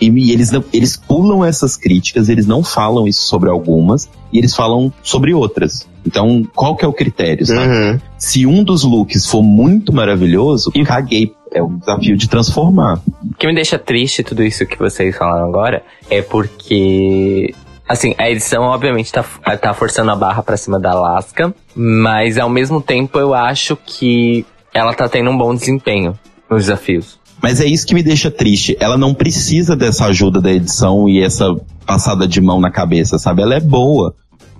E, 0.00 0.10
e 0.10 0.32
eles, 0.32 0.50
não, 0.50 0.62
eles 0.72 0.96
pulam 0.96 1.44
essas 1.44 1.76
críticas, 1.76 2.28
eles 2.28 2.46
não 2.46 2.62
falam 2.62 3.08
isso 3.08 3.22
sobre 3.22 3.48
algumas, 3.48 4.08
e 4.32 4.38
eles 4.38 4.54
falam 4.54 4.92
sobre 5.02 5.32
outras. 5.32 5.88
Então, 6.06 6.46
qual 6.54 6.76
que 6.76 6.84
é 6.84 6.88
o 6.88 6.92
critério, 6.92 7.44
sabe? 7.46 7.66
Uhum. 7.66 8.00
Se 8.18 8.46
um 8.46 8.62
dos 8.62 8.84
looks 8.84 9.26
for 9.26 9.42
muito 9.42 9.92
maravilhoso, 9.92 10.70
e 10.74 10.84
caguei. 10.84 11.34
É 11.52 11.62
o 11.62 11.68
desafio 11.68 12.16
de 12.16 12.28
transformar. 12.28 13.00
O 13.22 13.34
que 13.38 13.46
me 13.46 13.54
deixa 13.54 13.78
triste 13.78 14.22
tudo 14.22 14.42
isso 14.42 14.66
que 14.66 14.78
vocês 14.78 15.16
falaram 15.16 15.48
agora 15.48 15.82
é 16.10 16.20
porque. 16.20 17.54
Assim, 17.88 18.14
a 18.18 18.28
edição 18.28 18.64
obviamente 18.64 19.12
tá, 19.12 19.22
tá 19.56 19.72
forçando 19.72 20.10
a 20.10 20.16
barra 20.16 20.42
pra 20.42 20.56
cima 20.56 20.78
da 20.78 20.90
Alaska, 20.90 21.54
mas 21.74 22.36
ao 22.36 22.50
mesmo 22.50 22.80
tempo 22.82 23.18
eu 23.18 23.32
acho 23.32 23.76
que 23.76 24.44
ela 24.76 24.92
tá 24.92 25.08
tendo 25.08 25.30
um 25.30 25.38
bom 25.38 25.54
desempenho 25.54 26.18
nos 26.50 26.66
desafios. 26.66 27.18
Mas 27.42 27.60
é 27.60 27.66
isso 27.66 27.86
que 27.86 27.94
me 27.94 28.02
deixa 28.02 28.30
triste. 28.30 28.76
Ela 28.78 28.98
não 28.98 29.14
precisa 29.14 29.74
dessa 29.74 30.06
ajuda 30.06 30.40
da 30.40 30.52
edição 30.52 31.08
e 31.08 31.22
essa 31.22 31.56
passada 31.86 32.28
de 32.28 32.40
mão 32.40 32.60
na 32.60 32.70
cabeça, 32.70 33.18
sabe? 33.18 33.42
Ela 33.42 33.54
é 33.54 33.60
boa. 33.60 34.14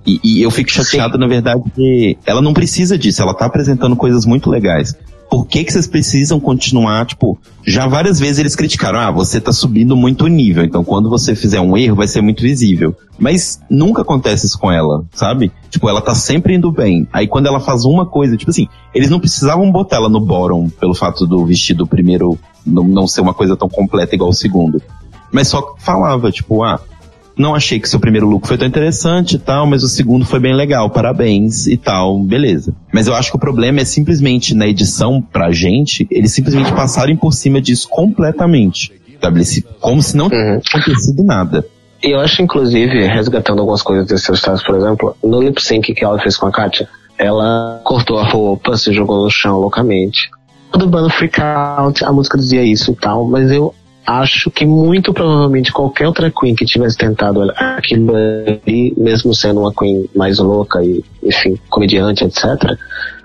E, 0.07 0.21
e 0.23 0.43
eu 0.43 0.51
fico 0.51 0.71
chateado, 0.71 1.19
na 1.19 1.27
verdade, 1.27 1.62
que 1.75 2.17
ela 2.25 2.41
não 2.41 2.55
precisa 2.55 2.97
disso. 2.97 3.21
Ela 3.21 3.35
tá 3.35 3.45
apresentando 3.47 3.95
coisas 3.97 4.25
muito 4.25 4.49
legais. 4.49 4.95
Por 5.31 5.47
que 5.47 5.64
que 5.64 5.72
vocês 5.72 5.87
precisam 5.87 6.39
continuar, 6.39 7.05
tipo, 7.07 7.39
já 7.66 7.87
várias 7.87 8.18
vezes 8.18 8.39
eles 8.39 8.55
criticaram, 8.55 8.99
ah, 8.99 9.11
você 9.11 9.41
tá 9.41 9.53
subindo 9.53 9.97
muito 9.97 10.24
o 10.24 10.29
nível, 10.29 10.64
então 10.64 10.85
quando 10.85 11.11
você 11.11 11.35
fizer 11.35 11.61
um 11.61 11.77
erro 11.77 11.97
vai 11.97 12.07
ser 12.07 12.20
muito 12.20 12.43
visível. 12.43 12.95
Mas 13.18 13.61
nunca 13.68 14.03
acontece 14.03 14.47
isso 14.47 14.59
com 14.59 14.70
ela, 14.70 15.05
sabe? 15.12 15.51
Tipo, 15.70 15.89
ela 15.89 16.01
tá 16.01 16.14
sempre 16.14 16.55
indo 16.55 16.70
bem. 16.70 17.09
Aí 17.12 17.27
quando 17.27 17.47
ela 17.47 17.61
faz 17.61 17.85
uma 17.85 18.07
coisa, 18.07 18.37
tipo 18.37 18.51
assim, 18.51 18.68
eles 18.95 19.11
não 19.11 19.18
precisavam 19.18 19.70
botar 19.72 19.97
ela 19.97 20.09
no 20.09 20.20
bottom 20.20 20.68
pelo 20.68 20.95
fato 20.95 21.27
do 21.27 21.45
vestido 21.45 21.87
primeiro 21.87 22.39
não, 22.64 22.85
não 22.85 23.07
ser 23.07 23.20
uma 23.20 23.35
coisa 23.35 23.57
tão 23.57 23.68
completa 23.68 24.14
igual 24.14 24.31
o 24.31 24.35
segundo. 24.35 24.81
Mas 25.33 25.49
só 25.49 25.74
falava, 25.79 26.31
tipo, 26.31 26.62
ah, 26.62 26.81
não 27.39 27.55
achei 27.55 27.78
que 27.78 27.89
seu 27.89 28.01
primeiro 28.01 28.26
look 28.26 28.47
foi 28.47 28.57
tão 28.57 28.66
interessante 28.66 29.37
e 29.37 29.39
tal, 29.39 29.66
mas 29.66 29.82
o 29.82 29.89
segundo 29.89 30.24
foi 30.24 30.41
bem 30.41 30.55
legal, 30.55 30.89
parabéns 30.91 31.66
e 31.66 31.76
tal, 31.76 32.18
beleza. 32.20 32.74
Mas 32.93 33.07
eu 33.07 33.14
acho 33.14 33.30
que 33.30 33.37
o 33.37 33.41
problema 33.41 33.80
é 33.80 33.84
simplesmente 33.84 34.55
na 34.55 34.66
edição 34.66 35.20
pra 35.20 35.51
gente, 35.51 36.07
eles 36.11 36.32
simplesmente 36.32 36.72
passarem 36.72 37.16
por 37.16 37.32
cima 37.32 37.61
disso 37.61 37.89
completamente. 37.89 38.93
Sabe? 39.20 39.43
Como 39.80 40.03
se 40.03 40.16
não 40.16 40.26
Uhum. 40.26 40.61
tivesse 40.61 40.76
acontecido 40.76 41.22
nada. 41.24 41.66
E 42.03 42.11
eu 42.11 42.20
acho, 42.20 42.43
inclusive, 42.43 43.07
resgatando 43.07 43.61
algumas 43.61 43.82
coisas 43.82 44.07
desses 44.07 44.28
estados, 44.28 44.62
por 44.62 44.76
exemplo, 44.76 45.16
no 45.24 45.41
lip 45.43 45.61
sync 45.62 45.95
que 45.95 46.05
ela 46.05 46.18
fez 46.20 46.37
com 46.37 46.47
a 46.47 46.53
Katia, 46.53 46.87
ela 47.18 47.80
cortou 47.82 48.18
a 48.18 48.28
roupa, 48.28 48.76
se 48.76 48.93
jogou 48.93 49.24
no 49.24 49.30
chão 49.30 49.59
loucamente. 49.59 50.28
Todo 50.70 50.87
bando 50.87 51.09
freak 51.09 51.41
out, 51.41 52.05
a 52.05 52.12
música 52.12 52.37
dizia 52.37 52.62
isso 52.62 52.91
e 52.93 52.95
tal, 52.95 53.26
mas 53.26 53.51
eu 53.51 53.74
acho 54.07 54.51
que 54.51 54.65
muito 54.65 55.13
provavelmente 55.13 55.73
qualquer 55.73 56.07
outra 56.07 56.31
Queen 56.31 56.55
que 56.55 56.65
tivesse 56.65 56.97
tentado 56.97 57.43
aquilo 57.57 58.15
ali, 58.15 58.95
mesmo 58.97 59.35
sendo 59.35 59.61
uma 59.61 59.73
Queen 59.73 60.09
mais 60.15 60.39
louca 60.39 60.83
e, 60.83 61.05
enfim, 61.23 61.59
comediante, 61.69 62.25
etc., 62.25 62.79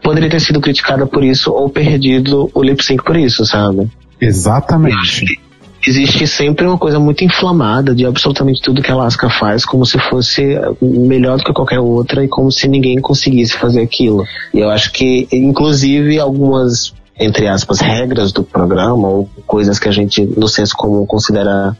poderia 0.03 0.29
ter 0.29 0.39
sido 0.39 0.59
criticada 0.59 1.05
por 1.05 1.23
isso 1.23 1.51
ou 1.51 1.69
perdido 1.69 2.49
o 2.53 2.63
lip 2.63 2.83
sync 2.83 3.03
por 3.03 3.15
isso, 3.15 3.45
sabe? 3.45 3.87
Exatamente. 4.19 5.39
existe 5.85 6.27
sempre 6.27 6.65
uma 6.65 6.77
coisa 6.77 6.99
muito 6.99 7.23
inflamada 7.23 7.93
de 7.95 8.05
absolutamente 8.05 8.61
tudo 8.61 8.81
que 8.81 8.91
a 8.91 8.93
Alaska 8.93 9.29
faz, 9.29 9.65
como 9.65 9.85
se 9.85 9.97
fosse 9.97 10.59
melhor 10.81 11.37
do 11.37 11.43
que 11.43 11.53
qualquer 11.53 11.79
outra 11.79 12.23
e 12.23 12.27
como 12.27 12.51
se 12.51 12.67
ninguém 12.67 12.99
conseguisse 12.99 13.57
fazer 13.57 13.81
aquilo. 13.81 14.23
E 14.53 14.59
eu 14.59 14.69
acho 14.69 14.91
que, 14.91 15.27
inclusive, 15.31 16.19
algumas, 16.19 16.93
entre 17.21 17.47
aspas, 17.47 17.79
regras 17.79 18.31
do 18.31 18.43
programa 18.43 19.07
ou 19.07 19.29
coisas 19.45 19.77
que 19.77 19.87
a 19.87 19.91
gente, 19.91 20.25
no 20.25 20.47
senso 20.47 20.75
comum, 20.75 21.05
considera 21.05 21.77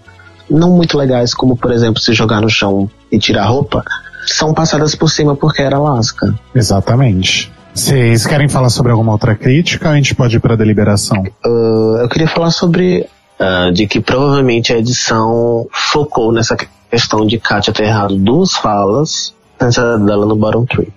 não 0.49 0.69
muito 0.69 0.97
legais, 0.97 1.33
como, 1.33 1.57
por 1.57 1.71
exemplo, 1.71 1.99
se 1.99 2.13
jogar 2.13 2.41
no 2.41 2.49
chão 2.49 2.89
e 3.11 3.17
tirar 3.17 3.45
roupa, 3.45 3.83
são 4.27 4.53
passadas 4.53 4.93
por 4.93 5.09
cima 5.09 5.35
porque 5.35 5.61
era 5.61 5.77
Alaska. 5.77 6.33
Exatamente. 6.53 7.51
Vocês 7.73 8.27
querem 8.27 8.49
falar 8.49 8.69
sobre 8.69 8.91
alguma 8.91 9.13
outra 9.13 9.33
crítica 9.33 9.87
ou 9.87 9.93
a 9.93 9.95
gente 9.95 10.13
pode 10.13 10.35
ir 10.35 10.39
pra 10.39 10.55
deliberação? 10.55 11.23
Uh, 11.45 11.97
eu 12.01 12.09
queria 12.09 12.27
falar 12.27 12.51
sobre 12.51 13.07
uh, 13.39 13.71
de 13.71 13.87
que 13.87 13.99
provavelmente 13.99 14.73
a 14.73 14.77
edição 14.77 15.65
focou 15.71 16.31
nessa 16.33 16.55
questão 16.89 17.25
de 17.25 17.39
Katia 17.39 17.73
ter 17.73 17.85
errado 17.85 18.15
duas 18.15 18.53
falas 18.53 19.33
antes 19.59 19.77
dela 19.77 20.25
no 20.25 20.35
bottom 20.35 20.65
three. 20.65 20.93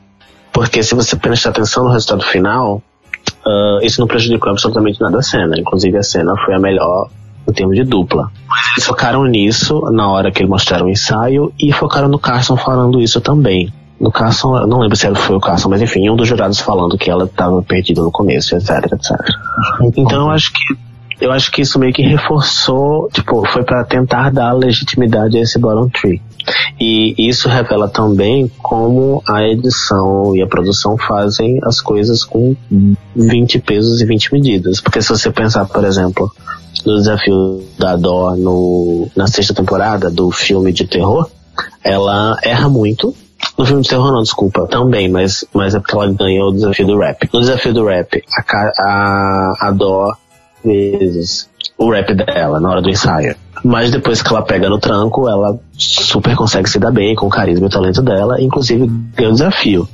Porque 0.53 0.83
se 0.83 0.95
você 0.95 1.17
prestar 1.17 1.51
atenção 1.51 1.85
no 1.85 1.91
resultado 1.91 2.25
final, 2.25 2.83
uh, 3.47 3.85
isso 3.85 4.01
não 4.01 4.07
prejudicou 4.07 4.51
absolutamente 4.51 5.01
nada 5.01 5.19
a 5.19 5.23
cena. 5.23 5.59
Inclusive 5.59 5.97
a 5.97 6.03
cena 6.03 6.33
foi 6.45 6.55
a 6.55 6.59
melhor 6.59 7.09
no 7.47 7.53
termo 7.53 7.75
de 7.75 7.85
dupla. 7.85 8.31
Mas 8.49 8.69
eles 8.73 8.87
focaram 8.87 9.25
nisso 9.25 9.81
na 9.93 10.09
hora 10.09 10.31
que 10.31 10.41
eles 10.41 10.51
mostraram 10.51 10.87
o 10.87 10.91
ensaio 10.91 11.53
e 11.59 11.73
focaram 11.73 12.09
no 12.09 12.19
Carson 12.19 12.57
falando 12.57 13.01
isso 13.01 13.21
também. 13.21 13.73
No 14.01 14.11
Carson, 14.11 14.57
eu 14.59 14.67
não 14.67 14.81
lembro 14.81 14.97
se 14.97 15.13
foi 15.15 15.37
o 15.37 15.41
Carson, 15.41 15.69
mas 15.69 15.81
enfim, 15.81 16.11
um 16.11 16.17
dos 16.17 16.27
jurados 16.27 16.59
falando 16.59 16.99
que 16.99 17.11
ela 17.11 17.25
estava 17.25 17.63
perdida 17.63 18.03
no 18.03 18.11
começo, 18.11 18.57
etc, 18.57 18.93
etc. 18.93 19.13
Então 19.97 20.23
eu 20.23 20.31
acho 20.31 20.53
que 20.53 20.77
eu 21.21 21.33
acho 21.33 21.51
que 21.51 21.63
isso 21.63 21.79
meio 21.79 21.93
que 21.93 22.03
reforçou, 22.03 23.09
tipo, 23.13 23.47
foi 23.49 23.65
para 23.65 23.85
tentar 23.85 24.31
dar 24.31 24.53
legitimidade 24.53 25.39
a 25.39 25.41
esse 25.41 25.59
bottom 25.59 25.89
tree. 25.89 26.21
E 26.79 27.15
isso 27.19 27.49
revela 27.49 27.89
também 27.89 28.51
como 28.63 29.23
a 29.29 29.43
edição 29.43 30.37
e 30.37 30.43
a 30.43 30.47
produção 30.47 30.97
fazem 30.99 31.59
as 31.65 31.81
coisas 31.81 32.25
com 32.25 32.55
20 33.17 33.61
pesos 33.61 34.01
e 34.01 34.05
20 34.05 34.33
medidas. 34.33 34.81
Porque 34.81 35.01
se 35.01 35.09
você 35.09 35.31
pensar, 35.31 35.65
por 35.67 35.85
exemplo, 35.85 36.31
no 36.85 36.97
desafio 36.97 37.65
da 37.79 37.97
Dor 37.97 38.37
no, 38.37 39.09
na 39.17 39.27
sexta 39.27 39.55
temporada 39.55 40.11
do 40.11 40.31
filme 40.31 40.73
de 40.73 40.87
terror, 40.87 41.31
ela 41.83 42.37
erra 42.43 42.69
muito. 42.69 43.15
No 43.57 43.65
filme 43.65 43.83
de 43.83 43.89
terror 43.89 44.11
não, 44.11 44.23
desculpa, 44.23 44.67
também, 44.67 45.09
mas, 45.09 45.45
mas 45.53 45.75
é 45.75 45.79
porque 45.79 45.95
ela 45.95 46.11
ganhou 46.13 46.49
o 46.49 46.53
desafio 46.53 46.87
do 46.87 46.99
rap. 46.99 47.29
No 47.33 47.41
desafio 47.41 47.73
do 47.73 47.87
rap, 47.87 48.23
a, 48.37 48.73
a, 48.79 49.69
a 49.69 49.71
Dor 49.71 50.17
vezes 50.65 51.49
o 51.79 51.91
rap 51.91 52.15
dela 52.15 52.61
na 52.61 52.71
hora 52.71 52.83
do 52.83 52.91
ensaio. 52.91 53.37
Mas 53.65 53.91
depois 53.91 54.23
que 54.23 54.29
ela 54.29 54.43
pega 54.43 54.69
no 54.69 54.79
tranco, 54.79 55.29
ela 55.29 55.59
super 55.73 56.37
consegue 56.37 56.69
se 56.69 56.79
dar 56.79 56.91
bem 56.91 57.15
com 57.15 57.27
o 57.27 57.31
carisma 57.31 57.67
e 57.67 57.69
o 57.69 57.71
talento 57.71 58.03
dela, 58.03 58.41
inclusive 58.41 58.87
ganha 59.15 59.31
o 59.31 59.33
desafio. 59.33 59.89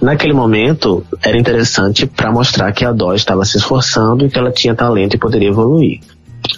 Naquele 0.00 0.32
momento, 0.32 1.04
era 1.22 1.38
interessante 1.38 2.06
para 2.06 2.32
mostrar 2.32 2.72
que 2.72 2.84
a 2.84 2.92
Dó 2.92 3.14
estava 3.14 3.44
se 3.44 3.58
esforçando 3.58 4.24
e 4.24 4.30
que 4.30 4.38
ela 4.38 4.50
tinha 4.50 4.74
talento 4.74 5.14
e 5.14 5.18
poderia 5.18 5.48
evoluir. 5.48 6.00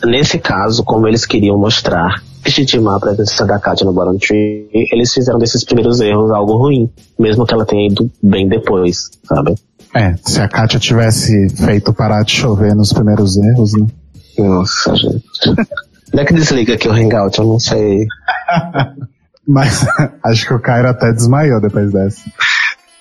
Nesse 0.05 0.39
caso, 0.39 0.85
como 0.85 1.09
eles 1.09 1.27
queriam 1.27 1.59
mostrar, 1.59 2.23
legitimar 2.45 2.97
a 2.97 3.01
presença 3.01 3.45
da 3.45 3.59
Katia 3.59 3.85
no 3.85 3.93
Bottom 3.93 4.19
Tree, 4.19 4.69
eles 4.73 5.13
fizeram 5.13 5.39
desses 5.39 5.65
primeiros 5.65 6.01
erros 6.01 6.31
algo 6.31 6.57
ruim, 6.57 6.89
mesmo 7.19 7.45
que 7.45 7.55
ela 7.55 7.65
tenha 7.65 7.89
ido 7.89 8.11
bem 8.23 8.49
depois, 8.49 9.11
sabe? 9.25 9.55
É, 9.95 10.15
se 10.23 10.41
a 10.41 10.49
Kátia 10.49 10.81
tivesse 10.81 11.49
feito 11.51 11.93
parar 11.93 12.23
de 12.25 12.33
chover 12.33 12.75
nos 12.75 12.93
primeiros 12.93 13.37
erros, 13.37 13.75
né? 13.75 13.87
Nossa, 14.39 14.95
gente. 14.97 15.51
Onde 16.13 16.23
é 16.23 16.25
que 16.25 16.35
desliga 16.35 16.75
aqui 16.75 16.89
o 16.89 16.93
Hangout? 16.93 17.39
Eu 17.39 17.47
não 17.47 17.59
sei. 17.59 18.07
Mas 19.47 19.87
acho 20.25 20.47
que 20.47 20.55
o 20.55 20.61
Cairo 20.61 20.89
até 20.89 21.13
desmaiou 21.13 21.61
depois 21.61 21.93
dessa. 21.93 22.23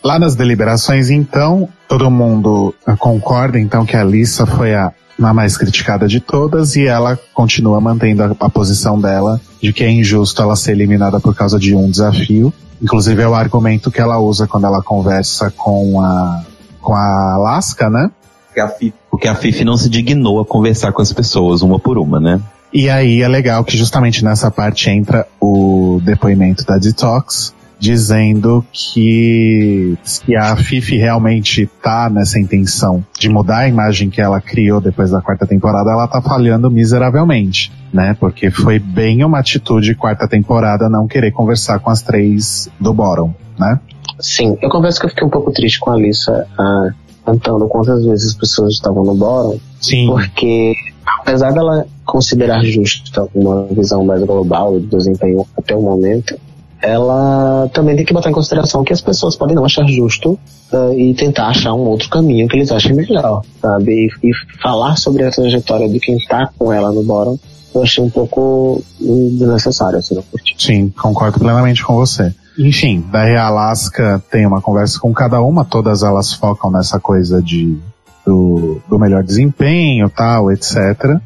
Lá 0.04 0.18
nas 0.18 0.36
deliberações, 0.36 1.10
então, 1.10 1.70
todo 1.88 2.10
mundo 2.10 2.74
concorda, 2.98 3.60
então, 3.60 3.86
que 3.86 3.96
a 3.96 4.04
Lisa 4.04 4.46
foi 4.46 4.74
a, 4.74 4.92
a 5.22 5.34
mais 5.34 5.56
criticada 5.56 6.08
de 6.08 6.20
todas 6.20 6.76
e 6.76 6.88
ela 6.88 7.18
continua 7.34 7.80
mantendo 7.80 8.24
a, 8.24 8.36
a 8.40 8.50
posição 8.50 9.00
dela 9.00 9.40
de 9.62 9.72
que 9.72 9.84
é 9.84 9.92
injusto 9.92 10.42
ela 10.42 10.56
ser 10.56 10.72
eliminada 10.72 11.20
por 11.20 11.36
causa 11.36 11.60
de 11.60 11.76
um 11.76 11.90
desafio. 11.90 12.52
Inclusive 12.82 13.22
é 13.22 13.28
o 13.28 13.36
argumento 13.36 13.92
que 13.92 14.02
ela 14.02 14.18
usa 14.18 14.48
quando 14.48 14.66
ela 14.66 14.82
conversa 14.82 15.52
com 15.52 16.02
a, 16.02 16.44
com 16.82 16.94
a 16.94 17.36
Alaska, 17.36 17.90
né? 17.90 18.10
Porque 18.48 18.60
a, 18.60 18.68
Fifi, 18.68 18.94
porque 19.10 19.28
a 19.28 19.36
Fifi 19.36 19.64
não 19.64 19.78
se 19.78 19.90
dignou 19.90 20.40
a 20.40 20.46
conversar 20.46 20.92
com 20.92 21.02
as 21.02 21.14
pessoas, 21.14 21.62
uma 21.62 21.80
por 21.80 21.98
uma, 21.98 22.20
né? 22.20 22.42
E 22.74 22.90
aí 22.90 23.22
é 23.22 23.28
legal 23.28 23.64
que 23.64 23.78
justamente 23.78 24.24
nessa 24.24 24.50
parte 24.50 24.90
entra 24.90 25.28
o 25.40 26.00
depoimento 26.04 26.66
da 26.66 26.78
Detox, 26.78 27.54
dizendo 27.82 28.64
que 28.72 29.98
se 30.04 30.36
a 30.36 30.56
Fifi 30.56 30.98
realmente 30.98 31.70
tá 31.82 32.10
nessa 32.10 32.40
intenção 32.40 33.04
de 33.20 33.28
mudar 33.28 33.60
a 33.60 33.68
imagem 33.68 34.10
que 34.10 34.22
ela 34.22 34.40
criou 34.40 34.80
depois 34.80 35.10
da 35.10 35.20
quarta 35.20 35.48
temporada, 35.48 35.92
ela 35.92 36.08
tá 36.08 36.22
falhando 36.22 36.70
miseravelmente, 36.70 37.72
né? 37.92 38.16
Porque 38.20 38.52
foi 38.52 38.78
bem 38.78 39.24
uma 39.24 39.40
atitude 39.40 39.96
quarta 39.96 40.28
temporada 40.28 40.88
não 40.88 41.08
querer 41.08 41.32
conversar 41.32 41.80
com 41.80 41.90
as 41.90 42.02
três 42.02 42.70
do 42.80 42.94
bottom, 42.94 43.34
né? 43.58 43.80
Sim, 44.22 44.58
eu 44.62 44.70
confesso 44.70 45.00
que 45.00 45.06
eu 45.06 45.10
fiquei 45.10 45.26
um 45.26 45.30
pouco 45.30 45.52
triste 45.52 45.80
com 45.80 45.92
a 45.92 45.94
Alissa 45.94 46.48
ah, 46.58 46.90
contando 47.24 47.68
quantas 47.68 48.06
vezes 48.06 48.30
as 48.30 48.36
pessoas 48.36 48.74
estavam 48.74 49.04
no 49.04 49.16
bottom, 49.16 49.60
Sim. 49.80 50.08
porque 50.08 50.74
apesar 51.20 51.52
dela 51.52 51.86
considerar 52.06 52.64
justa 52.64 53.28
uma 53.34 53.66
visão 53.66 54.04
mais 54.04 54.24
global 54.24 54.80
do 54.80 54.98
desempenho 54.98 55.46
até 55.58 55.76
o 55.76 55.82
momento, 55.82 56.38
ela 56.82 57.70
também 57.74 57.96
tem 57.96 58.06
que 58.06 58.14
botar 58.14 58.30
em 58.30 58.34
consideração 58.34 58.84
que 58.84 58.92
as 58.92 59.02
pessoas 59.02 59.36
podem 59.36 59.56
não 59.56 59.66
achar 59.66 59.86
justo 59.88 60.38
ah, 60.72 60.92
e 60.96 61.14
tentar 61.14 61.48
achar 61.48 61.74
um 61.74 61.88
outro 61.88 62.10
caminho 62.10 62.48
que 62.48 62.58
eles 62.58 62.72
achem 62.72 62.94
melhor, 62.94 63.44
sabe? 63.62 63.92
E, 64.24 64.30
e 64.30 64.32
falar 64.62 64.96
sobre 64.98 65.24
a 65.24 65.32
trajetória 65.32 65.90
de 65.90 66.00
quem 66.00 66.18
tá 66.28 66.50
com 66.58 66.72
ela 66.72 66.92
no 66.92 67.04
bottom 67.04 67.38
eu 67.74 67.82
achei 67.82 68.04
um 68.04 68.10
pouco 68.10 68.84
desnecessário, 69.00 69.98
assim, 69.98 70.16
não 70.16 70.24
curti. 70.24 70.56
Sim, 70.58 70.90
concordo 70.90 71.40
plenamente 71.40 71.84
com 71.84 71.96
você. 71.96 72.34
Enfim, 72.58 73.06
daí 73.12 73.36
a 73.36 73.48
Alaska 73.48 74.22
tem 74.30 74.46
uma 74.46 74.62
conversa 74.62 75.00
com 75.00 75.14
cada 75.14 75.42
uma, 75.42 75.64
todas 75.64 76.04
elas 76.04 76.34
focam 76.34 76.70
nessa 76.70 77.00
coisa 77.00 77.42
de 77.42 77.80
do, 78.26 78.80
do 78.88 79.00
melhor 79.00 79.24
desempenho, 79.24 80.10
tal, 80.10 80.52
etc. 80.52 81.20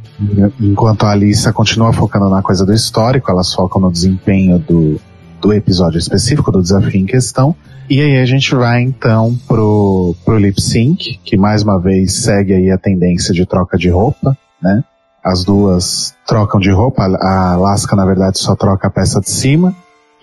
Enquanto 0.60 1.06
a 1.06 1.12
Alissa 1.12 1.52
continua 1.52 1.92
focando 1.92 2.30
na 2.30 2.42
coisa 2.42 2.66
do 2.66 2.74
histórico, 2.74 3.30
elas 3.30 3.54
focam 3.54 3.82
no 3.82 3.92
desempenho 3.92 4.60
do, 4.60 5.00
do 5.42 5.54
episódio 5.54 5.98
específico, 5.98 6.52
do 6.52 6.62
desafio 6.62 7.00
em 7.00 7.06
questão. 7.06 7.56
E 7.90 8.02
aí 8.02 8.18
a 8.20 8.26
gente 8.26 8.56
vai 8.56 8.82
então 8.82 9.38
pro, 9.48 10.16
pro 10.26 10.38
lip 10.38 10.60
sync, 10.60 11.20
que 11.24 11.38
mais 11.38 11.62
uma 11.62 11.80
vez 11.80 12.24
segue 12.24 12.54
aí 12.54 12.72
a 12.72 12.78
tendência 12.78 13.34
de 13.34 13.46
troca 13.46 13.78
de 13.78 13.90
roupa, 13.90 14.36
né? 14.62 14.84
As 15.24 15.44
duas 15.44 16.16
trocam 16.26 16.60
de 16.60 16.72
roupa, 16.72 17.04
a 17.04 17.54
Alaska 17.54 17.96
na 17.96 18.06
verdade 18.06 18.38
só 18.38 18.56
troca 18.56 18.88
a 18.88 18.92
peça 18.92 19.20
de 19.20 19.30
cima. 19.30 19.76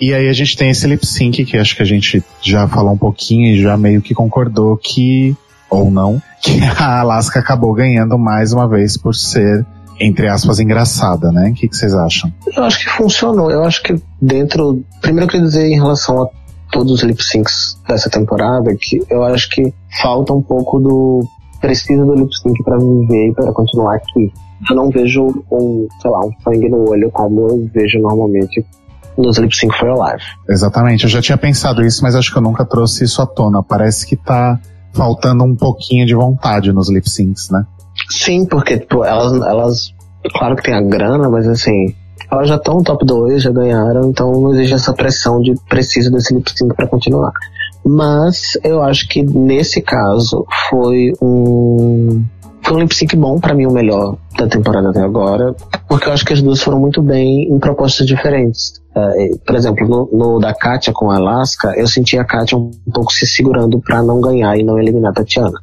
E 0.02 0.12
aí 0.12 0.28
a 0.28 0.32
gente 0.32 0.56
tem 0.56 0.68
esse 0.68 0.84
lip 0.84 1.06
sync 1.06 1.44
que 1.44 1.56
acho 1.56 1.76
que 1.76 1.82
a 1.82 1.86
gente 1.86 2.24
já 2.42 2.66
falou 2.66 2.92
um 2.92 2.98
pouquinho 2.98 3.54
e 3.54 3.62
já 3.62 3.76
meio 3.76 4.02
que 4.02 4.12
concordou 4.12 4.76
que, 4.76 5.36
ou 5.70 5.92
não, 5.92 6.20
que 6.42 6.58
a 6.60 7.02
Alaska 7.02 7.38
acabou 7.38 7.72
ganhando 7.72 8.18
mais 8.18 8.52
uma 8.52 8.66
vez 8.68 8.96
por 8.96 9.14
ser 9.14 9.64
entre 10.00 10.26
aspas, 10.26 10.58
engraçada, 10.58 11.30
né? 11.30 11.50
O 11.50 11.54
que, 11.54 11.68
que, 11.68 11.76
vocês 11.76 11.94
acham? 11.94 12.32
Eu 12.56 12.64
acho 12.64 12.80
que 12.80 12.90
funcionou. 12.90 13.52
Eu 13.52 13.62
acho 13.62 13.80
que 13.84 13.94
dentro. 14.20 14.82
Primeiro 15.00 15.26
eu 15.26 15.30
queria 15.30 15.46
dizer 15.46 15.68
em 15.68 15.76
relação 15.76 16.20
a 16.20 16.28
todos 16.72 16.94
os 16.94 17.02
lip 17.04 17.22
syncs 17.22 17.78
dessa 17.86 18.10
temporada, 18.10 18.74
que 18.74 19.00
eu 19.08 19.22
acho 19.22 19.48
que 19.50 19.72
falta 20.02 20.32
um 20.32 20.42
pouco 20.42 20.80
do. 20.80 21.24
Precisa 21.60 22.04
do 22.04 22.16
lip 22.16 22.36
sync 22.36 22.60
pra 22.64 22.76
viver 22.76 23.28
e 23.28 23.34
pra 23.34 23.52
continuar 23.52 23.94
aqui. 23.94 24.32
Eu 24.68 24.74
não 24.74 24.90
vejo 24.90 25.44
um, 25.52 25.86
sei 26.00 26.10
lá, 26.10 26.18
um 26.26 26.32
sangue 26.42 26.68
no 26.68 26.90
olho 26.90 27.08
como 27.12 27.42
eu 27.42 27.70
vejo 27.72 28.00
normalmente 28.00 28.66
nos 29.16 29.38
lip 29.38 29.54
sync 29.54 29.76
for 29.78 29.90
life. 29.90 30.24
Exatamente, 30.48 31.04
eu 31.04 31.10
já 31.10 31.20
tinha 31.20 31.38
pensado 31.38 31.84
isso, 31.84 32.02
mas 32.02 32.14
acho 32.14 32.32
que 32.32 32.38
eu 32.38 32.42
nunca 32.42 32.64
trouxe 32.64 33.04
isso 33.04 33.20
à 33.20 33.26
tona. 33.26 33.62
Parece 33.62 34.06
que 34.06 34.16
tá 34.16 34.58
faltando 34.92 35.44
um 35.44 35.54
pouquinho 35.54 36.06
de 36.06 36.14
vontade 36.14 36.72
nos 36.72 36.90
lip 36.90 37.08
syncs, 37.08 37.50
né? 37.50 37.64
Sim, 38.10 38.46
porque 38.46 38.78
tipo, 38.78 39.04
elas, 39.04 39.32
elas, 39.32 39.94
claro 40.34 40.56
que 40.56 40.62
tem 40.62 40.74
a 40.74 40.82
grana, 40.82 41.28
mas 41.28 41.46
assim, 41.46 41.94
elas 42.30 42.48
já 42.48 42.56
estão 42.56 42.82
top 42.82 43.04
2, 43.04 43.42
já 43.42 43.50
ganharam, 43.50 44.08
então 44.08 44.30
não 44.32 44.52
existe 44.52 44.74
essa 44.74 44.92
pressão 44.92 45.40
de 45.40 45.54
preciso 45.68 46.10
desse 46.10 46.34
lip 46.34 46.50
sync 46.50 46.74
para 46.74 46.86
continuar. 46.86 47.32
Mas 47.84 48.58
eu 48.62 48.82
acho 48.82 49.08
que 49.08 49.22
nesse 49.22 49.80
caso 49.80 50.46
foi 50.70 51.12
um 51.20 52.24
foi 52.62 52.76
um 52.76 52.80
lip 52.80 52.94
sync 52.94 53.16
bom, 53.16 53.38
para 53.38 53.54
mim 53.54 53.66
o 53.66 53.72
melhor 53.72 54.16
da 54.38 54.46
temporada 54.46 54.90
até 54.90 55.00
agora, 55.00 55.54
porque 55.88 56.08
eu 56.08 56.12
acho 56.12 56.24
que 56.24 56.32
as 56.32 56.40
duas 56.40 56.62
foram 56.62 56.78
muito 56.78 57.02
bem 57.02 57.44
em 57.52 57.58
propostas 57.58 58.06
diferentes. 58.06 58.80
Uh, 58.94 59.38
por 59.44 59.56
exemplo, 59.56 59.88
no, 59.88 60.08
no, 60.12 60.38
da 60.38 60.54
Katia 60.54 60.92
com 60.92 61.10
a 61.10 61.16
Alaska, 61.16 61.74
eu 61.76 61.86
senti 61.86 62.16
a 62.16 62.24
Katia 62.24 62.56
um, 62.56 62.70
um 62.86 62.92
pouco 62.92 63.12
se 63.12 63.26
segurando 63.26 63.80
para 63.80 64.02
não 64.02 64.20
ganhar 64.20 64.56
e 64.56 64.62
não 64.62 64.78
eliminar 64.78 65.10
a 65.10 65.14
Tatiana. 65.14 65.58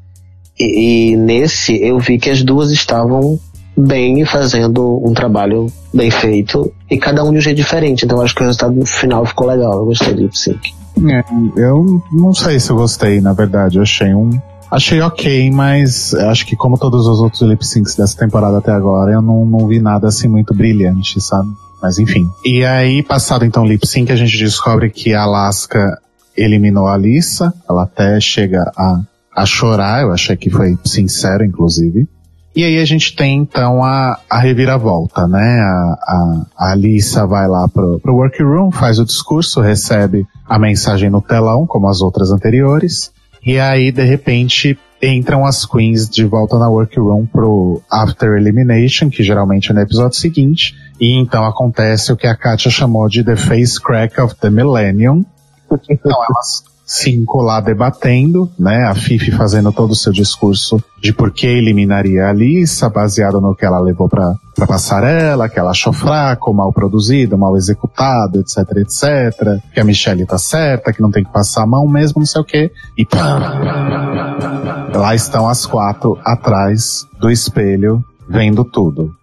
E, 0.59 1.13
e, 1.13 1.17
nesse 1.17 1.81
eu 1.81 1.99
vi 1.99 2.17
que 2.17 2.29
as 2.29 2.43
duas 2.43 2.69
estavam 2.71 3.39
bem 3.77 4.25
fazendo 4.25 5.01
um 5.05 5.13
trabalho 5.13 5.67
bem 5.93 6.11
feito 6.11 6.71
e 6.91 6.97
cada 6.97 7.23
um 7.23 7.31
de 7.31 7.37
um 7.37 7.41
jeito 7.41 7.57
diferente. 7.57 8.03
Então 8.03 8.17
eu 8.17 8.23
acho 8.23 8.35
que 8.35 8.41
o 8.41 8.45
resultado 8.45 8.85
final 8.85 9.25
ficou 9.25 9.47
legal. 9.47 9.73
Eu 9.79 9.85
gostei 9.85 10.13
do 10.13 10.21
lip 10.21 10.37
sync. 10.37 10.73
É, 11.07 11.23
eu 11.55 12.03
não 12.11 12.33
sei 12.33 12.59
se 12.59 12.69
eu 12.69 12.75
gostei, 12.75 13.21
na 13.21 13.31
verdade. 13.31 13.77
Eu 13.77 13.83
achei 13.83 14.13
um 14.13 14.31
Achei 14.71 15.01
ok, 15.01 15.49
mas 15.51 16.13
acho 16.13 16.45
que 16.45 16.55
como 16.55 16.77
todos 16.77 17.07
os 17.07 17.19
outros 17.19 17.41
lip 17.41 17.65
syncs 17.65 17.95
dessa 17.95 18.15
temporada 18.17 18.59
até 18.59 18.71
agora, 18.71 19.11
eu 19.11 19.21
não, 19.21 19.43
não 19.45 19.67
vi 19.67 19.79
nada 19.79 20.07
assim 20.07 20.27
muito 20.27 20.53
brilhante, 20.53 21.19
sabe? 21.19 21.49
Mas 21.81 21.97
enfim. 21.97 22.27
E 22.45 22.63
aí, 22.63 23.01
passado 23.01 23.45
então 23.45 23.63
o 23.63 23.67
lip 23.67 23.87
sync, 23.87 24.11
a 24.11 24.15
gente 24.15 24.37
descobre 24.37 24.89
que 24.91 25.13
a 25.13 25.23
Alaska 25.23 25.97
eliminou 26.37 26.87
a 26.87 26.93
Alissa. 26.93 27.51
Ela 27.67 27.83
até 27.83 28.19
chega 28.19 28.61
a, 28.77 29.01
a 29.35 29.45
chorar, 29.45 30.03
eu 30.03 30.11
achei 30.11 30.37
que 30.37 30.49
foi 30.49 30.77
sincero, 30.85 31.43
inclusive. 31.43 32.07
E 32.55 32.63
aí 32.63 32.79
a 32.79 32.85
gente 32.85 33.15
tem 33.15 33.37
então 33.37 33.83
a, 33.83 34.19
a 34.29 34.39
reviravolta, 34.39 35.27
né? 35.27 35.39
A, 35.39 35.97
a, 36.03 36.45
a 36.57 36.71
Alissa 36.71 37.25
vai 37.25 37.47
lá 37.47 37.67
pro, 37.67 37.99
pro 37.99 38.15
workroom, 38.15 38.71
faz 38.71 38.99
o 38.99 39.05
discurso, 39.05 39.61
recebe 39.61 40.25
a 40.47 40.59
mensagem 40.59 41.09
no 41.09 41.21
telão, 41.21 41.65
como 41.65 41.87
as 41.87 42.01
outras 42.01 42.31
anteriores. 42.31 43.11
E 43.45 43.59
aí, 43.59 43.91
de 43.91 44.03
repente, 44.03 44.77
entram 45.01 45.45
as 45.45 45.65
queens 45.65 46.09
de 46.09 46.25
volta 46.25 46.57
na 46.57 46.69
workroom 46.69 47.25
pro 47.25 47.81
After 47.89 48.37
Elimination, 48.37 49.09
que 49.09 49.23
geralmente 49.23 49.71
é 49.71 49.73
no 49.73 49.81
episódio 49.81 50.17
seguinte. 50.17 50.75
E 50.99 51.13
então 51.13 51.45
acontece 51.45 52.11
o 52.11 52.17
que 52.17 52.27
a 52.27 52.35
Katia 52.35 52.69
chamou 52.69 53.07
de 53.07 53.23
The 53.23 53.35
Face 53.35 53.81
Crack 53.81 54.19
of 54.19 54.35
the 54.35 54.49
Millennium. 54.49 55.25
Então 55.87 56.11
elas 56.11 56.63
cinco 56.89 57.39
lá 57.43 57.61
debatendo, 57.61 58.49
né? 58.57 58.87
A 58.87 58.95
Fifi 58.95 59.31
fazendo 59.31 59.71
todo 59.71 59.91
o 59.91 59.95
seu 59.95 60.11
discurso 60.11 60.83
de 60.99 61.13
por 61.13 61.31
que 61.31 61.45
eliminaria 61.45 62.25
a 62.25 62.29
Alissa, 62.29 62.89
baseado 62.89 63.39
no 63.39 63.55
que 63.55 63.63
ela 63.63 63.79
levou 63.79 64.09
pra, 64.09 64.33
pra 64.55 64.65
passarela, 64.65 65.47
que 65.47 65.59
ela 65.59 65.69
achou 65.69 65.93
fraco, 65.93 66.51
mal 66.51 66.73
produzido, 66.73 67.37
mal 67.37 67.55
executado, 67.55 68.39
etc, 68.39 68.57
etc. 68.77 69.61
Que 69.71 69.79
a 69.79 69.83
Michelle 69.83 70.25
tá 70.25 70.39
certa, 70.39 70.91
que 70.91 70.99
não 70.99 71.11
tem 71.11 71.23
que 71.23 71.31
passar 71.31 71.61
a 71.61 71.67
mão 71.67 71.87
mesmo, 71.87 72.21
não 72.21 72.25
sei 72.25 72.41
o 72.41 72.45
quê. 72.45 72.71
E 72.97 73.05
pá, 73.05 74.89
lá 74.95 75.13
estão 75.13 75.47
as 75.47 75.67
quatro 75.67 76.17
atrás 76.25 77.05
do 77.19 77.29
espelho, 77.29 78.03
vendo 78.27 78.65
tudo. 78.65 79.13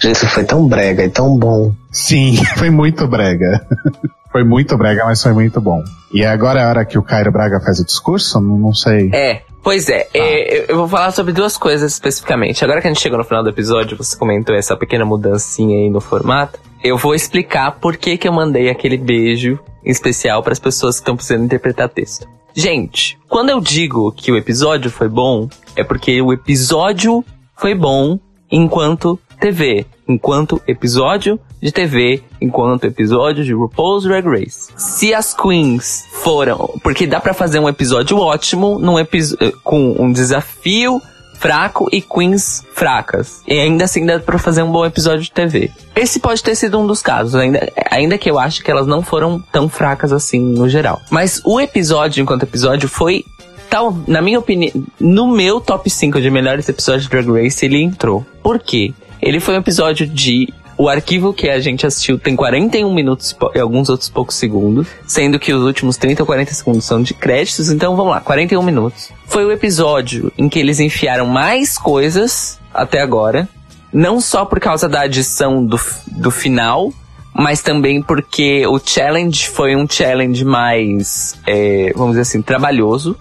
Gente, 0.00 0.16
isso 0.16 0.26
foi 0.26 0.42
tão 0.42 0.66
brega 0.66 1.04
e 1.04 1.08
tão 1.08 1.38
bom. 1.38 1.72
Sim, 1.92 2.36
foi 2.58 2.68
muito 2.68 3.06
brega. 3.06 3.64
Foi 4.32 4.42
muito 4.42 4.76
brega, 4.78 5.04
mas 5.04 5.22
foi 5.22 5.34
muito 5.34 5.60
bom. 5.60 5.84
E 6.10 6.24
agora 6.24 6.60
é 6.60 6.64
a 6.64 6.68
hora 6.68 6.84
que 6.86 6.98
o 6.98 7.02
Cairo 7.02 7.30
Braga 7.30 7.60
faz 7.60 7.78
o 7.78 7.84
discurso? 7.84 8.40
Não, 8.40 8.72
sei. 8.72 9.10
É, 9.12 9.42
Pois 9.62 9.88
é, 9.88 10.08
ah. 10.12 10.18
é, 10.18 10.72
eu 10.72 10.76
vou 10.76 10.88
falar 10.88 11.12
sobre 11.12 11.32
duas 11.32 11.56
coisas 11.56 11.92
especificamente. 11.92 12.64
Agora 12.64 12.80
que 12.80 12.88
a 12.88 12.90
gente 12.90 13.00
chegou 13.00 13.16
no 13.16 13.24
final 13.24 13.44
do 13.44 13.50
episódio, 13.50 13.96
você 13.96 14.16
comentou 14.16 14.56
essa 14.56 14.76
pequena 14.76 15.04
mudancinha 15.04 15.78
aí 15.78 15.88
no 15.88 16.00
formato. 16.00 16.58
Eu 16.82 16.98
vou 16.98 17.14
explicar 17.14 17.72
por 17.72 17.96
que, 17.96 18.16
que 18.16 18.26
eu 18.26 18.32
mandei 18.32 18.68
aquele 18.68 18.96
beijo 18.96 19.60
especial 19.84 20.42
para 20.42 20.52
as 20.52 20.58
pessoas 20.58 20.96
que 20.96 21.02
estão 21.02 21.14
precisando 21.14 21.44
interpretar 21.44 21.88
texto. 21.88 22.26
Gente, 22.54 23.18
quando 23.28 23.50
eu 23.50 23.60
digo 23.60 24.12
que 24.12 24.32
o 24.32 24.36
episódio 24.36 24.90
foi 24.90 25.08
bom, 25.08 25.48
é 25.76 25.84
porque 25.84 26.20
o 26.20 26.32
episódio 26.32 27.24
foi 27.56 27.74
bom 27.74 28.18
enquanto 28.50 29.18
TV, 29.42 29.84
enquanto 30.06 30.62
episódio 30.68 31.36
de 31.60 31.72
TV, 31.72 32.22
enquanto 32.40 32.84
episódio 32.84 33.44
de 33.44 33.52
RuPaul's 33.52 34.04
Drag 34.04 34.24
Race. 34.24 34.68
Se 34.76 35.12
as 35.12 35.34
queens 35.34 36.04
foram, 36.12 36.78
porque 36.80 37.08
dá 37.08 37.18
para 37.18 37.34
fazer 37.34 37.58
um 37.58 37.68
episódio 37.68 38.18
ótimo 38.18 38.78
num 38.78 39.00
episódio 39.00 39.52
com 39.64 39.96
um 39.98 40.12
desafio 40.12 41.02
fraco 41.40 41.88
e 41.90 42.00
queens 42.00 42.64
fracas. 42.72 43.42
E 43.44 43.58
ainda 43.58 43.82
assim 43.84 44.06
dá 44.06 44.20
pra 44.20 44.38
fazer 44.38 44.62
um 44.62 44.70
bom 44.70 44.86
episódio 44.86 45.22
de 45.22 45.32
TV. 45.32 45.72
Esse 45.96 46.20
pode 46.20 46.40
ter 46.40 46.54
sido 46.54 46.78
um 46.78 46.86
dos 46.86 47.02
casos, 47.02 47.34
ainda, 47.34 47.68
ainda 47.90 48.16
que 48.16 48.30
eu 48.30 48.38
acho 48.38 48.62
que 48.62 48.70
elas 48.70 48.86
não 48.86 49.02
foram 49.02 49.40
tão 49.50 49.68
fracas 49.68 50.12
assim 50.12 50.38
no 50.38 50.68
geral. 50.68 51.00
Mas 51.10 51.42
o 51.44 51.60
episódio, 51.60 52.22
enquanto 52.22 52.44
episódio, 52.44 52.88
foi 52.88 53.24
tal, 53.72 53.96
na 54.06 54.20
minha 54.20 54.38
opinião, 54.38 54.70
no 55.00 55.26
meu 55.26 55.58
top 55.58 55.88
5 55.88 56.20
de 56.20 56.30
melhores 56.30 56.68
episódios 56.68 57.04
de 57.04 57.10
Drag 57.10 57.26
Race, 57.42 57.64
ele 57.64 57.82
entrou. 57.82 58.24
Por 58.42 58.58
quê? 58.58 58.92
Ele 59.22 59.38
foi 59.38 59.54
um 59.54 59.58
episódio 59.58 60.04
de 60.04 60.52
o 60.76 60.88
arquivo 60.88 61.32
que 61.32 61.48
a 61.48 61.60
gente 61.60 61.86
assistiu 61.86 62.18
tem 62.18 62.34
41 62.34 62.92
minutos 62.92 63.36
e 63.54 63.60
alguns 63.60 63.88
outros 63.88 64.08
poucos 64.08 64.34
segundos, 64.34 64.88
sendo 65.06 65.38
que 65.38 65.52
os 65.52 65.62
últimos 65.62 65.96
30 65.96 66.22
ou 66.22 66.26
40 66.26 66.52
segundos 66.52 66.84
são 66.84 67.00
de 67.00 67.14
créditos, 67.14 67.70
então 67.70 67.94
vamos 67.94 68.12
lá, 68.12 68.20
41 68.20 68.60
minutos. 68.62 69.10
Foi 69.26 69.44
o 69.44 69.52
episódio 69.52 70.32
em 70.36 70.48
que 70.48 70.58
eles 70.58 70.80
enfiaram 70.80 71.26
mais 71.26 71.78
coisas 71.78 72.58
até 72.74 73.00
agora, 73.00 73.48
não 73.92 74.20
só 74.20 74.44
por 74.44 74.58
causa 74.58 74.88
da 74.88 75.02
adição 75.02 75.64
do, 75.64 75.78
do 76.08 76.32
final, 76.32 76.92
mas 77.32 77.62
também 77.62 78.02
porque 78.02 78.66
o 78.66 78.80
challenge 78.84 79.48
foi 79.48 79.76
um 79.76 79.88
challenge 79.88 80.44
mais, 80.44 81.38
é, 81.46 81.92
vamos 81.94 82.12
dizer 82.12 82.22
assim, 82.22 82.42
trabalhoso. 82.42 83.16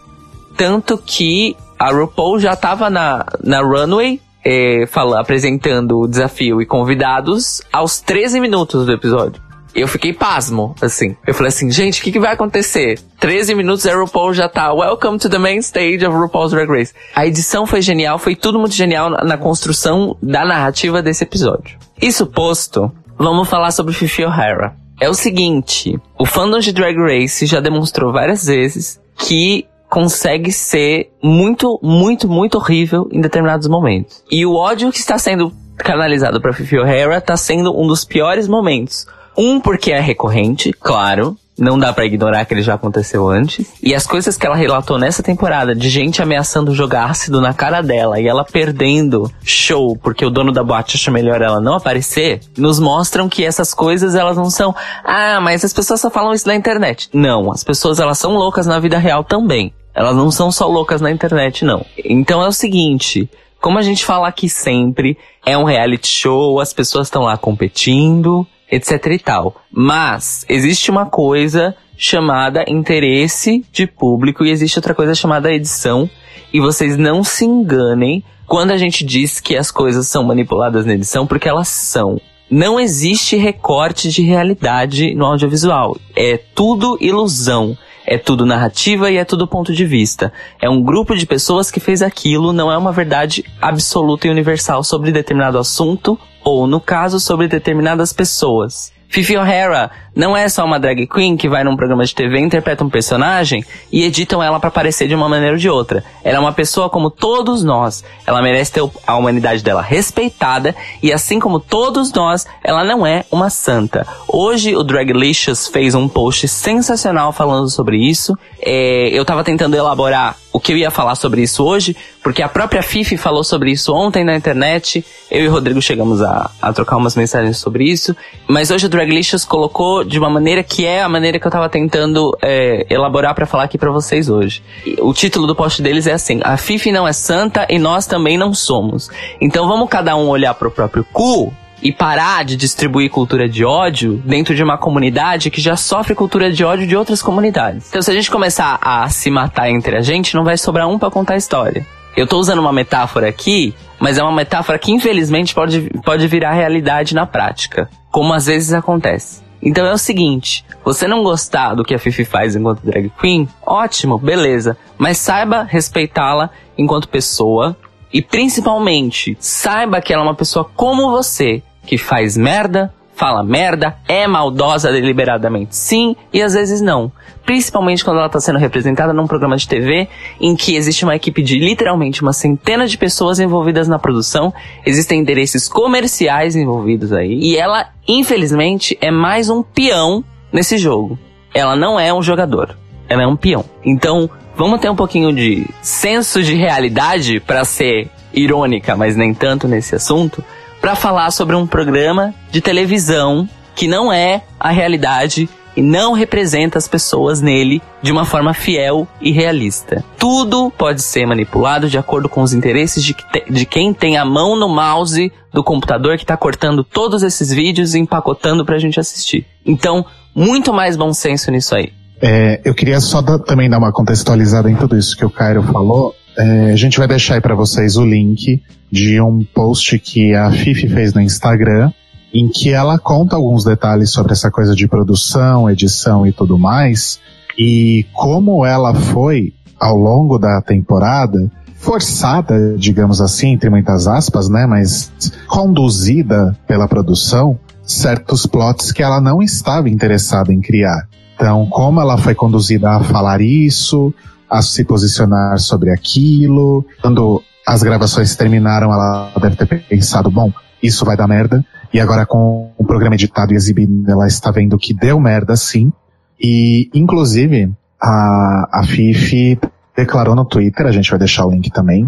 Tanto 0.57 0.97
que 0.97 1.55
a 1.77 1.91
RuPaul 1.91 2.39
já 2.39 2.55
tava 2.55 2.89
na, 2.89 3.25
na 3.43 3.61
runway 3.61 4.19
é, 4.43 4.85
fala, 4.87 5.19
apresentando 5.19 5.99
o 5.99 6.07
desafio 6.07 6.61
e 6.61 6.65
convidados 6.65 7.61
aos 7.71 7.99
13 8.01 8.39
minutos 8.39 8.85
do 8.85 8.91
episódio. 8.91 9.41
Eu 9.73 9.87
fiquei 9.87 10.11
pasmo, 10.11 10.75
assim. 10.81 11.15
Eu 11.25 11.33
falei 11.33 11.47
assim, 11.47 11.71
gente, 11.71 12.01
o 12.01 12.03
que, 12.03 12.11
que 12.11 12.19
vai 12.19 12.33
acontecer? 12.33 12.99
13 13.19 13.55
minutos 13.55 13.85
a 13.87 13.95
RuPaul 13.95 14.33
já 14.33 14.49
tá. 14.49 14.73
Welcome 14.73 15.17
to 15.19 15.29
the 15.29 15.37
main 15.37 15.59
stage 15.59 16.05
of 16.05 16.15
RuPaul's 16.15 16.51
Drag 16.51 16.69
Race. 16.69 16.93
A 17.15 17.25
edição 17.25 17.65
foi 17.65 17.81
genial, 17.81 18.19
foi 18.19 18.35
tudo 18.35 18.59
muito 18.59 18.75
genial 18.75 19.09
na, 19.09 19.23
na 19.23 19.37
construção 19.37 20.17
da 20.21 20.43
narrativa 20.43 21.01
desse 21.01 21.23
episódio. 21.23 21.77
Isso 22.01 22.27
posto, 22.27 22.91
vamos 23.17 23.47
falar 23.47 23.71
sobre 23.71 23.93
Fifi 23.93 24.25
O'Hara. 24.25 24.75
É 24.99 25.09
o 25.09 25.13
seguinte, 25.13 25.97
o 26.19 26.25
fandom 26.25 26.59
de 26.59 26.73
Drag 26.73 26.95
Race 26.95 27.45
já 27.45 27.61
demonstrou 27.61 28.11
várias 28.11 28.45
vezes 28.45 28.99
que 29.17 29.65
consegue 29.91 30.53
ser 30.53 31.11
muito, 31.21 31.77
muito, 31.83 32.25
muito 32.25 32.55
horrível 32.55 33.09
em 33.11 33.19
determinados 33.19 33.67
momentos. 33.67 34.23
E 34.31 34.45
o 34.45 34.55
ódio 34.55 34.89
que 34.89 34.99
está 34.99 35.17
sendo 35.19 35.51
canalizado 35.77 36.39
pra 36.39 36.53
Fifi 36.53 36.77
O'Hara 36.77 37.19
tá 37.19 37.35
sendo 37.35 37.77
um 37.77 37.85
dos 37.85 38.05
piores 38.05 38.47
momentos. 38.47 39.05
Um, 39.37 39.59
porque 39.59 39.91
é 39.91 39.99
recorrente, 39.99 40.71
claro. 40.71 41.37
Não 41.59 41.77
dá 41.77 41.91
pra 41.91 42.05
ignorar 42.05 42.45
que 42.45 42.53
ele 42.53 42.61
já 42.61 42.75
aconteceu 42.75 43.27
antes. 43.27 43.67
E 43.83 43.93
as 43.93 44.07
coisas 44.07 44.37
que 44.37 44.45
ela 44.45 44.55
relatou 44.55 44.97
nessa 44.97 45.21
temporada, 45.21 45.75
de 45.75 45.89
gente 45.89 46.21
ameaçando 46.21 46.73
jogar 46.73 47.09
ácido 47.09 47.41
na 47.41 47.53
cara 47.53 47.81
dela 47.81 48.19
e 48.19 48.27
ela 48.27 48.45
perdendo 48.45 49.29
show 49.43 49.95
porque 49.95 50.25
o 50.25 50.29
dono 50.29 50.53
da 50.53 50.63
boate 50.63 50.95
acha 50.95 51.11
melhor 51.11 51.41
ela 51.41 51.59
não 51.59 51.75
aparecer, 51.75 52.39
nos 52.57 52.79
mostram 52.79 53.27
que 53.27 53.43
essas 53.43 53.73
coisas 53.73 54.15
elas 54.15 54.37
não 54.37 54.49
são. 54.49 54.73
Ah, 55.03 55.39
mas 55.41 55.65
as 55.65 55.73
pessoas 55.73 55.99
só 55.99 56.09
falam 56.09 56.33
isso 56.33 56.47
na 56.47 56.55
internet. 56.55 57.09
Não, 57.13 57.51
as 57.51 57.63
pessoas 57.63 57.99
elas 57.99 58.17
são 58.17 58.31
loucas 58.31 58.65
na 58.65 58.79
vida 58.79 58.97
real 58.97 59.23
também. 59.23 59.73
Elas 59.93 60.15
não 60.15 60.31
são 60.31 60.51
só 60.51 60.67
loucas 60.67 61.01
na 61.01 61.11
internet, 61.11 61.65
não. 61.65 61.85
Então 62.03 62.41
é 62.41 62.47
o 62.47 62.53
seguinte. 62.53 63.29
Como 63.59 63.77
a 63.77 63.81
gente 63.81 64.03
fala 64.05 64.27
aqui 64.27 64.49
sempre, 64.49 65.17
é 65.45 65.57
um 65.57 65.63
reality 65.63 66.07
show, 66.07 66.59
as 66.59 66.73
pessoas 66.73 67.07
estão 67.07 67.23
lá 67.23 67.37
competindo, 67.37 68.47
etc 68.71 69.05
e 69.07 69.19
tal. 69.19 69.55
Mas 69.71 70.45
existe 70.49 70.89
uma 70.89 71.05
coisa 71.05 71.75
chamada 71.95 72.65
interesse 72.67 73.63
de 73.71 73.85
público 73.85 74.43
e 74.43 74.49
existe 74.49 74.79
outra 74.79 74.95
coisa 74.95 75.13
chamada 75.13 75.53
edição. 75.53 76.09
E 76.51 76.59
vocês 76.59 76.97
não 76.97 77.23
se 77.23 77.45
enganem 77.45 78.23
quando 78.47 78.71
a 78.71 78.77
gente 78.77 79.05
diz 79.05 79.39
que 79.39 79.55
as 79.55 79.69
coisas 79.69 80.07
são 80.07 80.23
manipuladas 80.23 80.85
na 80.85 80.93
edição, 80.93 81.27
porque 81.27 81.47
elas 81.47 81.67
são. 81.67 82.19
Não 82.49 82.79
existe 82.79 83.37
recorte 83.37 84.09
de 84.09 84.23
realidade 84.23 85.13
no 85.15 85.25
audiovisual. 85.25 85.95
É 86.15 86.37
tudo 86.37 86.97
ilusão. 86.99 87.77
É 88.11 88.17
tudo 88.17 88.45
narrativa 88.45 89.09
e 89.09 89.15
é 89.15 89.23
tudo 89.23 89.47
ponto 89.47 89.71
de 89.71 89.85
vista. 89.85 90.33
É 90.61 90.69
um 90.69 90.83
grupo 90.83 91.15
de 91.15 91.25
pessoas 91.25 91.71
que 91.71 91.79
fez 91.79 92.01
aquilo, 92.01 92.51
não 92.51 92.69
é 92.69 92.77
uma 92.77 92.91
verdade 92.91 93.45
absoluta 93.61 94.27
e 94.27 94.29
universal 94.29 94.83
sobre 94.83 95.13
determinado 95.13 95.57
assunto 95.57 96.19
ou, 96.43 96.67
no 96.67 96.81
caso, 96.81 97.21
sobre 97.21 97.47
determinadas 97.47 98.11
pessoas. 98.11 98.91
Fifi 99.07 99.37
O'Hara 99.37 99.91
não 100.15 100.35
é 100.35 100.49
só 100.49 100.65
uma 100.65 100.79
drag 100.79 101.07
queen 101.07 101.37
que 101.37 101.47
vai 101.47 101.63
num 101.63 101.75
programa 101.75 102.03
de 102.03 102.13
TV, 102.13 102.39
interpreta 102.39 102.83
um 102.83 102.89
personagem 102.89 103.63
e 103.91 104.03
editam 104.03 104.43
ela 104.43 104.59
para 104.59 104.69
parecer 104.69 105.07
de 105.07 105.15
uma 105.15 105.29
maneira 105.29 105.53
ou 105.53 105.59
de 105.59 105.69
outra. 105.69 106.03
Ela 106.23 106.37
é 106.37 106.39
uma 106.39 106.51
pessoa 106.51 106.89
como 106.89 107.09
todos 107.09 107.63
nós. 107.63 108.03
Ela 108.27 108.41
merece 108.41 108.73
ter 108.73 108.83
a 109.07 109.15
humanidade 109.15 109.63
dela 109.63 109.81
respeitada 109.81 110.75
e 111.01 111.13
assim 111.13 111.39
como 111.39 111.59
todos 111.59 112.11
nós, 112.11 112.45
ela 112.63 112.83
não 112.83 113.05
é 113.07 113.23
uma 113.31 113.49
santa. 113.49 114.05
Hoje 114.27 114.75
o 114.75 114.83
Draglicious 114.83 115.67
fez 115.67 115.95
um 115.95 116.07
post 116.07 116.47
sensacional 116.47 117.31
falando 117.31 117.69
sobre 117.69 117.97
isso. 117.97 118.37
É, 118.61 119.09
eu 119.09 119.23
tava 119.23 119.43
tentando 119.43 119.75
elaborar 119.75 120.35
o 120.53 120.59
que 120.59 120.73
eu 120.73 120.77
ia 120.77 120.91
falar 120.91 121.15
sobre 121.15 121.41
isso 121.41 121.63
hoje, 121.63 121.95
porque 122.21 122.41
a 122.41 122.49
própria 122.49 122.83
Fifi 122.83 123.15
falou 123.15 123.43
sobre 123.43 123.71
isso 123.71 123.93
ontem 123.93 124.23
na 124.23 124.35
internet. 124.35 125.05
Eu 125.29 125.45
e 125.45 125.47
o 125.47 125.51
Rodrigo 125.51 125.81
chegamos 125.81 126.21
a, 126.21 126.51
a 126.61 126.73
trocar 126.73 126.97
umas 126.97 127.15
mensagens 127.15 127.57
sobre 127.57 127.85
isso. 127.85 128.15
Mas 128.47 128.69
hoje 128.69 128.85
o 128.85 128.89
Draglicious 128.89 129.45
colocou 129.45 130.00
de 130.05 130.19
uma 130.19 130.29
maneira 130.29 130.63
que 130.63 130.85
é 130.85 131.01
a 131.01 131.09
maneira 131.09 131.39
que 131.39 131.45
eu 131.45 131.51
tava 131.51 131.69
tentando 131.69 132.37
é, 132.41 132.85
elaborar 132.89 133.33
para 133.33 133.45
falar 133.45 133.63
aqui 133.63 133.77
para 133.77 133.91
vocês 133.91 134.29
hoje. 134.29 134.63
O 134.99 135.13
título 135.13 135.47
do 135.47 135.55
post 135.55 135.81
deles 135.81 136.07
é 136.07 136.13
assim: 136.13 136.39
A 136.43 136.57
Fifi 136.57 136.91
não 136.91 137.07
é 137.07 137.13
santa 137.13 137.65
e 137.69 137.79
nós 137.79 138.05
também 138.05 138.37
não 138.37 138.53
somos. 138.53 139.09
Então 139.39 139.67
vamos 139.67 139.89
cada 139.89 140.15
um 140.15 140.27
olhar 140.27 140.53
pro 140.53 140.71
próprio 140.71 141.05
cu 141.11 141.53
e 141.81 141.91
parar 141.91 142.45
de 142.45 142.55
distribuir 142.55 143.09
cultura 143.09 143.49
de 143.49 143.65
ódio 143.65 144.21
dentro 144.23 144.53
de 144.53 144.63
uma 144.63 144.77
comunidade 144.77 145.49
que 145.49 145.59
já 145.59 145.75
sofre 145.75 146.13
cultura 146.13 146.51
de 146.51 146.63
ódio 146.63 146.85
de 146.85 146.95
outras 146.95 147.21
comunidades. 147.21 147.87
Então, 147.89 148.01
se 148.01 148.11
a 148.11 148.13
gente 148.13 148.29
começar 148.29 148.77
a 148.81 149.09
se 149.09 149.31
matar 149.31 149.69
entre 149.69 149.97
a 149.97 150.01
gente, 150.01 150.35
não 150.35 150.43
vai 150.43 150.57
sobrar 150.57 150.87
um 150.87 150.99
para 150.99 151.09
contar 151.09 151.33
a 151.33 151.37
história. 151.37 151.85
Eu 152.15 152.27
tô 152.27 152.37
usando 152.37 152.59
uma 152.59 152.73
metáfora 152.73 153.27
aqui, 153.27 153.73
mas 153.99 154.17
é 154.17 154.23
uma 154.23 154.31
metáfora 154.31 154.77
que 154.77 154.91
infelizmente 154.91 155.55
pode, 155.55 155.89
pode 156.03 156.27
virar 156.27 156.51
realidade 156.51 157.15
na 157.15 157.25
prática, 157.25 157.89
como 158.11 158.33
às 158.33 158.45
vezes 158.45 158.73
acontece. 158.73 159.41
Então 159.61 159.85
é 159.85 159.93
o 159.93 159.97
seguinte, 159.97 160.65
você 160.83 161.07
não 161.07 161.23
gostar 161.23 161.75
do 161.75 161.83
que 161.83 161.93
a 161.93 161.99
Fifi 161.99 162.25
faz 162.25 162.55
enquanto 162.55 162.81
drag 162.81 163.11
queen, 163.19 163.47
ótimo, 163.65 164.17
beleza, 164.17 164.75
mas 164.97 165.17
saiba 165.17 165.63
respeitá-la 165.63 166.49
enquanto 166.77 167.07
pessoa 167.07 167.77
e 168.11 168.21
principalmente 168.21 169.37
saiba 169.39 170.01
que 170.01 170.13
ela 170.13 170.23
é 170.23 170.25
uma 170.25 170.35
pessoa 170.35 170.69
como 170.75 171.11
você, 171.11 171.61
que 171.85 171.97
faz 171.97 172.35
merda, 172.35 172.93
fala 173.21 173.43
merda, 173.43 173.95
é 174.07 174.25
maldosa 174.25 174.91
deliberadamente 174.91 175.75
sim 175.75 176.15
e 176.33 176.41
às 176.41 176.55
vezes 176.55 176.81
não. 176.81 177.11
Principalmente 177.45 178.03
quando 178.03 178.17
ela 178.17 178.25
está 178.25 178.39
sendo 178.39 178.57
representada 178.57 179.13
num 179.13 179.27
programa 179.27 179.55
de 179.55 179.67
TV 179.67 180.07
em 180.39 180.55
que 180.55 180.75
existe 180.75 181.03
uma 181.03 181.15
equipe 181.15 181.43
de 181.43 181.59
literalmente 181.59 182.23
uma 182.23 182.33
centena 182.33 182.87
de 182.87 182.97
pessoas 182.97 183.39
envolvidas 183.39 183.87
na 183.87 183.99
produção, 183.99 184.51
existem 184.83 185.19
interesses 185.19 185.69
comerciais 185.69 186.55
envolvidos 186.55 187.13
aí 187.13 187.37
e 187.39 187.55
ela, 187.55 187.89
infelizmente, 188.07 188.97
é 188.99 189.11
mais 189.11 189.51
um 189.51 189.61
peão 189.61 190.23
nesse 190.51 190.79
jogo. 190.79 191.19
Ela 191.53 191.75
não 191.75 191.99
é 191.99 192.11
um 192.11 192.23
jogador, 192.23 192.75
ela 193.07 193.21
é 193.21 193.27
um 193.27 193.35
peão. 193.35 193.63
Então, 193.85 194.27
vamos 194.55 194.79
ter 194.79 194.89
um 194.89 194.95
pouquinho 194.95 195.31
de 195.31 195.67
senso 195.79 196.41
de 196.41 196.55
realidade 196.55 197.39
para 197.39 197.63
ser 197.65 198.09
irônica, 198.33 198.95
mas 198.95 199.15
nem 199.15 199.31
tanto 199.31 199.67
nesse 199.67 199.93
assunto 199.93 200.43
para 200.81 200.95
falar 200.95 201.29
sobre 201.31 201.55
um 201.55 201.67
programa 201.67 202.33
de 202.49 202.59
televisão 202.59 203.47
que 203.75 203.87
não 203.87 204.11
é 204.11 204.41
a 204.59 204.71
realidade 204.71 205.47
e 205.77 205.81
não 205.81 206.13
representa 206.13 206.77
as 206.77 206.87
pessoas 206.87 207.39
nele 207.39 207.81
de 208.01 208.11
uma 208.11 208.25
forma 208.25 208.53
fiel 208.53 209.07
e 209.21 209.31
realista. 209.31 210.03
Tudo 210.17 210.71
pode 210.77 211.01
ser 211.01 211.25
manipulado 211.25 211.87
de 211.87 211.97
acordo 211.97 212.27
com 212.27 212.41
os 212.41 212.51
interesses 212.51 213.03
de, 213.03 213.15
de 213.49 213.65
quem 213.65 213.93
tem 213.93 214.17
a 214.17 214.25
mão 214.25 214.57
no 214.57 214.67
mouse 214.67 215.31
do 215.53 215.63
computador 215.63 216.17
que 216.17 216.23
está 216.23 216.35
cortando 216.35 216.83
todos 216.83 217.23
esses 217.23 217.51
vídeos 217.51 217.93
e 217.93 217.99
empacotando 217.99 218.65
para 218.65 218.75
a 218.75 218.79
gente 218.79 218.99
assistir. 218.99 219.45
Então, 219.65 220.05
muito 220.35 220.73
mais 220.73 220.97
bom 220.97 221.13
senso 221.13 221.51
nisso 221.51 221.75
aí. 221.75 221.93
É, 222.21 222.61
eu 222.63 222.73
queria 222.73 222.99
só 222.99 223.21
da, 223.21 223.39
também 223.39 223.69
dar 223.69 223.79
uma 223.79 223.91
contextualizada 223.91 224.69
em 224.69 224.75
tudo 224.75 224.97
isso 224.97 225.15
que 225.17 225.25
o 225.25 225.29
Cairo 225.29 225.63
falou. 225.63 226.13
É, 226.37 226.71
a 226.71 226.75
gente 226.75 226.97
vai 226.97 227.07
deixar 227.07 227.35
aí 227.35 227.41
para 227.41 227.55
vocês 227.55 227.97
o 227.97 228.05
link 228.05 228.61
de 228.91 229.21
um 229.21 229.43
post 229.43 229.97
que 229.99 230.33
a 230.33 230.51
Fifi 230.51 230.87
fez 230.87 231.13
no 231.13 231.21
Instagram, 231.21 231.91
em 232.33 232.47
que 232.47 232.69
ela 232.69 232.97
conta 232.97 233.35
alguns 233.35 233.63
detalhes 233.63 234.11
sobre 234.11 234.31
essa 234.31 234.49
coisa 234.49 234.75
de 234.75 234.87
produção, 234.87 235.69
edição 235.69 236.25
e 236.25 236.31
tudo 236.31 236.57
mais, 236.57 237.19
e 237.57 238.05
como 238.13 238.65
ela 238.65 238.93
foi, 238.93 239.53
ao 239.79 239.95
longo 239.95 240.37
da 240.37 240.61
temporada, 240.61 241.51
forçada, 241.75 242.75
digamos 242.77 243.19
assim, 243.19 243.49
entre 243.53 243.69
muitas 243.69 244.07
aspas, 244.07 244.47
né, 244.47 244.65
mas 244.65 245.11
conduzida 245.47 246.55
pela 246.67 246.87
produção, 246.87 247.57
certos 247.83 248.45
plots 248.45 248.91
que 248.91 249.03
ela 249.03 249.19
não 249.19 249.41
estava 249.41 249.89
interessada 249.89 250.53
em 250.53 250.61
criar. 250.61 251.07
Então, 251.35 251.65
como 251.65 251.99
ela 251.99 252.17
foi 252.17 252.35
conduzida 252.35 252.91
a 252.91 253.03
falar 253.03 253.41
isso, 253.41 254.13
a 254.51 254.61
se 254.61 254.83
posicionar 254.83 255.57
sobre 255.59 255.89
aquilo. 255.91 256.85
Quando 257.01 257.41
as 257.65 257.81
gravações 257.81 258.35
terminaram, 258.35 258.91
ela 258.91 259.31
deve 259.39 259.55
ter 259.55 259.65
pensado, 259.87 260.29
bom, 260.29 260.51
isso 260.83 261.05
vai 261.05 261.15
dar 261.15 261.27
merda. 261.27 261.63
E 261.93 261.99
agora 261.99 262.25
com 262.25 262.71
o 262.77 262.83
programa 262.83 263.15
editado 263.15 263.53
e 263.53 263.55
exibido, 263.55 264.03
ela 264.11 264.27
está 264.27 264.51
vendo 264.51 264.77
que 264.77 264.93
deu 264.93 265.19
merda 265.19 265.55
sim. 265.55 265.93
E, 266.39 266.89
inclusive, 266.93 267.71
a, 268.01 268.79
a 268.79 268.83
Fifi 268.83 269.57
declarou 269.95 270.35
no 270.35 270.43
Twitter, 270.43 270.85
a 270.85 270.91
gente 270.91 271.09
vai 271.09 271.19
deixar 271.19 271.45
o 271.45 271.51
link 271.51 271.69
também, 271.69 272.07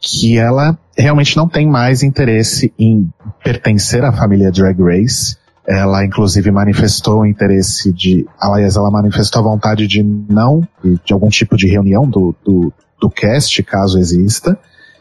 que 0.00 0.38
ela 0.38 0.78
realmente 0.96 1.36
não 1.36 1.48
tem 1.48 1.68
mais 1.68 2.02
interesse 2.02 2.72
em 2.78 3.10
pertencer 3.42 4.04
à 4.04 4.12
família 4.12 4.50
Drag 4.50 4.80
Race 4.80 5.36
ela, 5.66 6.04
inclusive, 6.04 6.50
manifestou 6.50 7.20
o 7.20 7.26
interesse 7.26 7.92
de. 7.92 8.26
Aliás, 8.38 8.76
ela 8.76 8.90
manifestou 8.90 9.40
a 9.40 9.44
vontade 9.44 9.86
de 9.86 10.02
não. 10.02 10.66
de 10.82 11.12
algum 11.12 11.28
tipo 11.28 11.56
de 11.56 11.66
reunião 11.66 12.06
do, 12.08 12.34
do, 12.44 12.72
do 13.00 13.10
cast, 13.10 13.62
caso 13.62 13.98
exista. 13.98 14.58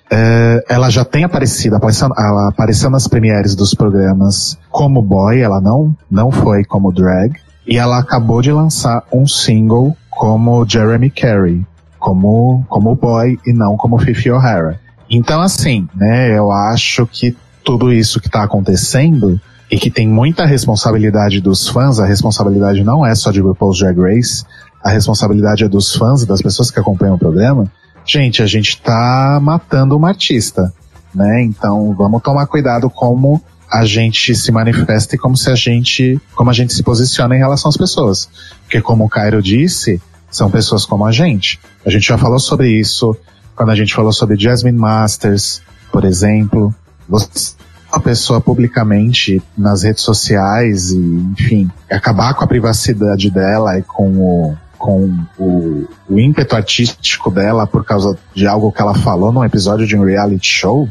É, 0.09 0.63
ela 0.69 0.89
já 0.89 1.03
tem 1.03 1.23
aparecido, 1.23 1.75
apareceu, 1.75 2.07
ela 2.17 2.49
apareceu 2.49 2.89
nas 2.89 3.07
premieres 3.07 3.55
dos 3.55 3.73
programas 3.73 4.57
como 4.69 5.01
boy, 5.01 5.39
ela 5.39 5.59
não, 5.59 5.95
não 6.09 6.31
foi 6.31 6.63
como 6.63 6.91
drag. 6.91 7.33
E 7.65 7.77
ela 7.77 7.97
acabou 7.97 8.41
de 8.41 8.51
lançar 8.51 9.03
um 9.11 9.25
single 9.25 9.95
como 10.09 10.65
Jeremy 10.67 11.09
Carey, 11.09 11.65
como, 11.97 12.63
como 12.69 12.95
boy 12.95 13.39
e 13.45 13.53
não 13.53 13.75
como 13.75 13.97
Fifi 13.97 14.29
O'Hara. 14.29 14.79
Então, 15.09 15.41
assim, 15.41 15.87
né, 15.95 16.37
eu 16.37 16.51
acho 16.51 17.07
que 17.07 17.35
tudo 17.63 17.91
isso 17.91 18.19
que 18.19 18.27
está 18.27 18.43
acontecendo 18.43 19.39
e 19.69 19.77
que 19.77 19.89
tem 19.89 20.07
muita 20.07 20.45
responsabilidade 20.45 21.41
dos 21.41 21.67
fãs, 21.67 21.99
a 21.99 22.05
responsabilidade 22.05 22.83
não 22.83 23.05
é 23.05 23.15
só 23.15 23.31
de 23.31 23.41
RuPaul's 23.41 23.79
Drag 23.79 23.99
Race, 23.99 24.43
a 24.83 24.89
responsabilidade 24.89 25.63
é 25.63 25.67
dos 25.67 25.95
fãs 25.95 26.23
e 26.23 26.25
das 26.25 26.41
pessoas 26.41 26.69
que 26.69 26.79
acompanham 26.79 27.15
o 27.15 27.19
programa. 27.19 27.71
Gente, 28.05 28.43
a 28.43 28.45
gente 28.45 28.81
tá 28.81 29.39
matando 29.41 29.95
uma 29.95 30.09
artista, 30.09 30.73
né? 31.15 31.41
Então 31.41 31.93
vamos 31.93 32.21
tomar 32.21 32.45
cuidado 32.47 32.89
como 32.89 33.41
a 33.71 33.85
gente 33.85 34.35
se 34.35 34.51
manifesta 34.51 35.15
e 35.15 35.17
como 35.17 35.35
se 35.35 35.49
a 35.49 35.55
gente, 35.55 36.19
como 36.35 36.49
a 36.49 36.53
gente 36.53 36.73
se 36.73 36.83
posiciona 36.83 37.35
em 37.35 37.39
relação 37.39 37.69
às 37.69 37.77
pessoas. 37.77 38.29
Porque 38.63 38.81
como 38.81 39.05
o 39.05 39.09
Cairo 39.09 39.41
disse, 39.41 40.01
são 40.29 40.51
pessoas 40.51 40.85
como 40.85 41.05
a 41.05 41.11
gente. 41.11 41.59
A 41.85 41.89
gente 41.89 42.07
já 42.07 42.17
falou 42.17 42.39
sobre 42.39 42.69
isso 42.69 43.15
quando 43.55 43.69
a 43.69 43.75
gente 43.75 43.93
falou 43.93 44.11
sobre 44.11 44.37
Jasmine 44.37 44.77
Masters, 44.77 45.61
por 45.91 46.03
exemplo. 46.03 46.73
Você 47.07 47.55
a 47.93 47.99
pessoa 47.99 48.41
publicamente 48.41 49.39
nas 49.55 49.83
redes 49.83 50.01
sociais 50.01 50.89
e, 50.89 50.97
enfim, 50.97 51.69
acabar 51.89 52.33
com 52.33 52.43
a 52.43 52.47
privacidade 52.47 53.29
dela 53.29 53.77
e 53.77 53.83
com 53.83 54.09
o, 54.17 54.57
com 54.79 55.15
o, 55.37 55.87
o 56.09 56.19
ímpeto 56.19 56.55
artístico 56.55 57.29
dela 57.29 57.67
por 57.67 57.85
causa 57.85 58.17
de 58.33 58.47
algo 58.47 58.71
que 58.71 58.81
ela 58.81 58.95
falou 58.95 59.31
num 59.31 59.45
episódio 59.45 59.85
de 59.85 59.95
um 59.95 60.03
reality 60.03 60.47
show, 60.47 60.89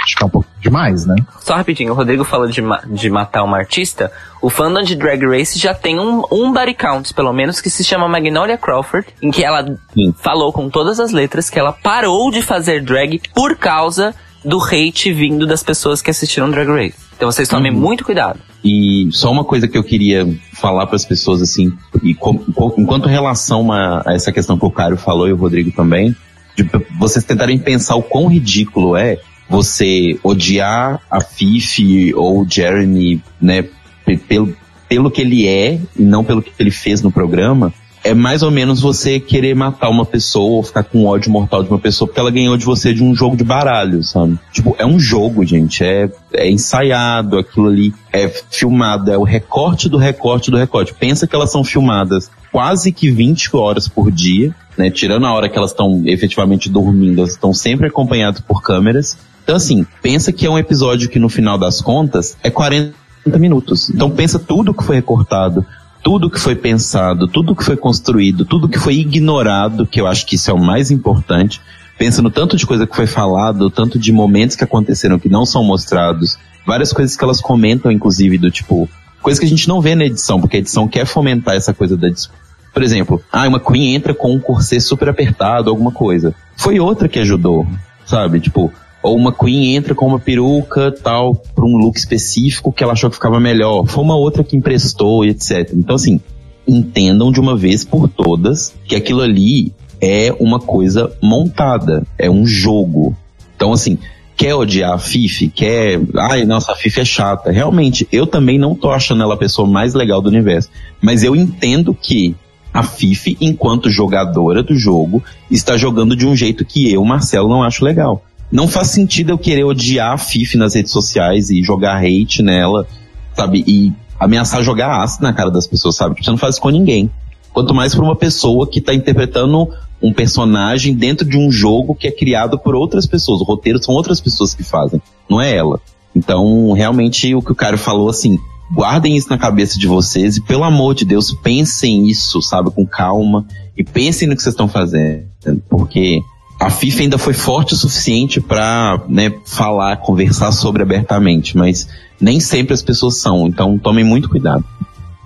acho 0.00 0.14
que 0.14 0.22
é 0.22 0.26
um 0.26 0.30
pouco 0.30 0.48
demais, 0.60 1.04
né? 1.04 1.16
Só 1.40 1.56
rapidinho, 1.56 1.92
o 1.92 1.96
Rodrigo 1.96 2.22
falou 2.22 2.46
de, 2.46 2.62
ma 2.62 2.80
de 2.86 3.10
matar 3.10 3.42
uma 3.42 3.58
artista. 3.58 4.12
O 4.40 4.48
fandom 4.48 4.82
de 4.82 4.94
Drag 4.94 5.26
Race 5.26 5.58
já 5.58 5.74
tem 5.74 5.98
um, 5.98 6.22
um 6.30 6.52
body 6.52 6.74
count, 6.74 7.12
pelo 7.12 7.32
menos, 7.32 7.60
que 7.60 7.68
se 7.68 7.82
chama 7.82 8.06
Magnolia 8.06 8.56
Crawford, 8.56 9.08
em 9.20 9.32
que 9.32 9.44
ela 9.44 9.64
Sim. 9.92 10.14
falou 10.16 10.52
com 10.52 10.70
todas 10.70 11.00
as 11.00 11.10
letras 11.10 11.50
que 11.50 11.58
ela 11.58 11.72
parou 11.72 12.30
de 12.30 12.40
fazer 12.40 12.84
drag 12.84 13.20
por 13.34 13.56
causa 13.56 14.14
do 14.46 14.58
hate 14.62 15.12
vindo 15.12 15.46
das 15.46 15.62
pessoas 15.62 16.00
que 16.00 16.10
assistiram 16.10 16.50
Drag 16.50 16.68
Race. 16.68 16.94
Então 17.16 17.30
vocês 17.30 17.48
tomem 17.48 17.72
muito 17.72 18.04
cuidado. 18.04 18.38
E 18.64 19.08
só 19.12 19.30
uma 19.32 19.44
coisa 19.44 19.66
que 19.66 19.76
eu 19.76 19.82
queria 19.82 20.26
falar 20.54 20.86
para 20.86 20.96
as 20.96 21.04
pessoas, 21.04 21.42
assim, 21.42 21.72
e 22.02 22.14
com- 22.14 22.38
com- 22.38 22.74
enquanto 22.78 23.06
relação 23.08 23.72
a, 23.72 24.02
a 24.06 24.14
essa 24.14 24.30
questão 24.32 24.58
que 24.58 24.64
o 24.64 24.70
Cário 24.70 24.96
falou 24.96 25.28
e 25.28 25.32
o 25.32 25.36
Rodrigo 25.36 25.72
também, 25.72 26.14
de 26.56 26.68
vocês 26.98 27.24
tentarem 27.24 27.58
pensar 27.58 27.96
o 27.96 28.02
quão 28.02 28.28
ridículo 28.28 28.96
é 28.96 29.18
você 29.48 30.18
odiar 30.22 31.00
a 31.10 31.20
Fifi 31.20 32.12
ou 32.14 32.42
o 32.42 32.46
Jeremy, 32.48 33.22
né, 33.40 33.64
pe- 34.04 34.16
pelo, 34.16 34.56
pelo 34.88 35.10
que 35.10 35.20
ele 35.20 35.46
é 35.46 35.78
e 35.96 36.02
não 36.02 36.24
pelo 36.24 36.42
que 36.42 36.50
ele 36.58 36.70
fez 36.70 37.00
no 37.02 37.10
programa, 37.12 37.72
é 38.06 38.14
mais 38.14 38.42
ou 38.42 38.52
menos 38.52 38.80
você 38.80 39.18
querer 39.18 39.54
matar 39.54 39.88
uma 39.88 40.06
pessoa 40.06 40.58
ou 40.58 40.62
ficar 40.62 40.84
com 40.84 41.06
ódio 41.06 41.30
mortal 41.30 41.64
de 41.64 41.68
uma 41.68 41.78
pessoa 41.78 42.06
porque 42.06 42.20
ela 42.20 42.30
ganhou 42.30 42.56
de 42.56 42.64
você 42.64 42.94
de 42.94 43.02
um 43.02 43.14
jogo 43.14 43.36
de 43.36 43.42
baralho, 43.42 44.02
sabe? 44.04 44.38
Tipo, 44.52 44.76
é 44.78 44.86
um 44.86 44.98
jogo, 44.98 45.44
gente. 45.44 45.82
É, 45.82 46.08
é 46.32 46.48
ensaiado, 46.48 47.36
aquilo 47.36 47.66
ali 47.66 47.92
é 48.12 48.28
filmado, 48.28 49.10
é 49.10 49.18
o 49.18 49.24
recorte 49.24 49.88
do 49.88 49.96
recorte 49.98 50.52
do 50.52 50.56
recorte. 50.56 50.94
Pensa 50.94 51.26
que 51.26 51.34
elas 51.34 51.50
são 51.50 51.64
filmadas 51.64 52.30
quase 52.52 52.92
que 52.92 53.10
20 53.10 53.56
horas 53.56 53.88
por 53.88 54.10
dia, 54.12 54.54
né? 54.78 54.88
Tirando 54.88 55.26
a 55.26 55.32
hora 55.32 55.48
que 55.48 55.58
elas 55.58 55.72
estão 55.72 56.02
efetivamente 56.06 56.70
dormindo, 56.70 57.18
elas 57.18 57.32
estão 57.32 57.52
sempre 57.52 57.88
acompanhadas 57.88 58.40
por 58.40 58.62
câmeras. 58.62 59.18
Então, 59.42 59.56
assim, 59.56 59.84
pensa 60.00 60.32
que 60.32 60.46
é 60.46 60.50
um 60.50 60.58
episódio 60.58 61.08
que 61.08 61.18
no 61.18 61.28
final 61.28 61.58
das 61.58 61.80
contas 61.80 62.36
é 62.42 62.50
40 62.50 62.94
minutos. 63.36 63.90
Então 63.90 64.08
pensa 64.10 64.38
tudo 64.38 64.72
que 64.72 64.84
foi 64.84 64.96
recortado, 64.96 65.66
tudo 66.06 66.30
que 66.30 66.38
foi 66.38 66.54
pensado, 66.54 67.26
tudo 67.26 67.52
que 67.56 67.64
foi 67.64 67.76
construído, 67.76 68.44
tudo 68.44 68.68
que 68.68 68.78
foi 68.78 68.94
ignorado, 68.94 69.84
que 69.84 70.00
eu 70.00 70.06
acho 70.06 70.24
que 70.24 70.36
isso 70.36 70.48
é 70.48 70.54
o 70.54 70.58
mais 70.58 70.92
importante. 70.92 71.60
Pensa 71.98 72.22
no 72.22 72.30
tanto 72.30 72.56
de 72.56 72.64
coisa 72.64 72.86
que 72.86 72.94
foi 72.94 73.08
falado, 73.08 73.68
tanto 73.68 73.98
de 73.98 74.12
momentos 74.12 74.54
que 74.54 74.62
aconteceram 74.62 75.18
que 75.18 75.28
não 75.28 75.44
são 75.44 75.64
mostrados, 75.64 76.38
várias 76.64 76.92
coisas 76.92 77.16
que 77.16 77.24
elas 77.24 77.40
comentam, 77.40 77.90
inclusive, 77.90 78.38
do 78.38 78.52
tipo, 78.52 78.88
coisas 79.20 79.40
que 79.40 79.46
a 79.46 79.48
gente 79.48 79.66
não 79.66 79.80
vê 79.80 79.96
na 79.96 80.04
edição, 80.04 80.40
porque 80.40 80.58
a 80.58 80.60
edição 80.60 80.86
quer 80.86 81.06
fomentar 81.06 81.56
essa 81.56 81.74
coisa 81.74 81.96
da 81.96 82.08
dis- 82.08 82.30
Por 82.72 82.84
exemplo, 82.84 83.20
ah, 83.32 83.48
uma 83.48 83.58
Queen 83.58 83.96
entra 83.96 84.14
com 84.14 84.32
um 84.32 84.38
corset 84.38 84.80
super 84.80 85.08
apertado, 85.08 85.70
alguma 85.70 85.90
coisa. 85.90 86.32
Foi 86.56 86.78
outra 86.78 87.08
que 87.08 87.18
ajudou, 87.18 87.66
sabe? 88.04 88.38
Tipo, 88.38 88.72
ou 89.06 89.16
uma 89.16 89.32
Queen 89.32 89.76
entra 89.76 89.94
com 89.94 90.06
uma 90.06 90.18
peruca 90.18 90.90
tal 90.90 91.34
para 91.34 91.64
um 91.64 91.76
look 91.76 91.96
específico 91.96 92.72
que 92.72 92.82
ela 92.82 92.92
achou 92.92 93.08
que 93.08 93.16
ficava 93.16 93.38
melhor. 93.38 93.86
Foi 93.86 94.02
uma 94.02 94.16
outra 94.16 94.42
que 94.42 94.56
emprestou 94.56 95.24
e 95.24 95.30
etc. 95.30 95.70
Então 95.72 95.94
assim, 95.94 96.20
entendam 96.66 97.30
de 97.30 97.40
uma 97.40 97.56
vez 97.56 97.84
por 97.84 98.08
todas 98.08 98.74
que 98.84 98.96
aquilo 98.96 99.22
ali 99.22 99.72
é 100.00 100.34
uma 100.40 100.58
coisa 100.58 101.12
montada, 101.22 102.04
é 102.18 102.28
um 102.28 102.44
jogo. 102.44 103.16
Então 103.54 103.72
assim, 103.72 103.96
quer 104.36 104.54
odiar 104.54 104.92
a 104.92 104.98
Fifi, 104.98 105.48
quer, 105.48 106.00
ai, 106.16 106.44
nossa, 106.44 106.72
a 106.72 106.76
Fifi 106.76 107.00
é 107.00 107.04
chata. 107.04 107.52
Realmente, 107.52 108.08
eu 108.10 108.26
também 108.26 108.58
não 108.58 108.74
tô 108.74 108.90
achando 108.90 109.22
ela 109.22 109.34
a 109.34 109.38
pessoa 109.38 109.68
mais 109.68 109.94
legal 109.94 110.20
do 110.20 110.28
universo, 110.28 110.68
mas 111.00 111.22
eu 111.22 111.36
entendo 111.36 111.94
que 111.94 112.34
a 112.74 112.82
Fifi, 112.82 113.38
enquanto 113.40 113.88
jogadora 113.88 114.62
do 114.62 114.74
jogo, 114.76 115.22
está 115.50 115.76
jogando 115.78 116.14
de 116.14 116.26
um 116.26 116.36
jeito 116.36 116.64
que 116.64 116.92
eu, 116.92 117.02
Marcelo, 117.04 117.48
não 117.48 117.62
acho 117.62 117.84
legal. 117.84 118.22
Não 118.50 118.68
faz 118.68 118.88
sentido 118.88 119.30
eu 119.30 119.38
querer 119.38 119.64
odiar 119.64 120.12
a 120.12 120.18
Fifi 120.18 120.56
nas 120.56 120.74
redes 120.74 120.92
sociais 120.92 121.50
e 121.50 121.62
jogar 121.62 121.96
hate 121.96 122.42
nela, 122.42 122.86
sabe? 123.34 123.64
E 123.66 123.92
ameaçar 124.18 124.62
jogar 124.62 125.02
ácido 125.02 125.24
na 125.24 125.32
cara 125.32 125.50
das 125.50 125.66
pessoas, 125.66 125.96
sabe? 125.96 126.22
Você 126.22 126.30
não 126.30 126.38
faz 126.38 126.54
isso 126.54 126.62
com 126.62 126.70
ninguém. 126.70 127.10
Quanto 127.52 127.74
mais 127.74 127.94
pra 127.94 128.04
uma 128.04 128.16
pessoa 128.16 128.68
que 128.68 128.80
tá 128.80 128.94
interpretando 128.94 129.68
um 130.02 130.12
personagem 130.12 130.94
dentro 130.94 131.26
de 131.26 131.38
um 131.38 131.50
jogo 131.50 131.94
que 131.94 132.06
é 132.06 132.10
criado 132.10 132.58
por 132.58 132.74
outras 132.74 133.06
pessoas. 133.06 133.40
O 133.40 133.44
roteiro 133.44 133.82
são 133.82 133.94
outras 133.94 134.20
pessoas 134.20 134.54
que 134.54 134.62
fazem, 134.62 135.00
não 135.28 135.40
é 135.40 135.54
ela. 135.54 135.80
Então, 136.14 136.72
realmente, 136.72 137.34
o 137.34 137.42
que 137.42 137.52
o 137.52 137.54
cara 137.54 137.76
falou, 137.76 138.08
assim, 138.08 138.38
guardem 138.72 139.16
isso 139.16 139.28
na 139.28 139.38
cabeça 139.38 139.78
de 139.78 139.86
vocês 139.86 140.36
e, 140.36 140.40
pelo 140.42 140.64
amor 140.64 140.94
de 140.94 141.04
Deus, 141.04 141.32
pensem 141.42 142.08
isso, 142.08 142.40
sabe, 142.42 142.70
com 142.70 142.86
calma 142.86 143.46
e 143.76 143.84
pensem 143.84 144.28
no 144.28 144.34
que 144.34 144.42
vocês 144.42 144.54
estão 144.54 144.68
fazendo, 144.68 145.26
porque 145.68 146.20
a 146.58 146.70
FIFA 146.70 147.02
ainda 147.02 147.18
foi 147.18 147.34
forte 147.34 147.74
o 147.74 147.76
suficiente 147.76 148.40
para 148.40 149.00
né, 149.08 149.32
falar, 149.44 149.96
conversar 149.98 150.52
sobre 150.52 150.82
abertamente, 150.82 151.56
mas 151.56 151.88
nem 152.20 152.40
sempre 152.40 152.72
as 152.72 152.82
pessoas 152.82 153.18
são, 153.18 153.46
então 153.46 153.78
tomem 153.78 154.04
muito 154.04 154.28
cuidado. 154.28 154.64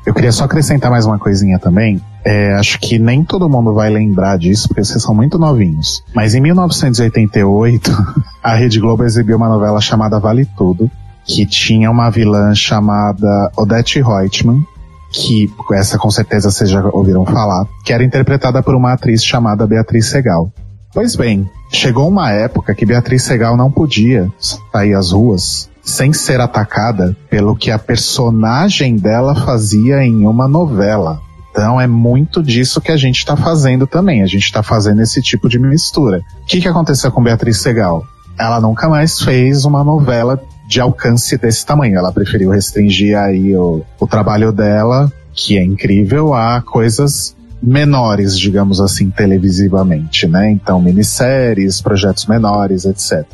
Eu 0.05 0.15
queria 0.15 0.33
só 0.33 0.45
acrescentar 0.45 0.91
mais 0.91 1.05
uma 1.05 1.19
coisinha 1.19 1.59
também. 1.59 2.01
É, 2.25 2.55
acho 2.55 2.81
que 2.81 2.99
nem 2.99 3.23
todo 3.23 3.49
mundo 3.49 3.75
vai 3.75 3.91
lembrar 3.91 4.39
disso, 4.39 4.67
porque 4.67 4.83
vocês 4.83 5.03
são 5.03 5.15
muito 5.15 5.39
novinhos. 5.39 6.03
Mas 6.15 6.35
em 6.35 6.41
1988, 6.41 7.91
a 8.43 8.55
Rede 8.55 8.81
Globo 8.81 9.05
exibiu 9.05 9.37
uma 9.37 9.49
novela 9.49 9.81
chamada 9.81 10.19
Vale 10.19 10.47
Tudo, 10.57 10.91
que 11.25 11.47
tinha 11.47 11.91
uma 11.91 12.11
vilã 12.11 12.55
chamada 12.55 13.53
Odette 13.57 14.01
Reutemann, 14.01 14.65
que 15.13 15.51
essa 15.75 15.99
com 15.99 16.11
certeza 16.11 16.51
vocês 16.51 16.71
já 16.71 16.83
ouviram 16.93 17.25
falar, 17.25 17.67
que 17.85 17.93
era 17.93 18.03
interpretada 18.03 18.63
por 18.63 18.75
uma 18.75 18.93
atriz 18.93 19.25
chamada 19.25 19.67
Beatriz 19.67 20.07
Segal. 20.07 20.51
Pois 20.93 21.15
bem, 21.15 21.49
chegou 21.73 22.09
uma 22.09 22.33
época 22.33 22.75
que 22.75 22.85
Beatriz 22.85 23.23
Segal 23.23 23.57
não 23.57 23.71
podia 23.71 24.29
sair 24.41 24.95
às 24.95 25.13
ruas 25.13 25.71
sem 25.83 26.13
ser 26.13 26.41
atacada 26.41 27.17
pelo 27.29 27.55
que 27.55 27.71
a 27.71 27.79
personagem 27.79 28.97
dela 28.97 29.35
fazia 29.35 30.03
em 30.05 30.27
uma 30.27 30.49
novela. 30.49 31.21
Então 31.51 31.81
é 31.81 31.87
muito 31.87 32.43
disso 32.43 32.81
que 32.81 32.91
a 32.91 32.97
gente 32.97 33.19
está 33.19 33.37
fazendo 33.37 33.87
também. 33.87 34.23
A 34.23 34.27
gente 34.27 34.45
está 34.45 34.65
fazendo 34.65 35.01
esse 35.01 35.23
tipo 35.23 35.49
de 35.49 35.61
mistura. 35.61 36.23
O 36.43 36.47
que, 36.47 36.61
que 36.61 36.69
aconteceu 36.69 37.11
com 37.13 37.23
Beatriz 37.23 37.59
Segal? 37.59 38.05
Ela 38.37 38.61
nunca 38.61 38.89
mais 38.89 39.21
fez 39.21 39.65
uma 39.65 39.85
novela 39.85 40.43
de 40.67 40.81
alcance 40.81 41.39
desse 41.39 41.65
tamanho. 41.65 41.99
Ela 41.99 42.13
preferiu 42.13 42.51
restringir 42.51 43.17
aí 43.17 43.57
o, 43.57 43.85
o 43.99 44.07
trabalho 44.09 44.51
dela, 44.51 45.11
que 45.33 45.57
é 45.57 45.63
incrível, 45.63 46.35
a 46.35 46.61
coisas 46.61 47.37
menores, 47.63 48.39
digamos 48.39 48.81
assim, 48.81 49.11
televisivamente, 49.11 50.27
né? 50.27 50.51
Então, 50.51 50.81
minisséries, 50.81 51.81
projetos 51.81 52.27
menores, 52.27 52.85
etc. 52.85 53.27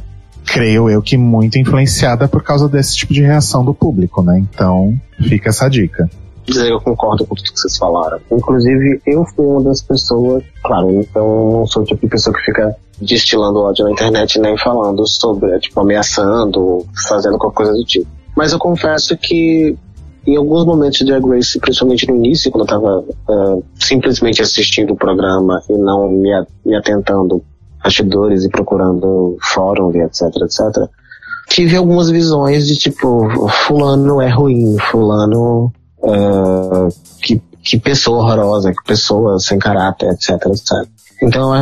Creio 0.45 0.89
eu 0.91 1.03
que 1.03 1.17
muito 1.17 1.59
influenciada 1.59 2.29
por 2.29 2.43
causa 2.43 2.69
desse 2.69 2.97
tipo 2.97 3.13
de 3.13 3.23
reação 3.23 3.65
do 3.65 3.75
público, 3.75 4.23
né? 4.23 4.39
Então, 4.39 4.95
fica 5.23 5.51
essa 5.51 5.69
dica. 5.69 6.09
eu 6.49 6.81
concordo 6.81 7.27
com 7.27 7.35
tudo 7.35 7.53
que 7.53 7.61
vocês 7.61 7.77
falaram. 7.77 8.19
Inclusive, 8.31 9.01
eu 9.07 9.25
fui 9.25 9.45
uma 9.45 9.63
das 9.63 9.83
pessoas, 9.83 10.43
claro, 10.63 10.91
então 11.01 11.51
não 11.53 11.67
sou 11.67 11.83
o 11.83 11.87
tipo 11.87 12.01
de 12.01 12.09
pessoa 12.09 12.35
que 12.35 12.45
fica 12.45 12.77
destilando 13.01 13.61
ódio 13.61 13.85
na 13.85 13.93
internet 13.93 14.39
nem 14.39 14.57
falando 14.57 15.07
sobre, 15.07 15.59
tipo, 15.59 15.81
ameaçando, 15.81 16.87
fazendo 17.09 17.39
qualquer 17.39 17.57
coisa 17.57 17.73
do 17.73 17.85
tipo. 17.85 18.07
Mas 18.37 18.53
eu 18.53 18.59
confesso 18.59 19.17
que 19.17 19.77
em 20.27 20.37
alguns 20.37 20.65
momentos 20.65 20.99
de 20.99 21.05
Drag 21.05 21.25
Race, 21.25 21.59
principalmente 21.59 22.09
no 22.09 22.17
início, 22.17 22.51
quando 22.51 22.65
eu 22.65 22.69
tava 22.69 23.05
uh, 23.29 23.65
simplesmente 23.79 24.43
assistindo 24.43 24.93
o 24.93 24.97
programa 24.97 25.63
e 25.69 25.77
não 25.77 26.09
me, 26.09 26.31
me 26.65 26.77
atentando 26.77 27.43
bastidores 27.83 28.45
e 28.45 28.49
procurando 28.49 29.37
fórum 29.41 29.93
e 29.95 30.01
etc, 30.01 30.23
etc, 30.43 30.91
tive 31.49 31.77
algumas 31.77 32.11
visões 32.11 32.67
de 32.67 32.77
tipo, 32.77 33.49
fulano 33.49 34.21
é 34.21 34.29
ruim, 34.29 34.77
fulano 34.79 35.73
Uh, 35.99 36.89
que, 37.21 37.43
que 37.63 37.79
pessoa 37.79 38.19
horrorosa, 38.19 38.71
que 38.71 38.85
pessoa 38.85 39.41
sem 39.41 39.59
caráter, 39.59 40.11
etc, 40.11 40.31
etc. 40.47 40.89
Então, 41.21 41.53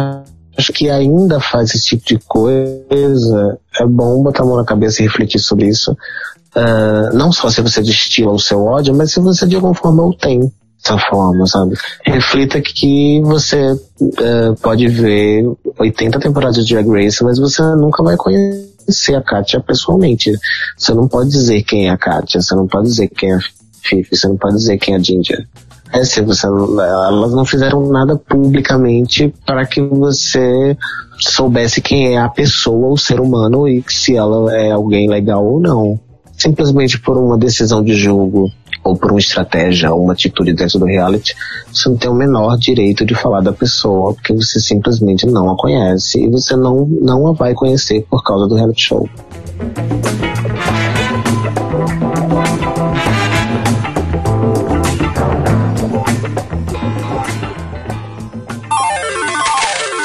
acho 0.59 0.73
que 0.73 0.91
ainda 0.91 1.41
faz 1.41 1.75
esse 1.75 1.97
tipo 1.97 2.05
de 2.05 2.19
coisa. 2.27 3.59
É 3.81 3.87
bom 3.87 4.23
botar 4.23 4.43
a 4.43 4.47
mão 4.47 4.57
na 4.57 4.65
cabeça 4.65 5.01
e 5.01 5.07
refletir 5.07 5.39
sobre 5.39 5.69
isso. 5.69 5.97
Uh, 6.57 7.17
não 7.17 7.33
só 7.33 7.51
se 7.51 7.61
você 7.61 7.83
destila 7.83 8.33
o 8.33 8.39
seu 8.39 8.65
ódio, 8.65 8.95
mas 8.95 9.13
se 9.13 9.21
você 9.21 9.47
de 9.47 9.57
alguma 9.57 9.75
forma 9.75 10.05
o 10.05 10.15
tem 10.15 10.53
dessa 10.85 10.99
forma, 11.09 11.47
sabe? 11.47 11.75
Reflita 12.05 12.61
que 12.61 13.21
você 13.23 13.73
uh, 13.73 14.55
pode 14.63 14.87
ver 14.87 15.45
80 15.79 16.21
temporadas 16.21 16.65
de 16.65 16.75
Drag 16.75 16.89
Race, 16.89 17.25
mas 17.25 17.39
você 17.39 17.63
nunca 17.77 18.03
vai 18.03 18.17
conhecer 18.17 19.17
a 19.17 19.23
Katia 19.23 19.61
pessoalmente. 19.61 20.31
Você 20.77 20.93
não 20.93 21.09
pode 21.09 21.31
dizer 21.31 21.63
quem 21.63 21.89
é 21.89 21.91
a 21.91 21.97
Katia, 21.97 22.43
você 22.43 22.55
não 22.55 22.67
pode 22.69 22.89
dizer 22.89 23.09
quem 23.09 23.33
é 23.33 23.35
a 23.35 23.41
Fifi, 23.83 24.15
você 24.15 24.29
não 24.29 24.37
pode 24.37 24.57
dizer 24.57 24.79
quem 24.79 24.95
é 24.95 24.97
a 24.99 25.01
Ginger. 25.01 25.49
É, 25.93 26.05
se 26.05 26.21
você 26.23 26.47
elas 26.47 27.33
não 27.33 27.45
fizeram 27.45 27.87
nada 27.89 28.17
publicamente 28.17 29.33
para 29.47 29.65
que 29.65 29.81
você 29.81 30.77
soubesse 31.21 31.81
quem 31.81 32.17
é 32.17 32.19
a 32.19 32.29
pessoa, 32.29 32.93
o 32.93 32.99
ser 32.99 33.21
humano 33.21 33.69
e 33.69 33.85
se 33.89 34.17
ela 34.17 34.53
é 34.57 34.73
alguém 34.73 35.09
legal 35.09 35.47
ou 35.47 35.61
não. 35.61 36.01
Simplesmente 36.45 37.01
por 37.01 37.17
uma 37.17 37.39
decisão 37.39 37.83
de 37.83 37.95
jogo 37.95 38.53
ou 38.85 38.95
por 38.95 39.11
uma 39.13 39.19
estratégia 39.19 39.91
ou 39.91 40.03
uma 40.05 40.13
atitude 40.13 40.53
dentro 40.53 40.79
do 40.79 40.85
reality, 40.85 41.35
você 41.73 41.89
não 41.89 41.97
tem 41.97 42.11
o 42.11 42.15
menor 42.15 42.59
direito 42.59 43.07
de 43.07 43.15
falar 43.15 43.41
da 43.41 43.51
pessoa, 43.53 44.13
porque 44.13 44.35
você 44.35 44.61
simplesmente 44.61 45.27
não 45.27 45.51
a 45.51 45.57
conhece 45.57 46.23
e 46.23 46.29
você 46.29 46.55
não, 46.55 46.87
não 47.01 47.29
a 47.29 47.33
vai 47.33 47.55
conhecer 47.55 48.07
por 48.11 48.23
causa 48.23 48.47
do 48.47 48.57
reality 48.57 48.83
show. 48.83 49.09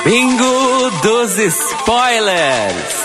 Bingo 0.05 0.91
dos 1.03 1.37
spoilers! 1.37 2.99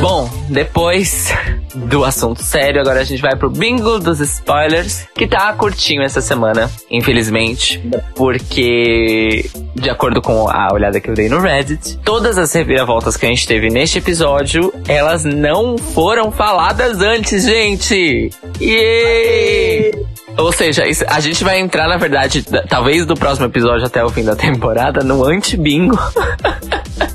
Bom, 0.00 0.28
depois 0.48 1.32
do 1.74 2.04
assunto 2.04 2.42
sério, 2.42 2.80
agora 2.80 3.00
a 3.00 3.04
gente 3.04 3.20
vai 3.20 3.36
pro 3.36 3.50
bingo 3.50 3.98
dos 3.98 4.20
spoilers, 4.20 5.06
que 5.14 5.26
tá 5.26 5.52
curtinho 5.52 6.02
essa 6.02 6.20
semana, 6.20 6.70
infelizmente, 6.90 7.82
porque, 8.14 9.50
de 9.74 9.90
acordo 9.90 10.20
com 10.20 10.48
a 10.48 10.72
olhada 10.72 11.00
que 11.00 11.10
eu 11.10 11.14
dei 11.14 11.28
no 11.28 11.40
Reddit, 11.40 11.98
todas 12.04 12.38
as 12.38 12.52
reviravoltas 12.52 13.16
que 13.16 13.26
a 13.26 13.28
gente 13.28 13.46
teve 13.46 13.68
neste 13.70 13.98
episódio, 13.98 14.72
elas 14.86 15.24
não 15.24 15.76
foram 15.78 16.30
faladas 16.30 17.00
antes, 17.00 17.44
gente! 17.44 18.30
Yeah! 18.60 19.98
Ou 20.36 20.50
seja, 20.50 20.84
a 21.08 21.20
gente 21.20 21.44
vai 21.44 21.60
entrar, 21.60 21.88
na 21.88 21.98
verdade, 21.98 22.42
talvez 22.68 23.04
do 23.04 23.14
próximo 23.14 23.46
episódio 23.46 23.86
até 23.86 24.02
o 24.02 24.08
fim 24.08 24.24
da 24.24 24.34
temporada, 24.34 25.04
no 25.04 25.24
anti-bingo. 25.24 25.98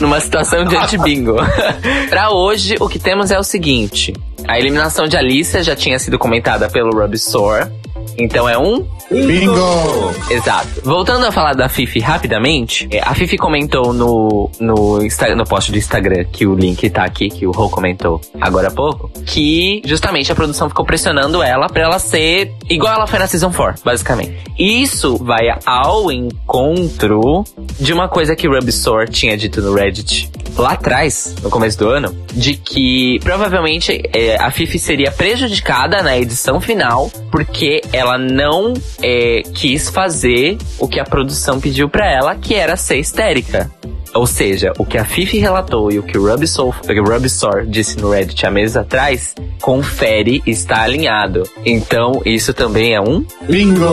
numa 0.00 0.20
situação 0.20 0.64
de 0.64 0.76
anti-bingo. 0.76 1.36
pra 2.08 2.30
hoje, 2.30 2.76
o 2.80 2.88
que 2.88 2.98
temos 2.98 3.30
é 3.30 3.38
o 3.38 3.44
seguinte: 3.44 4.14
a 4.46 4.58
eliminação 4.58 5.06
de 5.06 5.16
Alicia 5.16 5.62
já 5.62 5.74
tinha 5.74 5.98
sido 5.98 6.18
comentada 6.18 6.68
pelo 6.68 6.90
Rubisor. 6.90 7.70
Então 8.18 8.48
é 8.48 8.56
um 8.56 8.86
Bingo! 9.10 10.14
Exato. 10.30 10.68
Voltando 10.82 11.26
a 11.26 11.32
falar 11.32 11.54
da 11.54 11.68
Fifi 11.68 12.00
rapidamente, 12.00 12.88
é, 12.90 13.00
a 13.00 13.14
Fifi 13.14 13.36
comentou 13.36 13.92
no, 13.92 14.50
no, 14.58 14.98
no 14.98 15.44
post 15.44 15.70
do 15.70 15.78
Instagram, 15.78 16.24
que 16.32 16.46
o 16.46 16.54
link 16.54 16.88
tá 16.90 17.04
aqui, 17.04 17.28
que 17.28 17.46
o 17.46 17.50
Rô 17.50 17.68
comentou 17.68 18.20
agora 18.40 18.68
há 18.68 18.70
pouco, 18.70 19.10
que 19.26 19.82
justamente 19.84 20.32
a 20.32 20.34
produção 20.34 20.68
ficou 20.68 20.84
pressionando 20.84 21.42
ela 21.42 21.68
pra 21.68 21.82
ela 21.82 21.98
ser 21.98 22.52
igual 22.68 22.94
ela 22.94 23.06
foi 23.06 23.18
na 23.18 23.26
Season 23.26 23.52
4, 23.52 23.82
basicamente. 23.84 24.36
Isso 24.58 25.16
vai 25.16 25.48
ao 25.66 26.10
encontro 26.10 27.44
de 27.78 27.92
uma 27.92 28.08
coisa 28.08 28.34
que 28.34 28.46
Rubsor 28.46 29.08
tinha 29.08 29.36
dito 29.36 29.60
no 29.60 29.74
Reddit 29.74 30.30
lá 30.56 30.72
atrás, 30.72 31.34
no 31.42 31.50
começo 31.50 31.78
do 31.78 31.88
ano, 31.88 32.14
de 32.32 32.54
que 32.54 33.18
provavelmente 33.22 34.02
é, 34.12 34.36
a 34.36 34.50
Fifi 34.50 34.78
seria 34.78 35.10
prejudicada 35.10 36.02
na 36.02 36.16
edição 36.16 36.60
final 36.60 37.10
porque 37.30 37.82
ela 37.92 38.16
não 38.16 38.74
é, 39.02 39.42
quis 39.54 39.88
fazer 39.90 40.58
o 40.78 40.88
que 40.88 41.00
a 41.00 41.04
produção 41.04 41.60
pediu 41.60 41.88
para 41.88 42.10
ela, 42.10 42.34
que 42.34 42.54
era 42.54 42.76
ser 42.76 42.98
histérica. 42.98 43.70
Ou 44.14 44.28
seja, 44.28 44.72
o 44.78 44.86
que 44.86 44.96
a 44.96 45.04
Fifi 45.04 45.38
relatou 45.38 45.90
e 45.90 45.98
o 45.98 46.02
que 46.02 46.16
o 46.16 46.24
Rubisor 46.24 47.66
disse 47.66 47.98
no 47.98 48.10
Reddit 48.10 48.46
há 48.46 48.50
meses 48.50 48.76
atrás, 48.76 49.34
confere 49.60 50.40
está 50.46 50.82
alinhado. 50.82 51.42
Então, 51.66 52.22
isso 52.24 52.54
também 52.54 52.94
é 52.94 53.00
um 53.00 53.26
bingo! 53.48 53.84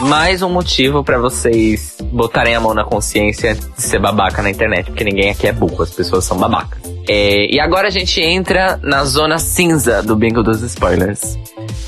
Mais 0.00 0.42
um 0.42 0.50
motivo 0.50 1.04
para 1.04 1.18
vocês 1.18 1.98
botarem 2.12 2.56
a 2.56 2.60
mão 2.60 2.74
na 2.74 2.84
consciência 2.84 3.54
de 3.54 3.80
ser 3.80 4.00
babaca 4.00 4.42
na 4.42 4.50
internet, 4.50 4.86
porque 4.86 5.04
ninguém 5.04 5.30
aqui 5.30 5.46
é 5.46 5.52
burro, 5.52 5.84
as 5.84 5.90
pessoas 5.90 6.24
são 6.24 6.36
babacas. 6.36 6.80
É, 7.08 7.54
e 7.54 7.60
agora 7.60 7.88
a 7.88 7.90
gente 7.90 8.20
entra 8.20 8.78
na 8.82 9.04
zona 9.04 9.38
cinza 9.38 10.02
do 10.02 10.16
bingo 10.16 10.42
dos 10.42 10.62
spoilers. 10.62 11.38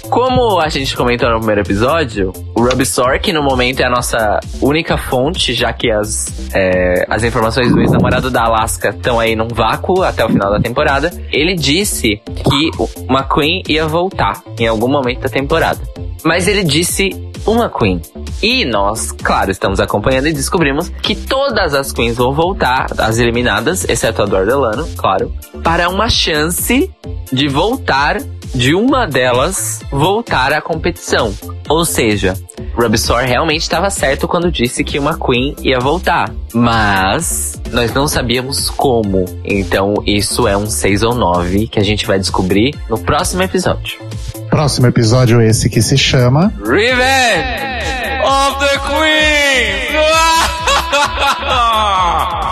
Como 0.09 0.59
a 0.61 0.69
gente 0.69 0.97
comentou 0.97 1.31
no 1.31 1.39
primeiro 1.39 1.61
episódio, 1.61 2.33
o 2.55 2.63
Rubisor, 2.63 3.21
que 3.21 3.33
no 3.33 3.43
momento 3.43 3.81
é 3.81 3.87
a 3.87 3.91
nossa 3.91 4.41
única 4.61 4.97
fonte, 4.97 5.55
já 5.55 5.73
que 5.73 5.91
as, 5.91 6.51
é, 6.53 7.07
as 7.09 7.23
informações 7.23 7.71
do 7.73 7.81
ex-namorado 7.81 8.31
da 8.31 8.43
Alaska 8.43 8.89
estão 8.89 9.21
aí 9.21 9.37
num 9.37 9.49
vácuo 9.49 10.03
até 10.03 10.25
o 10.25 10.29
final 10.29 10.51
da 10.51 10.61
temporada, 10.61 11.13
ele 11.33 11.55
disse 11.55 12.21
que 12.27 12.71
uma 13.09 13.23
Queen 13.23 13.63
ia 13.69 13.87
voltar 13.87 14.43
em 14.59 14.67
algum 14.67 14.89
momento 14.89 15.21
da 15.21 15.29
temporada. 15.29 15.81
Mas 16.25 16.49
ele 16.49 16.65
disse 16.65 17.11
uma 17.47 17.71
Queen. 17.71 18.01
E 18.43 18.65
nós, 18.65 19.13
claro, 19.13 19.51
estamos 19.51 19.81
acompanhando 19.81 20.29
e 20.29 20.33
descobrimos 20.33 20.89
que 20.89 21.15
todas 21.15 21.75
as 21.75 21.93
Queens 21.93 22.17
vão 22.17 22.33
voltar, 22.33 22.87
as 22.99 23.19
eliminadas, 23.19 23.89
exceto 23.89 24.23
a 24.23 24.27
do 24.27 24.37
Ardelano, 24.37 24.89
claro, 24.97 25.33
para 25.63 25.89
uma 25.89 26.09
chance 26.09 26.91
de 27.33 27.49
voltar 27.49 28.19
de 28.55 28.75
uma 28.75 29.07
delas 29.07 29.81
voltar 29.91 30.53
à 30.53 30.61
competição. 30.61 31.35
Ou 31.69 31.85
seja, 31.85 32.35
Rubisor 32.75 33.23
realmente 33.23 33.63
estava 33.63 33.91
certo 33.91 34.27
quando 34.27 34.51
disse 34.51 34.83
que 34.83 34.99
uma 34.99 35.19
Queen 35.19 35.55
ia 35.63 35.79
voltar. 35.79 36.33
Mas 36.53 37.61
nós 37.71 37.93
não 37.93 38.09
sabíamos 38.09 38.71
como. 38.71 39.25
Então 39.45 39.95
isso 40.07 40.49
é 40.49 40.57
um 40.57 40.67
6 40.67 41.03
ou 41.03 41.15
9 41.15 41.69
que 41.69 41.79
a 41.79 41.85
gente 41.85 42.07
vai 42.07 42.19
descobrir 42.19 42.75
no 42.89 42.99
próximo 42.99 43.43
episódio. 43.43 43.99
Próximo 44.49 44.87
episódio 44.87 45.41
esse 45.41 45.71
que 45.71 45.81
se 45.81 45.97
chama 45.97 46.53
Revenge 46.65 47.71
of 48.25 48.59
the 48.59 48.79
Queen! 48.79 50.01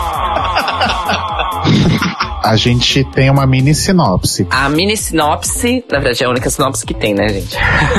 a 2.43 2.57
gente 2.57 3.05
tem 3.05 3.31
uma 3.31 3.47
mini 3.47 3.75
sinopse. 3.75 4.47
A 4.51 4.69
mini 4.69 4.97
sinopse, 4.97 5.85
na 5.91 5.99
verdade, 5.99 6.23
é 6.23 6.27
a 6.27 6.31
única 6.31 6.51
sinopse 6.51 6.85
que 6.85 6.95
tem, 6.95 7.15
né, 7.15 7.29
gente? 7.29 7.57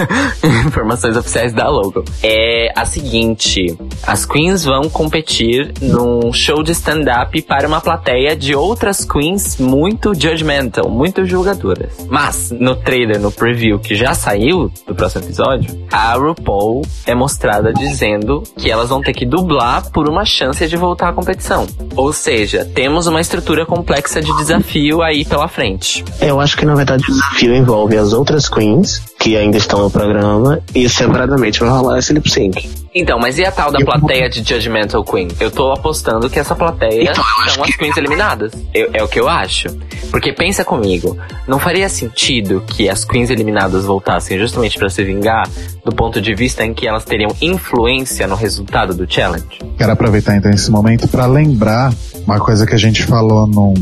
Informações 0.68 1.16
oficiais 1.16 1.54
da 1.54 1.68
logo. 1.70 2.04
É 2.24 2.72
a 2.76 2.86
seguinte: 2.86 3.78
as 4.06 4.26
queens 4.26 4.64
vão 4.64 4.90
competir 4.90 5.74
num 5.82 6.32
show 6.34 6.64
de 6.64 6.72
stand-up 6.72 7.42
para 7.44 7.68
uma 7.68 7.82
plateia 7.82 8.36
de 8.36 8.56
outras 8.56 9.06
queens 9.06 9.58
muito 9.58 10.14
judgmental, 10.14 10.90
muito 10.90 11.26
julgadoras. 11.26 11.94
Mas, 12.10 12.52
no 12.52 12.76
trailer, 12.76 13.20
no 13.20 13.32
preview 13.32 13.80
que 13.80 13.96
já 13.96 14.14
saiu 14.14 14.72
do 14.88 14.96
próximo 14.96 15.26
episódio, 15.26 15.88
a 15.92 16.14
RuPaul 16.14 16.82
é 17.06 17.14
mostrada 17.14 17.74
dizendo 17.74 18.44
que 18.58 18.70
elas 18.70 18.90
vão 18.90 19.02
ter 19.02 19.14
que 19.14 19.26
dublar 19.26 19.90
por 19.92 20.10
uma 20.10 20.26
chance 20.26 20.68
de 20.68 20.78
voltar 20.78 21.10
à 21.10 21.14
competição. 21.14 21.68
Ou 21.96 22.14
seja, 22.14 22.66
temos 22.66 23.08
uma 23.08 23.22
estrutura 23.22 23.66
complexa 23.66 24.22
de 24.22 24.29
desafio 24.38 25.02
aí 25.02 25.26
pela 25.26 25.48
frente. 25.48 26.04
Eu 26.22 26.40
acho 26.40 26.58
que 26.58 26.66
na 26.66 26.76
verdade 26.76 27.04
o 27.04 27.08
desafio 27.08 27.56
envolve 27.56 27.98
as 27.98 28.14
outras 28.14 28.48
queens 28.48 29.02
que 29.20 29.36
ainda 29.36 29.58
estão 29.58 29.82
no 29.82 29.92
programa 29.92 30.62
e 30.74 30.88
separadamente 30.88 31.60
vai 31.60 31.70
rolar 31.70 32.00
esse 32.00 32.14
lip 32.14 32.30
sync. 32.30 32.70
Então, 32.96 33.20
mas 33.20 33.38
e 33.38 33.46
a 33.46 33.52
tal 33.52 33.72
da 33.72 33.80
plateia 33.80 34.30
de 34.30 34.42
Judgmental 34.44 35.04
Queen? 35.04 35.28
Eu 35.40 35.52
tô 35.52 35.72
apostando 35.72 36.30
que 36.30 36.40
essa 36.40 36.56
plateia 36.56 37.04
então, 37.04 37.24
são 37.48 37.64
as 37.64 37.76
queens 37.76 37.96
eliminadas. 37.98 38.52
Eu, 38.74 38.90
é 38.94 39.04
o 39.04 39.08
que 39.08 39.20
eu 39.20 39.28
acho. 39.28 39.68
Porque 40.10 40.34
pensa 40.34 40.66
comigo, 40.66 41.16
não 41.48 41.60
faria 41.60 41.88
sentido 41.88 42.64
que 42.66 42.90
as 42.90 43.06
queens 43.06 43.30
eliminadas 43.30 43.86
voltassem 43.86 44.40
justamente 44.40 44.78
para 44.78 44.90
se 44.90 45.04
vingar 45.04 45.48
do 45.86 45.92
ponto 45.92 46.20
de 46.20 46.34
vista 46.34 46.66
em 46.66 46.74
que 46.74 46.88
elas 46.88 47.06
teriam 47.06 47.30
influência 47.42 48.26
no 48.26 48.36
resultado 48.36 48.94
do 48.94 49.12
challenge? 49.12 49.60
Quero 49.78 49.92
aproveitar 49.92 50.36
então 50.36 50.52
esse 50.52 50.72
momento 50.72 51.08
para 51.08 51.28
lembrar 51.28 51.94
uma 52.26 52.40
coisa 52.40 52.66
que 52.66 52.74
a 52.74 52.78
gente 52.78 53.04
falou 53.04 53.46
num, 53.46 53.74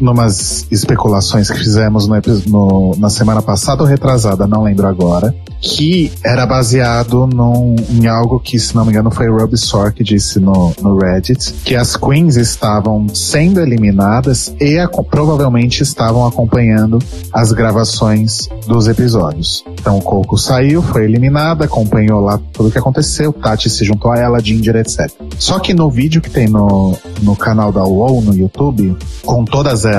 numas 0.00 0.66
especulações 0.70 1.50
que 1.50 1.58
fizemos 1.58 2.06
no, 2.06 2.16
no, 2.46 2.96
na 2.98 3.10
semana 3.10 3.42
passada 3.42 3.82
ou 3.82 3.88
retrasada, 3.88 4.46
não 4.46 4.62
lembro 4.62 4.86
agora, 4.86 5.34
que 5.60 6.10
era 6.24 6.46
baseado 6.46 7.26
num, 7.26 7.76
em 7.90 8.06
algo 8.06 8.40
que, 8.40 8.58
se 8.58 8.74
não 8.74 8.84
me 8.84 8.90
engano, 8.90 9.10
foi 9.10 9.28
Rob 9.28 9.56
Sor 9.56 9.92
que 9.92 10.02
disse 10.02 10.40
no, 10.40 10.72
no 10.80 10.98
Reddit, 10.98 11.52
que 11.64 11.76
as 11.76 11.96
queens 11.96 12.36
estavam 12.36 13.06
sendo 13.14 13.60
eliminadas 13.60 14.54
e 14.58 14.78
a, 14.78 14.88
provavelmente 14.88 15.82
estavam 15.82 16.26
acompanhando 16.26 16.98
as 17.32 17.52
gravações 17.52 18.48
dos 18.66 18.88
episódios. 18.88 19.64
Então 19.78 19.98
o 19.98 20.02
Coco 20.02 20.38
saiu, 20.38 20.82
foi 20.82 21.04
eliminada, 21.04 21.66
acompanhou 21.66 22.20
lá 22.20 22.40
tudo 22.52 22.68
o 22.68 22.72
que 22.72 22.78
aconteceu, 22.78 23.32
Tati 23.32 23.68
se 23.68 23.84
juntou 23.84 24.12
a 24.12 24.18
ela, 24.18 24.40
Ginger, 24.40 24.76
etc. 24.76 25.10
Só 25.38 25.58
que 25.58 25.74
no 25.74 25.90
vídeo 25.90 26.22
que 26.22 26.30
tem 26.30 26.48
no, 26.48 26.96
no 27.22 27.36
canal 27.36 27.70
da 27.70 27.84
UOL 27.84 28.22
no 28.22 28.34
YouTube, 28.34 28.96
com 29.24 29.44
todas 29.44 29.84
elas 29.84 29.89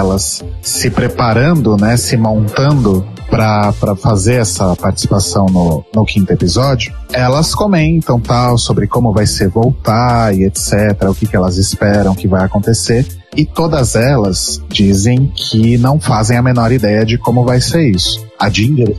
se 0.61 0.89
preparando, 0.89 1.77
né, 1.77 1.97
se 1.97 2.17
montando 2.17 3.05
para 3.29 3.95
fazer 3.95 4.35
essa 4.35 4.75
participação 4.75 5.45
no, 5.45 5.85
no 5.95 6.05
quinto 6.05 6.33
episódio, 6.33 6.93
elas 7.13 7.55
comentam 7.55 8.19
tal 8.19 8.57
sobre 8.57 8.87
como 8.87 9.13
vai 9.13 9.25
ser 9.25 9.47
voltar 9.47 10.35
e 10.35 10.43
etc, 10.43 11.09
o 11.09 11.15
que, 11.15 11.25
que 11.25 11.35
elas 11.35 11.57
esperam 11.57 12.13
que 12.13 12.27
vai 12.27 12.43
acontecer. 12.43 13.07
E 13.35 13.45
todas 13.45 13.95
elas 13.95 14.61
dizem 14.67 15.31
que 15.33 15.77
não 15.77 15.97
fazem 15.97 16.37
a 16.37 16.41
menor 16.41 16.71
ideia 16.73 17.05
de 17.05 17.17
como 17.17 17.45
vai 17.45 17.61
ser 17.61 17.89
isso. 17.89 18.25
A 18.37 18.49
Ginger, 18.49 18.93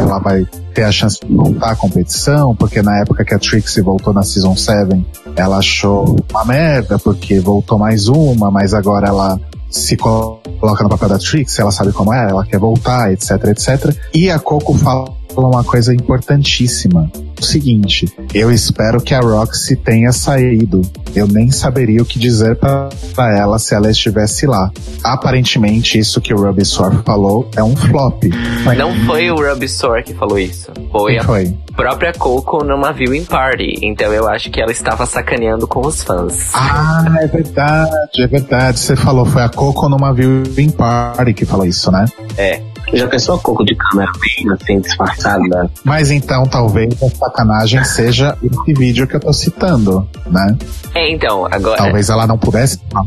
ela 0.00 0.20
vai 0.20 0.46
ter 0.72 0.84
a 0.84 0.92
chance 0.92 1.18
de 1.20 1.34
voltar 1.34 1.72
à 1.72 1.76
competição, 1.76 2.54
porque 2.54 2.80
na 2.80 2.98
época 3.00 3.24
que 3.24 3.34
a 3.34 3.38
Trixie 3.38 3.82
voltou 3.82 4.12
na 4.12 4.22
Season 4.22 4.54
7, 4.54 5.04
ela 5.34 5.56
achou 5.56 6.16
uma 6.30 6.44
merda, 6.44 6.96
porque 6.98 7.40
voltou 7.40 7.76
mais 7.76 8.06
uma, 8.06 8.52
mas 8.52 8.72
agora 8.72 9.08
ela 9.08 9.40
se 9.72 9.96
coloca 9.96 10.84
no 10.84 10.88
papel 10.90 11.08
da 11.08 11.18
Trix, 11.18 11.58
ela 11.58 11.72
sabe 11.72 11.92
como 11.92 12.12
é, 12.12 12.30
ela 12.30 12.44
quer 12.44 12.58
voltar, 12.58 13.10
etc, 13.12 13.30
etc. 13.46 13.96
E 14.14 14.30
a 14.30 14.38
Coco 14.38 14.74
fala 14.74 15.12
uma 15.34 15.64
coisa 15.64 15.94
importantíssima. 15.94 17.10
O 17.42 17.44
seguinte, 17.44 18.06
eu 18.32 18.52
espero 18.52 19.00
que 19.00 19.12
a 19.12 19.18
Roxy 19.18 19.74
tenha 19.74 20.12
saído. 20.12 20.80
Eu 21.12 21.26
nem 21.26 21.50
saberia 21.50 22.00
o 22.00 22.04
que 22.04 22.16
dizer 22.16 22.54
para 22.54 23.36
ela 23.36 23.58
se 23.58 23.74
ela 23.74 23.90
estivesse 23.90 24.46
lá. 24.46 24.70
Aparentemente, 25.02 25.98
isso 25.98 26.20
que 26.20 26.32
o 26.32 26.36
Ruby 26.40 26.64
Soar 26.64 27.02
falou 27.02 27.50
é 27.56 27.62
um 27.62 27.74
flop. 27.74 28.22
Mas 28.64 28.78
não 28.78 28.94
foi 29.06 29.28
o 29.28 29.34
Ruby 29.34 29.68
Soar 29.68 30.04
que 30.04 30.14
falou 30.14 30.38
isso. 30.38 30.70
Foi 30.92 31.18
a 31.18 31.24
foi? 31.24 31.52
própria 31.74 32.12
Coco 32.12 32.62
numa 32.62 32.92
viewing 32.92 33.24
party. 33.24 33.80
Então 33.82 34.12
eu 34.12 34.28
acho 34.28 34.48
que 34.48 34.60
ela 34.60 34.70
estava 34.70 35.04
sacaneando 35.04 35.66
com 35.66 35.80
os 35.84 36.04
fãs. 36.04 36.52
Ah, 36.54 37.16
é 37.20 37.26
verdade, 37.26 38.22
é 38.22 38.26
verdade. 38.28 38.78
Você 38.78 38.94
falou, 38.94 39.26
foi 39.26 39.42
a 39.42 39.48
Coco 39.48 39.88
numa 39.88 40.14
viewing 40.14 40.70
party 40.70 41.34
que 41.34 41.44
falou 41.44 41.66
isso, 41.66 41.90
né? 41.90 42.04
É. 42.38 42.62
Já 42.92 43.08
pensou 43.08 43.36
a 43.36 43.38
Coco 43.38 43.64
de 43.64 43.74
câmera 43.74 44.10
bem 44.20 44.52
assim, 44.52 44.80
disfarçada? 44.80 45.70
Mas 45.84 46.10
então 46.10 46.44
talvez 46.44 47.02
a 47.02 47.08
sacanagem 47.08 47.82
seja 47.84 48.36
esse 48.42 48.74
vídeo 48.74 49.06
que 49.06 49.16
eu 49.16 49.20
tô 49.20 49.32
citando, 49.32 50.06
né? 50.26 50.56
É, 50.94 51.10
então, 51.10 51.46
agora. 51.50 51.78
Talvez 51.78 52.08
ela 52.10 52.26
não 52.26 52.36
pudesse 52.36 52.78
tá. 52.78 53.00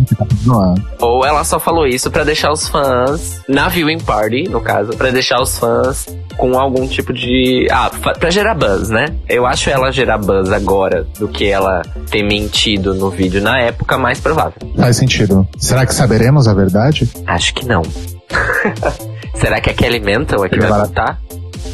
Ou 0.99 1.25
ela 1.25 1.43
só 1.43 1.59
falou 1.59 1.85
isso 1.85 2.09
para 2.09 2.23
deixar 2.23 2.51
os 2.51 2.67
fãs, 2.67 3.41
na 3.47 3.67
viewing 3.67 3.99
party, 3.99 4.49
no 4.49 4.61
caso, 4.61 4.91
para 4.93 5.11
deixar 5.11 5.39
os 5.41 5.57
fãs 5.57 6.05
com 6.37 6.57
algum 6.57 6.87
tipo 6.87 7.13
de. 7.13 7.67
Ah, 7.71 7.91
pra 8.19 8.29
gerar 8.29 8.55
buzz, 8.55 8.89
né? 8.89 9.05
Eu 9.29 9.45
acho 9.45 9.69
ela 9.69 9.91
gerar 9.91 10.17
buzz 10.17 10.51
agora 10.51 11.05
do 11.19 11.27
que 11.27 11.45
ela 11.45 11.81
ter 12.09 12.23
mentido 12.23 12.93
no 12.93 13.09
vídeo 13.09 13.41
na 13.41 13.59
época 13.59 13.97
mais 13.97 14.19
provável. 14.19 14.53
Faz 14.75 14.97
sentido. 14.97 15.47
Será 15.57 15.85
que 15.85 15.93
saberemos 15.93 16.47
a 16.47 16.53
verdade? 16.53 17.09
Acho 17.25 17.53
que 17.53 17.65
não. 17.65 17.81
Será 19.35 19.61
que 19.61 19.69
é 19.69 19.73
que 19.73 19.85
alimentam 19.85 20.43
aqui 20.43 20.59
vai 20.59 20.69
voltar? 20.69 21.19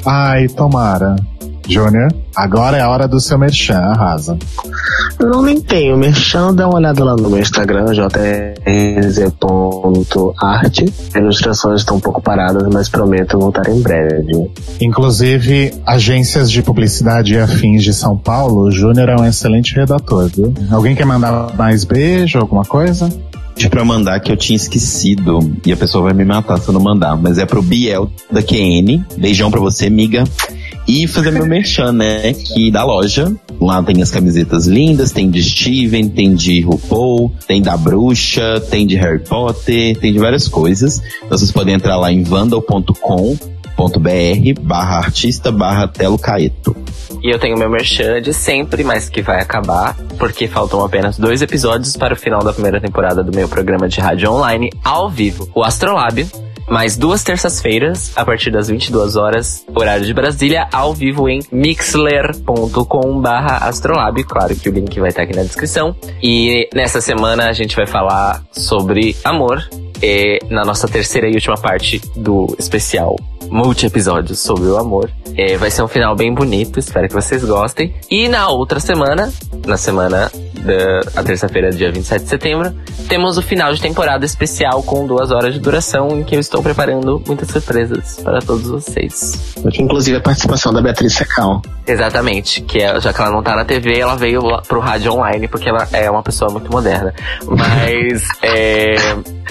Ai, 0.06 0.48
tomara. 0.48 1.16
Júnior, 1.68 2.12
agora 2.36 2.78
é 2.78 2.82
a 2.82 2.90
hora 2.90 3.08
do 3.08 3.20
seu 3.20 3.38
merchan, 3.38 3.78
arrasa. 3.78 4.38
Não 5.20 5.42
nem 5.42 5.62
tenho 5.62 5.96
merchan, 5.96 6.54
dá 6.54 6.68
uma 6.68 6.78
olhada 6.78 7.04
lá 7.04 7.16
no 7.16 7.30
meu 7.30 7.40
Instagram, 7.40 7.86
jrz.arte. 7.94 8.54
As 11.10 11.16
ilustrações 11.16 11.82
estão 11.82 11.98
um 11.98 12.00
pouco 12.00 12.22
paradas, 12.22 12.68
mas 12.74 12.90
prometo 12.90 13.40
voltar 13.40 13.70
em 13.70 13.80
breve. 13.80 14.52
Inclusive, 14.82 15.74
agências 15.86 16.52
de 16.52 16.62
publicidade 16.62 17.36
e 17.36 17.38
afins 17.38 17.84
de 17.84 17.94
São 17.94 18.18
Paulo, 18.18 18.68
o 18.68 18.72
Júnior 18.72 19.08
é 19.10 19.16
um 19.16 19.26
excelente 19.26 19.76
redator, 19.76 20.28
viu? 20.28 20.54
Alguém 20.72 20.96
quer 20.96 21.06
mandar 21.06 21.56
mais 21.56 21.86
beijo, 21.86 22.40
alguma 22.40 22.66
coisa? 22.66 23.10
Pra 23.70 23.86
mandar 23.86 24.20
que 24.20 24.32
eu 24.32 24.38
tinha 24.38 24.56
esquecido. 24.56 25.40
E 25.66 25.72
a 25.72 25.78
pessoa 25.78 26.06
vai 26.06 26.14
me 26.14 26.26
matar 26.26 26.58
se 26.58 26.68
eu 26.68 26.74
não 26.74 26.82
mandar. 26.82 27.16
Mas 27.16 27.38
é 27.38 27.46
pro 27.46 27.62
Biel 27.62 28.12
da 28.32 28.42
QN. 28.42 29.04
Beijão 29.18 29.52
pra 29.52 29.60
você, 29.60 29.88
amiga. 29.88 30.24
E 30.88 31.08
fazer 31.08 31.32
meu 31.32 31.46
merchan, 31.48 31.92
né? 31.92 32.34
Que 32.34 32.72
da 32.72 32.84
loja. 32.84 33.34
Lá 33.60 33.82
tem 33.84 34.02
as 34.02 34.10
camisetas 34.10 34.66
lindas, 34.66 35.12
tem 35.12 35.30
de 35.30 35.44
Steven, 35.44 36.10
tem 36.10 36.34
de 36.34 36.62
RuPaul, 36.62 37.32
tem 37.48 37.62
da 37.62 37.78
Bruxa, 37.78 38.60
tem 38.72 38.88
de 38.88 38.96
Harry 38.96 39.20
Potter, 39.20 39.96
tem 39.98 40.12
de 40.12 40.18
várias 40.18 40.48
coisas. 40.48 41.00
Vocês 41.30 41.52
podem 41.52 41.76
entrar 41.76 41.98
lá 41.98 42.12
em 42.12 42.24
vandal.com 42.24 43.38
br 43.90 44.62
barra 44.62 44.98
artista 44.98 45.52
barra 45.52 45.88
Telo 45.88 46.18
Caeto. 46.18 46.76
E 47.22 47.30
eu 47.30 47.38
tenho 47.38 47.58
meu 47.58 47.70
merchan 47.70 48.22
de 48.22 48.34
sempre, 48.34 48.84
mas 48.84 49.08
que 49.08 49.22
vai 49.22 49.40
acabar, 49.40 49.96
porque 50.18 50.48
faltam 50.48 50.84
apenas 50.84 51.18
dois 51.18 51.42
episódios 51.42 51.96
para 51.96 52.14
o 52.14 52.18
final 52.18 52.44
da 52.44 52.52
primeira 52.52 52.82
temporada 52.82 53.24
do 53.24 53.36
meu 53.36 53.48
programa 53.48 53.88
de 53.88 54.00
rádio 54.00 54.32
online, 54.32 54.72
ao 54.84 55.10
vivo, 55.10 55.50
o 55.54 55.64
Astrolábio. 55.64 56.28
Mais 56.68 56.96
duas 56.96 57.22
terças-feiras, 57.22 58.14
a 58.16 58.24
partir 58.24 58.50
das 58.50 58.70
22 58.70 59.18
horas, 59.18 59.66
horário 59.76 60.06
de 60.06 60.14
Brasília, 60.14 60.68
ao 60.72 60.94
vivo 60.94 61.28
em 61.28 61.42
mixler.com 61.52 63.20
barra 63.20 63.68
astrolab. 63.68 64.24
Claro 64.24 64.56
que 64.56 64.70
o 64.70 64.72
link 64.72 64.98
vai 64.98 65.10
estar 65.10 65.24
aqui 65.24 65.36
na 65.36 65.44
descrição. 65.44 65.94
E 66.24 66.70
nessa 66.74 67.02
semana 67.02 67.50
a 67.50 67.54
gente 67.54 67.76
vai 67.76 67.86
falar 67.86 68.42
sobre 68.54 69.18
amor, 69.24 69.68
e 70.02 70.40
na 70.50 70.64
nossa 70.64 70.88
terceira 70.88 71.28
e 71.28 71.34
última 71.34 71.56
parte 71.56 72.02
do 72.16 72.56
especial 72.58 73.18
multi-episódios 73.52 74.40
sobre 74.40 74.70
o 74.70 74.78
amor. 74.78 75.12
É, 75.38 75.58
vai 75.58 75.70
ser 75.70 75.84
um 75.84 75.88
final 75.88 76.16
bem 76.16 76.34
bonito, 76.34 76.80
espero 76.80 77.08
que 77.08 77.14
vocês 77.14 77.44
gostem. 77.44 77.94
E 78.10 78.28
na 78.30 78.50
outra 78.50 78.80
semana, 78.80 79.32
na 79.66 79.78
semana 79.78 80.32
da 81.14 81.24
terça-feira, 81.24 81.72
dia 81.72 81.92
27 81.92 82.24
de 82.24 82.30
setembro, 82.30 82.74
temos 83.08 83.38
o 83.38 83.42
final 83.42 83.74
de 83.74 83.82
temporada 83.82 84.26
especial 84.26 84.82
com 84.84 85.06
duas 85.06 85.32
horas 85.32 85.54
de 85.54 85.60
duração, 85.60 86.20
em 86.20 86.24
que 86.24 86.36
eu 86.36 86.40
estou 86.40 86.62
preparando 86.62 87.22
muitas 87.28 87.50
surpresas 87.50 88.20
para 88.24 88.40
todos 88.40 88.68
vocês. 88.68 89.56
Inclusive 89.80 90.18
a 90.18 90.22
participação 90.22 90.72
da 90.72 90.82
Beatriz 90.82 91.14
Secal. 91.14 91.62
Exatamente, 91.86 92.62
que 92.62 92.80
é, 92.80 93.00
já 93.00 93.12
que 93.12 93.22
ela 93.22 93.32
não 93.32 93.44
tá 93.44 93.56
na 93.56 93.66
TV, 93.66 93.98
ela 93.98 94.16
veio 94.16 94.42
pro 94.68 94.80
rádio 94.80 95.14
online, 95.14 95.48
porque 95.48 95.68
ela 95.68 95.88
é 95.92 96.10
uma 96.10 96.24
pessoa 96.24 96.52
muito 96.52 96.72
moderna. 96.72 97.14
Mas 97.46 98.28
é, 98.42 98.96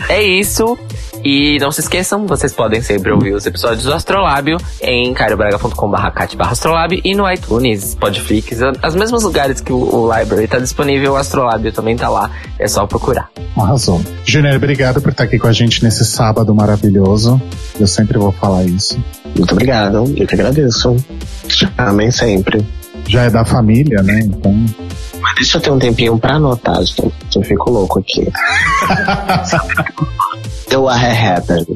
é 0.09 0.22
isso. 0.22 0.78
E 1.22 1.59
não 1.60 1.70
se 1.70 1.81
esqueçam, 1.81 2.27
vocês 2.27 2.52
podem 2.55 2.81
sempre 2.81 3.12
ouvir 3.12 3.35
os 3.35 3.44
episódios 3.44 3.86
do 3.90 3.94
Astrolábio 3.94 4.56
em 4.80 5.12
cariobraga.com.br 5.12 5.96
astrolab 6.38 7.00
e 7.04 7.12
no 7.12 7.30
iTunes, 7.30 7.96
Podflix, 7.96 8.58
os 8.86 8.94
mesmos 8.94 9.24
lugares 9.24 9.60
que 9.60 9.72
o, 9.72 10.08
Library 10.12 10.44
está 10.44 10.60
disponível, 10.60 11.14
o 11.14 11.16
Astrolábio 11.16 11.72
também 11.72 11.96
tá 11.96 12.08
lá, 12.08 12.30
é 12.56 12.68
só 12.68 12.86
procurar. 12.86 13.28
Arrasou. 13.56 14.00
Júnior, 14.24 14.54
obrigado 14.54 15.02
por 15.02 15.10
estar 15.10 15.24
aqui 15.24 15.40
com 15.40 15.48
a 15.48 15.52
gente 15.52 15.82
nesse 15.82 16.04
sábado 16.04 16.54
maravilhoso. 16.54 17.42
Eu 17.80 17.88
sempre 17.88 18.16
vou 18.16 18.30
falar 18.30 18.64
isso. 18.64 18.96
Muito 19.36 19.52
obrigado, 19.52 20.04
eu 20.16 20.26
que 20.26 20.34
agradeço. 20.34 20.94
Amém 21.76 22.12
sempre. 22.12 22.64
Já 23.08 23.24
é 23.24 23.30
da 23.30 23.44
família, 23.44 24.04
né? 24.04 24.20
Então. 24.22 24.54
Mas 25.20 25.34
deixa 25.34 25.58
eu 25.58 25.62
ter 25.62 25.72
um 25.72 25.80
tempinho 25.80 26.16
pra 26.16 26.36
anotar, 26.36 26.80
gente. 26.84 27.12
Eu 27.34 27.42
fico 27.42 27.70
louco 27.70 27.98
aqui. 27.98 28.24
What 30.72 31.00
Happened. 31.04 31.66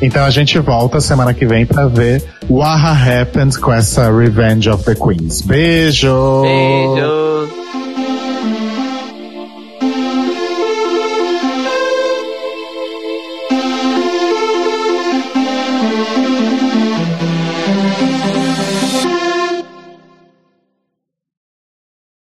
então 0.00 0.24
a 0.24 0.30
gente 0.30 0.58
volta 0.58 1.00
semana 1.00 1.34
que 1.34 1.46
vem 1.46 1.66
pra 1.66 1.86
ver 1.86 2.22
What 2.48 2.80
Happened 2.82 3.58
com 3.58 3.72
essa 3.72 4.10
Revenge 4.10 4.68
of 4.70 4.84
the 4.84 4.94
Queens. 4.94 5.42
Beijo! 5.42 6.42
Beijo! 6.42 7.59